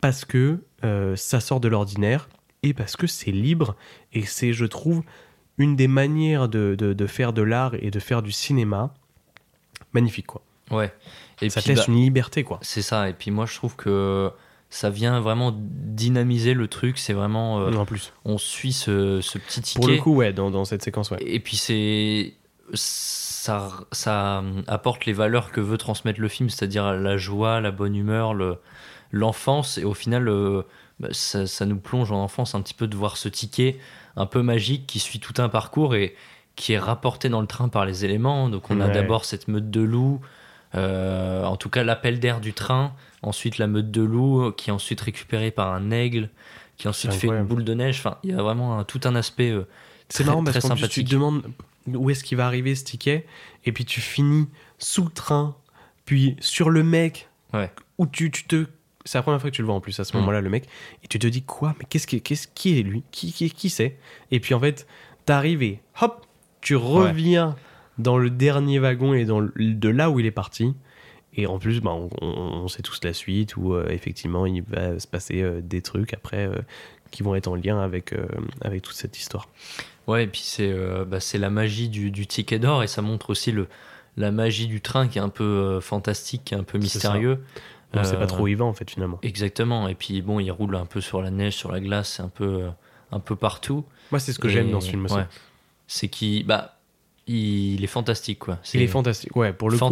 parce 0.00 0.24
que 0.24 0.58
ça 1.14 1.40
sort 1.40 1.60
de 1.60 1.68
l'ordinaire 1.68 2.28
et 2.62 2.74
parce 2.74 2.96
que 2.96 3.06
c'est 3.06 3.30
libre 3.30 3.76
et 4.12 4.22
c'est, 4.26 4.52
je 4.52 4.64
trouve, 4.66 5.02
une 5.56 5.76
des 5.76 5.88
manières 5.88 6.48
de, 6.48 6.74
de- 6.76 6.92
de 6.94 7.06
faire 7.06 7.32
de 7.32 7.42
l'art 7.42 7.74
et 7.80 7.90
de 7.90 8.00
faire 8.00 8.22
du 8.22 8.32
cinéma 8.32 8.92
magnifique, 9.92 10.26
quoi. 10.26 10.42
Ouais. 10.70 10.92
Et 11.42 11.50
ça 11.50 11.60
te 11.60 11.66
puis, 11.66 11.74
laisse 11.74 11.86
bah, 11.86 11.92
une 11.92 12.00
liberté, 12.00 12.44
quoi. 12.44 12.58
C'est 12.62 12.82
ça. 12.82 13.08
Et 13.08 13.12
puis 13.14 13.30
moi, 13.30 13.46
je 13.46 13.54
trouve 13.54 13.76
que 13.76 14.30
ça 14.68 14.90
vient 14.90 15.20
vraiment 15.20 15.52
dynamiser 15.56 16.54
le 16.54 16.68
truc. 16.68 16.98
C'est 16.98 17.12
vraiment. 17.12 17.60
euh, 17.60 17.72
En 17.74 17.84
plus. 17.86 18.12
On 18.24 18.38
suit 18.38 18.72
ce, 18.72 19.20
ce 19.20 19.38
petit 19.38 19.60
ticket. 19.62 19.80
Pour 19.80 19.88
le 19.88 19.96
coup, 19.98 20.14
ouais, 20.14 20.32
dans, 20.32 20.50
dans 20.50 20.64
cette 20.64 20.82
séquence, 20.82 21.10
ouais. 21.10 21.18
Et 21.20 21.40
puis 21.40 21.56
c'est 21.56 22.34
ça, 22.74 23.68
ça 23.90 24.44
apporte 24.68 25.06
les 25.06 25.12
valeurs 25.12 25.50
que 25.50 25.60
veut 25.60 25.78
transmettre 25.78 26.20
le 26.20 26.28
film, 26.28 26.50
c'est-à-dire 26.50 26.92
la 26.92 27.16
joie, 27.16 27.60
la 27.60 27.70
bonne 27.70 27.96
humeur, 27.96 28.34
le, 28.34 28.58
l'enfance. 29.10 29.78
Et 29.78 29.84
au 29.84 29.94
final, 29.94 30.28
euh, 30.28 30.62
bah, 31.00 31.08
ça, 31.12 31.46
ça 31.46 31.66
nous 31.66 31.78
plonge 31.78 32.12
en 32.12 32.22
enfance 32.22 32.54
un 32.54 32.60
petit 32.62 32.74
peu 32.74 32.86
de 32.86 32.96
voir 32.96 33.16
ce 33.16 33.28
ticket 33.28 33.78
un 34.16 34.26
peu 34.26 34.42
magique 34.42 34.86
qui 34.86 34.98
suit 34.98 35.20
tout 35.20 35.34
un 35.38 35.48
parcours 35.48 35.94
et 35.94 36.14
qui 36.56 36.74
est 36.74 36.78
rapporté 36.78 37.28
dans 37.28 37.40
le 37.40 37.46
train 37.46 37.68
par 37.68 37.86
les 37.86 38.04
éléments. 38.04 38.48
Donc 38.48 38.70
on 38.70 38.80
a 38.80 38.88
d'abord 38.88 39.24
cette 39.24 39.48
meute 39.48 39.70
de 39.70 39.80
loups, 39.80 40.20
euh, 40.74 41.44
en 41.44 41.56
tout 41.56 41.68
cas 41.68 41.82
l'appel 41.84 42.20
d'air 42.20 42.40
du 42.40 42.52
train, 42.52 42.92
ensuite 43.22 43.58
la 43.58 43.66
meute 43.66 43.90
de 43.90 44.02
loups 44.02 44.52
qui 44.52 44.70
est 44.70 44.72
ensuite 44.72 45.00
récupérée 45.00 45.50
par 45.50 45.72
un 45.72 45.90
aigle, 45.90 46.30
qui 46.76 46.88
ensuite 46.88 47.12
fait 47.12 47.26
une 47.28 47.44
boule 47.44 47.64
de 47.64 47.74
neige. 47.74 47.98
Enfin, 47.98 48.18
il 48.22 48.30
y 48.30 48.32
a 48.34 48.42
vraiment 48.42 48.78
un- 48.78 48.84
tout 48.84 49.00
un 49.04 49.14
aspect 49.14 49.50
euh, 49.50 49.66
très, 50.08 50.24
marrant 50.24 50.42
parce 50.44 50.58
très 50.58 50.68
plus, 50.68 50.74
tu 50.74 50.80
sympathique. 50.80 51.06
te 51.08 51.12
demandes 51.12 51.42
où 51.88 52.10
est-ce 52.10 52.22
qu'il 52.24 52.36
va 52.38 52.46
arriver 52.46 52.74
ce 52.74 52.84
ticket, 52.84 53.26
et 53.64 53.72
puis 53.72 53.84
tu 53.84 54.00
finis 54.00 54.46
sous 54.78 55.04
le 55.04 55.10
train, 55.10 55.56
puis 56.04 56.36
sur 56.40 56.70
le 56.70 56.82
mec, 56.82 57.28
Ouais. 57.52 57.70
où 57.98 58.06
tu, 58.06 58.30
tu 58.30 58.44
te. 58.44 58.66
C'est 59.04 59.18
la 59.18 59.22
première 59.22 59.40
fois 59.40 59.50
que 59.50 59.56
tu 59.56 59.62
le 59.62 59.66
vois 59.66 59.74
en 59.74 59.80
plus 59.80 59.98
à 59.98 60.04
ce 60.04 60.14
Mm. 60.16 60.20
moment-là, 60.20 60.40
le 60.40 60.50
mec, 60.50 60.68
et 61.02 61.08
tu 61.08 61.18
te 61.18 61.26
dis 61.26 61.42
quoi? 61.42 61.74
Mais 61.78 61.86
qu'est-ce 61.88 62.06
qui, 62.06 62.20
qu'est-ce, 62.22 62.46
qui 62.48 62.78
est 62.78 62.82
lui? 62.82 63.02
Qui, 63.10 63.32
qui, 63.32 63.50
qui 63.50 63.70
c'est? 63.70 63.96
Et 64.30 64.40
puis 64.40 64.54
en 64.54 64.60
fait, 64.60 64.86
t'arrives 65.26 65.62
et 65.62 65.80
hop, 66.00 66.24
tu 66.60 66.76
reviens 66.76 67.56
dans 68.00 68.18
le 68.18 68.30
dernier 68.30 68.78
wagon 68.78 69.14
et 69.14 69.24
dans 69.24 69.40
le- 69.40 69.52
de 69.56 69.88
là 69.88 70.10
où 70.10 70.20
il 70.20 70.26
est 70.26 70.30
parti. 70.30 70.74
Et 71.36 71.46
en 71.46 71.58
plus, 71.58 71.80
bah, 71.80 71.92
on, 72.20 72.66
sait 72.68 72.82
tous 72.82 72.98
la 73.04 73.12
suite 73.12 73.56
où 73.56 73.74
euh, 73.74 73.88
effectivement 73.88 74.46
il 74.46 74.62
va 74.62 74.98
se 74.98 75.06
passer 75.06 75.42
euh, 75.42 75.60
des 75.62 75.80
trucs 75.80 76.12
après 76.12 76.46
euh, 76.46 76.56
qui 77.12 77.22
vont 77.22 77.36
être 77.36 77.46
en 77.46 77.54
lien 77.54 77.80
avec, 77.80 78.14
avec 78.62 78.82
toute 78.82 78.94
cette 78.96 79.16
histoire. 79.18 79.48
Ouais, 80.06 80.24
et 80.24 80.26
puis 80.26 80.42
c'est 80.44 80.72
bah, 81.06 81.18
la 81.34 81.50
magie 81.50 81.88
du, 81.88 82.10
du 82.10 82.26
ticket 82.26 82.58
d'or 82.58 82.82
et 82.82 82.86
ça 82.86 83.02
montre 83.02 83.30
aussi 83.30 83.52
le, 83.52 83.68
la 84.16 84.30
magie 84.32 84.66
du 84.66 84.80
train 84.80 85.08
qui 85.08 85.18
est 85.18 85.20
un 85.22 85.28
peu 85.28 85.80
fantastique, 85.80 86.42
qui 86.46 86.54
est 86.54 86.56
un 86.56 86.64
peu 86.64 86.78
mystérieux. 86.78 87.40
On 87.94 88.04
sait 88.04 88.16
pas 88.16 88.26
trop 88.26 88.44
où 88.44 88.48
il 88.48 88.56
va 88.56 88.64
en 88.64 88.72
fait 88.72 88.88
finalement. 88.88 89.18
Exactement. 89.22 89.88
Et 89.88 89.94
puis 89.94 90.22
bon, 90.22 90.38
il 90.38 90.50
roule 90.50 90.76
un 90.76 90.86
peu 90.86 91.00
sur 91.00 91.20
la 91.20 91.30
neige, 91.30 91.54
sur 91.54 91.72
la 91.72 91.80
glace, 91.80 92.20
un 92.20 92.28
peu, 92.28 92.66
un 93.10 93.20
peu 93.20 93.34
partout. 93.36 93.84
Moi, 94.10 94.20
c'est 94.20 94.32
ce 94.32 94.38
que 94.38 94.48
j'aime 94.48 94.70
dans 94.70 94.80
ce 94.80 94.90
film 94.90 95.04
aussi. 95.04 95.14
ouais. 95.14 95.26
C'est 95.86 96.08
qu'il 96.08 96.46
bah, 96.46 96.79
il 97.26 97.82
est 97.84 97.88
fantastique 97.88 98.38
quoi. 98.40 98.58
Il 98.74 98.82
est 98.82 98.86
fantastique, 98.86 99.34
ouais, 99.36 99.52
pour 99.52 99.70
le 99.70 99.76
coup. 99.78 99.84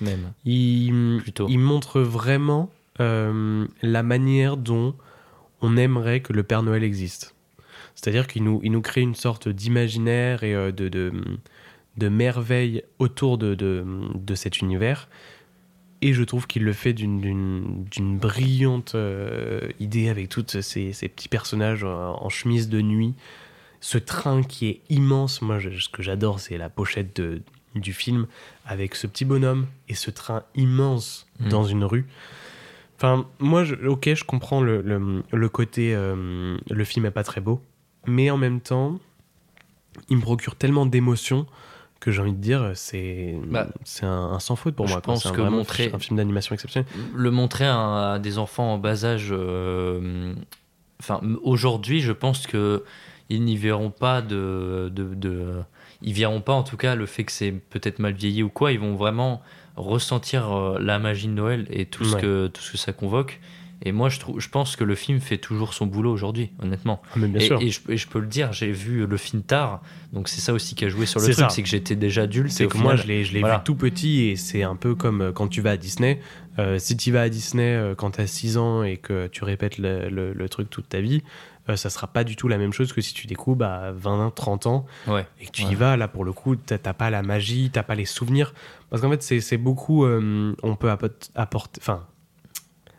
ouais. 0.00 0.10
même. 0.10 0.32
Il, 0.44 1.18
Plutôt. 1.22 1.46
il 1.48 1.58
montre 1.58 2.00
vraiment 2.00 2.70
euh, 3.00 3.66
la 3.82 4.02
manière 4.02 4.56
dont 4.56 4.94
on 5.60 5.76
aimerait 5.76 6.20
que 6.20 6.32
le 6.32 6.42
Père 6.42 6.62
Noël 6.62 6.82
existe. 6.84 7.34
C'est-à-dire 7.94 8.26
qu'il 8.28 8.44
nous, 8.44 8.60
il 8.62 8.70
nous 8.72 8.80
crée 8.80 9.00
une 9.00 9.16
sorte 9.16 9.48
d'imaginaire 9.48 10.44
et 10.44 10.54
euh, 10.54 10.70
de, 10.72 10.88
de, 10.88 11.12
de 11.96 12.08
merveille 12.08 12.82
autour 13.00 13.38
de, 13.38 13.54
de, 13.54 13.84
de 14.14 14.34
cet 14.34 14.60
univers. 14.60 15.08
Et 16.00 16.12
je 16.12 16.22
trouve 16.22 16.46
qu'il 16.46 16.62
le 16.62 16.72
fait 16.72 16.92
d'une- 16.92 17.84
brillante 18.18 18.94
euh, 18.94 19.68
idée 19.80 20.08
avec 20.08 20.28
tous 20.28 20.46
ces, 20.60 20.92
ces 20.92 21.08
petits 21.08 21.28
personnages 21.28 21.82
en 21.82 22.28
chemise 22.28 22.68
de 22.68 22.80
nuit. 22.80 23.14
Ce 23.80 23.98
train 23.98 24.42
qui 24.42 24.68
est 24.68 24.80
immense. 24.90 25.40
Moi, 25.42 25.58
je- 25.58 25.78
ce 25.78 25.88
que 25.88 26.02
j'adore, 26.02 26.40
c'est 26.40 26.58
la 26.58 26.68
pochette 26.68 27.16
de, 27.20 27.42
du 27.74 27.92
film 27.92 28.26
avec 28.66 28.94
ce 28.94 29.06
petit 29.06 29.24
bonhomme 29.24 29.66
et 29.88 29.94
ce 29.94 30.10
train 30.10 30.42
immense 30.54 31.26
Mm. 31.40 31.48
dans 31.48 31.64
une 31.64 31.84
rue. 31.84 32.06
Enfin, 32.96 33.26
moi, 33.38 33.62
je- 33.64 33.74
ok, 33.86 34.12
je 34.14 34.24
comprends 34.24 34.60
le, 34.60 34.82
le, 34.82 35.22
le 35.32 35.48
côté. 35.48 35.94
euh, 35.94 36.56
le 36.68 36.84
film 36.84 37.06
est 37.06 37.10
pas 37.12 37.22
très 37.24 37.40
beau. 37.40 37.62
Mais 38.06 38.30
en 38.30 38.36
même 38.38 38.60
temps, 38.60 38.98
il 40.08 40.16
me 40.16 40.22
procure 40.22 40.56
tellement 40.56 40.86
d'émotions 40.86 41.46
que 42.00 42.10
j'ai 42.12 42.20
envie 42.22 42.32
de 42.32 42.36
dire, 42.40 42.72
c'est 42.74 43.36
Bah, 43.48 43.68
c'est 43.84 44.06
un, 44.06 44.10
un 44.32 44.38
sans 44.40 44.54
faute 44.56 44.74
pour 44.76 44.86
je 44.86 44.92
moi. 44.94 45.00
quoi. 45.00 45.14
pense 45.14 45.30
que 45.30 45.40
montrer- 45.40 45.90
un 45.92 45.98
film 45.98 46.16
d'animation 46.16 46.54
exceptionnel. 46.54 46.88
le 47.14 47.30
montrer 47.32 47.66
à, 47.66 48.12
à 48.14 48.18
des 48.20 48.38
enfants 48.38 48.74
en 48.74 48.78
bas 48.78 49.04
âge, 49.04 49.28
euh, 49.32 50.32
enfin 51.00 51.20
aujourd'hui, 51.42 52.00
je 52.00 52.12
pense 52.12 52.46
que 52.46 52.84
ils 53.28 53.42
n'y 53.44 53.56
verront 53.56 53.90
pas 53.90 54.22
de, 54.22 54.90
de, 54.94 55.14
de- 55.14 55.62
ils 56.02 56.14
verront 56.14 56.40
pas 56.40 56.52
en 56.52 56.62
tout 56.62 56.76
cas 56.76 56.94
le 56.94 57.06
fait 57.06 57.24
que 57.24 57.32
c'est 57.32 57.52
peut-être 57.52 57.98
mal 57.98 58.14
vieilli 58.14 58.42
ou 58.42 58.48
quoi. 58.48 58.72
Ils 58.72 58.78
vont 58.80 58.94
vraiment 58.94 59.42
ressentir 59.76 60.50
euh, 60.52 60.78
la 60.80 60.98
magie 60.98 61.28
de 61.28 61.32
Noël 61.32 61.66
et 61.70 61.86
tout 61.86 62.04
ce 62.04 62.16
que 62.16 62.46
tout 62.48 62.62
ce 62.62 62.72
que 62.72 62.78
ça 62.78 62.92
convoque. 62.92 63.40
Et 63.84 63.92
moi, 63.92 64.08
je 64.08 64.18
trouve, 64.18 64.40
je 64.40 64.48
pense 64.48 64.74
que 64.74 64.82
le 64.82 64.96
film 64.96 65.20
fait 65.20 65.38
toujours 65.38 65.72
son 65.72 65.86
boulot 65.86 66.10
aujourd'hui, 66.12 66.50
honnêtement. 66.60 67.00
Ah, 67.12 67.18
mais 67.20 67.28
bien 67.28 67.40
et, 67.40 67.46
sûr. 67.46 67.62
et 67.62 67.70
je, 67.70 67.78
et 67.88 67.96
je 67.96 68.08
peux 68.08 68.18
le 68.18 68.26
dire, 68.26 68.52
j'ai 68.52 68.72
vu 68.72 69.06
le 69.06 69.16
film 69.16 69.44
tard, 69.44 69.82
donc 70.12 70.28
c'est 70.28 70.40
ça 70.40 70.52
aussi 70.52 70.74
qui 70.74 70.84
a 70.84 70.88
joué 70.88 71.06
sur 71.06 71.20
le 71.20 71.32
truc, 71.32 71.46
c'est 71.50 71.62
que 71.62 71.68
j'étais 71.68 71.94
déjà 71.94 72.22
adulte. 72.22 72.50
C'est 72.50 72.66
que 72.66 72.76
moi, 72.76 72.96
final- 72.96 73.02
je 73.04 73.06
l'ai, 73.06 73.24
je 73.24 73.34
l'ai 73.34 73.38
voilà. 73.40 73.58
vu 73.58 73.64
tout 73.64 73.76
petit 73.76 74.22
et 74.24 74.36
c'est 74.36 74.64
un 74.64 74.74
peu 74.74 74.96
comme 74.96 75.20
euh, 75.20 75.32
quand 75.32 75.46
tu 75.46 75.60
vas 75.60 75.70
à 75.72 75.76
Disney. 75.76 76.18
Euh, 76.58 76.80
si 76.80 76.96
tu 76.96 77.12
vas 77.12 77.22
à 77.22 77.28
Disney 77.28 77.72
euh, 77.76 77.94
quand 77.94 78.10
tu 78.10 78.20
as 78.20 78.26
6 78.26 78.56
ans 78.58 78.82
et 78.82 78.96
que 78.96 79.28
tu 79.28 79.44
répètes 79.44 79.78
le, 79.78 80.08
le- 80.08 80.32
le 80.32 80.48
truc 80.48 80.68
toute 80.70 80.88
ta 80.88 81.00
vie, 81.00 81.22
euh, 81.70 81.76
ça 81.76 81.90
sera 81.90 82.06
pas 82.06 82.24
du 82.24 82.36
tout 82.36 82.48
la 82.48 82.58
même 82.58 82.72
chose 82.72 82.92
que 82.92 83.00
si 83.00 83.14
tu 83.14 83.26
découvres 83.26 83.64
à 83.64 83.92
20, 83.92 84.30
30 84.34 84.66
ans 84.66 84.86
Ouais. 85.06 85.26
et 85.40 85.46
que 85.46 85.50
tu 85.52 85.64
Ouais. 85.64 85.72
y 85.72 85.74
vas. 85.74 85.96
Là, 85.96 86.08
pour 86.08 86.24
le 86.24 86.32
coup, 86.32 86.56
t'as 86.56 86.78
pas 86.92 87.10
la 87.10 87.22
magie, 87.22 87.70
t'as 87.72 87.82
pas 87.82 87.94
les 87.94 88.04
souvenirs. 88.06 88.54
Parce 88.90 89.02
qu'en 89.02 89.10
fait, 89.10 89.22
c'est, 89.40 89.56
beaucoup. 89.58 90.04
euh, 90.04 90.54
on 90.62 90.76
peut 90.76 90.90
apport- 90.90 91.10
apporter. 91.34 91.80
Enfin, 91.82 92.06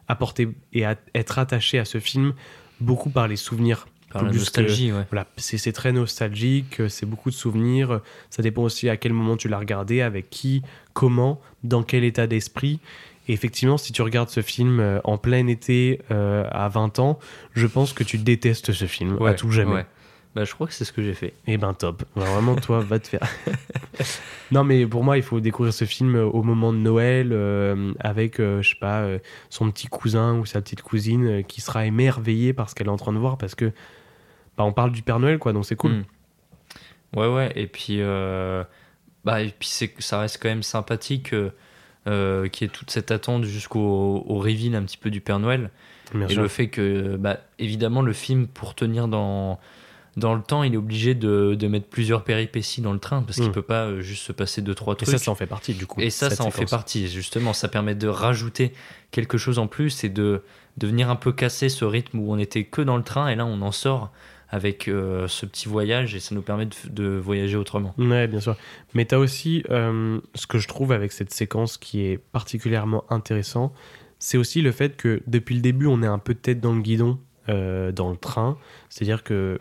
apporter 0.07 0.49
et 0.73 0.83
être 1.13 1.39
attaché 1.39 1.79
à 1.79 1.85
ce 1.85 1.99
film 1.99 2.33
beaucoup 2.79 3.09
par 3.09 3.27
les 3.27 3.35
souvenirs. 3.35 3.87
Par 4.11 4.23
la 4.23 4.31
que- 4.31 4.37
nostalgie, 4.37 4.91
ouais. 4.91 5.05
voilà, 5.11 5.27
c'est 5.37 5.71
très 5.71 5.91
nostalgique, 5.91 6.81
c'est 6.89 7.05
beaucoup 7.05 7.29
de 7.29 7.35
souvenirs. 7.35 8.01
Ça 8.31 8.41
dépend 8.41 8.63
aussi 8.63 8.89
à 8.89 8.97
quel 8.97 9.13
moment 9.13 9.37
tu 9.37 9.47
l'as 9.49 9.59
regardé, 9.59 10.01
avec 10.01 10.31
qui, 10.31 10.63
comment, 10.93 11.39
dans 11.63 11.83
quel 11.83 12.03
état 12.03 12.25
d'esprit. 12.25 12.79
Et 13.29 13.33
effectivement, 13.33 13.77
si 13.77 13.93
tu 13.93 14.01
regardes 14.01 14.29
ce 14.29 14.41
film 14.41 14.79
euh, 14.79 14.99
en 15.03 15.19
plein 15.19 15.45
été 15.45 16.01
euh, 16.09 16.45
à 16.51 16.67
20 16.67 16.97
ans, 16.97 17.19
je 17.53 17.67
pense 17.67 17.93
que 17.93 18.03
tu 18.03 18.17
détestes 18.17 18.71
ce 18.73 18.85
film 18.85 19.17
à 19.19 19.23
Ouais, 19.23 19.35
tout 19.35 19.51
jamais. 19.51 19.71
ouais. 19.71 19.85
Bah, 20.35 20.45
je 20.45 20.53
crois 20.53 20.65
que 20.65 20.73
c'est 20.73 20.83
ce 20.83 20.91
que 20.91 21.03
j'ai 21.03 21.13
fait. 21.13 21.33
Eh 21.45 21.57
ben 21.57 21.75
top. 21.75 22.03
Bah, 22.15 22.23
vraiment, 22.25 22.55
toi, 22.55 22.79
va 22.87 22.97
te 22.97 23.07
faire. 23.07 23.21
non, 24.51 24.63
mais 24.63 24.87
pour 24.87 25.03
moi, 25.03 25.15
il 25.17 25.21
faut 25.23 25.39
découvrir 25.39 25.73
ce 25.73 25.85
film 25.85 26.15
euh, 26.15 26.25
au 26.25 26.41
moment 26.41 26.73
de 26.73 26.79
Noël 26.79 27.29
euh, 27.31 27.93
avec, 27.99 28.39
euh, 28.39 28.63
je 28.63 28.71
sais 28.71 28.79
pas, 28.79 29.01
euh, 29.01 29.19
son 29.51 29.69
petit 29.69 29.87
cousin 29.87 30.35
ou 30.35 30.47
sa 30.47 30.59
petite 30.59 30.81
cousine 30.81 31.43
qui 31.43 31.61
sera 31.61 31.85
émerveillée 31.85 32.53
par 32.53 32.67
ce 32.67 32.73
qu'elle 32.73 32.87
est 32.87 32.91
en 32.91 32.97
train 32.97 33.13
de 33.13 33.19
voir 33.19 33.37
parce 33.37 33.53
que 33.53 33.71
bah, 34.57 34.63
on 34.63 34.73
parle 34.73 34.91
du 34.91 35.03
Père 35.03 35.19
Noël, 35.19 35.37
quoi, 35.37 35.53
donc 35.53 35.67
c'est 35.67 35.75
cool. 35.75 35.91
Mm. 35.91 36.03
Ouais, 37.15 37.27
ouais. 37.27 37.51
Et 37.55 37.67
puis, 37.67 38.01
bah, 39.23 39.41
et 39.43 39.49
puis 39.49 39.69
ça 39.99 40.19
reste 40.19 40.39
quand 40.41 40.49
même 40.49 40.63
sympathique 40.63 41.35
euh, 42.09 42.47
y 42.59 42.63
ait 42.65 42.67
toute 42.67 42.91
cette 42.91 43.11
attente 43.11 43.43
jusqu'au 43.45 44.23
au 44.27 44.39
reveal 44.39 44.75
un 44.75 44.83
petit 44.83 44.97
peu 44.97 45.09
du 45.09 45.21
Père 45.21 45.39
Noël. 45.39 45.69
Bien 46.13 46.27
et 46.27 46.33
sûr. 46.33 46.41
le 46.41 46.47
fait 46.47 46.67
que, 46.69 47.15
bah, 47.17 47.37
évidemment, 47.59 48.01
le 48.01 48.13
film, 48.13 48.47
pour 48.47 48.73
tenir 48.75 49.07
dans, 49.07 49.59
dans 50.17 50.33
le 50.33 50.41
temps, 50.41 50.63
il 50.63 50.73
est 50.73 50.77
obligé 50.77 51.13
de, 51.13 51.55
de 51.55 51.67
mettre 51.67 51.85
plusieurs 51.87 52.23
péripéties 52.23 52.81
dans 52.81 52.93
le 52.93 52.99
train 52.99 53.21
parce 53.21 53.37
qu'il 53.37 53.49
Mm. 53.49 53.53
peut 53.53 53.61
pas 53.61 53.85
euh, 53.85 54.01
juste 54.01 54.23
se 54.23 54.31
passer 54.31 54.61
deux, 54.61 54.73
trois 54.73 54.95
Et 54.95 54.97
trucs. 54.97 55.09
ça, 55.09 55.17
ça 55.19 55.29
en 55.31 55.35
fait 55.35 55.45
partie, 55.45 55.73
du 55.75 55.85
coup. 55.85 56.01
Et 56.01 56.09
ça, 56.09 56.29
ça 56.31 56.43
en 56.43 56.51
fait 56.51 56.65
partie, 56.69 57.07
justement. 57.07 57.53
Ça 57.53 57.67
permet 57.67 57.93
de 57.95 58.07
rajouter 58.07 58.73
quelque 59.11 59.37
chose 59.37 59.59
en 59.59 59.67
plus 59.67 60.03
et 60.03 60.09
de, 60.09 60.41
de 60.77 60.87
venir 60.87 61.09
un 61.11 61.15
peu 61.15 61.31
casser 61.31 61.69
ce 61.69 61.85
rythme 61.85 62.19
où 62.19 62.33
on 62.33 62.39
était 62.39 62.63
que 62.63 62.81
dans 62.81 62.97
le 62.97 63.03
train 63.03 63.27
et 63.27 63.35
là, 63.35 63.45
on 63.45 63.61
en 63.61 63.71
sort 63.71 64.11
avec 64.49 64.87
euh, 64.87 65.27
ce 65.27 65.45
petit 65.45 65.67
voyage 65.67 66.15
et 66.15 66.19
ça 66.19 66.33
nous 66.33 66.41
permet 66.41 66.67
de, 66.89 67.17
voyager 67.17 67.55
autrement. 67.55 67.93
Ouais, 67.97 68.27
bien 68.27 68.39
sûr. 68.39 68.55
Mais 68.93 69.05
tu 69.05 69.15
as 69.15 69.19
aussi 69.19 69.63
euh, 69.69 70.19
ce 70.33 70.47
que 70.47 70.57
je 70.57 70.67
trouve 70.67 70.91
avec 70.91 71.11
cette 71.11 71.31
séquence 71.31 71.77
qui 71.77 72.05
est 72.05 72.17
particulièrement 72.17 73.03
intéressant, 73.09 73.73
c'est 74.17 74.37
aussi 74.37 74.61
le 74.61 74.71
fait 74.71 74.97
que 74.97 75.21
depuis 75.27 75.55
le 75.55 75.61
début, 75.61 75.85
on 75.85 76.01
est 76.01 76.07
un 76.07 76.17
peu 76.17 76.33
tête 76.33 76.59
dans 76.59 76.73
le 76.73 76.81
guidon 76.81 77.19
euh, 77.47 77.91
dans 77.91 78.09
le 78.09 78.17
train. 78.17 78.57
C'est-à-dire 78.89 79.23
que 79.23 79.59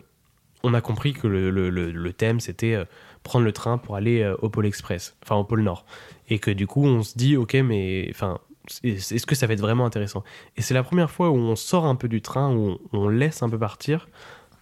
on 0.63 0.73
a 0.73 0.81
compris 0.81 1.13
que 1.13 1.25
le, 1.25 2.11
thème, 2.11 2.41
c'était 2.41 2.83
prendre 3.23 3.45
le 3.45 3.53
train 3.53 3.77
pour 3.77 3.95
aller 3.95 4.29
au 4.41 4.49
pôle 4.49 4.65
express, 4.65 5.15
enfin 5.23 5.35
au 5.35 5.45
pôle 5.45 5.61
nord. 5.61 5.85
Et 6.27 6.39
que 6.39 6.51
du 6.51 6.67
coup, 6.67 6.83
on 6.83 7.01
se 7.01 7.17
dit, 7.17 7.37
ok, 7.37 7.53
mais 7.63 8.07
enfin, 8.09 8.39
est- 8.83 9.13
est-ce 9.13 9.25
que 9.25 9.35
ça 9.35 9.47
va 9.47 9.53
être 9.53 9.61
vraiment 9.61 9.85
intéressant? 9.85 10.21
Et 10.57 10.61
c'est 10.61 10.73
la 10.73 10.83
première 10.83 11.11
fois 11.11 11.29
où 11.29 11.37
on 11.37 11.55
sort 11.55 11.85
un 11.85 11.95
peu 11.95 12.09
du 12.09 12.21
train, 12.21 12.53
où 12.53 12.77
on 12.91 13.07
laisse 13.07 13.41
un 13.41 13.49
peu 13.49 13.57
partir 13.57 14.09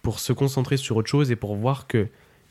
pour 0.02 0.20
se 0.20 0.32
concentrer 0.32 0.76
sur 0.76 0.96
autre 0.96 1.08
chose 1.08 1.30
et 1.30 1.36
pour 1.36 1.56
voir 1.56 1.86
que 1.86 2.08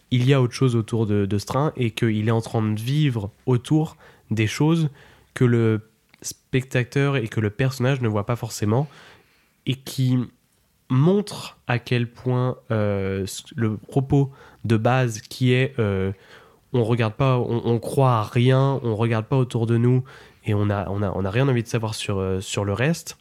il 0.10 0.26
y 0.26 0.34
a 0.34 0.42
autre 0.42 0.54
chose 0.54 0.76
autour 0.76 1.06
de, 1.06 1.26
de 1.26 1.38
ce 1.38 1.46
train 1.46 1.74
et 1.76 1.92
qu'il 1.92 2.28
est 2.28 2.32
en 2.32 2.42
train 2.42 2.62
de 2.62 2.80
vivre 2.80 3.30
autour 3.46 3.98
des 4.32 4.48
choses 4.48 4.90
que 5.34 5.44
le 5.44 5.82
spectateur 6.22 7.18
et 7.18 7.28
que 7.28 7.40
le 7.40 7.50
personnage 7.50 8.02
ne 8.02 8.08
voit 8.08 8.26
pas 8.26 8.36
forcément 8.36 8.88
et 9.66 9.76
qui 9.76 10.18
montre 10.90 11.58
à 11.68 11.80
quel 11.80 12.10
point 12.10 12.58
euh, 12.72 13.26
le 13.56 13.76
propos 13.76 14.32
de 14.64 14.78
base 14.78 15.22
qui 15.22 15.52
est 15.52 15.78
euh, 15.80 16.12
on 16.74 16.84
regarde 16.84 17.14
pas, 17.14 17.38
on, 17.38 17.62
on 17.66 17.80
croit 17.80 18.14
à 18.14 18.24
rien, 18.24 18.80
on 18.84 18.96
regarde 18.96 19.26
pas 19.26 19.38
autour 19.38 19.68
de 19.68 19.78
nous 19.78 20.04
et 20.46 20.54
on 20.54 20.70
a, 20.70 20.90
on 20.90 21.02
a, 21.02 21.12
on 21.12 21.26
a 21.26 21.30
rien 21.30 21.48
envie 21.48 21.64
de 21.64 21.68
savoir 21.68 21.96
sur, 21.96 22.20
euh, 22.20 22.40
sur 22.40 22.66
le 22.66 22.74
reste. 22.74 23.18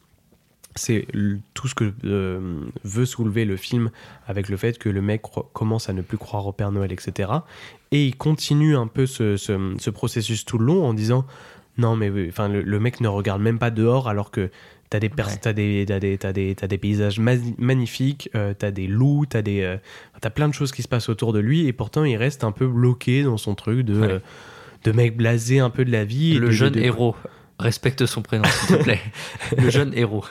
C'est 0.77 1.07
tout 1.55 1.69
ce 1.69 1.75
que 1.75 1.93
euh, 2.05 2.61
veut 2.85 3.07
soulever 3.07 3.45
le 3.45 3.57
film 3.57 3.91
avec 4.27 4.49
le 4.49 4.57
fait 4.57 4.79
que 4.79 4.89
le 4.89 5.01
mec 5.03 5.23
commence 5.53 5.89
à 5.89 5.93
ne 5.93 6.03
plus 6.03 6.19
croire 6.19 6.47
au 6.47 6.53
Père 6.53 6.71
Noël, 6.71 6.93
etc. 6.93 7.31
Et 7.93 8.07
il 8.07 8.17
continue 8.17 8.77
un 8.77 8.87
peu 8.87 9.07
ce, 9.07 9.37
ce- 9.37 9.75
ce 9.79 9.91
processus 9.91 10.45
tout 10.45 10.59
le 10.59 10.67
long 10.67 10.85
en 10.87 10.95
disant 10.95 11.25
non 11.79 11.95
mais 11.97 12.11
enfin 12.29 12.49
le, 12.49 12.63
le 12.63 12.81
mec 12.81 13.01
ne 13.01 13.09
regarde 13.09 13.41
même 13.43 13.59
pas 13.59 13.71
dehors 13.71 14.09
alors 14.09 14.31
que 14.31 14.51
t'as 14.89 14.99
des, 15.01 15.09
pers- 15.09 15.41
t'as 15.41 15.53
des, 15.53 15.85
t'as 15.87 15.99
des, 15.99 16.17
t'as 16.17 16.33
des, 16.33 16.55
t'as 16.55 16.67
des 16.67 16.79
paysages 16.79 17.19
ma- 17.19 17.33
magnifiques, 17.59 18.31
euh, 18.35 18.55
t'as 18.57 18.71
des 18.71 18.87
loups, 18.87 19.27
t'as 19.29 19.43
des, 19.43 19.63
euh, 19.63 19.77
t'as 20.21 20.31
plein 20.31 20.49
de 20.49 20.55
choses 20.55 20.73
qui 20.73 20.83
se 20.83 20.89
passent 20.89 21.09
autour 21.09 21.33
de 21.33 21.39
lui 21.41 21.67
et 21.67 21.73
pourtant 21.73 22.05
il 22.05 22.17
reste 22.17 22.45
un 22.45 22.53
peu 22.53 22.67
bloqué 22.67 23.23
dans 23.23 23.37
son 23.37 23.55
truc 23.55 23.81
de, 23.81 24.01
Ouais. 24.01 24.09
euh, 24.11 24.19
de 24.85 24.93
mec 24.93 25.17
blasé 25.17 25.59
un 25.59 25.71
peu 25.71 25.85
de 25.85 25.91
la 25.91 26.05
vie. 26.05 26.37
et 26.37 26.39
Le 26.39 26.47
de- 26.49 26.53
jeune 26.53 26.73
de- 26.75 26.81
héros. 26.81 27.17
Respecte 27.59 28.05
son 28.05 28.21
prénom, 28.23 28.45
s'il 28.45 28.77
te 28.77 28.83
plaît. 28.83 29.01
le 29.57 29.71
jeune 29.71 29.93
héros. 29.95 30.25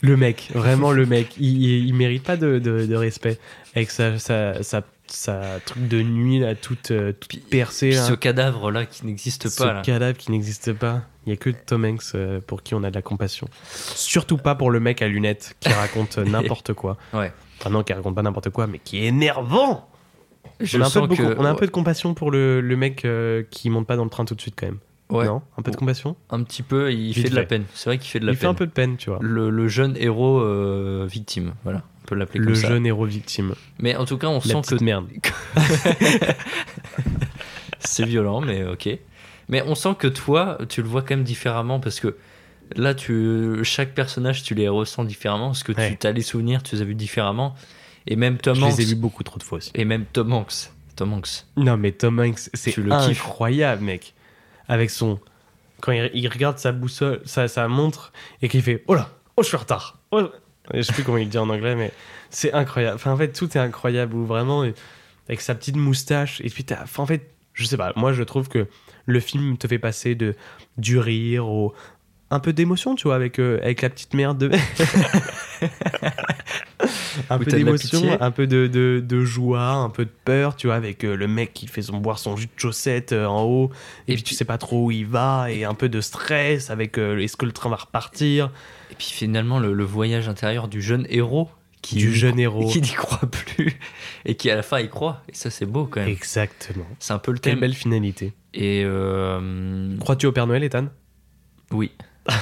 Le 0.00 0.16
mec, 0.16 0.48
vraiment 0.54 0.90
le 0.90 1.04
mec, 1.04 1.34
il, 1.38 1.62
il, 1.62 1.86
il 1.88 1.94
mérite 1.94 2.22
pas 2.22 2.36
de, 2.38 2.58
de- 2.58 2.86
de 2.86 2.94
respect 2.96 3.38
avec 3.74 3.90
sa, 3.90 4.18
sa, 4.18 4.62
sa, 4.62 4.82
sa 5.06 5.60
truc 5.66 5.86
de 5.86 6.00
nuit 6.00 6.38
là, 6.38 6.54
toute, 6.54 6.90
euh, 6.90 7.12
toute 7.12 7.44
percée. 7.50 7.90
Puis 7.90 7.98
ce 7.98 8.14
cadavre-là 8.14 8.86
qui 8.86 9.04
n'existe 9.04 9.48
Ce 9.50 9.62
pas. 9.62 9.72
là. 9.74 9.82
cadavre 9.82 10.16
qui 10.16 10.30
n'existe 10.30 10.72
pas. 10.72 11.02
Il 11.26 11.30
y 11.30 11.32
a 11.34 11.36
que 11.36 11.50
Tom 11.50 11.84
Hanks 11.84 12.02
euh, 12.14 12.40
pour 12.40 12.62
qui 12.62 12.74
on 12.74 12.82
a 12.84 12.90
de 12.90 12.94
la 12.94 13.02
compassion. 13.02 13.48
Surtout 13.94 14.38
pas 14.38 14.54
pour 14.54 14.70
le 14.70 14.80
mec 14.80 15.02
à 15.02 15.08
lunettes 15.08 15.54
qui 15.60 15.68
raconte 15.72 16.16
n'importe 16.16 16.72
quoi. 16.72 16.96
Ouais. 17.12 17.32
Enfin 17.60 17.68
non, 17.68 17.82
qui 17.82 17.92
raconte 17.92 18.14
pas 18.14 18.22
n'importe 18.22 18.48
quoi, 18.48 18.66
mais 18.66 18.78
qui 18.78 18.96
est 18.98 19.04
énervant. 19.08 19.88
Je 20.58 20.78
on 20.78 20.82
a 20.82 20.86
un, 20.86 20.90
peu 20.90 21.00
de, 21.02 21.06
beaucoup- 21.06 21.22
que- 21.22 21.36
on 21.38 21.44
a 21.44 21.50
un 21.50 21.54
peu 21.54 21.66
de 21.66 21.70
compassion 21.70 22.14
pour 22.14 22.30
le, 22.30 22.60
le 22.62 22.76
mec 22.76 23.04
euh, 23.04 23.42
qui 23.50 23.68
monte 23.68 23.86
pas 23.86 23.96
dans 23.96 24.04
le 24.04 24.10
train 24.10 24.24
tout 24.24 24.34
de 24.34 24.40
suite 24.40 24.54
quand 24.58 24.66
même. 24.66 24.78
Ouais. 25.12 25.26
Non 25.26 25.42
Un 25.58 25.62
peu 25.62 25.70
de 25.70 25.76
compassion? 25.76 26.16
Un 26.30 26.42
petit 26.42 26.62
peu, 26.62 26.92
il 26.92 27.12
Vite 27.12 27.24
fait 27.24 27.30
de 27.30 27.34
la 27.34 27.42
fait. 27.42 27.46
peine. 27.48 27.64
C'est 27.74 27.90
vrai 27.90 27.98
qu'il 27.98 28.08
fait 28.10 28.20
de 28.20 28.26
la 28.26 28.32
Il 28.32 28.36
peine. 28.36 28.40
fait 28.40 28.46
un 28.46 28.54
peu 28.54 28.66
de 28.66 28.72
peine, 28.72 28.96
tu 28.96 29.10
vois. 29.10 29.18
Le, 29.20 29.50
le 29.50 29.68
jeune 29.68 29.96
héros 29.98 30.40
euh, 30.40 31.06
victime, 31.10 31.54
voilà, 31.64 31.82
on 32.02 32.06
peut 32.06 32.14
l'appeler 32.14 32.40
Le 32.40 32.46
comme 32.46 32.54
ça. 32.54 32.68
jeune 32.68 32.86
héros 32.86 33.04
victime. 33.06 33.54
Mais 33.78 33.94
en 33.96 34.04
tout 34.04 34.16
cas, 34.18 34.28
on 34.28 34.34
La 34.36 34.40
sent 34.40 34.60
petite 34.62 34.78
que 34.78 34.84
merde. 34.84 35.06
c'est 37.80 38.04
violent, 38.04 38.40
mais 38.40 38.64
ok. 38.64 38.88
Mais 39.48 39.62
on 39.66 39.74
sent 39.74 39.94
que 39.98 40.06
toi, 40.08 40.58
tu 40.68 40.82
le 40.82 40.88
vois 40.88 41.02
quand 41.02 41.16
même 41.16 41.24
différemment 41.24 41.80
parce 41.80 42.00
que 42.00 42.16
là, 42.76 42.94
tu 42.94 43.58
chaque 43.64 43.94
personnage, 43.94 44.42
tu 44.44 44.54
les 44.54 44.68
ressens 44.68 45.04
différemment 45.04 45.48
parce 45.48 45.62
que 45.62 45.72
Ouais. 45.72 45.96
tu 46.00 46.06
as 46.06 46.12
les 46.12 46.22
souvenirs, 46.22 46.62
tu 46.62 46.76
les 46.76 46.82
as 46.82 46.84
vus 46.84 46.94
différemment? 46.94 47.54
Et 48.06 48.16
même 48.16 48.38
Tom 48.38 48.54
Je 48.56 48.62
Hanks. 48.64 48.78
les 48.78 48.82
ai 48.82 48.86
vus 48.86 48.94
beaucoup 48.96 49.22
trop 49.22 49.38
de 49.38 49.42
fois 49.44 49.58
aussi. 49.58 49.70
Et 49.74 49.84
même 49.84 50.04
Tom 50.12 50.32
Hanks. 50.32 50.70
Tom 50.96 51.12
Hanks. 51.12 51.44
Non, 51.56 51.76
mais 51.76 51.92
Tom 51.92 52.18
Hanks, 52.20 52.50
c'est 52.54 52.72
Tu 52.72 52.82
le 52.82 52.90
kiffes. 52.90 53.20
incroyable, 53.24 53.82
mec. 53.84 54.14
Avec 54.68 54.90
son. 54.90 55.18
Quand 55.80 55.92
il, 55.92 56.28
regarde 56.28 56.58
sa 56.58 56.72
boussole, 56.72 57.20
sa, 57.24 57.48
sa 57.48 57.66
montre, 57.68 58.12
et 58.40 58.48
qu'il 58.48 58.62
fait 58.62 58.84
Oh 58.86 58.94
là 58.94 59.10
Oh, 59.36 59.42
je 59.42 59.48
suis 59.48 59.56
en 59.56 59.60
retard 59.60 59.98
oh. 60.12 60.28
Je 60.72 60.82
sais 60.82 60.92
plus 60.92 61.02
comment 61.02 61.18
il 61.18 61.28
dit 61.28 61.38
en 61.38 61.48
anglais, 61.48 61.74
mais 61.74 61.92
c'est 62.30 62.52
incroyable. 62.52 63.00
En 63.04 63.16
fait, 63.16 63.32
tout 63.32 63.56
est 63.56 63.60
incroyable. 63.60 64.14
Ou 64.14 64.24
vraiment, 64.24 64.64
avec 65.28 65.40
sa 65.40 65.54
petite 65.54 65.76
moustache. 65.76 66.40
Et 66.42 66.50
puis, 66.50 66.64
enfin, 66.70 67.02
en 67.02 67.06
fait, 67.06 67.30
je 67.52 67.64
sais 67.64 67.76
pas. 67.76 67.92
Moi, 67.96 68.12
je 68.12 68.22
trouve 68.22 68.48
que 68.48 68.68
le 69.06 69.20
film 69.20 69.58
te 69.58 69.66
fait 69.66 69.78
passer 69.78 70.14
de, 70.14 70.34
du 70.78 70.98
rire 70.98 71.46
au. 71.46 71.74
Un 72.32 72.40
peu 72.40 72.54
d'émotion, 72.54 72.94
tu 72.94 73.08
vois, 73.08 73.14
avec, 73.14 73.38
euh, 73.38 73.58
avec 73.62 73.82
la 73.82 73.90
petite 73.90 74.14
merde 74.14 74.38
de. 74.38 74.50
un 77.28 77.38
peu 77.38 77.44
d'émotion, 77.44 78.16
un 78.18 78.30
peu 78.30 78.46
de, 78.46 78.68
de, 78.68 79.04
de 79.06 79.22
joie, 79.22 79.72
un 79.72 79.90
peu 79.90 80.06
de 80.06 80.10
peur, 80.24 80.56
tu 80.56 80.68
vois, 80.68 80.76
avec 80.76 81.04
euh, 81.04 81.14
le 81.14 81.28
mec 81.28 81.52
qui 81.52 81.66
fait 81.66 81.82
son 81.82 81.98
boire 81.98 82.18
son 82.18 82.38
jus 82.38 82.46
de 82.46 82.52
chaussette 82.56 83.12
euh, 83.12 83.26
en 83.26 83.42
haut, 83.42 83.70
et, 84.08 84.14
puis 84.14 84.22
tu 84.22 84.32
sais 84.32 84.46
pas 84.46 84.56
trop 84.56 84.86
où 84.86 84.90
il 84.90 85.04
va, 85.04 85.48
et 85.50 85.64
un 85.64 85.74
peu 85.74 85.90
de 85.90 86.00
stress 86.00 86.70
avec 86.70 86.96
est-ce 86.96 87.36
que 87.36 87.44
le 87.44 87.52
train 87.52 87.68
va 87.68 87.76
repartir? 87.76 88.50
Et 88.90 88.94
puis 88.94 89.08
finalement, 89.12 89.58
le, 89.58 89.74
le 89.74 89.84
voyage 89.84 90.26
intérieur 90.26 90.68
du 90.68 90.80
jeune 90.80 91.06
héros. 91.10 91.50
Qui, 91.82 91.96
Du 91.96 92.14
jeune 92.14 92.38
héros. 92.38 92.66
Qui 92.72 92.80
n'y 92.80 92.92
croit 92.92 93.28
plus. 93.30 93.78
Et 94.24 94.36
qui 94.36 94.48
à 94.50 94.54
la 94.54 94.62
fin 94.62 94.78
y 94.80 94.88
croit. 94.88 95.20
Et 95.28 95.34
ça, 95.34 95.50
c'est 95.50 95.66
beau 95.66 95.84
quand 95.84 96.00
même. 96.00 96.08
Exactement. 96.08 96.86
C'est 96.98 97.12
un 97.12 97.18
peu 97.18 97.32
le 97.32 97.38
Quelle 97.38 97.54
thème. 97.54 97.60
belle 97.60 97.74
finalité. 97.74 98.32
Et. 98.54 98.86
Crois-tu 100.00 100.24
au 100.26 100.32
Père 100.32 100.46
Noël, 100.46 100.62
Ethan? 100.64 100.86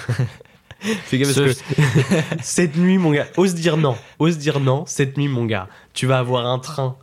Fais 1.05 1.19
gaffe 1.19 1.32
Ce- 1.32 1.40
parce 1.40 1.62
que 1.62 1.74
cette 2.43 2.77
nuit, 2.77 2.97
mon 2.98 3.11
gars, 3.12 3.27
ose 3.36 3.55
dire 3.55 3.77
non, 3.77 3.97
ose 4.19 4.39
dire 4.39 4.61
non, 4.61 4.85
cette 4.86 5.16
nuit, 5.19 5.28
mon 5.28 5.44
gars, 5.44 5.69
tu 5.93 6.07
vas 6.07 6.19
avoir 6.19 6.47
un 6.47 6.59
train 6.59 6.97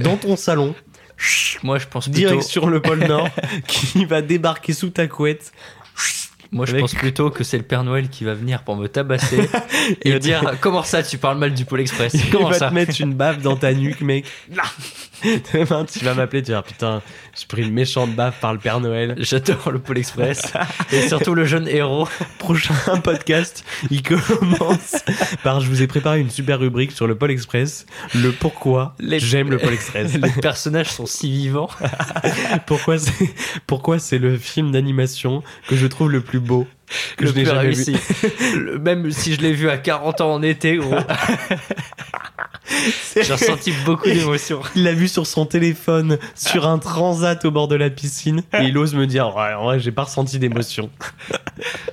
dans 0.00 0.16
ton 0.16 0.36
salon, 0.36 0.74
Moi, 1.62 1.78
je 1.78 1.86
pense 1.86 2.04
plutôt. 2.08 2.18
direct 2.18 2.42
sur 2.42 2.68
le 2.68 2.80
pôle 2.80 3.00
Nord, 3.06 3.28
qui 3.66 4.04
va 4.06 4.22
débarquer 4.22 4.72
sous 4.72 4.88
ta 4.90 5.06
couette. 5.06 5.52
Moi, 6.50 6.64
je 6.66 6.72
Avec- 6.72 6.80
pense 6.80 6.94
plutôt 6.94 7.30
que 7.30 7.44
c'est 7.44 7.58
le 7.58 7.62
Père 7.62 7.84
Noël 7.84 8.08
qui 8.08 8.24
va 8.24 8.34
venir 8.34 8.64
pour 8.64 8.74
me 8.76 8.88
tabasser 8.88 9.48
et 10.02 10.12
me 10.14 10.18
dire 10.18 10.54
Comment 10.60 10.82
ça, 10.82 11.02
tu 11.04 11.16
parles 11.18 11.38
mal 11.38 11.54
du 11.54 11.64
Pôle 11.64 11.82
Express? 11.82 12.12
Il 12.14 12.30
Comment 12.30 12.48
va 12.48 12.58
ça? 12.58 12.70
te 12.70 12.74
mettre 12.74 13.00
une 13.00 13.14
baffe 13.14 13.38
dans 13.42 13.54
ta 13.56 13.72
nuque, 13.74 14.00
mec. 14.00 14.24
Demain, 15.52 15.84
tu 15.84 16.04
vas 16.04 16.14
m'appeler, 16.14 16.42
tu 16.42 16.50
vas 16.52 16.58
dire 16.58 16.64
putain, 16.64 17.02
j'ai 17.38 17.46
pris 17.46 17.62
une 17.62 17.72
méchante 17.72 18.14
baffe 18.14 18.40
par 18.40 18.52
le 18.52 18.58
Père 18.58 18.80
Noël. 18.80 19.14
J'adore 19.18 19.70
le 19.70 19.78
Pôle 19.78 19.98
Express 19.98 20.52
et 20.92 21.08
surtout 21.08 21.34
le 21.34 21.44
jeune 21.44 21.68
héros. 21.68 22.08
Prochain 22.38 22.74
podcast, 23.02 23.64
il 23.90 24.02
commence 24.02 24.96
par 25.42 25.60
je 25.60 25.68
vous 25.68 25.82
ai 25.82 25.86
préparé 25.86 26.20
une 26.20 26.30
super 26.30 26.58
rubrique 26.58 26.92
sur 26.92 27.06
le 27.06 27.14
Pôle 27.14 27.30
Express, 27.32 27.86
le 28.14 28.32
pourquoi 28.32 28.94
Les- 28.98 29.20
j'aime 29.20 29.50
le 29.50 29.58
Pôle 29.58 29.74
Express. 29.74 30.14
Les 30.14 30.30
personnages 30.40 30.90
sont 30.90 31.06
si 31.06 31.30
vivants. 31.30 31.68
pourquoi 32.66 32.98
c'est 32.98 33.30
pourquoi 33.66 33.98
c'est 33.98 34.18
le 34.18 34.36
film 34.38 34.70
d'animation 34.72 35.42
que 35.68 35.76
je 35.76 35.86
trouve 35.86 36.10
le 36.10 36.20
plus 36.20 36.40
beau 36.40 36.66
que 37.16 37.24
Le 37.24 37.30
je 37.30 37.34
n'ai 37.36 37.44
jamais 37.44 37.58
réussi. 37.60 37.92
vu? 37.92 38.78
Même 38.80 39.10
si 39.12 39.34
je 39.34 39.40
l'ai 39.40 39.52
vu 39.52 39.70
à 39.70 39.78
40 39.78 40.20
ans 40.22 40.32
en 40.34 40.42
été, 40.42 40.76
gros. 40.76 40.94
J'ai 43.14 43.32
ressenti 43.32 43.72
beaucoup 43.84 44.08
d'émotions. 44.08 44.62
Il 44.74 44.84
l'a 44.84 44.92
vu 44.92 45.08
sur 45.08 45.26
son 45.26 45.46
téléphone, 45.46 46.18
sur 46.34 46.66
un 46.66 46.78
transat 46.78 47.44
au 47.44 47.50
bord 47.50 47.68
de 47.68 47.74
la 47.76 47.90
piscine, 47.90 48.42
et 48.54 48.64
il 48.64 48.78
ose 48.78 48.94
me 48.94 49.06
dire 49.06 49.34
ouais, 49.34 49.54
en 49.54 49.64
vrai, 49.64 49.80
j'ai 49.80 49.92
pas 49.92 50.04
ressenti 50.04 50.38
d'émotion. 50.38 50.90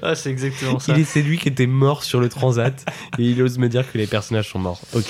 Ah, 0.02 0.16
c'est 0.16 0.30
exactement 0.30 0.80
ça. 0.80 0.94
Il 0.94 1.02
est 1.02 1.04
c'est 1.04 1.22
lui 1.22 1.38
qui 1.38 1.50
était 1.50 1.68
mort 1.68 2.04
sur 2.04 2.22
le 2.22 2.30
transat, 2.30 2.86
et 3.18 3.24
il 3.24 3.42
ose 3.42 3.58
me 3.58 3.68
dire 3.68 3.92
que 3.92 3.98
les 3.98 4.08
personnages 4.08 4.50
sont 4.50 4.60
morts. 4.60 4.80
Ok, 4.94 5.10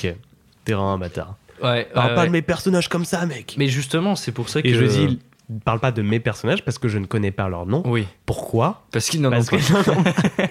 t'es 0.64 0.72
vraiment 0.72 0.94
un 0.94 0.98
bâtard. 0.98 1.36
Ouais, 1.62 1.88
Parle 1.94 2.14
pas 2.14 2.20
ouais. 2.22 2.26
de 2.26 2.32
mes 2.32 2.42
personnages 2.42 2.88
comme 2.88 3.04
ça, 3.04 3.24
mec. 3.26 3.54
Mais 3.56 3.68
justement, 3.68 4.16
c'est 4.16 4.32
pour 4.32 4.48
ça 4.48 4.62
que. 4.62 4.66
Et 4.66 4.74
je 4.74 4.84
dis, 4.84 5.20
parle 5.64 5.78
pas 5.78 5.92
de 5.92 6.02
mes 6.02 6.18
personnages 6.20 6.64
parce 6.64 6.78
que 6.78 6.88
je 6.88 6.98
ne 6.98 7.06
connais 7.06 7.30
pas 7.30 7.48
leur 7.48 7.66
nom. 7.66 7.82
Oui. 7.86 8.06
Pourquoi 8.26 8.82
Parce 8.90 9.08
qu'ils 9.08 9.20
n'en 9.20 9.32
ont 9.32 9.44
pas. 9.44 9.56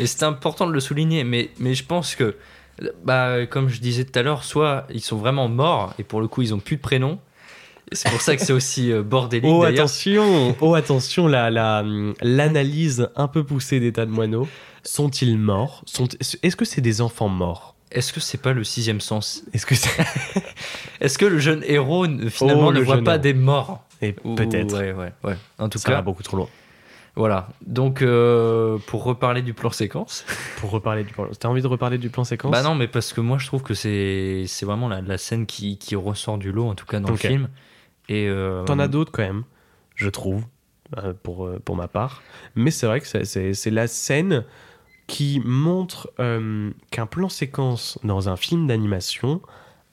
Et 0.00 0.06
c'est 0.06 0.24
important 0.24 0.66
de 0.66 0.72
le 0.72 0.80
souligner, 0.80 1.24
mais, 1.24 1.50
mais 1.58 1.74
je 1.74 1.84
pense 1.84 2.16
que, 2.16 2.36
bah, 3.04 3.46
comme 3.46 3.68
je 3.68 3.80
disais 3.80 4.04
tout 4.04 4.18
à 4.18 4.22
l'heure, 4.22 4.44
soit 4.44 4.86
ils 4.92 5.00
sont 5.00 5.16
vraiment 5.16 5.48
morts, 5.48 5.94
et 5.98 6.02
pour 6.04 6.20
le 6.20 6.28
coup, 6.28 6.42
ils 6.42 6.54
ont 6.54 6.58
plus 6.58 6.76
de 6.76 6.80
prénom. 6.82 7.18
C'est 7.92 8.10
pour 8.10 8.20
ça 8.22 8.34
que 8.34 8.42
c'est 8.42 8.52
aussi 8.54 8.90
euh, 8.90 9.02
bordélique 9.02 9.50
Oh 9.52 9.62
attention, 9.62 10.56
oh 10.60 10.74
attention, 10.74 11.26
la 11.28 11.50
la 11.50 11.84
l'analyse 12.22 13.08
un 13.14 13.28
peu 13.28 13.44
poussée 13.44 13.78
d'état 13.78 14.06
de 14.06 14.10
moineau. 14.10 14.48
Sont-ils 14.82 15.38
morts? 15.38 15.82
Sont 15.86 16.08
Est-ce 16.42 16.56
que 16.56 16.64
c'est 16.64 16.80
des 16.80 17.00
enfants 17.00 17.28
morts? 17.28 17.74
Est-ce 17.92 18.12
que 18.12 18.20
c'est 18.20 18.40
pas 18.40 18.52
le 18.52 18.64
sixième 18.64 19.00
sens? 19.00 19.44
Est-ce 19.52 19.66
que 19.66 19.74
c'est 19.74 19.90
Est-ce 21.00 21.16
que 21.18 21.26
le 21.26 21.38
jeune 21.38 21.62
héros 21.66 22.06
finalement 22.28 22.68
Oh, 22.68 22.72
ne 22.72 22.80
voit 22.80 23.02
pas 23.02 23.12
héros. 23.12 23.22
des 23.22 23.34
morts? 23.34 23.84
Et 24.02 24.16
Ou- 24.24 24.34
peut-être. 24.34 24.76
Ouais, 24.76 24.92
ouais, 24.92 25.12
ouais. 25.22 25.36
En 25.58 25.68
tout 25.68 25.78
Ça 25.78 25.90
cas, 25.90 25.94
va 25.96 26.02
beaucoup 26.02 26.22
trop 26.22 26.36
loin. 26.38 26.48
Voilà. 27.16 27.48
Donc, 27.66 28.02
euh, 28.02 28.78
pour 28.86 29.04
reparler 29.04 29.42
du 29.42 29.54
plan 29.54 29.70
séquence. 29.70 30.24
Pour 30.60 30.70
reparler 30.70 31.04
du 31.04 31.12
plan, 31.12 31.26
t'as 31.38 31.48
envie 31.48 31.60
de 31.62 31.66
reparler 31.66 31.98
du 31.98 32.08
plan 32.10 32.24
séquence? 32.24 32.50
Bah 32.52 32.62
non, 32.62 32.74
mais 32.74 32.88
parce 32.88 33.12
que 33.12 33.20
moi 33.20 33.36
je 33.38 33.46
trouve 33.46 33.62
que 33.62 33.74
c'est 33.74 34.44
c'est 34.46 34.64
vraiment 34.66 34.88
la, 34.88 35.00
la 35.02 35.18
scène 35.18 35.44
qui, 35.46 35.76
qui 35.78 35.94
ressort 35.94 36.38
du 36.38 36.52
lot, 36.52 36.66
en 36.68 36.74
tout 36.74 36.86
cas 36.86 37.00
dans 37.00 37.10
le 37.10 37.16
film. 37.16 37.48
Et 38.08 38.28
euh, 38.28 38.64
T'en 38.64 38.78
as 38.78 38.88
d'autres 38.88 39.12
quand 39.12 39.22
même, 39.22 39.44
je 39.94 40.08
trouve, 40.08 40.44
euh, 40.96 41.12
pour, 41.22 41.48
pour 41.64 41.76
ma 41.76 41.86
part. 41.88 42.22
Mais 42.54 42.70
c'est 42.70 42.86
vrai 42.86 43.00
que 43.00 43.06
c'est- 43.24 43.70
la 43.70 43.86
scène 43.86 44.44
qui 45.06 45.40
montre 45.44 46.10
euh, 46.18 46.70
qu'un 46.90 47.06
plan 47.06 47.28
séquence 47.28 47.98
dans 48.04 48.28
un 48.30 48.36
film 48.36 48.66
d'animation 48.66 49.42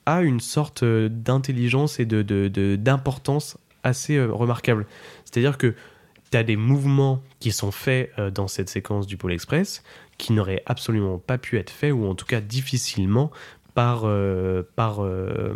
a 0.05 0.21
une 0.21 0.39
sorte 0.39 0.83
d'intelligence 0.85 1.99
et 1.99 2.05
de, 2.05 2.21
d'importance 2.77 3.57
assez 3.83 4.23
remarquable. 4.23 4.85
C'est-à-dire 5.25 5.57
que 5.57 5.75
tu 6.31 6.37
as 6.37 6.43
des 6.43 6.55
mouvements 6.55 7.21
qui 7.39 7.51
sont 7.51 7.71
faits 7.71 8.11
euh, 8.17 8.31
dans 8.31 8.47
cette 8.47 8.69
séquence 8.69 9.05
du 9.07 9.17
Pôle 9.17 9.33
Express 9.33 9.83
qui 10.17 10.33
n'auraient 10.33 10.63
absolument 10.65 11.17
pas 11.17 11.37
pu 11.37 11.57
être 11.57 11.69
faits, 11.71 11.91
ou 11.93 12.05
en 12.05 12.13
tout 12.15 12.25
cas 12.27 12.41
difficilement, 12.41 13.31
par, 13.73 14.01
euh, 14.05 14.63
par 14.75 15.03
euh, 15.03 15.53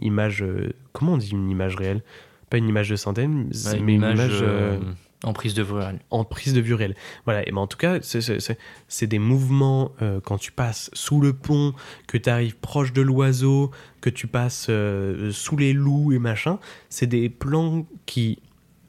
image. 0.00 0.44
comment 0.92 1.12
on 1.12 1.16
dit 1.18 1.30
une 1.30 1.48
image 1.50 1.76
réelle? 1.76 2.02
Pas 2.50 2.58
une 2.58 2.68
image 2.68 2.88
de 2.90 2.96
synthèse, 2.96 3.28
Ouais, 3.28 3.80
mais 3.80 3.94
une 3.94 4.02
image. 4.02 4.28
euh, 4.42 4.78
en 5.24 5.32
prise 5.32 5.54
de 5.54 5.62
vue 5.62 5.74
réelle. 5.74 6.00
en 6.10 6.24
prise 6.24 6.52
de 6.52 6.60
vue 6.60 6.74
réelle. 6.74 6.96
Voilà, 7.26 7.46
et 7.48 7.52
ben 7.52 7.58
en 7.58 7.66
tout 7.68 7.76
cas, 7.78 8.00
c'est- 8.02 8.20
c'est 8.20 8.40
c'est- 8.40 8.58
c'est 8.88 9.06
des 9.06 9.20
mouvements 9.20 9.92
quand 10.24 10.36
tu 10.38 10.50
passes 10.50 10.90
sous 10.94 11.20
le 11.20 11.32
pont, 11.32 11.72
que 12.08 12.18
tu 12.18 12.28
arrives 12.28 12.56
proche 12.56 12.92
de 12.92 13.02
l'oiseau, 13.02 13.70
que 14.00 14.10
tu 14.10 14.26
passes 14.26 14.68
sous 15.30 15.56
les 15.56 15.72
loups 15.72 16.12
et 16.12 16.18
machin. 16.18 16.58
C'est 16.88 17.06
des 17.06 17.28
plans 17.28 17.86
qui, 18.06 18.40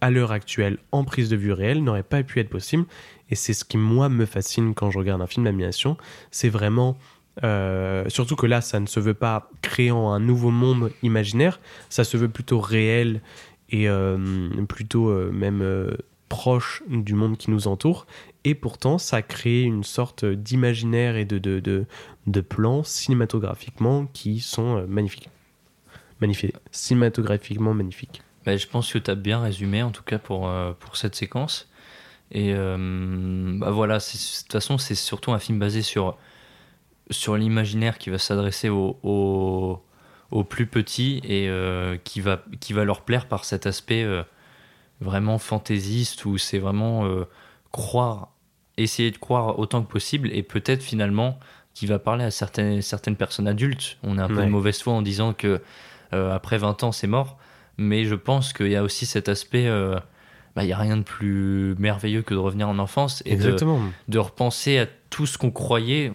à 0.04 0.12
l'heure 0.12 0.34
actuelle, 0.34 0.80
en 0.92 1.06
prise 1.06 1.30
de 1.30 1.38
vue 1.38 1.54
réelle, 1.54 1.82
n'auraient 1.82 2.04
pas 2.04 2.24
pu 2.24 2.42
être 2.42 2.50
possibles. 2.50 2.84
Et 3.30 3.36
c'est 3.36 3.54
ce 3.54 3.64
qui, 3.64 3.78
moi, 3.78 4.10
me 4.10 4.26
fascine 4.26 4.74
quand 4.74 4.92
je 4.92 5.00
regarde 5.00 5.22
un 5.22 5.28
film 5.28 5.46
d'animation. 5.46 5.96
C'est 6.30 6.50
vraiment. 6.50 6.98
euh, 7.46 8.04
surtout 8.10 8.36
que 8.36 8.46
là, 8.46 8.60
ça 8.60 8.82
ne 8.82 8.86
se 8.86 9.00
veut 9.00 9.14
pas 9.14 9.50
créant 9.62 10.12
un 10.12 10.20
nouveau 10.20 10.52
monde 10.52 10.92
imaginaire, 11.04 11.62
ça 11.90 12.04
se 12.04 12.18
veut 12.18 12.28
plutôt 12.28 12.60
réel 12.60 13.22
et 13.70 13.88
euh, 13.88 14.18
plutôt 14.68 15.10
euh, 15.10 15.32
même 15.32 15.64
proche 16.28 16.84
du 16.90 17.14
monde 17.14 17.38
qui 17.38 17.50
nous 17.50 17.70
entoure. 17.70 18.06
Et 18.44 18.56
pourtant, 18.56 18.98
ça 18.98 19.22
crée 19.22 19.62
une 19.62 19.86
sorte 19.86 20.26
d'imaginaire 20.26 21.16
et 21.16 21.24
de, 21.24 21.38
de, 21.40 22.42
plans 22.42 22.84
cinématographiquement 22.84 24.06
qui 24.12 24.42
sont 24.42 24.86
magnifiques. 24.86 25.30
Magnifiques. 26.20 26.56
Cinématographiquement 26.72 27.74
magnifiques. 27.74 28.22
Bah, 28.46 28.58
je 28.58 28.68
pense 28.68 28.92
que 28.92 28.98
tu 28.98 29.10
as 29.10 29.16
bien 29.16 29.42
résumé, 29.42 29.84
en 29.84 29.92
tout 29.92 30.04
cas 30.04 30.20
pour, 30.20 30.48
euh, 30.48 30.74
pour 30.80 30.98
cette 30.98 31.16
séquence. 31.16 31.68
Et 32.34 32.54
euh, 32.56 33.58
bah 33.60 33.70
voilà, 33.70 34.00
de 34.00 34.04
toute 34.04 34.52
façon, 34.52 34.78
c'est 34.78 34.96
surtout 34.96 35.32
un 35.32 35.40
film 35.40 35.60
basé 35.60 35.84
sur, 35.84 36.18
sur 37.12 37.38
l'imaginaire 37.38 38.00
qui 38.00 38.10
va 38.10 38.18
s'adresser 38.18 38.70
aux, 38.70 38.98
aux, 39.04 39.82
aux 40.32 40.44
plus 40.44 40.66
petits 40.66 41.22
et 41.24 41.48
euh, 41.48 41.98
qui, 42.04 42.22
va, 42.22 42.44
qui 42.60 42.74
va 42.74 42.86
leur 42.86 43.02
plaire 43.02 43.28
par 43.28 43.46
cet 43.46 43.68
aspect 43.68 44.04
euh, 44.04 44.24
vraiment 45.00 45.38
fantaisiste 45.38 46.26
où 46.26 46.40
c'est 46.40 46.58
vraiment 46.58 47.08
croire, 47.72 48.30
essayer 48.78 49.12
de 49.12 49.18
croire 49.18 49.60
autant 49.60 49.84
que 49.84 49.92
possible 49.92 50.30
et 50.32 50.42
peut-être 50.42 50.82
finalement 50.82 51.40
qui 51.76 51.86
va 51.86 52.00
parler 52.00 52.24
à 52.24 52.32
certaines, 52.32 52.82
certaines 52.82 53.16
personnes 53.16 53.48
adultes. 53.48 53.98
On 54.02 54.18
est 54.18 54.22
un 54.22 54.28
peu 54.28 54.44
de 54.44 54.50
mauvaise 54.50 54.82
foi 54.82 54.94
en 54.94 55.02
disant 55.02 55.34
que 55.34 55.62
après 56.12 56.58
20 56.58 56.84
ans 56.84 56.92
c'est 56.92 57.08
mort, 57.08 57.38
mais 57.78 58.06
je 58.06 58.16
pense 58.16 58.54
qu'il 58.54 58.70
y 58.70 58.76
a 58.76 58.84
aussi 58.84 59.06
cet 59.06 59.30
aspect, 59.30 59.68
euh, 59.68 59.96
bah, 60.56 60.64
il 60.64 60.68
n'y 60.68 60.74
a 60.74 60.78
rien 60.78 60.98
de 60.98 61.04
plus 61.04 61.76
merveilleux 61.80 62.22
que 62.22 62.34
de 62.34 62.40
revenir 62.40 62.70
en 62.70 62.80
enfance 62.80 63.24
et 63.26 63.36
de, 63.36 64.20
repenser 64.20 64.80
à 64.80 64.88
tout 65.10 65.26
ce 65.26 65.38
qu'on 65.38 65.52
croyait, 65.52 66.12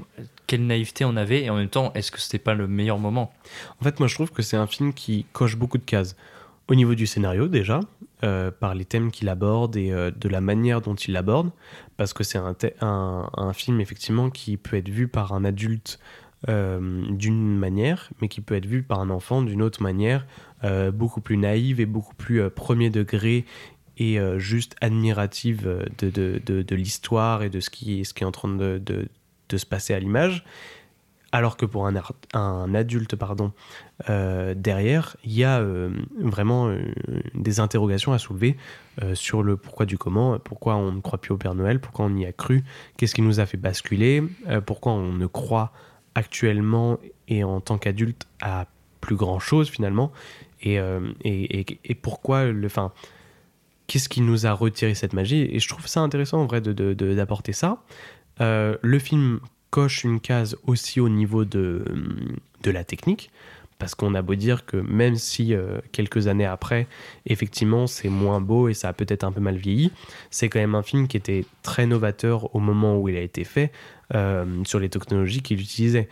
quelle 0.46 0.66
naïveté 0.66 1.04
on 1.04 1.16
avait 1.16 1.42
et 1.42 1.50
en 1.50 1.56
même 1.56 1.68
temps 1.68 1.92
est-ce 1.94 2.10
que 2.10 2.20
c'était 2.20 2.38
pas 2.38 2.54
le 2.54 2.68
meilleur 2.68 2.98
moment? 2.98 3.32
En 3.80 3.84
fait, 3.84 3.98
moi, 3.98 4.08
je 4.08 4.14
trouve 4.14 4.30
que 4.30 4.42
c'est 4.42 4.56
un 4.56 4.66
film 4.66 4.92
qui 4.92 5.26
coche 5.32 5.56
beaucoup 5.56 5.78
de 5.78 5.84
cases. 5.84 6.16
Au 6.68 6.74
niveau 6.74 6.94
du 6.94 7.06
scénario, 7.06 7.48
déjà, 7.48 7.80
euh, 8.24 8.50
par 8.50 8.74
les 8.74 8.84
thèmes 8.84 9.10
qu'il 9.10 9.30
aborde 9.30 9.76
et 9.76 9.90
euh, 9.90 10.10
de 10.14 10.28
la 10.28 10.42
manière 10.42 10.82
dont 10.82 10.94
il 10.94 11.12
l'aborde, 11.12 11.50
parce 11.96 12.12
que 12.12 12.22
c'est 12.24 12.38
un, 12.38 13.30
un 13.34 13.52
film, 13.54 13.80
effectivement, 13.80 14.28
qui 14.28 14.58
peut 14.58 14.76
être 14.76 14.90
vu 14.90 15.08
par 15.08 15.32
un 15.32 15.44
adulte 15.46 15.98
euh, 16.48 16.78
d'une 17.10 17.58
manière, 17.58 18.10
mais 18.22 18.28
qui 18.28 18.40
peut 18.40 18.54
être 18.54 18.66
vu 18.66 18.84
par 18.84 19.00
un 19.00 19.10
enfant 19.10 19.42
d'une 19.42 19.60
autre 19.60 19.82
manière, 19.82 20.24
euh, 20.62 20.92
beaucoup 20.92 21.20
plus 21.20 21.36
naïve 21.36 21.80
et 21.80 21.86
beaucoup 21.86 22.14
plus 22.14 22.40
euh, 22.40 22.48
premier 22.48 22.90
degré 22.90 23.44
et 23.96 24.20
juste 24.36 24.76
admirative 24.80 25.66
de, 25.98 26.10
de, 26.10 26.62
de, 26.62 26.74
l'histoire 26.76 27.42
et 27.42 27.50
de 27.50 27.58
ce 27.58 27.68
qui, 27.68 28.04
ce 28.04 28.14
qui 28.14 28.22
est 28.22 28.26
en 28.26 28.30
train 28.30 28.48
de, 28.48 29.08
se 29.52 29.66
passer 29.66 29.92
à 29.92 29.98
l'image. 29.98 30.44
Alors 31.32 31.56
que 31.56 31.66
pour 31.66 31.84
un, 31.88 31.94
un 32.32 32.74
adulte, 32.76 33.16
pardon, 33.16 33.52
derrière, 34.06 35.16
il 35.24 35.32
y 35.32 35.42
a 35.42 35.66
vraiment 36.20 36.72
des 37.34 37.58
interrogations 37.58 38.12
à 38.12 38.18
soulever 38.18 38.56
sur 39.14 39.42
le 39.42 39.56
pourquoi 39.56 39.84
du 39.84 39.98
comment, 39.98 40.38
pourquoi 40.38 40.76
on 40.76 40.92
ne 40.92 41.00
croit 41.00 41.20
plus 41.20 41.32
au 41.32 41.36
Père 41.36 41.56
Noël, 41.56 41.80
pourquoi 41.80 42.04
on 42.04 42.14
y 42.14 42.24
a 42.24 42.32
cru, 42.32 42.62
qu'est-ce 42.98 43.16
qui 43.16 43.22
nous 43.22 43.40
a 43.40 43.46
fait 43.46 43.56
basculer, 43.56 44.22
pourquoi 44.64 44.92
on 44.92 45.12
ne 45.12 45.26
croit 45.26 45.72
actuellement 46.14 46.98
et 47.28 47.44
en 47.44 47.60
tant 47.60 47.78
qu'adulte 47.78 48.26
à 48.40 48.66
plus 49.00 49.16
grand 49.16 49.38
chose 49.38 49.68
finalement, 49.70 50.12
et, 50.62 50.78
euh, 50.80 51.00
et, 51.24 51.60
et- 51.60 51.78
et 51.84 51.94
pourquoi 51.94 52.46
le, 52.46 52.66
enfin, 52.66 52.92
qu'est-ce 53.86 54.08
qui 54.08 54.20
nous 54.20 54.46
a 54.46 54.52
retiré 54.52 54.94
cette 54.94 55.12
magie? 55.12 55.48
Et 55.50 55.58
je 55.60 55.68
trouve 55.68 55.86
ça 55.86 56.00
intéressant 56.00 56.38
en 56.40 56.46
vrai 56.46 56.60
de- 56.60 56.72
de- 56.72 57.14
d'apporter 57.14 57.52
ça. 57.52 57.82
Euh, 58.40 58.76
le 58.82 58.98
film 58.98 59.40
coche 59.70 60.04
une 60.04 60.20
case 60.20 60.56
aussi 60.66 61.00
au 61.00 61.08
niveau 61.08 61.44
de, 61.44 61.84
de 62.62 62.70
la 62.70 62.84
technique, 62.84 63.30
parce 63.78 63.94
qu'on 63.94 64.14
a 64.14 64.22
beau 64.22 64.34
dire 64.34 64.66
que 64.66 64.76
même 64.76 65.16
si 65.16 65.54
euh, 65.54 65.78
quelques 65.92 66.26
années 66.26 66.44
après, 66.44 66.86
effectivement, 67.26 67.86
c'est 67.86 68.08
moins 68.08 68.40
beau 68.40 68.68
et 68.68 68.74
ça 68.74 68.88
a 68.88 68.92
peut-être 68.92 69.24
un 69.24 69.32
peu 69.32 69.40
mal 69.40 69.56
vieilli, 69.56 69.92
c'est 70.30 70.48
quand 70.48 70.58
même 70.58 70.74
un 70.74 70.82
film 70.82 71.06
qui 71.06 71.16
était 71.16 71.44
très 71.62 71.86
novateur 71.86 72.54
au 72.54 72.60
moment 72.60 72.98
où 72.98 73.08
il 73.08 73.16
a 73.16 73.20
été 73.20 73.44
fait 73.44 73.72
euh, 74.14 74.44
sur 74.64 74.80
les 74.80 74.88
technologies 74.88 75.42
qu'il 75.42 75.60
utilisait. 75.60 76.08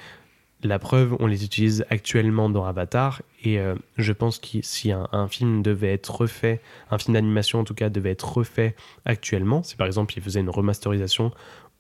La 0.62 0.78
preuve, 0.78 1.16
on 1.20 1.26
les 1.26 1.44
utilise 1.44 1.84
actuellement 1.90 2.48
dans 2.48 2.64
Avatar, 2.64 3.20
et 3.44 3.59
euh, 3.59 3.74
je 3.98 4.12
pense 4.12 4.38
que 4.38 4.62
si 4.62 4.90
un, 4.90 5.28
film 5.28 5.62
devait 5.62 5.93
être 5.93 6.14
refait, 6.14 6.62
un 6.90 6.98
film 6.98 7.14
d'animation 7.14 7.60
en 7.60 7.64
tout 7.64 7.74
cas 7.74 7.90
devait 7.90 8.12
être 8.12 8.36
refait 8.38 8.74
actuellement, 9.05 9.62
si 9.62 9.76
par 9.76 9.86
exemple 9.86 10.14
il 10.16 10.22
faisait 10.22 10.40
une 10.40 10.51
remasterisation 10.51 11.30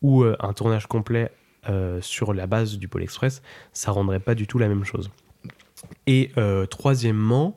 ou 0.02 0.24
un 0.24 0.52
tournage 0.52 0.86
complet 0.86 1.32
sur 2.00 2.34
la 2.34 2.46
base 2.46 2.78
du 2.78 2.86
Pôle 2.86 3.02
Express, 3.02 3.42
ça 3.72 3.90
rendrait 3.90 4.20
pas 4.20 4.34
du 4.34 4.46
tout 4.46 4.58
la 4.58 4.68
même 4.68 4.84
chose. 4.84 5.10
Et 6.06 6.32
euh, 6.36 6.66
troisièmement, 6.66 7.56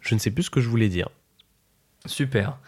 je 0.00 0.14
ne 0.14 0.20
sais 0.20 0.30
plus 0.30 0.44
ce 0.44 0.50
que 0.50 0.60
je 0.60 0.68
voulais 0.68 0.88
dire. 0.88 1.08
Super. 2.06 2.58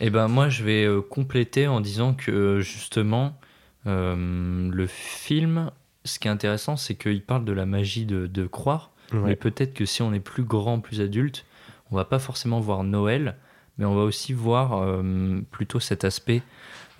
Et 0.00 0.10
ben 0.10 0.28
moi 0.28 0.48
je 0.48 0.62
vais 0.62 0.84
euh, 0.84 1.00
compléter 1.00 1.66
en 1.66 1.80
disant 1.80 2.14
que 2.14 2.30
euh, 2.30 2.60
justement 2.60 3.38
euh, 3.86 4.70
le 4.70 4.86
film, 4.86 5.70
ce 6.04 6.18
qui 6.18 6.28
est 6.28 6.30
intéressant, 6.30 6.76
c'est 6.76 6.94
qu'il 6.94 7.22
parle 7.22 7.44
de 7.44 7.52
la 7.52 7.66
magie 7.66 8.06
de, 8.06 8.26
de 8.26 8.46
croire. 8.46 8.92
Ouais. 9.12 9.20
Mais 9.20 9.36
peut-être 9.36 9.74
que 9.74 9.86
si 9.86 10.02
on 10.02 10.12
est 10.12 10.20
plus 10.20 10.44
grand, 10.44 10.80
plus 10.80 11.00
adulte, 11.00 11.46
on 11.90 11.96
va 11.96 12.04
pas 12.04 12.18
forcément 12.18 12.60
voir 12.60 12.84
Noël, 12.84 13.36
mais 13.78 13.84
on 13.84 13.94
va 13.94 14.02
aussi 14.02 14.32
voir 14.32 14.74
euh, 14.74 15.40
plutôt 15.50 15.80
cet 15.80 16.04
aspect 16.04 16.42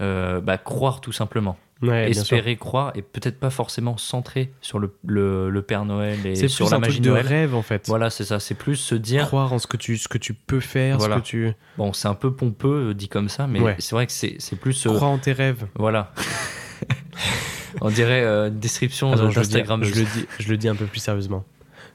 euh, 0.01 0.41
bah, 0.41 0.59
croire 0.59 1.01
tout 1.01 1.13
simplement. 1.13 1.59
Ouais, 1.81 2.11
Espérer 2.11 2.57
croire 2.57 2.91
et 2.97 3.03
peut-être 3.03 3.39
pas 3.39 3.51
forcément 3.51 3.97
centré 3.97 4.53
sur 4.61 4.81
le, 4.81 4.93
le, 5.07 5.49
le 5.49 5.63
Père 5.63 5.85
Noël 5.85 6.19
et 6.27 6.35
sur 6.49 6.67
plus 6.67 6.71
la 6.73 6.77
un 6.79 6.81
magie 6.81 6.95
truc 6.95 7.05
de 7.05 7.11
Noël. 7.11 7.27
rêve 7.27 7.55
en 7.55 7.63
fait. 7.63 7.87
Voilà, 7.87 8.11
c'est 8.11 8.25
ça. 8.25 8.41
C'est 8.41 8.57
plus 8.57 8.75
se 8.75 8.97
dire. 8.97 9.27
Croire 9.29 9.53
en 9.53 9.61
ce 9.61 9.69
que 9.69 9.77
tu, 9.77 9.97
ce 9.97 10.09
que 10.09 10.19
tu 10.19 10.35
peux 10.35 10.59
faire, 10.59 10.99
Voilà. 10.99 11.17
ce 11.17 11.21
que 11.21 11.25
tu. 11.27 11.53
Bon, 11.77 11.93
c'est 11.93 12.09
un 12.09 12.15
peu 12.15 12.33
pompeux 12.33 12.89
euh, 12.91 12.95
dit 12.95 13.09
comme 13.09 13.29
ça, 13.29 13.47
mais 13.47 13.61
Ouais. 13.61 13.77
c'est 13.79 13.95
vrai 13.95 14.07
que 14.07 14.13
c'est 14.13 14.35
c'est 14.41 14.57
plus. 14.57 14.87
euh, 14.87 14.93
Crois 14.93 15.07
en 15.09 15.19
tes 15.19 15.33
rêves. 15.33 15.67
Voilà. 15.77 16.13
On 17.81 17.91
dirait 17.91 18.23
euh, 18.25 18.49
une 18.49 18.59
description 18.59 19.13
Attends, 19.13 19.31
je, 19.31 19.39
le 19.39 19.47
dis, 19.47 19.53
d'Instagram. 19.53 19.85
je, 19.85 19.95
le 19.95 20.05
dis, 20.05 20.27
je 20.41 20.49
le 20.49 20.57
dis 20.57 20.69
un 20.69 20.75
peu 20.75 20.87
plus 20.87 21.01
sérieusement. 21.01 21.45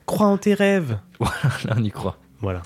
Crois 0.06 0.28
en 0.28 0.38
tes 0.38 0.54
rêves. 0.54 0.98
Voilà, 1.20 1.36
là, 1.66 1.76
on 1.78 1.84
y 1.84 1.92
croit. 1.92 2.18
Voilà. 2.42 2.62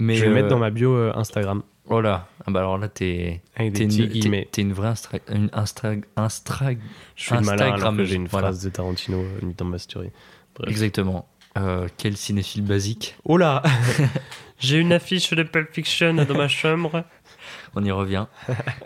Mais 0.00 0.14
je 0.14 0.20
vais 0.22 0.26
le 0.28 0.32
euh, 0.32 0.34
mettre 0.36 0.48
dans 0.48 0.58
ma 0.58 0.70
bio 0.70 0.94
euh, 0.94 1.12
Instagram. 1.14 1.62
Oh 1.90 2.00
là, 2.00 2.28
ah 2.46 2.50
bah 2.50 2.60
alors 2.60 2.78
là, 2.78 2.88
t'es 2.88 3.42
une, 3.58 4.44
t'es 4.50 4.62
une 4.62 4.72
vraie 4.72 4.88
instra, 4.88 5.18
une 5.30 5.50
instra, 5.52 5.90
instra- 6.16 6.76
Je 7.14 7.22
suis 7.24 7.34
malin 7.44 7.72
alors 7.74 7.94
que 7.94 8.04
j'ai 8.04 8.16
une 8.16 8.26
voilà. 8.26 8.48
phrase 8.48 8.62
de 8.64 8.70
Tarantino 8.70 9.18
euh, 9.18 9.52
dans 9.56 9.66
ma 9.66 9.78
story. 9.78 10.10
Bref. 10.54 10.70
Exactement. 10.70 11.28
Euh, 11.58 11.86
quel 11.98 12.16
cinéphile 12.16 12.62
basique. 12.64 13.16
Oh 13.24 13.36
là 13.36 13.62
J'ai 14.58 14.78
une 14.78 14.92
affiche 14.92 15.30
de 15.34 15.42
Pulp 15.42 15.72
Fiction 15.72 16.14
dans 16.14 16.34
ma 16.34 16.48
chambre. 16.48 17.04
On 17.76 17.84
y 17.84 17.90
revient. 17.90 18.26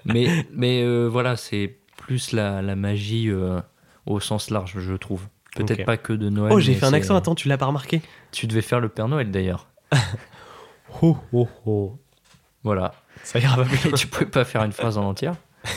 mais 0.05 0.45
mais 0.53 0.83
euh, 0.83 1.07
voilà, 1.07 1.37
c'est 1.37 1.77
plus 1.97 2.33
la, 2.33 2.63
la 2.63 2.75
magie 2.75 3.31
euh, 3.31 3.61
au 4.07 4.19
sens 4.19 4.51
large, 4.51 4.75
je 4.81 4.95
trouve. 4.95 5.29
Peut-être 5.55 5.85
pas 5.85 5.97
que 5.97 6.13
de 6.13 6.29
Noël. 6.31 6.53
Oh, 6.53 6.61
j'ai 6.61 6.75
fait 6.75 6.87
un 6.87 6.93
accent, 6.93 7.15
attends, 7.17 7.35
tu 7.35 7.49
l'as 7.49 7.59
pas 7.59 7.67
remarqué 7.67 8.03
Tu 8.33 8.47
devais 8.47 8.61
faire 8.63 8.81
le 8.81 8.89
Père 8.89 9.09
Noël 9.09 9.31
d'ailleurs. 9.31 9.69
Oh, 11.03 11.17
oh, 11.33 11.49
oh. 11.67 11.99
Voilà. 12.65 12.93
Ça 13.25 13.39
ira 13.39 13.57
pas 13.57 13.67
Et 13.89 13.93
tu 13.97 14.07
pouvais 14.07 14.27
pas 14.27 14.45
faire 14.45 14.63
une 14.65 14.73
phrase 14.73 14.99
en 14.99 15.05
entière 15.05 15.35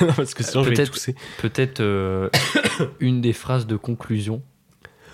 Non, 0.00 0.12
Parce 0.16 0.34
que 0.34 0.42
sinon, 0.42 0.62
je 0.64 0.70
vais 0.70 0.74
Peut-être 0.76 0.92
tousser. 0.92 1.14
peut-être 1.40 1.80
euh, 1.80 2.28
une 3.00 3.20
des 3.20 3.32
phrases 3.32 3.66
de 3.66 3.76
conclusion 3.76 4.42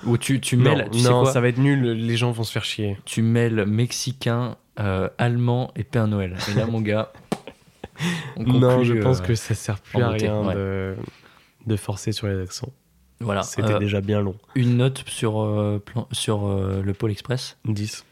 où 0.06 0.18
tu, 0.18 0.40
tu 0.40 0.56
Non, 0.56 0.76
mêles. 0.76 0.88
tu 0.92 0.98
sais 1.00 1.08
non 1.08 1.22
quoi 1.22 1.32
ça 1.32 1.40
va 1.40 1.48
être 1.48 1.58
nul, 1.58 1.82
les 1.92 2.16
gens 2.16 2.30
vont 2.30 2.44
se 2.44 2.52
faire 2.52 2.64
chier. 2.64 2.98
Tu 3.06 3.22
mêles 3.22 3.64
mexicain, 3.66 4.56
euh, 4.78 5.08
allemand 5.18 5.72
et 5.76 5.84
Père 5.84 6.06
Noël. 6.08 6.36
Et 6.50 6.54
là, 6.54 6.66
mon 6.66 6.80
gars. 6.80 7.12
on 8.36 8.42
non, 8.42 8.60
conclut, 8.76 8.84
je 8.86 9.02
pense 9.02 9.20
euh, 9.20 9.24
que 9.24 9.34
ça 9.34 9.54
sert 9.54 9.78
plus 9.80 10.02
à 10.02 10.08
beauté, 10.10 10.28
rien 10.28 10.40
ouais. 10.42 10.54
de, 10.54 10.96
de 11.66 11.76
forcer 11.76 12.12
sur 12.12 12.26
les 12.26 12.40
accents. 12.42 12.72
Voilà. 13.20 13.42
C'était 13.42 13.78
déjà 13.78 14.00
bien 14.00 14.20
long. 14.20 14.34
Une 14.54 14.76
note 14.76 15.04
sur, 15.06 15.80
plan- 15.86 16.08
sur 16.12 16.46
le 16.48 16.92
Pôle 16.92 17.12
Express 17.12 17.56
10. 17.64 18.04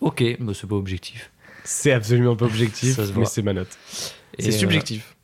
Ok, 0.00 0.22
bah, 0.38 0.52
c'est 0.54 0.68
pas 0.68 0.76
objectif. 0.76 1.32
C'est 1.64 1.92
absolument 1.92 2.36
pas 2.36 2.44
objectif, 2.44 2.98
mais 3.16 3.24
c'est 3.24 3.42
ma 3.42 3.52
note. 3.54 3.76
C'est 4.38 4.48
euh, 4.48 4.50
subjectif. 4.52 5.16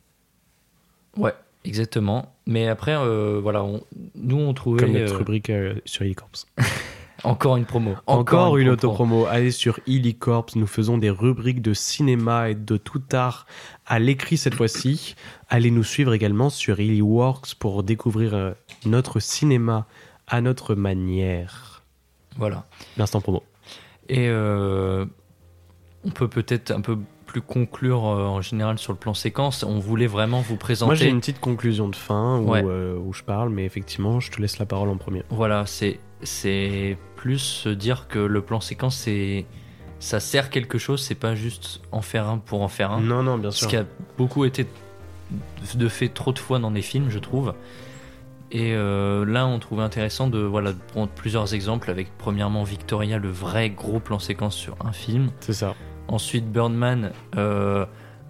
Ouais, 1.17 1.33
exactement. 1.63 2.33
Mais 2.47 2.67
après, 2.67 2.95
euh, 2.95 3.39
voilà, 3.41 3.63
on- 3.63 3.83
nous 4.15 4.37
on 4.39 4.53
trouvait 4.53 4.81
Comme 4.83 4.93
notre 4.93 5.13
euh, 5.13 5.17
rubrique 5.17 5.49
euh, 5.49 5.75
sur 5.85 6.03
Illicorps. 6.03 6.31
encore 7.23 7.57
une 7.57 7.65
promo. 7.65 7.95
Encore, 8.07 8.57
une, 8.57 8.75
promo. 8.75 8.93
autopromo. 8.93 9.25
Allez 9.27 9.51
sur 9.51 9.79
Illicorps, 9.85 10.47
nous 10.55 10.65
faisons 10.67 10.97
des 10.97 11.11
rubriques 11.11 11.61
de 11.61 11.73
cinéma 11.73 12.49
et 12.49 12.55
de 12.55 12.77
tout 12.77 13.03
art 13.13 13.45
à 13.85 13.99
l'écrit 13.99 14.37
cette 14.37 14.55
fois-ci. 14.55 15.15
Allez 15.49 15.69
nous 15.69 15.83
suivre 15.83 16.13
également 16.13 16.49
sur 16.49 16.79
Illyworks 16.79 17.53
pour 17.55 17.83
découvrir 17.83 18.55
notre 18.85 19.19
cinéma 19.19 19.85
à 20.27 20.41
notre 20.41 20.73
manière. 20.73 21.83
Voilà. 22.37 22.65
L'instant 22.97 23.21
promo. 23.21 23.43
Et 24.09 24.27
euh, 24.29 25.05
on 26.05 26.09
peut 26.09 26.27
peut-être 26.27 26.71
un 26.71 26.81
peu 26.81 26.97
plus 27.25 27.41
conclure 27.41 28.05
euh, 28.07 28.25
en 28.25 28.41
général 28.41 28.77
sur 28.77 28.91
le 28.91 28.97
plan 28.99 29.13
séquence. 29.13 29.63
On 29.63 29.79
voulait 29.79 30.07
vraiment 30.07 30.41
vous 30.41 30.57
présenter. 30.57 30.87
Moi 30.87 30.95
j'ai 30.95 31.07
une 31.09 31.19
petite 31.21 31.39
conclusion 31.39 31.87
de 31.87 31.95
fin 31.95 32.39
où, 32.39 32.49
Ouais. 32.51 32.63
euh, 32.65 32.97
où 32.97 33.13
je 33.13 33.23
parle, 33.23 33.49
mais 33.49 33.65
effectivement 33.65 34.19
je 34.19 34.31
te 34.31 34.41
laisse 34.41 34.59
la 34.59 34.65
parole 34.65 34.89
en 34.89 34.97
premier. 34.97 35.23
Voilà, 35.29 35.65
c'est 35.65 35.99
c'est 36.23 36.97
plus 37.15 37.39
se 37.39 37.69
dire 37.69 38.07
que 38.07 38.19
le 38.19 38.41
plan 38.41 38.59
séquence 38.61 38.95
c'est 38.97 39.45
ça 39.99 40.19
sert 40.19 40.49
quelque 40.49 40.77
chose, 40.79 41.01
c'est 41.01 41.15
pas 41.15 41.35
juste 41.35 41.81
en 41.91 42.01
faire 42.01 42.27
un 42.27 42.37
pour 42.39 42.63
en 42.63 42.67
faire 42.67 42.91
un. 42.91 42.99
Non, 43.01 43.21
non, 43.21 43.37
bien 43.37 43.51
sûr. 43.51 43.65
Ce 43.65 43.69
qui 43.69 43.77
a 43.77 43.85
beaucoup 44.17 44.43
été 44.45 44.65
de 45.75 45.87
fait 45.87 46.09
trop 46.09 46.31
de 46.33 46.39
fois 46.39 46.57
dans 46.59 46.71
des 46.71 46.81
films, 46.81 47.09
je 47.09 47.19
trouve. 47.19 47.53
Et 48.51 48.73
euh, 48.73 49.23
là, 49.25 49.45
on 49.45 49.59
trouvait 49.59 49.83
intéressant 49.83 50.27
de, 50.27 50.39
voilà, 50.39 50.73
de 50.73 50.77
prendre 50.91 51.07
plusieurs 51.09 51.53
exemples 51.53 51.89
avec 51.91 52.09
premièrement 52.17 52.63
Victoria, 52.63 53.17
le 53.19 53.29
vrai 53.29 53.69
gros 53.69 53.99
plan 53.99 54.19
séquence 54.19 54.55
sur 54.55 54.75
un 54.83 54.91
film. 54.91 55.29
C'est 55.39 55.53
ça. 55.53 55.75
Ensuite, 56.11 56.51
Birdman, 56.51 57.11
euh, 57.37 57.85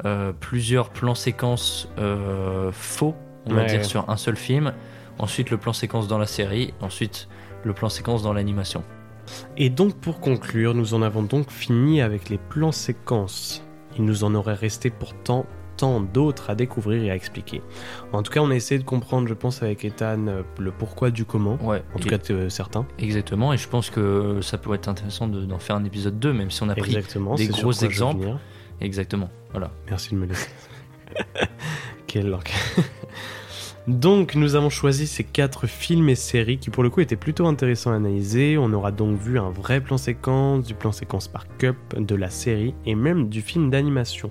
euh, 0.06 0.32
plusieurs 0.40 0.90
plans 0.90 1.16
séquences 1.16 1.90
euh, 1.98 2.72
faux, 2.72 3.16
on 3.48 3.53
va 3.53 3.62
Ouais. 3.62 3.66
dire, 3.68 3.84
sur 3.86 4.10
un 4.10 4.18
seul 4.18 4.36
film. 4.38 4.74
Ensuite, 5.20 5.49
le 5.49 5.58
plan 5.58 5.74
séquence 5.74 6.08
dans 6.08 6.18
la 6.18 6.28
série. 6.28 6.74
Ensuite, 6.80 7.28
le 7.64 7.74
plan 7.74 7.90
séquence 7.90 8.24
dans 8.24 8.34
l'animation. 8.34 8.84
Et 9.58 9.70
donc 9.70 9.95
pour 9.95 10.20
conclure, 10.20 10.74
nous 10.74 10.94
en 10.94 11.02
avons 11.02 11.22
donc 11.24 11.52
fini 11.52 12.02
avec 12.02 12.30
les 12.30 12.38
plans 12.38 12.72
séquences. 12.72 13.64
Il 13.98 14.06
nous 14.06 14.24
en 14.24 14.34
aurait 14.36 14.56
resté 14.56 14.90
pourtant 14.90 15.45
tant 15.82 15.99
d'autres 15.99 16.49
à 16.52 16.56
découvrir 16.56 17.03
et 17.03 17.10
à 17.12 17.16
expliquer. 17.16 17.62
En 18.14 18.22
tout 18.22 18.32
cas, 18.32 18.40
on 18.41 18.52
a 18.52 18.56
essayé 18.56 18.78
de 18.80 18.86
comprendre, 18.86 19.28
je 19.28 19.34
pense, 19.34 19.64
avec 19.64 19.84
Ethan, 19.84 20.28
euh, 20.28 20.44
le 20.60 20.72
pourquoi 20.72 21.10
du 21.10 21.26
comment. 21.26 21.58
Ouais. 21.64 21.82
En 21.95 21.99
tout 21.99 22.08
cas, 22.08 22.20
euh, 22.30 22.49
certains. 22.49 22.86
Exactement, 22.99 23.52
et 23.52 23.58
je 23.58 23.68
pense 23.68 23.90
que 23.90 24.40
ça 24.41 24.58
peut 24.60 24.74
être 24.76 24.88
intéressant 24.88 25.28
de- 25.28 25.44
d'en 25.44 25.58
faire 25.60 25.76
un 25.76 25.84
épisode 25.84 26.20
2, 26.20 26.34
même 26.34 26.52
si 26.52 26.62
on 26.62 26.70
a 26.70 26.76
pris 26.76 26.91
Exactement, 26.91 27.34
des 27.36 27.48
gros 27.48 27.72
exemples. 27.74 28.28
Exactement, 28.80 29.30
voilà. 29.52 29.72
Merci 29.90 30.12
de 30.12 30.16
me 30.20 30.28
laisser. 30.28 30.49
Quel 32.08 32.30
langue. 32.30 32.44
Donc, 33.88 34.36
nous 34.36 34.53
avons 34.56 34.70
choisi 34.70 35.08
ces 35.08 35.24
quatre 35.24 35.66
films 35.66 36.08
et 36.10 36.16
séries 36.16 36.60
qui, 36.60 36.70
pour 36.70 36.84
le 36.84 36.91
coup, 36.91 36.99
étaient 37.02 37.16
plutôt 37.16 37.48
intéressants 37.48 37.91
à 37.91 37.95
analyser. 37.95 38.58
On 38.60 38.72
aura 38.74 38.91
donc 38.91 39.20
vu 39.20 39.40
un 39.40 39.49
vrai 39.49 39.82
plan 39.82 39.98
séquence, 39.98 40.64
du 40.66 40.76
plan 40.76 40.91
séquence 40.91 41.28
par 41.28 41.45
cup, 41.58 41.76
de 41.98 42.14
la 42.16 42.30
série 42.30 42.76
et 42.86 42.94
même 42.94 43.30
du 43.30 43.41
film 43.41 43.72
d'animation. 43.72 44.30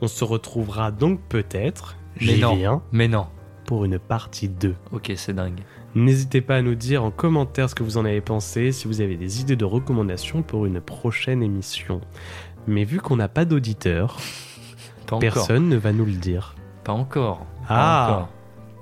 On 0.00 0.06
se 0.08 0.24
retrouvera 0.24 0.90
donc 0.90 1.20
peut-être, 1.28 1.96
Mais 2.20 2.36
non, 2.36 2.54
viens, 2.54 2.82
mais 2.92 3.08
non. 3.08 3.26
pour 3.66 3.84
une 3.84 3.98
partie 3.98 4.48
2. 4.48 4.74
Ok, 4.92 5.12
c'est 5.16 5.34
dingue. 5.34 5.60
N'hésitez 5.94 6.40
pas 6.40 6.56
à 6.56 6.62
nous 6.62 6.74
dire 6.74 7.02
en 7.02 7.10
commentaire 7.10 7.68
ce 7.70 7.74
que 7.74 7.82
vous 7.82 7.96
en 7.98 8.04
avez 8.04 8.20
pensé, 8.20 8.72
si 8.72 8.86
vous 8.86 9.00
avez 9.00 9.16
des 9.16 9.40
idées 9.40 9.56
de 9.56 9.64
recommandations 9.64 10.42
pour 10.42 10.66
une 10.66 10.80
prochaine 10.80 11.42
émission. 11.42 12.00
Mais 12.66 12.84
vu 12.84 13.00
qu'on 13.00 13.16
n'a 13.16 13.28
pas 13.28 13.44
encore. 15.06 15.18
personne 15.20 15.68
ne 15.68 15.76
va 15.76 15.92
nous 15.92 16.04
le 16.04 16.12
dire. 16.12 16.54
Pas 16.84 16.92
encore. 16.92 17.38
Pas 17.38 17.46
Ah. 17.68 18.08
encore. 18.10 18.28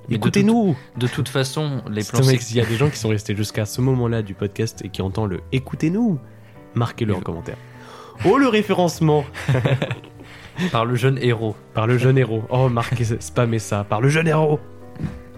Mais 0.08 0.16
de 0.16 0.20
Écoutez-nous 0.20 0.76
De, 0.96 1.06
toute 1.08 1.28
façon, 1.28 1.82
les 1.90 2.04
plans. 2.04 2.22
S'il 2.22 2.56
y 2.56 2.60
a 2.60 2.66
des 2.66 2.76
gens 2.76 2.90
qui 2.90 2.96
sont 2.98 3.08
restés 3.08 3.34
jusqu'à 3.34 3.64
ce 3.64 3.80
moment-là 3.80 4.22
du 4.22 4.34
podcast 4.34 4.82
et 4.84 4.88
qui 4.88 5.02
entendent 5.02 5.30
le 5.30 5.40
écoutez-nous, 5.52 6.18
marquez-le 6.74 7.14
en 7.14 7.20
commentaire. 7.20 7.56
Oh 8.24 8.36
le 8.38 8.48
référencement 8.48 9.24
Par 10.72 10.84
le 10.84 10.94
jeune 10.96 11.18
héros. 11.20 11.54
Par 11.74 11.86
le 11.86 11.98
jeune 11.98 12.18
héros. 12.18 12.44
Oh 12.50 12.68
marquez, 12.68 13.04
spammez 13.20 13.58
ça. 13.58 13.84
Par 13.88 14.00
le 14.00 14.08
jeune 14.08 14.26
héros. 14.28 14.60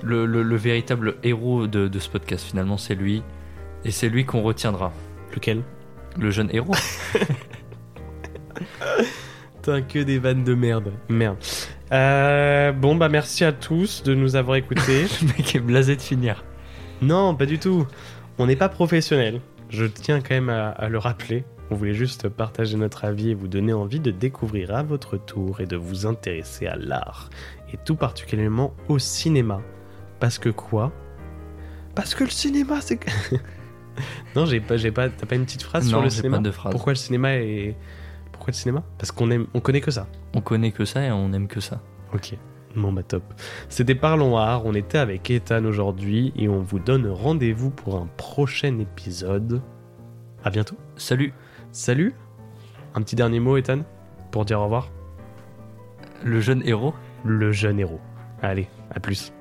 Le, 0.03 0.27
le- 0.27 0.43
le 0.43 0.57
véritable 0.57 1.17
héros 1.25 1.67
de, 1.67 1.89
de 1.89 1.99
ce 1.99 2.09
podcast, 2.09 2.45
finalement, 2.47 2.77
c'est 2.77 2.95
lui. 2.95 3.23
Et 3.85 3.91
c'est 3.91 4.09
lui 4.09 4.25
qu'on 4.25 4.43
retiendra. 4.43 4.93
Lequel? 5.35 5.63
Le 6.19 6.31
jeune 6.31 6.49
héros. 6.53 6.75
Putain, 9.57 9.83
que 9.83 9.99
des 10.01 10.19
vannes 10.19 10.45
de 10.45 10.55
merde. 10.55 10.93
Merde. 11.09 11.37
Euh, 11.93 12.73
bon, 12.73 12.97
bah 12.97 13.09
merci 13.09 13.45
à 13.45 13.53
tous 13.53 14.03
de 14.03 14.15
nous 14.15 14.37
avoir 14.37 14.57
écoutés. 14.57 15.07
le 15.23 15.27
mec 15.29 15.55
est 15.55 15.61
blasé 15.61 15.97
de 15.97 16.01
finir. 16.03 16.45
Non, 17.03 17.35
pas 17.35 17.47
du 17.47 17.59
tout. 17.59 17.87
On 18.39 18.47
n'est 18.47 18.57
pas 18.57 18.69
professionnel. 18.69 19.41
Je 19.71 19.85
tiens 19.85 20.21
quand 20.21 20.35
même 20.35 20.49
à, 20.49 20.69
à 20.71 20.89
le 20.89 20.99
rappeler. 20.99 21.45
On 21.71 21.75
voulait 21.75 21.95
juste 21.95 22.29
partager 22.29 22.77
notre 22.77 23.05
avis 23.05 23.31
et 23.31 23.35
vous 23.35 23.49
donner 23.49 23.73
envie 23.73 24.01
de 24.01 24.11
découvrir 24.11 24.75
à 24.75 24.83
votre 24.83 25.19
tour 25.19 25.61
et 25.61 25.67
de 25.67 25.77
vous 25.77 26.07
intéresser 26.07 26.67
à 26.67 26.77
l'art. 26.77 27.29
Et 27.73 27.77
tout 27.77 27.97
particulièrement 27.97 28.75
au 28.89 28.99
cinéma. 28.99 29.61
Parce 30.19 30.39
que 30.39 30.49
quoi? 30.49 30.93
Parce 31.95 32.15
que 32.15 32.25
le 32.25 32.31
cinéma, 32.31 32.81
c'est... 32.81 32.99
non, 34.37 34.47
j'ai 34.47 34.61
pas, 34.61 34.77
j'ai 34.77 34.93
pas... 34.93 35.11
T'as 35.11 35.27
pas 35.27 35.35
une 35.35 35.45
petite 35.45 35.63
phrase 35.63 35.87
sur 35.87 36.01
le 36.01 36.09
cinéma? 36.09 36.39
pas 36.39 36.43
de 36.43 36.51
phrase. 36.51 36.73
Pourquoi 36.73 36.93
le 36.93 36.99
cinéma 36.99 37.35
est... 37.35 37.77
Pourquoi 38.33 38.53
le 38.53 38.57
cinéma? 38.57 38.83
Parce 38.97 39.13
qu'on 39.13 39.31
aime... 39.31 39.47
On 39.53 39.61
connaît 39.61 39.81
que 39.83 39.91
ça. 39.91 40.07
On 40.35 40.41
connaît 40.41 40.73
que 40.73 40.85
ça 40.85 41.05
et 41.05 41.11
on 41.11 41.33
aime 41.33 41.49
que 41.49 41.61
ça. 41.61 41.83
Ok. 42.15 42.35
Bon 42.77 42.93
bah 42.93 43.03
top. 43.03 43.23
C'était 43.69 43.95
Parlons 43.95 44.37
Art, 44.37 44.65
on 44.65 44.75
était 44.75 44.99
avec 44.99 45.31
Ethan 45.31 45.65
aujourd'hui 45.65 46.33
et 46.37 46.49
on 46.49 46.61
vous 46.61 46.79
donne 46.79 47.09
rendez-vous 47.09 47.71
pour 47.71 47.97
un 47.97 48.07
prochain 48.17 48.79
épisode. 48.79 49.61
À 50.45 50.51
bientôt. 50.51 50.77
Salut. 50.97 51.33
Salut. 51.73 52.15
Un 52.95 53.03
petit 53.03 53.15
dernier 53.15 53.41
mot 53.41 53.57
Ethan 53.57 53.81
pour 54.31 54.45
dire 54.45 54.61
au 54.61 54.65
revoir. 54.65 54.91
Le 56.25 56.41
jeune 56.41 56.63
héros. 56.67 56.95
Le 57.25 57.53
jeune 57.53 57.79
héros. 57.79 58.01
Allez, 58.43 58.69
à 58.91 59.01
plus. 59.01 59.33